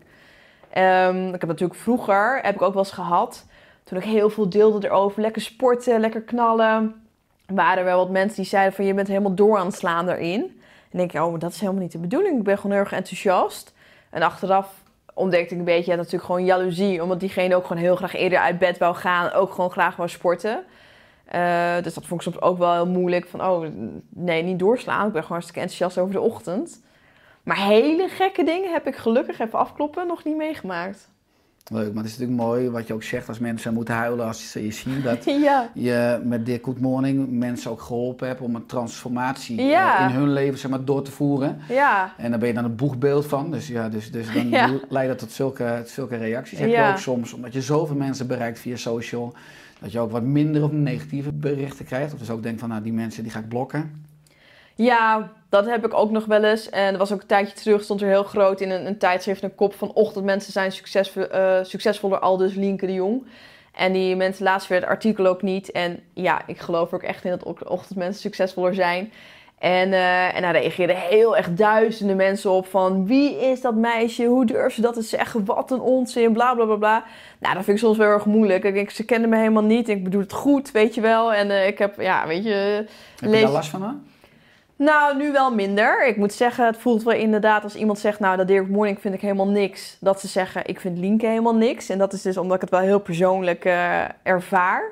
Ehm, 0.71 1.27
ik 1.27 1.41
heb 1.41 1.47
natuurlijk 1.49 1.81
vroeger, 1.81 2.39
heb 2.43 2.55
ik 2.55 2.63
ook 2.63 2.75
wel 2.75 2.83
eens 2.83 2.93
gehad... 2.93 3.47
Toen 3.85 3.99
ik 3.99 4.05
heel 4.05 4.31
veel 4.31 4.49
deelde 4.49 4.87
erover. 4.87 5.23
Lekker 5.23 5.43
sporten, 5.43 6.01
lekker 6.01 6.21
knallen. 6.21 7.03
Waren 7.47 7.85
wel 7.85 7.99
wat 7.99 8.11
mensen 8.11 8.37
die 8.37 8.47
zeiden 8.47 8.73
van... 8.73 8.85
Je 8.85 8.95
bent 8.95 9.09
helemaal 9.09 9.35
door 9.35 9.59
aan 9.59 9.67
het 9.67 9.75
slaan 9.75 10.07
daarin. 10.07 10.41
En 10.91 10.99
denk 10.99 11.13
ik, 11.13 11.23
oh, 11.23 11.39
dat 11.39 11.53
is 11.53 11.61
helemaal 11.61 11.83
niet 11.83 11.93
de 11.93 11.99
bedoeling. 11.99 12.39
Ik 12.39 12.45
ben 12.45 12.57
gewoon 12.57 12.73
heel 12.73 12.81
erg 12.81 12.93
enthousiast. 12.93 13.75
En 14.11 14.23
achteraf 14.23 14.80
ontdekte 15.21 15.53
ik 15.55 15.59
een 15.59 15.65
beetje 15.65 15.91
ja, 15.91 15.97
natuurlijk 15.97 16.25
gewoon 16.25 16.45
jaloezie. 16.45 17.03
Omdat 17.03 17.21
diegene 17.21 17.57
ook 17.57 17.67
gewoon 17.67 17.83
heel 17.83 17.97
graag 17.97 18.15
eerder 18.15 18.39
uit 18.39 18.59
bed 18.59 18.79
wou 18.79 18.95
gaan. 18.95 19.33
Ook 19.33 19.53
gewoon 19.53 19.71
graag 19.71 19.97
wou 19.97 20.09
sporten. 20.09 20.65
Eh, 21.25 21.75
dus 21.83 21.95
dat 21.95 22.07
vond 22.07 22.25
ik 22.25 22.33
soms 22.33 22.41
ook 22.41 22.59
wel 22.59 22.73
heel 22.73 22.87
moeilijk. 22.87 23.27
Van, 23.27 23.45
oh, 23.45 23.67
nee, 24.09 24.43
niet 24.43 24.59
doorslaan. 24.59 25.07
Ik 25.07 25.13
ben 25.13 25.23
gewoon 25.23 25.37
hartstikke 25.37 25.61
enthousiast 25.61 25.99
over 25.99 26.15
de 26.15 26.21
ochtend. 26.21 26.83
Maar 27.43 27.57
hele 27.57 28.09
gekke 28.09 28.45
dingen 28.45 28.73
heb 28.73 28.87
ik 28.87 28.97
gelukkig 28.97 29.39
even 29.39 29.59
afkloppen 29.59 30.07
nog 30.07 30.25
niet 30.25 30.37
meegemaakt. 30.37 31.11
Leuk, 31.69 31.93
maar 31.95 32.03
het 32.05 32.13
is 32.13 32.19
natuurlijk 32.19 32.49
mooi 32.49 32.71
wat 32.71 32.87
je 32.87 32.93
ook 32.95 33.03
zegt 33.03 33.29
als 33.29 33.39
mensen 33.39 33.75
moeten 33.75 33.95
huilen 33.95 34.27
als 34.27 34.51
ze 34.51 34.65
je 34.65 34.73
zien. 34.73 35.03
Dat 35.03 35.25
Ja, 35.43 35.71
je 35.75 36.21
met 36.25 36.47
Dick 36.47 36.65
Good 36.65 36.81
Morning 36.81 37.31
mensen 37.31 37.71
ook 37.71 37.81
geholpen 37.81 38.29
hebt 38.29 38.41
om 38.41 38.55
een 38.55 38.67
transformatie 38.67 39.63
Ja. 39.63 39.99
eh, 39.99 40.05
in 40.15 40.21
hun 40.21 40.33
leven 40.33 40.59
zeg 40.59 40.71
maar, 40.71 40.85
door 40.85 41.03
te 41.03 41.11
voeren. 41.11 41.59
ja. 41.69 42.13
En 42.17 42.31
daar 42.31 42.39
ben 42.39 42.49
je 42.49 42.55
dan 42.55 42.65
een 42.65 42.77
boegbeeld 42.77 43.27
van. 43.27 43.51
Dus, 43.51 43.67
ja, 43.69 43.89
dus, 43.89 44.11
dus 44.11 44.33
dan 44.35 44.51
leidt 44.89 45.09
dat 45.09 45.19
tot 45.19 45.33
zulke, 45.33 45.83
zulke 45.87 46.17
reacties. 46.17 46.59
Heb 46.59 46.69
Ja. 46.69 46.87
je 46.87 46.93
ook 46.93 46.99
soms, 46.99 47.33
omdat 47.33 47.53
je 47.53 47.61
zoveel 47.63 47.97
mensen 47.97 48.27
bereikt 48.27 48.59
via 48.59 48.77
social, 48.77 49.35
dat 49.81 49.93
je 49.93 49.99
ook 49.99 50.11
wat 50.11 50.23
minder 50.23 50.63
of 50.63 50.73
negatieve 50.73 51.33
berichten 51.33 51.85
krijgt. 51.85 52.13
Of 52.13 52.19
dus 52.19 52.31
ook 52.31 52.43
denkt 52.43 52.61
van, 52.61 52.69
nou 52.69 52.83
die 52.83 52.93
mensen 52.93 53.23
die 53.23 53.33
ga 53.33 53.39
ik 53.39 53.49
blokken. 53.49 53.91
Ja, 54.83 55.33
dat 55.49 55.67
heb 55.67 55.85
ik 55.87 55.95
ook 55.95 56.11
nog 56.11 56.25
wel 56.25 56.45
eens. 56.45 56.71
En 56.71 56.93
er 56.93 56.99
was 56.99 57.13
ook 57.13 57.21
een 57.21 57.27
tijdje 57.27 57.55
terug, 57.55 57.83
stond 57.83 58.01
er 58.01 58.09
heel 58.09 58.23
groot 58.23 58.61
in 58.61 58.71
een, 58.71 58.87
een 58.87 58.99
tijdschrift 58.99 59.43
een 59.43 59.55
kop 59.55 59.75
van 59.75 59.93
ochtendmensen 59.93 60.53
zijn 60.53 60.73
succesvol, 60.73 61.27
eh, 61.27 61.59
succesvoller, 61.63 62.19
al 62.19 62.37
dus 62.37 62.55
Lienke 62.55 62.87
de 62.87 62.93
Jong. 62.93 63.27
En 63.73 63.93
die 63.93 64.17
mensen 64.17 64.45
laatst 64.45 64.69
weer 64.69 64.81
het 64.81 64.89
artikel 64.89 65.27
ook 65.27 65.43
niet. 65.43 65.71
En 65.71 66.01
ja, 66.15 66.43
ik 66.47 66.59
geloof 66.59 66.93
ook 66.93 67.03
echt 67.03 67.25
in 67.25 67.31
dat 67.31 67.65
ochtendmensen 67.65 68.21
succesvoller 68.21 68.75
zijn. 68.75 69.13
En, 69.59 69.93
eh, 69.93 70.37
en 70.37 70.43
daar 70.43 70.53
reageerden 70.53 70.97
heel 70.97 71.37
echt 71.37 71.57
duizenden 71.57 72.17
mensen 72.17 72.51
op 72.51 72.67
van 72.67 73.07
wie 73.07 73.41
is 73.41 73.61
dat 73.61 73.75
meisje? 73.75 74.25
Hoe 74.25 74.47
durft 74.47 74.75
ze 74.75 74.81
dat 74.81 74.95
te 74.95 75.03
zeggen? 75.03 75.45
Wat 75.45 75.71
een 75.71 75.81
onzin, 75.81 76.33
bla 76.33 76.55
bla 76.55 76.65
bla 76.65 76.77
bla. 76.77 77.05
Nou, 77.39 77.55
dat 77.55 77.65
vind 77.65 77.77
ik 77.77 77.83
soms 77.83 77.97
wel 77.97 78.09
erg 78.09 78.25
moeilijk. 78.25 78.65
Ik 78.65 78.75
denk, 78.75 78.91
ze 78.91 79.05
kennen 79.05 79.29
me 79.29 79.37
helemaal 79.37 79.63
niet. 79.63 79.89
Ik 79.89 80.05
bedoel 80.05 80.21
het 80.21 80.33
goed, 80.33 80.71
weet 80.71 80.95
je 80.95 81.01
wel. 81.01 81.33
En 81.33 81.51
eh, 81.51 81.67
ik 81.67 81.79
heb, 81.79 82.01
ja, 82.01 82.27
weet 82.27 82.45
je... 82.45 82.85
Heb 83.21 83.33
je 83.33 83.41
daar 83.41 83.51
last 83.51 83.71
van? 83.71 83.83
Hè? 83.83 84.10
Nou, 84.81 85.17
nu 85.17 85.33
wel 85.33 85.55
minder. 85.55 86.07
Ik 86.07 86.17
moet 86.17 86.33
zeggen, 86.33 86.67
het 86.67 86.77
voelt 86.77 87.03
wel 87.03 87.15
inderdaad 87.15 87.63
als 87.63 87.75
iemand 87.75 87.99
zegt... 87.99 88.21
nou, 88.21 88.37
dat 88.37 88.51
Good 88.51 88.69
Morning 88.69 89.01
vind 89.01 89.15
ik 89.15 89.21
helemaal 89.21 89.49
niks. 89.49 89.97
Dat 90.01 90.21
ze 90.21 90.29
zeggen, 90.29 90.67
ik 90.67 90.81
vind 90.81 90.99
Lienke 90.99 91.27
helemaal 91.27 91.55
niks. 91.55 91.89
En 91.89 91.99
dat 91.99 92.13
is 92.13 92.23
dus 92.23 92.37
omdat 92.37 92.55
ik 92.55 92.61
het 92.61 92.71
wel 92.71 92.81
heel 92.81 93.01
persoonlijk 93.01 93.65
eh, 93.65 94.05
ervaar. 94.23 94.91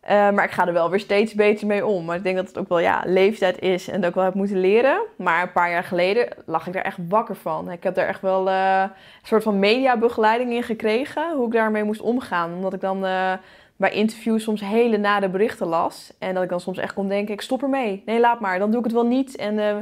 Eh, 0.00 0.30
maar 0.30 0.44
ik 0.44 0.50
ga 0.50 0.66
er 0.66 0.72
wel 0.72 0.90
weer 0.90 1.00
steeds 1.00 1.34
beter 1.34 1.66
mee 1.66 1.86
om. 1.86 2.04
Maar 2.04 2.16
ik 2.16 2.22
denk 2.22 2.36
dat 2.36 2.46
het 2.46 2.58
ook 2.58 2.68
wel 2.68 2.78
ja, 2.78 3.02
leeftijd 3.06 3.60
is 3.60 3.88
en 3.88 4.00
dat 4.00 4.08
ik 4.08 4.14
wel 4.14 4.24
heb 4.24 4.34
moeten 4.34 4.60
leren. 4.60 5.00
Maar 5.16 5.42
een 5.42 5.52
paar 5.52 5.70
jaar 5.70 5.84
geleden 5.84 6.28
lag 6.46 6.66
ik 6.66 6.72
daar 6.72 6.84
echt 6.84 6.98
wakker 7.08 7.36
van. 7.36 7.70
Ik 7.70 7.82
heb 7.82 7.94
daar 7.94 8.08
echt 8.08 8.20
wel 8.20 8.48
eh, 8.48 8.80
een 8.82 9.26
soort 9.26 9.42
van 9.42 9.58
mediabegeleiding 9.58 10.52
in 10.52 10.62
gekregen. 10.62 11.34
Hoe 11.36 11.46
ik 11.46 11.52
daarmee 11.52 11.84
moest 11.84 12.00
omgaan. 12.00 12.54
Omdat 12.54 12.72
ik 12.72 12.80
dan 12.80 13.04
bij 13.76 13.90
interviews 13.90 14.42
soms 14.42 14.60
hele 14.60 14.96
nare 14.96 15.28
berichten 15.28 15.66
las. 15.66 16.12
En 16.18 16.34
dat 16.34 16.42
ik 16.42 16.48
dan 16.48 16.60
soms 16.60 16.78
echt 16.78 16.94
kon 16.94 17.08
denken, 17.08 17.34
ik 17.34 17.40
stop 17.40 17.62
ermee. 17.62 18.02
Nee, 18.06 18.20
laat 18.20 18.40
maar. 18.40 18.58
Dan 18.58 18.70
doe 18.70 18.78
ik 18.78 18.84
het 18.84 18.94
wel 18.94 19.06
niet. 19.06 19.36
En 19.36 19.58
eh, 19.58 19.76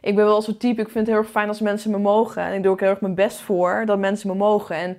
ik 0.00 0.14
ben 0.14 0.24
wel 0.24 0.42
zo'n 0.42 0.56
type, 0.56 0.80
ik 0.80 0.88
vind 0.88 1.06
het 1.06 1.14
heel 1.14 1.24
erg 1.24 1.30
fijn 1.32 1.48
als 1.48 1.60
mensen 1.60 1.90
me 1.90 1.98
mogen. 1.98 2.42
En 2.42 2.54
ik 2.54 2.62
doe 2.62 2.72
ook 2.72 2.80
heel 2.80 2.88
erg 2.88 3.00
mijn 3.00 3.14
best 3.14 3.40
voor 3.40 3.82
dat 3.86 3.98
mensen 3.98 4.28
me 4.28 4.34
mogen. 4.34 4.76
En 4.76 4.98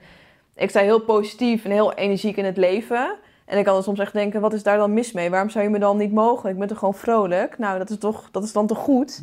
ik 0.56 0.70
sta 0.70 0.80
heel 0.80 1.02
positief 1.02 1.66
en 1.66 1.72
heel 1.72 1.94
energiek 1.94 2.38
in 2.38 2.46
het 2.46 2.58
leven. 2.58 3.16
En 3.46 3.58
ik 3.58 3.64
kan 3.64 3.74
dan 3.74 3.84
soms 3.84 4.00
echt 4.00 4.14
denken, 4.14 4.42
wat 4.42 4.54
is 4.54 4.64
daar 4.64 4.78
dan 4.78 4.94
mis 4.94 5.12
mee? 5.12 5.30
Waarom 5.30 5.50
zou 5.50 5.64
je 5.64 5.70
me 5.70 5.80
dan 5.80 5.98
niet 5.98 6.14
mogen? 6.14 6.50
Ik 6.50 6.58
ben 6.58 6.68
toch 6.68 6.78
gewoon 6.78 6.94
vrolijk? 6.94 7.58
Nou, 7.58 7.78
dat 7.78 7.90
is, 7.90 7.98
toch, 7.98 8.30
dat 8.32 8.44
is 8.44 8.54
dan 8.54 8.68
toch 8.68 8.78
goed? 8.78 9.22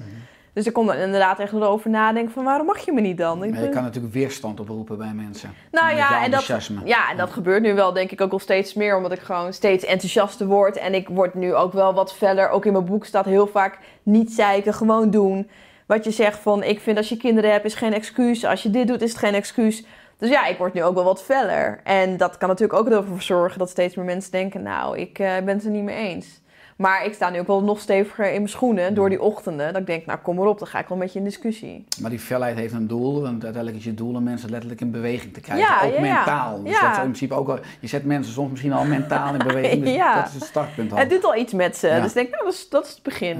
Dus 0.55 0.67
ik 0.67 0.73
kom 0.73 0.87
dan 0.87 0.97
inderdaad 0.97 1.39
echt 1.39 1.53
erover 1.53 1.91
nadenken 1.91 2.33
van, 2.33 2.45
waarom 2.45 2.67
mag 2.67 2.85
je 2.85 2.93
me 2.93 3.01
niet 3.01 3.19
dan? 3.19 3.45
Ik 3.45 3.51
Maar 3.51 3.59
je 3.59 3.65
ben- 3.65 3.75
kan 3.75 3.83
natuurlijk 3.83 4.15
weerstand 4.15 4.61
oproepen 4.61 4.99
bij 4.99 5.13
mensen. 5.15 5.51
nou 5.71 5.95
ja, 5.97 6.25
en 6.25 6.31
dat, 6.31 6.47
ja, 6.85 7.11
en 7.11 7.17
dat 7.17 7.31
gebeurt 7.31 7.63
nu 7.63 7.75
wel 7.75 7.93
denk 7.93 8.11
ik 8.11 8.21
ook 8.21 8.33
al 8.33 8.39
steeds 8.39 8.75
meer. 8.75 8.97
Omdat 8.97 9.13
ik 9.13 9.21
gewoon 9.21 9.53
steeds 9.53 9.85
enthousiaster 9.85 10.47
word. 10.47 10.77
En 10.77 10.95
ik 10.95 11.09
word 11.09 11.35
nu 11.35 11.55
ook 11.55 11.73
wel 11.73 11.95
wat 11.95 12.15
verder. 12.15 12.49
Ook 12.49 12.65
in 12.67 12.73
mijn 12.73 12.85
boek 12.85 13.05
staat 13.05 13.25
heel 13.25 13.47
vaak 13.47 13.79
niet 14.03 14.33
zeiken, 14.33 14.75
gewoon 14.75 15.11
doen. 15.11 15.51
Wat 15.87 16.05
je 16.05 16.11
zegt 16.11 16.39
van, 16.39 16.63
ik 16.63 16.81
vind 16.81 16.97
als 16.97 17.09
je 17.09 17.17
kinderen 17.17 17.51
hebt 17.53 17.65
is 17.65 17.75
geen 17.75 17.95
excuus. 17.95 18.45
Als 18.45 18.63
je 18.63 18.71
dit 18.71 18.87
doet 18.89 19.03
is 19.03 19.11
het 19.11 19.19
geen 19.19 19.35
excuus. 19.35 19.85
Dus 20.19 20.29
ja, 20.31 20.47
ik 20.47 20.59
word 20.59 20.75
nu 20.75 20.83
ook 20.83 20.95
wel 20.95 21.05
wat 21.05 21.23
feller. 21.23 21.81
En 21.85 22.17
dat 22.17 22.39
kan 22.39 22.49
natuurlijk 22.49 22.79
ook 22.79 22.89
ervoor 22.89 23.23
zorgen 23.23 23.59
dat 23.59 23.71
steeds 23.71 23.95
meer 23.95 24.05
mensen 24.05 24.31
denken... 24.31 24.63
nou, 24.63 24.99
ik 24.99 25.19
eh, 25.19 25.33
ben 25.45 25.55
het 25.57 25.65
er 25.65 25.71
niet 25.71 25.83
mee 25.83 25.97
eens. 25.97 26.43
Maar 26.77 27.05
ik 27.05 27.15
sta 27.15 27.31
nu 27.31 27.39
ook 27.39 27.47
wel 27.47 27.63
nog 27.63 27.81
steviger 27.81 28.25
in 28.27 28.33
mijn 28.33 28.49
schoenen 28.49 28.95
door 28.95 29.09
die 29.09 29.23
ochtenden. 29.23 29.73
Dat 29.73 29.81
ik 29.81 29.87
denk, 29.87 30.07
nou 30.07 30.19
kom 30.19 30.37
maar 30.37 30.47
op, 30.47 30.59
dan 30.59 30.69
ga 30.69 30.79
ik 30.79 30.89
wel 30.89 30.99
met 30.99 31.13
je 31.13 31.19
in 31.19 31.25
discussie. 31.25 31.85
Maar 32.01 32.11
die 32.11 32.19
felheid 32.19 32.57
heeft 32.57 32.75
een 32.75 32.87
doel, 32.87 33.13
want 33.23 33.45
uiteindelijk 33.45 33.77
is 33.77 33.85
je 33.85 33.95
doel 33.95 34.15
om 34.15 34.23
mensen 34.23 34.51
letterlijk 34.51 34.81
in 34.81 34.91
beweging 34.91 35.33
te 35.35 35.41
krijgen. 35.41 35.67
Ja, 35.67 35.83
ook 35.87 35.95
ja, 35.95 36.01
mentaal. 36.01 36.63
Dus 36.63 36.73
Ja. 36.73 36.81
dat 36.81 36.91
is 36.91 36.97
in 36.97 37.03
principe 37.03 37.35
ook 37.35 37.49
al, 37.49 37.59
je 37.81 37.87
zet 37.89 38.05
mensen 38.05 38.33
soms 38.33 38.51
misschien 38.51 38.73
al 38.73 38.85
mentaal 38.85 39.33
in 39.35 39.39
beweging. 39.47 39.83
Dus 39.85 39.93
Ja. 40.05 40.15
Dat 40.15 40.27
is 40.27 40.35
het 40.35 40.45
startpunt 40.45 40.93
al. 40.93 40.99
Het 40.99 41.11
doet 41.11 41.25
al 41.25 41.37
iets 41.37 41.53
met 41.53 41.77
ze. 41.77 41.87
Ja. 41.89 42.01
Dus 42.01 42.09
ik 42.09 42.15
denk, 42.15 42.31
nou, 42.31 42.45
dat 42.45 42.53
is, 42.53 42.69
dat 42.69 42.85
is 42.85 42.91
het 42.91 43.03
begin. 43.03 43.39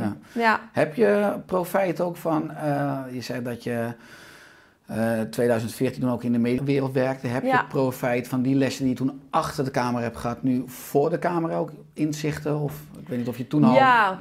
Heb 0.73 0.95
je 0.95 1.33
profijt 1.47 2.01
ook 2.01 2.17
van, 2.17 2.51
eh, 2.51 2.99
je 3.11 3.21
zei 3.21 3.43
dat 3.43 3.63
je 3.63 3.93
eh 4.87 5.21
2014 5.21 6.01
toen 6.01 6.11
ook 6.11 6.23
in 6.25 6.33
de 6.33 6.39
mediawereld 6.39 6.93
werkte. 6.93 7.27
Heb 7.27 7.45
Ja. 7.45 7.59
je 7.59 7.65
profijt 7.69 8.29
van 8.29 8.43
die 8.43 8.55
lessen 8.55 8.85
die 8.85 8.93
je 8.93 8.99
toen 8.99 9.21
achter 9.31 9.65
de 9.65 9.71
camera 9.71 10.03
hebt 10.03 10.17
gehad, 10.17 10.43
nu 10.43 10.63
voor 10.67 11.11
de 11.11 11.19
camera 11.19 11.57
ook 11.57 11.71
inzichten? 11.93 12.59
Of 12.59 12.83
ik 13.01 13.09
weet 13.09 13.19
niet 13.19 13.29
of 13.29 13.39
je 13.39 13.47
toen 13.47 13.65
al 13.65 13.75
ja, 13.75 14.19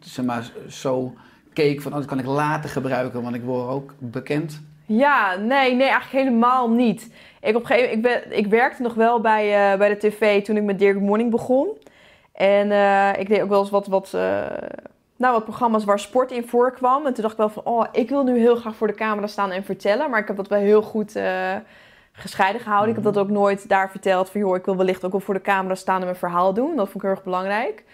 zeg 0.00 0.24
maar, 0.24 0.50
zo 0.68 1.12
keek 1.52 1.82
van, 1.82 1.92
oh, 1.92 1.98
dat 1.98 2.06
kan 2.06 2.18
ik 2.18 2.26
later 2.26 2.70
gebruiken, 2.70 3.22
want 3.22 3.34
ik 3.34 3.42
word 3.42 3.68
ook 3.68 3.94
bekend. 3.98 4.60
Ja, 4.86 5.34
nee, 5.36 5.74
nee, 5.74 5.88
eigenlijk 5.88 6.24
helemaal 6.24 6.70
niet. 6.70 7.10
Ik, 7.40 7.56
op 7.56 7.60
een 7.60 7.66
gegeven, 7.66 7.92
ik, 7.92 8.02
ben, 8.02 8.36
ik 8.38 8.46
werkte 8.46 8.82
nog 8.82 8.94
wel 8.94 9.20
bij, 9.20 9.72
eh, 9.72 9.78
bij 9.78 9.88
de 9.88 9.96
tv 10.08 10.42
toen 10.44 10.56
ik 10.56 10.62
met 10.62 10.82
Good 10.82 11.00
Morning 11.00 11.30
begon. 11.30 11.68
En 12.32 12.70
eh, 12.72 13.20
ik 13.20 13.28
deed 13.28 13.40
ook 13.42 13.48
wel 13.48 13.60
eens 13.60 13.70
wat, 13.70 13.86
wat, 13.86 14.14
eh, 14.14 14.42
nou, 15.16 15.32
wat 15.32 15.44
programma's 15.44 15.84
waar 15.84 15.98
sport 15.98 16.30
in 16.30 16.48
voorkwam. 16.48 17.06
En 17.06 17.14
toen 17.14 17.22
dacht 17.22 17.34
ik 17.34 17.38
wel 17.38 17.48
van, 17.48 17.64
oh, 17.64 17.84
ik 17.92 18.08
wil 18.08 18.24
nu 18.24 18.38
heel 18.38 18.56
graag 18.56 18.76
voor 18.76 18.86
de 18.86 18.94
camera 18.94 19.26
staan 19.26 19.50
en 19.50 19.64
vertellen. 19.64 20.10
Maar 20.10 20.20
ik 20.20 20.26
heb 20.26 20.36
dat 20.36 20.48
wel 20.48 20.58
heel 20.58 20.82
goed 20.82 21.16
eh, 21.16 21.54
gescheiden 22.12 22.60
gehouden. 22.60 22.88
Ik 22.88 22.94
heb 22.94 23.14
dat 23.14 23.22
ook 23.22 23.30
nooit 23.30 23.68
daar 23.68 23.90
verteld 23.90 24.30
van, 24.30 24.40
joh, 24.40 24.56
ik 24.56 24.64
wil 24.64 24.76
wellicht 24.76 25.04
ook 25.04 25.12
wel 25.12 25.20
voor 25.20 25.34
de 25.34 25.40
camera 25.40 25.74
staan 25.74 25.98
en 25.98 26.04
mijn 26.04 26.16
verhaal 26.16 26.54
doen. 26.54 26.76
Dat 26.76 26.88
vond 26.88 26.94
ik 26.94 27.02
heel 27.02 27.10
erg 27.10 27.22
belangrijk. 27.22 27.84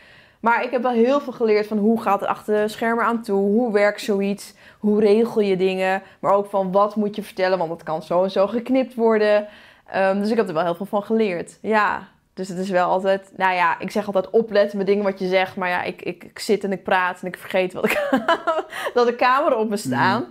Maar 0.40 0.64
ik 0.64 0.70
heb 0.70 0.82
wel 0.82 0.92
heel 0.92 1.20
veel 1.20 1.32
geleerd 1.32 1.66
van 1.66 1.78
hoe 1.78 2.00
gaat 2.00 2.20
het 2.20 2.28
achter 2.28 2.62
de 2.62 2.68
schermen 2.68 3.04
aan 3.04 3.22
toe? 3.22 3.40
Hoe 3.40 3.72
werkt 3.72 4.00
zoiets? 4.00 4.54
Hoe 4.78 5.00
regel 5.00 5.40
je 5.40 5.56
dingen? 5.56 6.02
Maar 6.18 6.32
ook 6.32 6.46
van 6.46 6.72
wat 6.72 6.96
moet 6.96 7.16
je 7.16 7.22
vertellen, 7.22 7.58
want 7.58 7.70
het 7.70 7.82
kan 7.82 8.02
zo 8.02 8.22
en 8.22 8.30
zo 8.30 8.46
geknipt 8.46 8.94
worden. 8.94 9.46
Ehm, 9.86 10.18
dus 10.18 10.30
ik 10.30 10.36
heb 10.36 10.48
er 10.48 10.54
wel 10.54 10.62
heel 10.62 10.74
veel 10.74 10.86
van 10.86 11.02
geleerd. 11.02 11.58
Ja, 11.62 12.08
dus 12.40 12.48
het 12.48 12.58
is 12.58 12.70
wel 12.70 12.88
altijd, 12.88 13.32
nou 13.36 13.54
ja, 13.54 13.78
ik 13.78 13.90
zeg 13.90 14.06
altijd 14.06 14.30
opletten 14.30 14.78
met 14.78 14.86
dingen 14.86 15.04
wat 15.04 15.18
je 15.18 15.28
zegt. 15.28 15.56
Maar 15.56 15.68
ja, 15.68 15.82
ik, 15.82 16.02
ik, 16.02 16.24
ik 16.24 16.38
zit 16.38 16.64
en 16.64 16.72
ik 16.72 16.82
praat 16.82 17.20
en 17.20 17.26
ik 17.26 17.36
vergeet 17.36 17.72
wat 17.72 17.84
ik, 17.84 18.08
dat 18.94 19.06
de 19.06 19.16
camera 19.16 19.56
op 19.56 19.68
me 19.68 19.76
staan. 19.76 20.26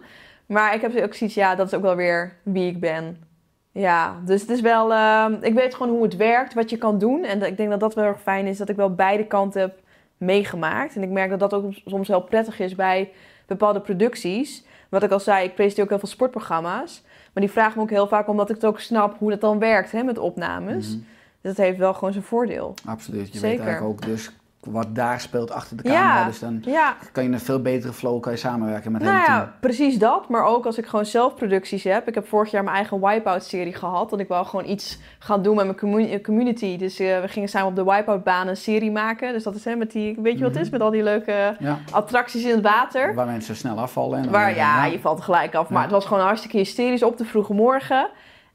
Maar 0.46 0.74
ik 0.74 0.82
heb 0.82 0.98
ook 1.04 1.14
zoiets, 1.14 1.36
ja, 1.36 1.56
dat 1.56 1.68
is 1.68 1.74
ook 1.74 1.82
wel 1.82 1.96
weer 1.96 2.36
wie 2.44 2.68
ik 2.68 2.80
ben. 2.80 3.24
Ja, 3.72 4.16
dus 4.26 4.42
het 4.42 4.50
is 4.50 4.62
wel, 4.62 4.94
ehm, 4.94 5.34
ik 5.42 5.54
weet 5.54 5.76
gewoon 5.76 5.92
hoe 5.92 6.04
het 6.04 6.16
werkt, 6.16 6.54
wat 6.54 6.70
je 6.70 6.78
kan 6.78 6.98
doen. 6.98 7.24
En 7.24 7.42
ik 7.42 7.58
denk 7.58 7.70
dat 7.70 7.80
dat 7.80 7.94
wel 7.94 8.04
heel 8.04 8.14
erg 8.14 8.22
fijn 8.22 8.48
is, 8.48 8.58
dat 8.58 8.70
ik 8.70 8.76
wel 8.76 8.96
beide 8.96 9.26
kanten 9.26 9.62
heb 9.62 9.80
meegemaakt. 10.18 10.96
En 10.96 11.04
ik 11.04 11.10
merk 11.10 11.30
dat 11.30 11.40
dat 11.40 11.54
ook 11.54 11.74
soms 11.86 12.08
wel 12.08 12.22
prettig 12.22 12.60
is 12.60 12.76
bij 12.76 13.12
bepaalde 13.46 13.82
producties. 13.82 14.66
Wat 14.90 15.04
ik 15.04 15.12
al 15.12 15.20
zei, 15.20 15.46
ik 15.46 15.56
presenteer 15.56 15.84
ook 15.84 15.90
heel 15.90 16.00
veel 16.00 16.08
sportprogramma's. 16.08 17.04
Maar 17.34 17.44
die 17.44 17.52
vragen 17.52 17.78
me 17.78 17.84
ook 17.84 17.90
heel 17.90 18.08
vaak 18.08 18.28
omdat 18.28 18.50
ik 18.50 18.56
het 18.56 18.66
ook 18.66 18.80
snap 18.80 19.18
hoe 19.18 19.30
dat 19.30 19.42
dan 19.42 19.60
werkt 19.60 19.92
hè, 19.92 20.04
met 20.04 20.18
opnames. 20.18 20.88
Mhm. 20.88 21.04
Dat 21.42 21.58
heeft 21.58 21.78
wel 21.78 21.94
gewoon 21.94 22.12
zijn 22.14 22.24
voordeel. 22.26 22.74
Absoluut. 22.86 23.34
Je 23.34 23.38
Zeker. 23.40 23.58
weet 23.58 23.68
eigenlijk 23.68 23.94
ook 24.04 24.06
dus 24.06 24.32
wat 24.60 24.96
daar 24.96 25.20
speelt 25.20 25.52
achter 25.52 25.78
de 25.78 25.84
camera. 25.84 26.20
Ja, 26.20 26.26
Dus 26.26 26.40
dan 26.40 26.62
ja. 26.66 26.96
kan 27.12 27.24
je 27.24 27.30
een 27.30 27.40
veel 27.40 27.62
betere 27.62 27.94
flow 27.94 28.22
kan 28.22 28.32
je 28.32 28.38
samenwerken 28.38 28.92
met 28.92 29.02
Nou 29.02 29.14
hele 29.14 29.26
team. 29.26 29.38
ja, 29.38 29.54
precies 29.60 29.98
dat. 30.00 30.30
Maar 30.30 30.44
ook 30.46 30.66
als 30.66 30.78
ik 30.78 30.86
gewoon 30.86 31.06
zelf 31.06 31.36
producties 31.36 31.84
heb. 31.84 32.08
Ik 32.08 32.16
heb 32.16 32.28
vorig 32.28 32.52
jaar 32.52 32.64
mijn 32.64 32.76
eigen 32.76 33.00
Wipeout-serie 33.02 33.74
gehad. 33.76 34.10
Dat 34.10 34.20
ik 34.20 34.28
wel 34.28 34.46
gewoon 34.46 34.66
iets 34.66 35.00
gaan 35.20 35.42
doen 35.42 35.56
met 35.56 35.66
mijn 35.66 35.78
commu- 35.78 36.22
community. 36.22 36.78
Dus 36.78 37.00
eh, 37.00 37.22
we 37.22 37.28
gingen 37.28 37.50
samen 37.50 37.68
op 37.68 37.76
de 37.76 37.84
Wipeout-baan 37.84 38.48
een 38.48 38.58
serie 38.58 38.92
maken. 38.92 39.34
Dus 39.34 39.44
dat 39.44 39.56
is 39.56 39.66
hè, 39.66 39.76
met 39.76 39.92
die, 39.92 40.16
weet 40.22 40.38
je 40.38 40.44
wat 40.44 40.54
het 40.54 40.64
is? 40.64 40.70
Met 40.70 40.82
al 40.82 40.92
die 40.92 41.04
leuke 41.04 41.56
Ja, 41.60 41.80
attracties 41.92 42.44
in 42.44 42.52
het 42.56 42.62
water. 42.64 43.14
waar 43.16 43.26
mensen 43.26 43.56
snel 43.56 43.80
afvallen. 43.80 44.20
En 44.20 44.32
Waar, 44.32 44.56
ja, 44.56 44.86
je 44.86 45.00
valt 45.00 45.22
gelijk 45.22 45.56
af. 45.56 45.70
Maar 45.70 45.82
het 45.84 45.92
was 45.92 46.06
gewoon 46.06 46.24
hartstikke 46.24 46.58
hysterisch 46.58 47.04
op 47.04 47.18
de 47.18 47.26
vroege 47.26 47.54
morgen. 47.54 48.10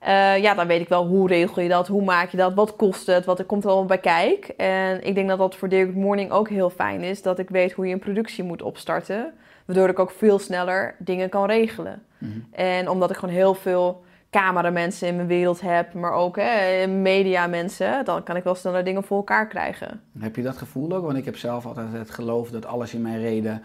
Eh, 0.04 0.38
ja, 0.38 0.54
dan 0.54 0.66
weet 0.66 0.80
ik 0.80 0.88
wel 0.88 1.06
hoe 1.06 1.28
regel 1.28 1.62
je 1.62 1.68
dat, 1.68 1.88
hoe 1.88 2.04
maak 2.04 2.30
je 2.30 2.36
dat, 2.36 2.54
wat 2.54 2.76
kost 2.76 3.06
het, 3.06 3.24
wat 3.24 3.38
er 3.38 3.44
komt 3.44 3.64
er 3.64 3.70
allemaal 3.70 3.88
bij 3.88 3.98
kijk. 3.98 4.44
En 4.56 5.06
ik 5.06 5.14
denk 5.14 5.28
dat 5.28 5.38
dat 5.38 5.56
voor 5.56 5.70
Good 5.70 5.94
Morning 5.94 6.30
ook 6.30 6.48
heel 6.48 6.70
fijn 6.70 7.00
is, 7.00 7.22
dat 7.22 7.38
ik 7.38 7.48
weet 7.48 7.72
hoe 7.72 7.86
je 7.86 7.92
een 7.92 7.98
productie 7.98 8.44
moet 8.44 8.62
opstarten. 8.62 9.32
Waardoor 9.64 9.88
ik 9.88 9.98
ook 9.98 10.10
veel 10.10 10.38
sneller 10.38 10.94
dingen 10.98 11.28
kan 11.28 11.46
regelen. 11.46 12.02
Mhm. 12.18 12.30
En 12.50 12.88
omdat 12.88 13.10
ik 13.10 13.16
gewoon 13.16 13.34
heel 13.34 13.54
veel 13.54 14.04
cameramensen 14.30 15.08
in 15.08 15.16
mijn 15.16 15.28
wereld 15.28 15.60
heb, 15.60 15.94
maar 15.94 16.12
ook 16.12 16.36
hè, 16.36 16.86
mediamensen, 16.86 18.04
dan 18.04 18.22
kan 18.22 18.36
ik 18.36 18.44
wel 18.44 18.54
sneller 18.54 18.84
dingen 18.84 19.04
voor 19.04 19.16
elkaar 19.16 19.48
krijgen. 19.48 20.00
Heb 20.18 20.36
je 20.36 20.42
dat 20.42 20.56
gevoel 20.56 20.92
ook? 20.92 21.04
Want 21.04 21.16
ik 21.16 21.24
heb 21.24 21.36
zelf 21.36 21.66
altijd 21.66 21.92
het 21.92 22.10
geloof 22.10 22.50
dat 22.50 22.66
alles 22.66 22.94
in 22.94 23.02
mijn 23.02 23.20
reden, 23.20 23.62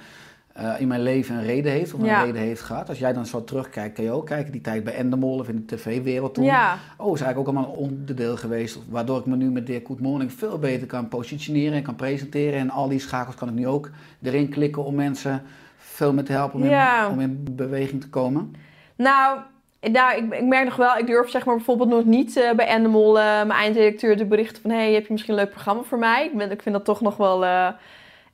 eh, 0.60 0.82
in 0.82 0.88
mijn 0.88 1.02
leven 1.02 1.36
een 1.36 1.44
reden 1.46 1.72
heeft 1.72 1.94
of 1.94 2.00
een 2.00 2.06
Ja. 2.06 2.24
reden 2.24 2.42
heeft 2.42 2.62
gehad. 2.62 2.90
Als 2.90 3.00
jij 3.00 3.14
dan 3.14 3.26
zo 3.26 3.44
terugkijkt, 3.44 3.96
kan 3.96 4.04
je 4.04 4.12
ook 4.12 4.26
kijken 4.26 4.52
die 4.52 4.62
tijd 4.62 4.84
bij 4.84 4.94
Endemol 4.96 5.40
of 5.40 5.48
in 5.50 5.66
de 5.66 5.76
tv-wereld 5.76 6.34
toen. 6.34 6.44
Ja, 6.44 6.78
Oh, 6.98 7.14
is 7.14 7.22
eigenlijk 7.22 7.38
ook 7.38 7.56
allemaal 7.56 7.74
een 7.74 7.80
onderdeel 7.80 8.38
geweest, 8.38 8.80
waardoor 8.90 9.20
ik 9.20 9.26
me 9.26 9.36
nu 9.36 9.50
met 9.52 9.68
Dear 9.68 9.82
Good 9.86 10.00
Morning 10.00 10.34
veel 10.34 10.60
beter 10.60 10.88
kan 10.88 11.08
positioneren 11.08 11.74
en 11.74 11.84
kan 11.84 11.96
presenteren. 11.96 12.60
En 12.60 12.70
al 12.70 12.88
die 12.88 13.00
schakels 13.00 13.36
kan 13.36 13.48
ik 13.48 13.54
nu 13.54 13.68
ook 13.68 13.90
erin 14.24 14.50
klikken 14.50 14.84
om 14.84 14.96
mensen 14.96 15.42
veel 15.78 16.14
meer 16.14 16.24
te 16.24 16.32
helpen 16.32 16.60
om, 16.62 16.66
Ja. 16.70 17.06
in, 17.06 17.12
om 17.12 17.20
in 17.20 17.46
beweging 17.52 18.02
te 18.02 18.10
komen. 18.10 18.54
Nou, 18.96 19.40
nou 19.92 20.18
ik, 20.18 20.34
ik 20.34 20.46
merk 20.46 20.66
nog 20.66 20.76
wel, 20.76 20.98
ik 20.98 21.08
durf 21.08 21.30
zeg 21.30 21.46
maar 21.46 21.56
bijvoorbeeld 21.56 21.90
nog 21.90 22.06
niet 22.06 22.38
eh, 22.38 22.52
bij 22.56 22.68
Animal 22.70 23.20
eh, 23.20 23.26
mijn 23.26 23.52
eindredacteur 23.52 24.18
te 24.18 24.26
berichten 24.26 24.62
van... 24.62 24.72
hey, 24.72 24.94
heb 24.94 25.06
je 25.06 25.12
misschien 25.14 25.34
een 25.34 25.40
leuk 25.40 25.52
programma 25.52 25.82
voor 25.84 26.00
mij? 26.00 26.26
Ik, 26.26 26.38
ben, 26.38 26.52
ik 26.52 26.62
vind 26.62 26.76
dat 26.76 26.86
toch 26.86 27.02
nog 27.02 27.18
wel 27.18 27.46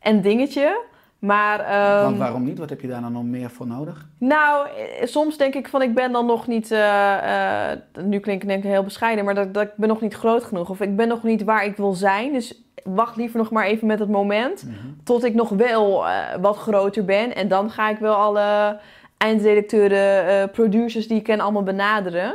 een 0.02 0.22
dingetje. 0.22 0.94
Maar, 1.26 1.60
ehm, 1.60 2.04
Want 2.04 2.18
waarom 2.18 2.44
niet? 2.44 2.58
Wat 2.58 2.70
heb 2.70 2.82
je 2.82 2.88
daar 2.88 3.02
dan 3.02 3.12
nog 3.12 3.24
meer 3.24 3.50
voor 3.50 3.68
nodig? 3.68 4.08
nou, 4.18 4.68
eh, 4.68 5.08
soms 5.08 5.38
denk 5.38 5.54
ik 5.54 5.68
van 5.68 5.82
ik 5.82 5.94
ben 5.94 6.12
dan 6.12 6.26
nog 6.26 6.48
niet, 6.48 6.72
eh, 6.72 7.72
eh, 7.72 7.78
nu 8.04 8.20
klink 8.20 8.42
ik 8.42 8.48
denk 8.48 8.64
ik 8.64 8.70
heel 8.70 8.84
bescheiden, 8.84 9.26
maar 9.26 9.36
dat, 9.36 9.54
dat 9.54 9.64
ik 9.64 9.72
ben 9.76 9.88
nog 9.88 10.02
niet 10.02 10.14
groot 10.14 10.44
genoeg. 10.44 10.70
Of 10.70 10.82
ik 10.82 10.96
ben 10.96 11.08
nog 11.08 11.24
niet 11.24 11.44
waar 11.44 11.66
ik 11.66 11.78
wil 11.78 11.94
zijn. 11.94 12.34
Dus 12.34 12.64
wacht 12.84 13.16
liever 13.16 13.38
nog 13.38 13.52
maar 13.52 13.66
even 13.66 13.88
met 13.88 14.00
het 14.00 14.10
moment 14.10 14.66
tot 15.04 15.24
ik 15.24 15.34
nog 15.34 15.50
wel 15.50 16.06
wat 16.42 16.58
groter 16.58 17.06
ben. 17.06 17.36
En 17.36 17.48
dan 17.48 17.70
ga 17.70 17.90
ik 17.90 17.98
wel 17.98 18.16
alle 18.16 18.80
eindredacteuren, 19.18 20.50
producers 20.52 21.08
die 21.08 21.18
ik 21.18 21.24
ken 21.24 21.40
allemaal 21.40 21.64
benaderen. 21.64 22.34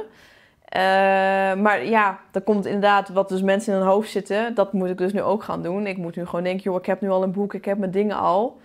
Maar 1.62 1.84
ja, 1.84 2.18
dan 2.30 2.42
komt 2.42 2.66
inderdaad 2.66 3.08
wat 3.08 3.28
dus 3.28 3.42
mensen 3.42 3.72
in 3.72 3.78
hun 3.78 3.88
hoofd 3.88 4.10
zitten. 4.10 4.54
Dat 4.54 4.72
moet 4.72 4.88
ik 4.88 4.98
dus 4.98 5.12
nu 5.12 5.22
ook 5.22 5.42
gaan 5.42 5.62
doen. 5.62 5.86
Ik 5.86 5.96
moet 5.96 6.16
nu 6.16 6.26
gewoon 6.26 6.44
denken, 6.44 6.62
joh, 6.62 6.78
ik 6.78 6.86
heb 6.86 7.00
nu 7.00 7.10
al 7.10 7.22
een 7.22 7.32
boek, 7.32 7.54
ik 7.54 7.64
heb 7.64 7.78
mijn 7.78 7.90
dingen 7.90 8.16
al. 8.16 8.60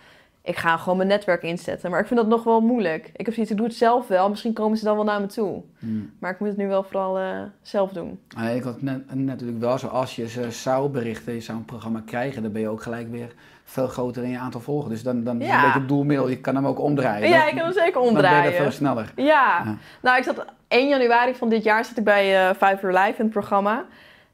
Ik 0.45 0.57
ga 0.57 0.77
gewoon 0.77 0.97
mijn 0.97 1.09
netwerk 1.09 1.43
inzetten. 1.43 1.91
Maar 1.91 1.99
ik 1.99 2.07
vind 2.07 2.19
dat 2.19 2.29
nog 2.29 2.43
wel 2.43 2.61
moeilijk. 2.61 3.09
Ik 3.15 3.25
heb 3.25 3.33
zoiets, 3.33 3.51
ik 3.51 3.57
doe 3.57 3.65
het 3.65 3.75
zelf 3.75 4.07
wel. 4.07 4.29
Misschien 4.29 4.53
komen 4.53 4.77
ze 4.77 4.83
dan 4.83 4.95
wel 4.95 5.03
naar 5.05 5.21
me 5.21 5.27
toe. 5.27 5.61
Hmm. 5.79 6.11
Maar 6.19 6.31
ik 6.31 6.39
moet 6.39 6.47
het 6.47 6.57
nu 6.57 6.67
wel 6.67 6.83
vooral 6.83 7.17
eh, 7.19 7.39
zelf 7.61 7.91
doen. 7.91 8.19
Ah, 8.37 8.55
ik 8.55 8.63
had 8.63 8.81
net, 8.81 9.15
natuurlijk 9.15 9.59
wel 9.59 9.77
zo, 9.77 9.87
als 9.87 10.15
je 10.15 10.27
ze 10.27 10.51
zou 10.51 10.89
berichten, 10.89 11.33
je 11.33 11.41
zou 11.41 11.57
een 11.57 11.65
programma 11.65 12.01
krijgen, 12.05 12.41
dan 12.43 12.51
ben 12.51 12.61
je 12.61 12.69
ook 12.69 12.81
gelijk 12.81 13.11
weer 13.11 13.33
veel 13.63 13.87
groter 13.87 14.23
in 14.23 14.29
je 14.29 14.37
aantal 14.39 14.61
volgers. 14.61 14.89
Dus 14.93 15.03
dan, 15.03 15.23
dan 15.23 15.41
is 15.41 15.47
het 15.47 15.51
Ja. 15.51 15.57
een 15.57 15.63
beetje 15.65 15.79
het 15.79 15.87
doelmiddel, 15.87 16.27
je 16.29 16.39
kan 16.39 16.55
hem 16.55 16.67
ook 16.67 16.79
omdraaien. 16.79 17.29
Ja, 17.29 17.45
ik 17.47 17.55
kan 17.55 17.63
hem 17.63 17.73
zeker 17.73 17.93
Dan 17.93 18.01
ben 18.01 18.11
je 18.11 18.17
omdraaien. 18.17 18.53
veel 18.53 18.71
sneller. 18.71 19.11
Ja. 19.15 19.23
Ja. 19.25 19.77
nou 20.01 20.17
ik 20.17 20.23
zat 20.23 20.45
1 20.67 20.87
januari 20.87 21.35
van 21.35 21.49
dit 21.49 21.63
jaar 21.63 21.85
zat 21.85 21.97
ik 21.97 22.03
bij 22.03 22.47
eh 22.49 22.55
Five 22.55 22.77
Year 22.81 22.93
Live 23.05 23.17
in 23.17 23.23
het 23.23 23.29
programma. 23.29 23.85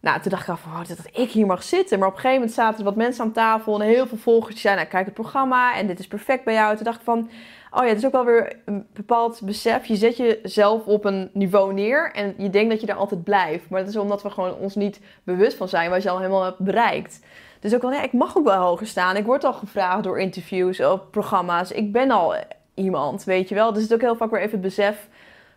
Nou, 0.01 0.21
toen 0.21 0.31
dacht 0.31 0.43
ik 0.43 0.49
af, 0.49 0.65
oh, 0.65 0.79
dat 0.87 0.97
ik 1.11 1.31
hier 1.31 1.45
mag 1.45 1.63
zitten. 1.63 1.99
Maar 1.99 2.07
op 2.07 2.13
een 2.13 2.19
gegeven 2.19 2.41
moment 2.41 2.57
zaten 2.57 2.79
er 2.79 2.85
wat 2.85 2.95
mensen 2.95 3.23
aan 3.23 3.31
tafel 3.31 3.81
en 3.81 3.87
heel 3.87 4.07
veel 4.07 4.17
volgers 4.17 4.53
die 4.53 4.61
zeiden, 4.61 4.83
nou 4.83 4.95
kijk 4.95 5.05
het 5.05 5.21
programma 5.21 5.75
en 5.75 5.87
dit 5.87 5.99
is 5.99 6.07
perfect 6.07 6.43
bij 6.43 6.53
jou. 6.53 6.75
Toen 6.75 6.83
dacht 6.83 6.97
ik 6.97 7.03
van, 7.03 7.29
oh 7.71 7.83
ja, 7.83 7.87
het 7.87 7.97
is 7.97 8.05
ook 8.05 8.11
wel 8.11 8.25
weer 8.25 8.59
een 8.65 8.87
bepaald 8.93 9.41
besef. 9.43 9.85
Je 9.85 9.95
zet 9.95 10.17
jezelf 10.17 10.85
op 10.85 11.05
een 11.05 11.29
niveau 11.33 11.73
neer 11.73 12.11
en 12.11 12.33
je 12.37 12.49
denkt 12.49 12.69
dat 12.69 12.79
je 12.81 12.85
daar 12.85 12.95
altijd 12.95 13.23
blijft. 13.23 13.69
Maar 13.69 13.79
dat 13.79 13.89
is 13.89 13.95
omdat 13.95 14.23
we 14.23 14.29
gewoon 14.29 14.55
ons 14.55 14.75
niet 14.75 14.99
bewust 15.23 15.57
van 15.57 15.67
zijn 15.67 15.89
wat 15.89 16.03
je 16.03 16.09
al 16.09 16.17
helemaal 16.17 16.43
hebt 16.43 16.59
bereikt. 16.59 17.19
Dus 17.59 17.75
ook 17.75 17.81
wel, 17.81 17.91
ja, 17.91 18.01
ik 18.01 18.13
mag 18.13 18.37
ook 18.37 18.45
wel 18.45 18.61
hoger 18.61 18.87
staan. 18.87 19.15
Ik 19.15 19.25
word 19.25 19.43
al 19.43 19.53
gevraagd 19.53 20.03
door 20.03 20.19
interviews 20.19 20.79
of 20.79 21.09
programma's. 21.09 21.71
Ik 21.71 21.91
ben 21.91 22.11
al 22.11 22.35
iemand, 22.73 23.23
weet 23.23 23.49
je 23.49 23.55
wel. 23.55 23.73
Dus 23.73 23.81
het 23.81 23.91
is 23.91 23.95
ook 23.95 24.01
heel 24.01 24.15
vaak 24.15 24.31
weer 24.31 24.39
even 24.39 24.51
het 24.51 24.61
besef 24.61 25.07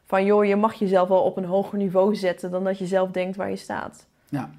van... 0.05 0.25
joh, 0.25 0.45
je 0.45 0.57
mag 0.57 0.75
jezelf 0.75 1.09
wel 1.09 1.23
op 1.23 1.37
een 1.37 1.45
hoger 1.45 1.79
niveau 1.79 2.15
zetten... 2.15 2.51
dan 2.51 2.65
dat 2.65 2.79
je 2.79 2.87
zelf 2.87 3.11
denkt 3.11 3.37
waar 3.37 3.51
je 3.51 3.57
staat. 3.57 4.07
Ja. 4.35 4.51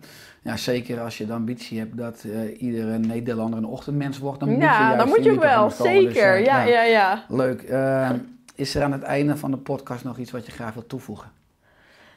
ja, 0.42 0.58
zeker 0.58 1.02
als 1.02 1.18
je 1.18 1.26
de 1.26 1.34
ambitie 1.34 1.80
hebt 1.80 1.98
dat 1.98 2.24
eh, 2.24 2.62
iedere 2.62 2.98
Nederlander 2.98 3.60
een 3.60 3.66
ochtendmens 3.66 4.18
wordt, 4.20 4.40
dan 4.40 4.50
moet 4.50 4.58
je 4.58 4.64
ja, 4.64 4.80
juist 4.80 4.98
dan 4.98 5.08
moet 5.08 5.24
je 5.24 5.40
wel. 5.40 5.68
Dus, 5.68 5.78
zeker. 5.78 6.36
eh, 6.36 6.46
ja, 6.46 6.64
ja, 6.64 6.84
ja. 6.84 7.24
Leuk. 7.28 7.62
Eh, 7.62 8.10
is 8.56 8.76
er 8.76 8.84
aan 8.84 8.92
het 8.92 9.04
einde 9.04 9.38
van 9.38 9.52
de 9.52 9.58
podcast 9.58 10.04
nog 10.04 10.18
iets 10.18 10.32
wat 10.32 10.46
je 10.46 10.52
graag 10.52 10.74
wilt 10.74 10.90
toevoegen? 10.90 11.32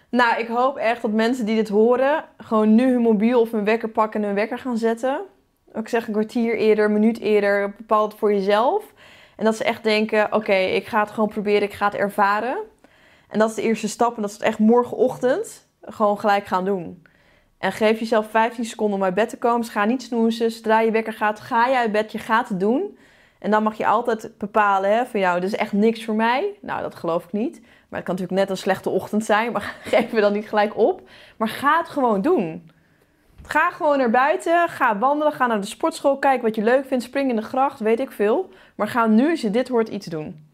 Nou, 0.09 0.41
ik 0.41 0.49
hoop 0.49 0.77
echt 0.77 1.03
dat 1.03 1.13
mensen 1.13 1.47
die 1.47 1.55
dit 1.55 1.69
horen... 1.69 2.25
gewoon 2.37 2.75
nu 2.75 2.93
hun 2.93 3.03
mobiel 3.03 3.41
of 3.41 3.51
hun 3.51 3.65
wekker 3.65 3.89
pakken 3.89 4.21
en 4.21 4.27
hun 4.27 4.35
wekker 4.35 4.59
gaan 4.59 4.79
zetten. 4.79 5.21
Ik 5.75 5.89
zeg 5.89 6.07
een 6.07 6.13
kwartier 6.13 6.57
eerder, 6.57 6.85
een 6.85 6.93
minuut 6.93 7.19
eerder, 7.19 7.75
bepaal 7.77 8.05
het 8.05 8.15
voor 8.19 8.33
jezelf. 8.33 8.85
En 9.37 9.45
dat 9.45 9.57
ze 9.57 9.65
echt 9.65 9.83
denken, 9.83 10.33
oké, 10.33 10.55
ik 10.55 10.87
ga 10.87 11.01
het 11.01 11.11
gewoon 11.11 11.29
proberen, 11.29 11.63
ik 11.63 11.73
ga 11.73 11.85
het 11.85 11.95
ervaren. 11.95 12.57
En 13.29 13.39
dat 13.39 13.49
is 13.49 13.55
de 13.55 13.63
eerste 13.63 13.89
stap. 13.89 14.17
En 14.17 14.23
dat 14.23 14.31
is 14.31 14.37
het 14.37 14.47
echt 14.47 14.59
morgenochtend 14.59 15.67
gewoon 15.83 16.19
gelijk 16.19 16.47
gaan 16.47 16.65
doen. 16.65 17.03
En 17.59 17.73
geef 17.73 17.99
jezelf 17.99 18.31
15 18.31 18.65
seconden 18.65 18.97
om 18.99 19.05
uit 19.05 19.15
bed 19.15 19.29
te 19.29 19.39
komen. 19.39 19.61
Dus 19.61 19.71
ga 19.71 19.85
niet 19.85 20.03
snoezen. 20.03 20.51
Zodra 20.51 20.81
je 20.81 20.91
wekker 20.91 21.13
gaat, 21.13 21.41
ga 21.41 21.67
je 21.67 21.77
uit 21.77 21.93
bed. 21.93 22.13
Je 22.13 22.19
gaat 22.19 22.49
het 22.49 22.61
doen. 22.61 22.99
En 23.39 23.51
dan 23.51 23.63
mag 23.63 23.77
je 23.77 23.87
altijd 23.87 24.31
bepalen 24.39 24.97
hè, 24.97 25.07
van 25.07 25.21
jou, 25.21 25.41
dit 25.41 25.53
is 25.53 25.59
echt 25.59 25.73
niks 25.73 26.05
voor 26.05 26.15
mij. 26.15 26.55
Nou, 26.61 26.83
dat 26.83 26.95
geloof 26.95 27.25
ik 27.25 27.33
niet. 27.33 27.61
Maar 27.61 27.99
het 27.99 28.09
kan 28.09 28.15
natuurlijk 28.15 28.41
net 28.41 28.51
een 28.51 28.57
slechte 28.57 28.91
ochtend 28.91 29.25
zijn. 29.25 29.53
Maar 29.53 29.77
geef 29.85 30.13
me 30.13 30.21
dan 30.21 30.33
niet 30.33 30.49
gelijk 30.49 30.77
op. 30.77 31.09
Maar 31.37 31.49
ga 31.49 31.79
het 31.79 31.89
gewoon 31.89 32.21
doen. 32.21 32.71
Ga 33.43 33.71
gewoon 33.71 33.99
naar 33.99 34.11
buiten. 34.11 34.69
Ga 34.69 34.99
wandelen. 34.99 35.33
Ga 35.33 35.47
naar 35.47 35.61
de 35.61 35.67
sportschool. 35.67 36.19
Kijk 36.19 36.43
wat 36.43 36.55
je 36.55 36.63
leuk 36.63 36.87
vindt. 36.87 37.05
Spring 37.05 37.31
in 37.31 37.37
de 37.37 37.43
gracht. 37.43 37.81
Weet 37.81 38.01
ik 38.01 38.11
veel. 38.11 38.51
Maar 38.75 38.89
ga 38.89 39.07
nu, 39.07 39.31
als 39.31 39.41
je 39.41 39.51
dit 39.51 39.69
hoort, 39.69 39.89
iets 39.89 40.07
doen. 40.07 40.48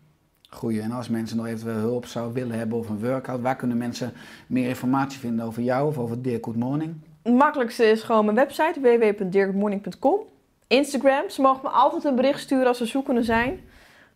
Goeie. 0.55 0.81
En 0.81 0.91
als 0.93 1.09
mensen 1.09 1.37
nog 1.37 1.47
eventueel 1.47 1.77
hulp 1.77 2.07
zouden 2.07 2.35
willen 2.35 2.59
hebben 2.59 2.79
of 2.79 2.89
een 2.89 3.01
workout, 3.01 3.41
waar 3.41 3.57
kunnen 3.57 3.77
mensen 3.77 4.13
meer 4.47 4.69
informatie 4.69 5.19
vinden 5.19 5.45
over 5.47 5.63
jou 5.63 5.89
of 5.89 5.99
over 5.99 6.23
Dear 6.23 6.39
Good 6.41 6.57
Morning? 6.57 6.95
Het 7.23 7.35
makkelijkste 7.35 7.85
is 7.85 8.03
gewoon 8.03 8.25
mijn 8.25 8.37
website 8.37 8.81
www.dirkmorning.com. 8.81 10.19
Instagram. 10.67 11.31
Ze 11.31 11.41
mogen 11.41 11.61
me 11.63 11.69
altijd 11.69 12.05
een 12.05 12.15
bericht 12.15 12.41
sturen 12.41 12.67
als 12.67 12.79
ze 12.79 12.87
zoekende 12.87 13.23
zijn. 13.23 13.49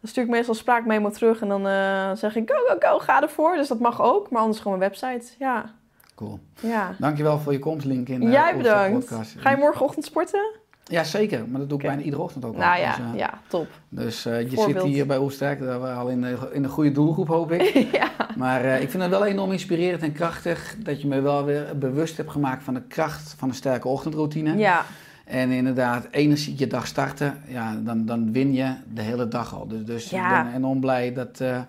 Dan 0.01 0.11
stuur 0.11 0.24
ik 0.24 0.30
meestal 0.30 0.55
spraakmemo 0.55 1.11
terug 1.11 1.41
en 1.41 1.49
dan 1.49 1.66
eh, 1.66 2.11
zeg 2.14 2.36
ik 2.36 2.51
go, 2.51 2.57
go, 2.66 2.76
go, 2.89 2.99
ga 2.99 3.22
ervoor. 3.22 3.55
Dus 3.57 3.68
dat 3.68 3.78
mag 3.78 4.03
ook, 4.03 4.30
maar 4.30 4.43
anders 4.43 4.61
gewoon 4.61 4.78
mijn 4.78 4.91
website. 4.91 5.32
Ja. 5.39 5.74
Cool. 6.14 6.39
ja. 6.61 6.95
Dankjewel 6.99 7.39
voor 7.39 7.53
je 7.53 7.59
komst, 7.59 7.86
Link, 7.86 8.09
in 8.09 8.20
de 8.20 8.26
Jij 8.26 8.57
bedankt. 8.57 9.07
podcast. 9.07 9.34
Ga 9.39 9.51
je 9.51 9.57
morgenochtend 9.57 10.05
sporten? 10.05 10.51
Ja, 10.89 11.05
zeker. 11.05 11.49
Maar 11.49 11.61
dat 11.61 11.68
doe 11.68 11.78
ik 11.78 11.86
bijna 11.86 12.03
iedere 12.03 12.22
ochtend 12.22 12.45
ook 12.45 12.55
al. 12.55 12.61
Nou 12.61 12.80
ja, 12.80 12.97
Dus, 12.97 13.05
eh, 13.12 13.18
ja, 13.18 13.41
top. 13.49 13.66
Dus 13.89 14.26
eh, 14.26 14.41
je 14.51 14.57
Voorbeeld. 14.57 14.84
zit 14.84 14.93
hier 14.93 15.07
bij 15.07 15.18
Oersterk, 15.18 15.61
dat 15.61 15.80
we 15.80 15.86
al 15.89 16.09
in 16.09 16.20
de, 16.20 16.36
in 16.53 16.62
de 16.62 16.68
goede 16.68 16.93
doelgroep 16.93 17.28
hoop 17.28 17.53
ik. 17.53 17.62
ja. 18.01 18.11
Maar 18.36 18.64
eh, 18.64 18.80
ik 18.82 18.91
vind 18.91 19.03
het 19.03 19.12
wel 19.12 19.24
enorm 19.24 19.53
inspirerend 19.53 20.03
en 20.03 20.12
krachtig 20.12 20.76
dat 20.78 21.01
je 21.03 21.09
me 21.09 21.20
wel 21.20 21.45
weer 21.45 21.78
bewust 21.78 22.16
hebt 22.16 22.30
gemaakt 22.30 22.62
van 22.62 22.74
de 22.74 22.82
kracht 22.82 23.34
van 23.39 23.49
een 23.49 23.55
sterke 23.55 23.89
ochtendroutine. 23.89 24.57
ja, 24.57 24.84
En 25.24 25.51
inderdaad, 25.51 26.07
energiek 26.11 26.59
je 26.59 26.66
dag 26.66 26.86
starten, 26.86 27.43
ja, 27.47 27.74
dan, 27.84 28.07
dan 28.07 28.32
win 28.32 28.53
je 28.53 28.74
de 28.93 29.03
hele 29.03 29.28
dag 29.28 29.55
al. 29.55 29.66
Dus, 29.68 29.84
dus 29.84 30.11
Ja. 30.11 30.39
ik 30.39 30.45
ben 30.45 30.55
enorm 30.55 30.80
blij 30.80 31.12
dat, 31.12 31.41
eh, 31.41 31.61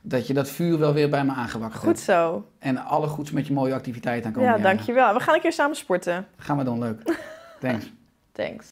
dat 0.00 0.26
je 0.26 0.34
dat 0.34 0.48
vuur 0.48 0.78
wel 0.78 0.92
weer 0.92 1.08
bij 1.10 1.24
me 1.24 1.32
aangewakkerd 1.32 1.78
goed 1.80 1.88
hebt. 1.88 2.00
zo. 2.00 2.46
En 2.58 2.84
alle 2.84 3.06
goeds 3.06 3.30
met 3.30 3.46
je 3.46 3.52
mooie 3.52 3.74
activiteiten 3.74 4.26
aan 4.26 4.32
komende 4.32 4.56
Ja, 4.56 4.62
jaren. 4.62 4.76
dankjewel. 4.76 5.14
We 5.14 5.20
gaan 5.20 5.34
een 5.34 5.40
keer 5.40 5.52
samen 5.52 5.76
sporten. 5.76 6.26
Gaan 6.36 6.58
we 6.58 6.64
doen, 6.64 6.78
leuk. 6.78 7.02
Thanks. 7.60 7.92
Thanks. 8.32 8.62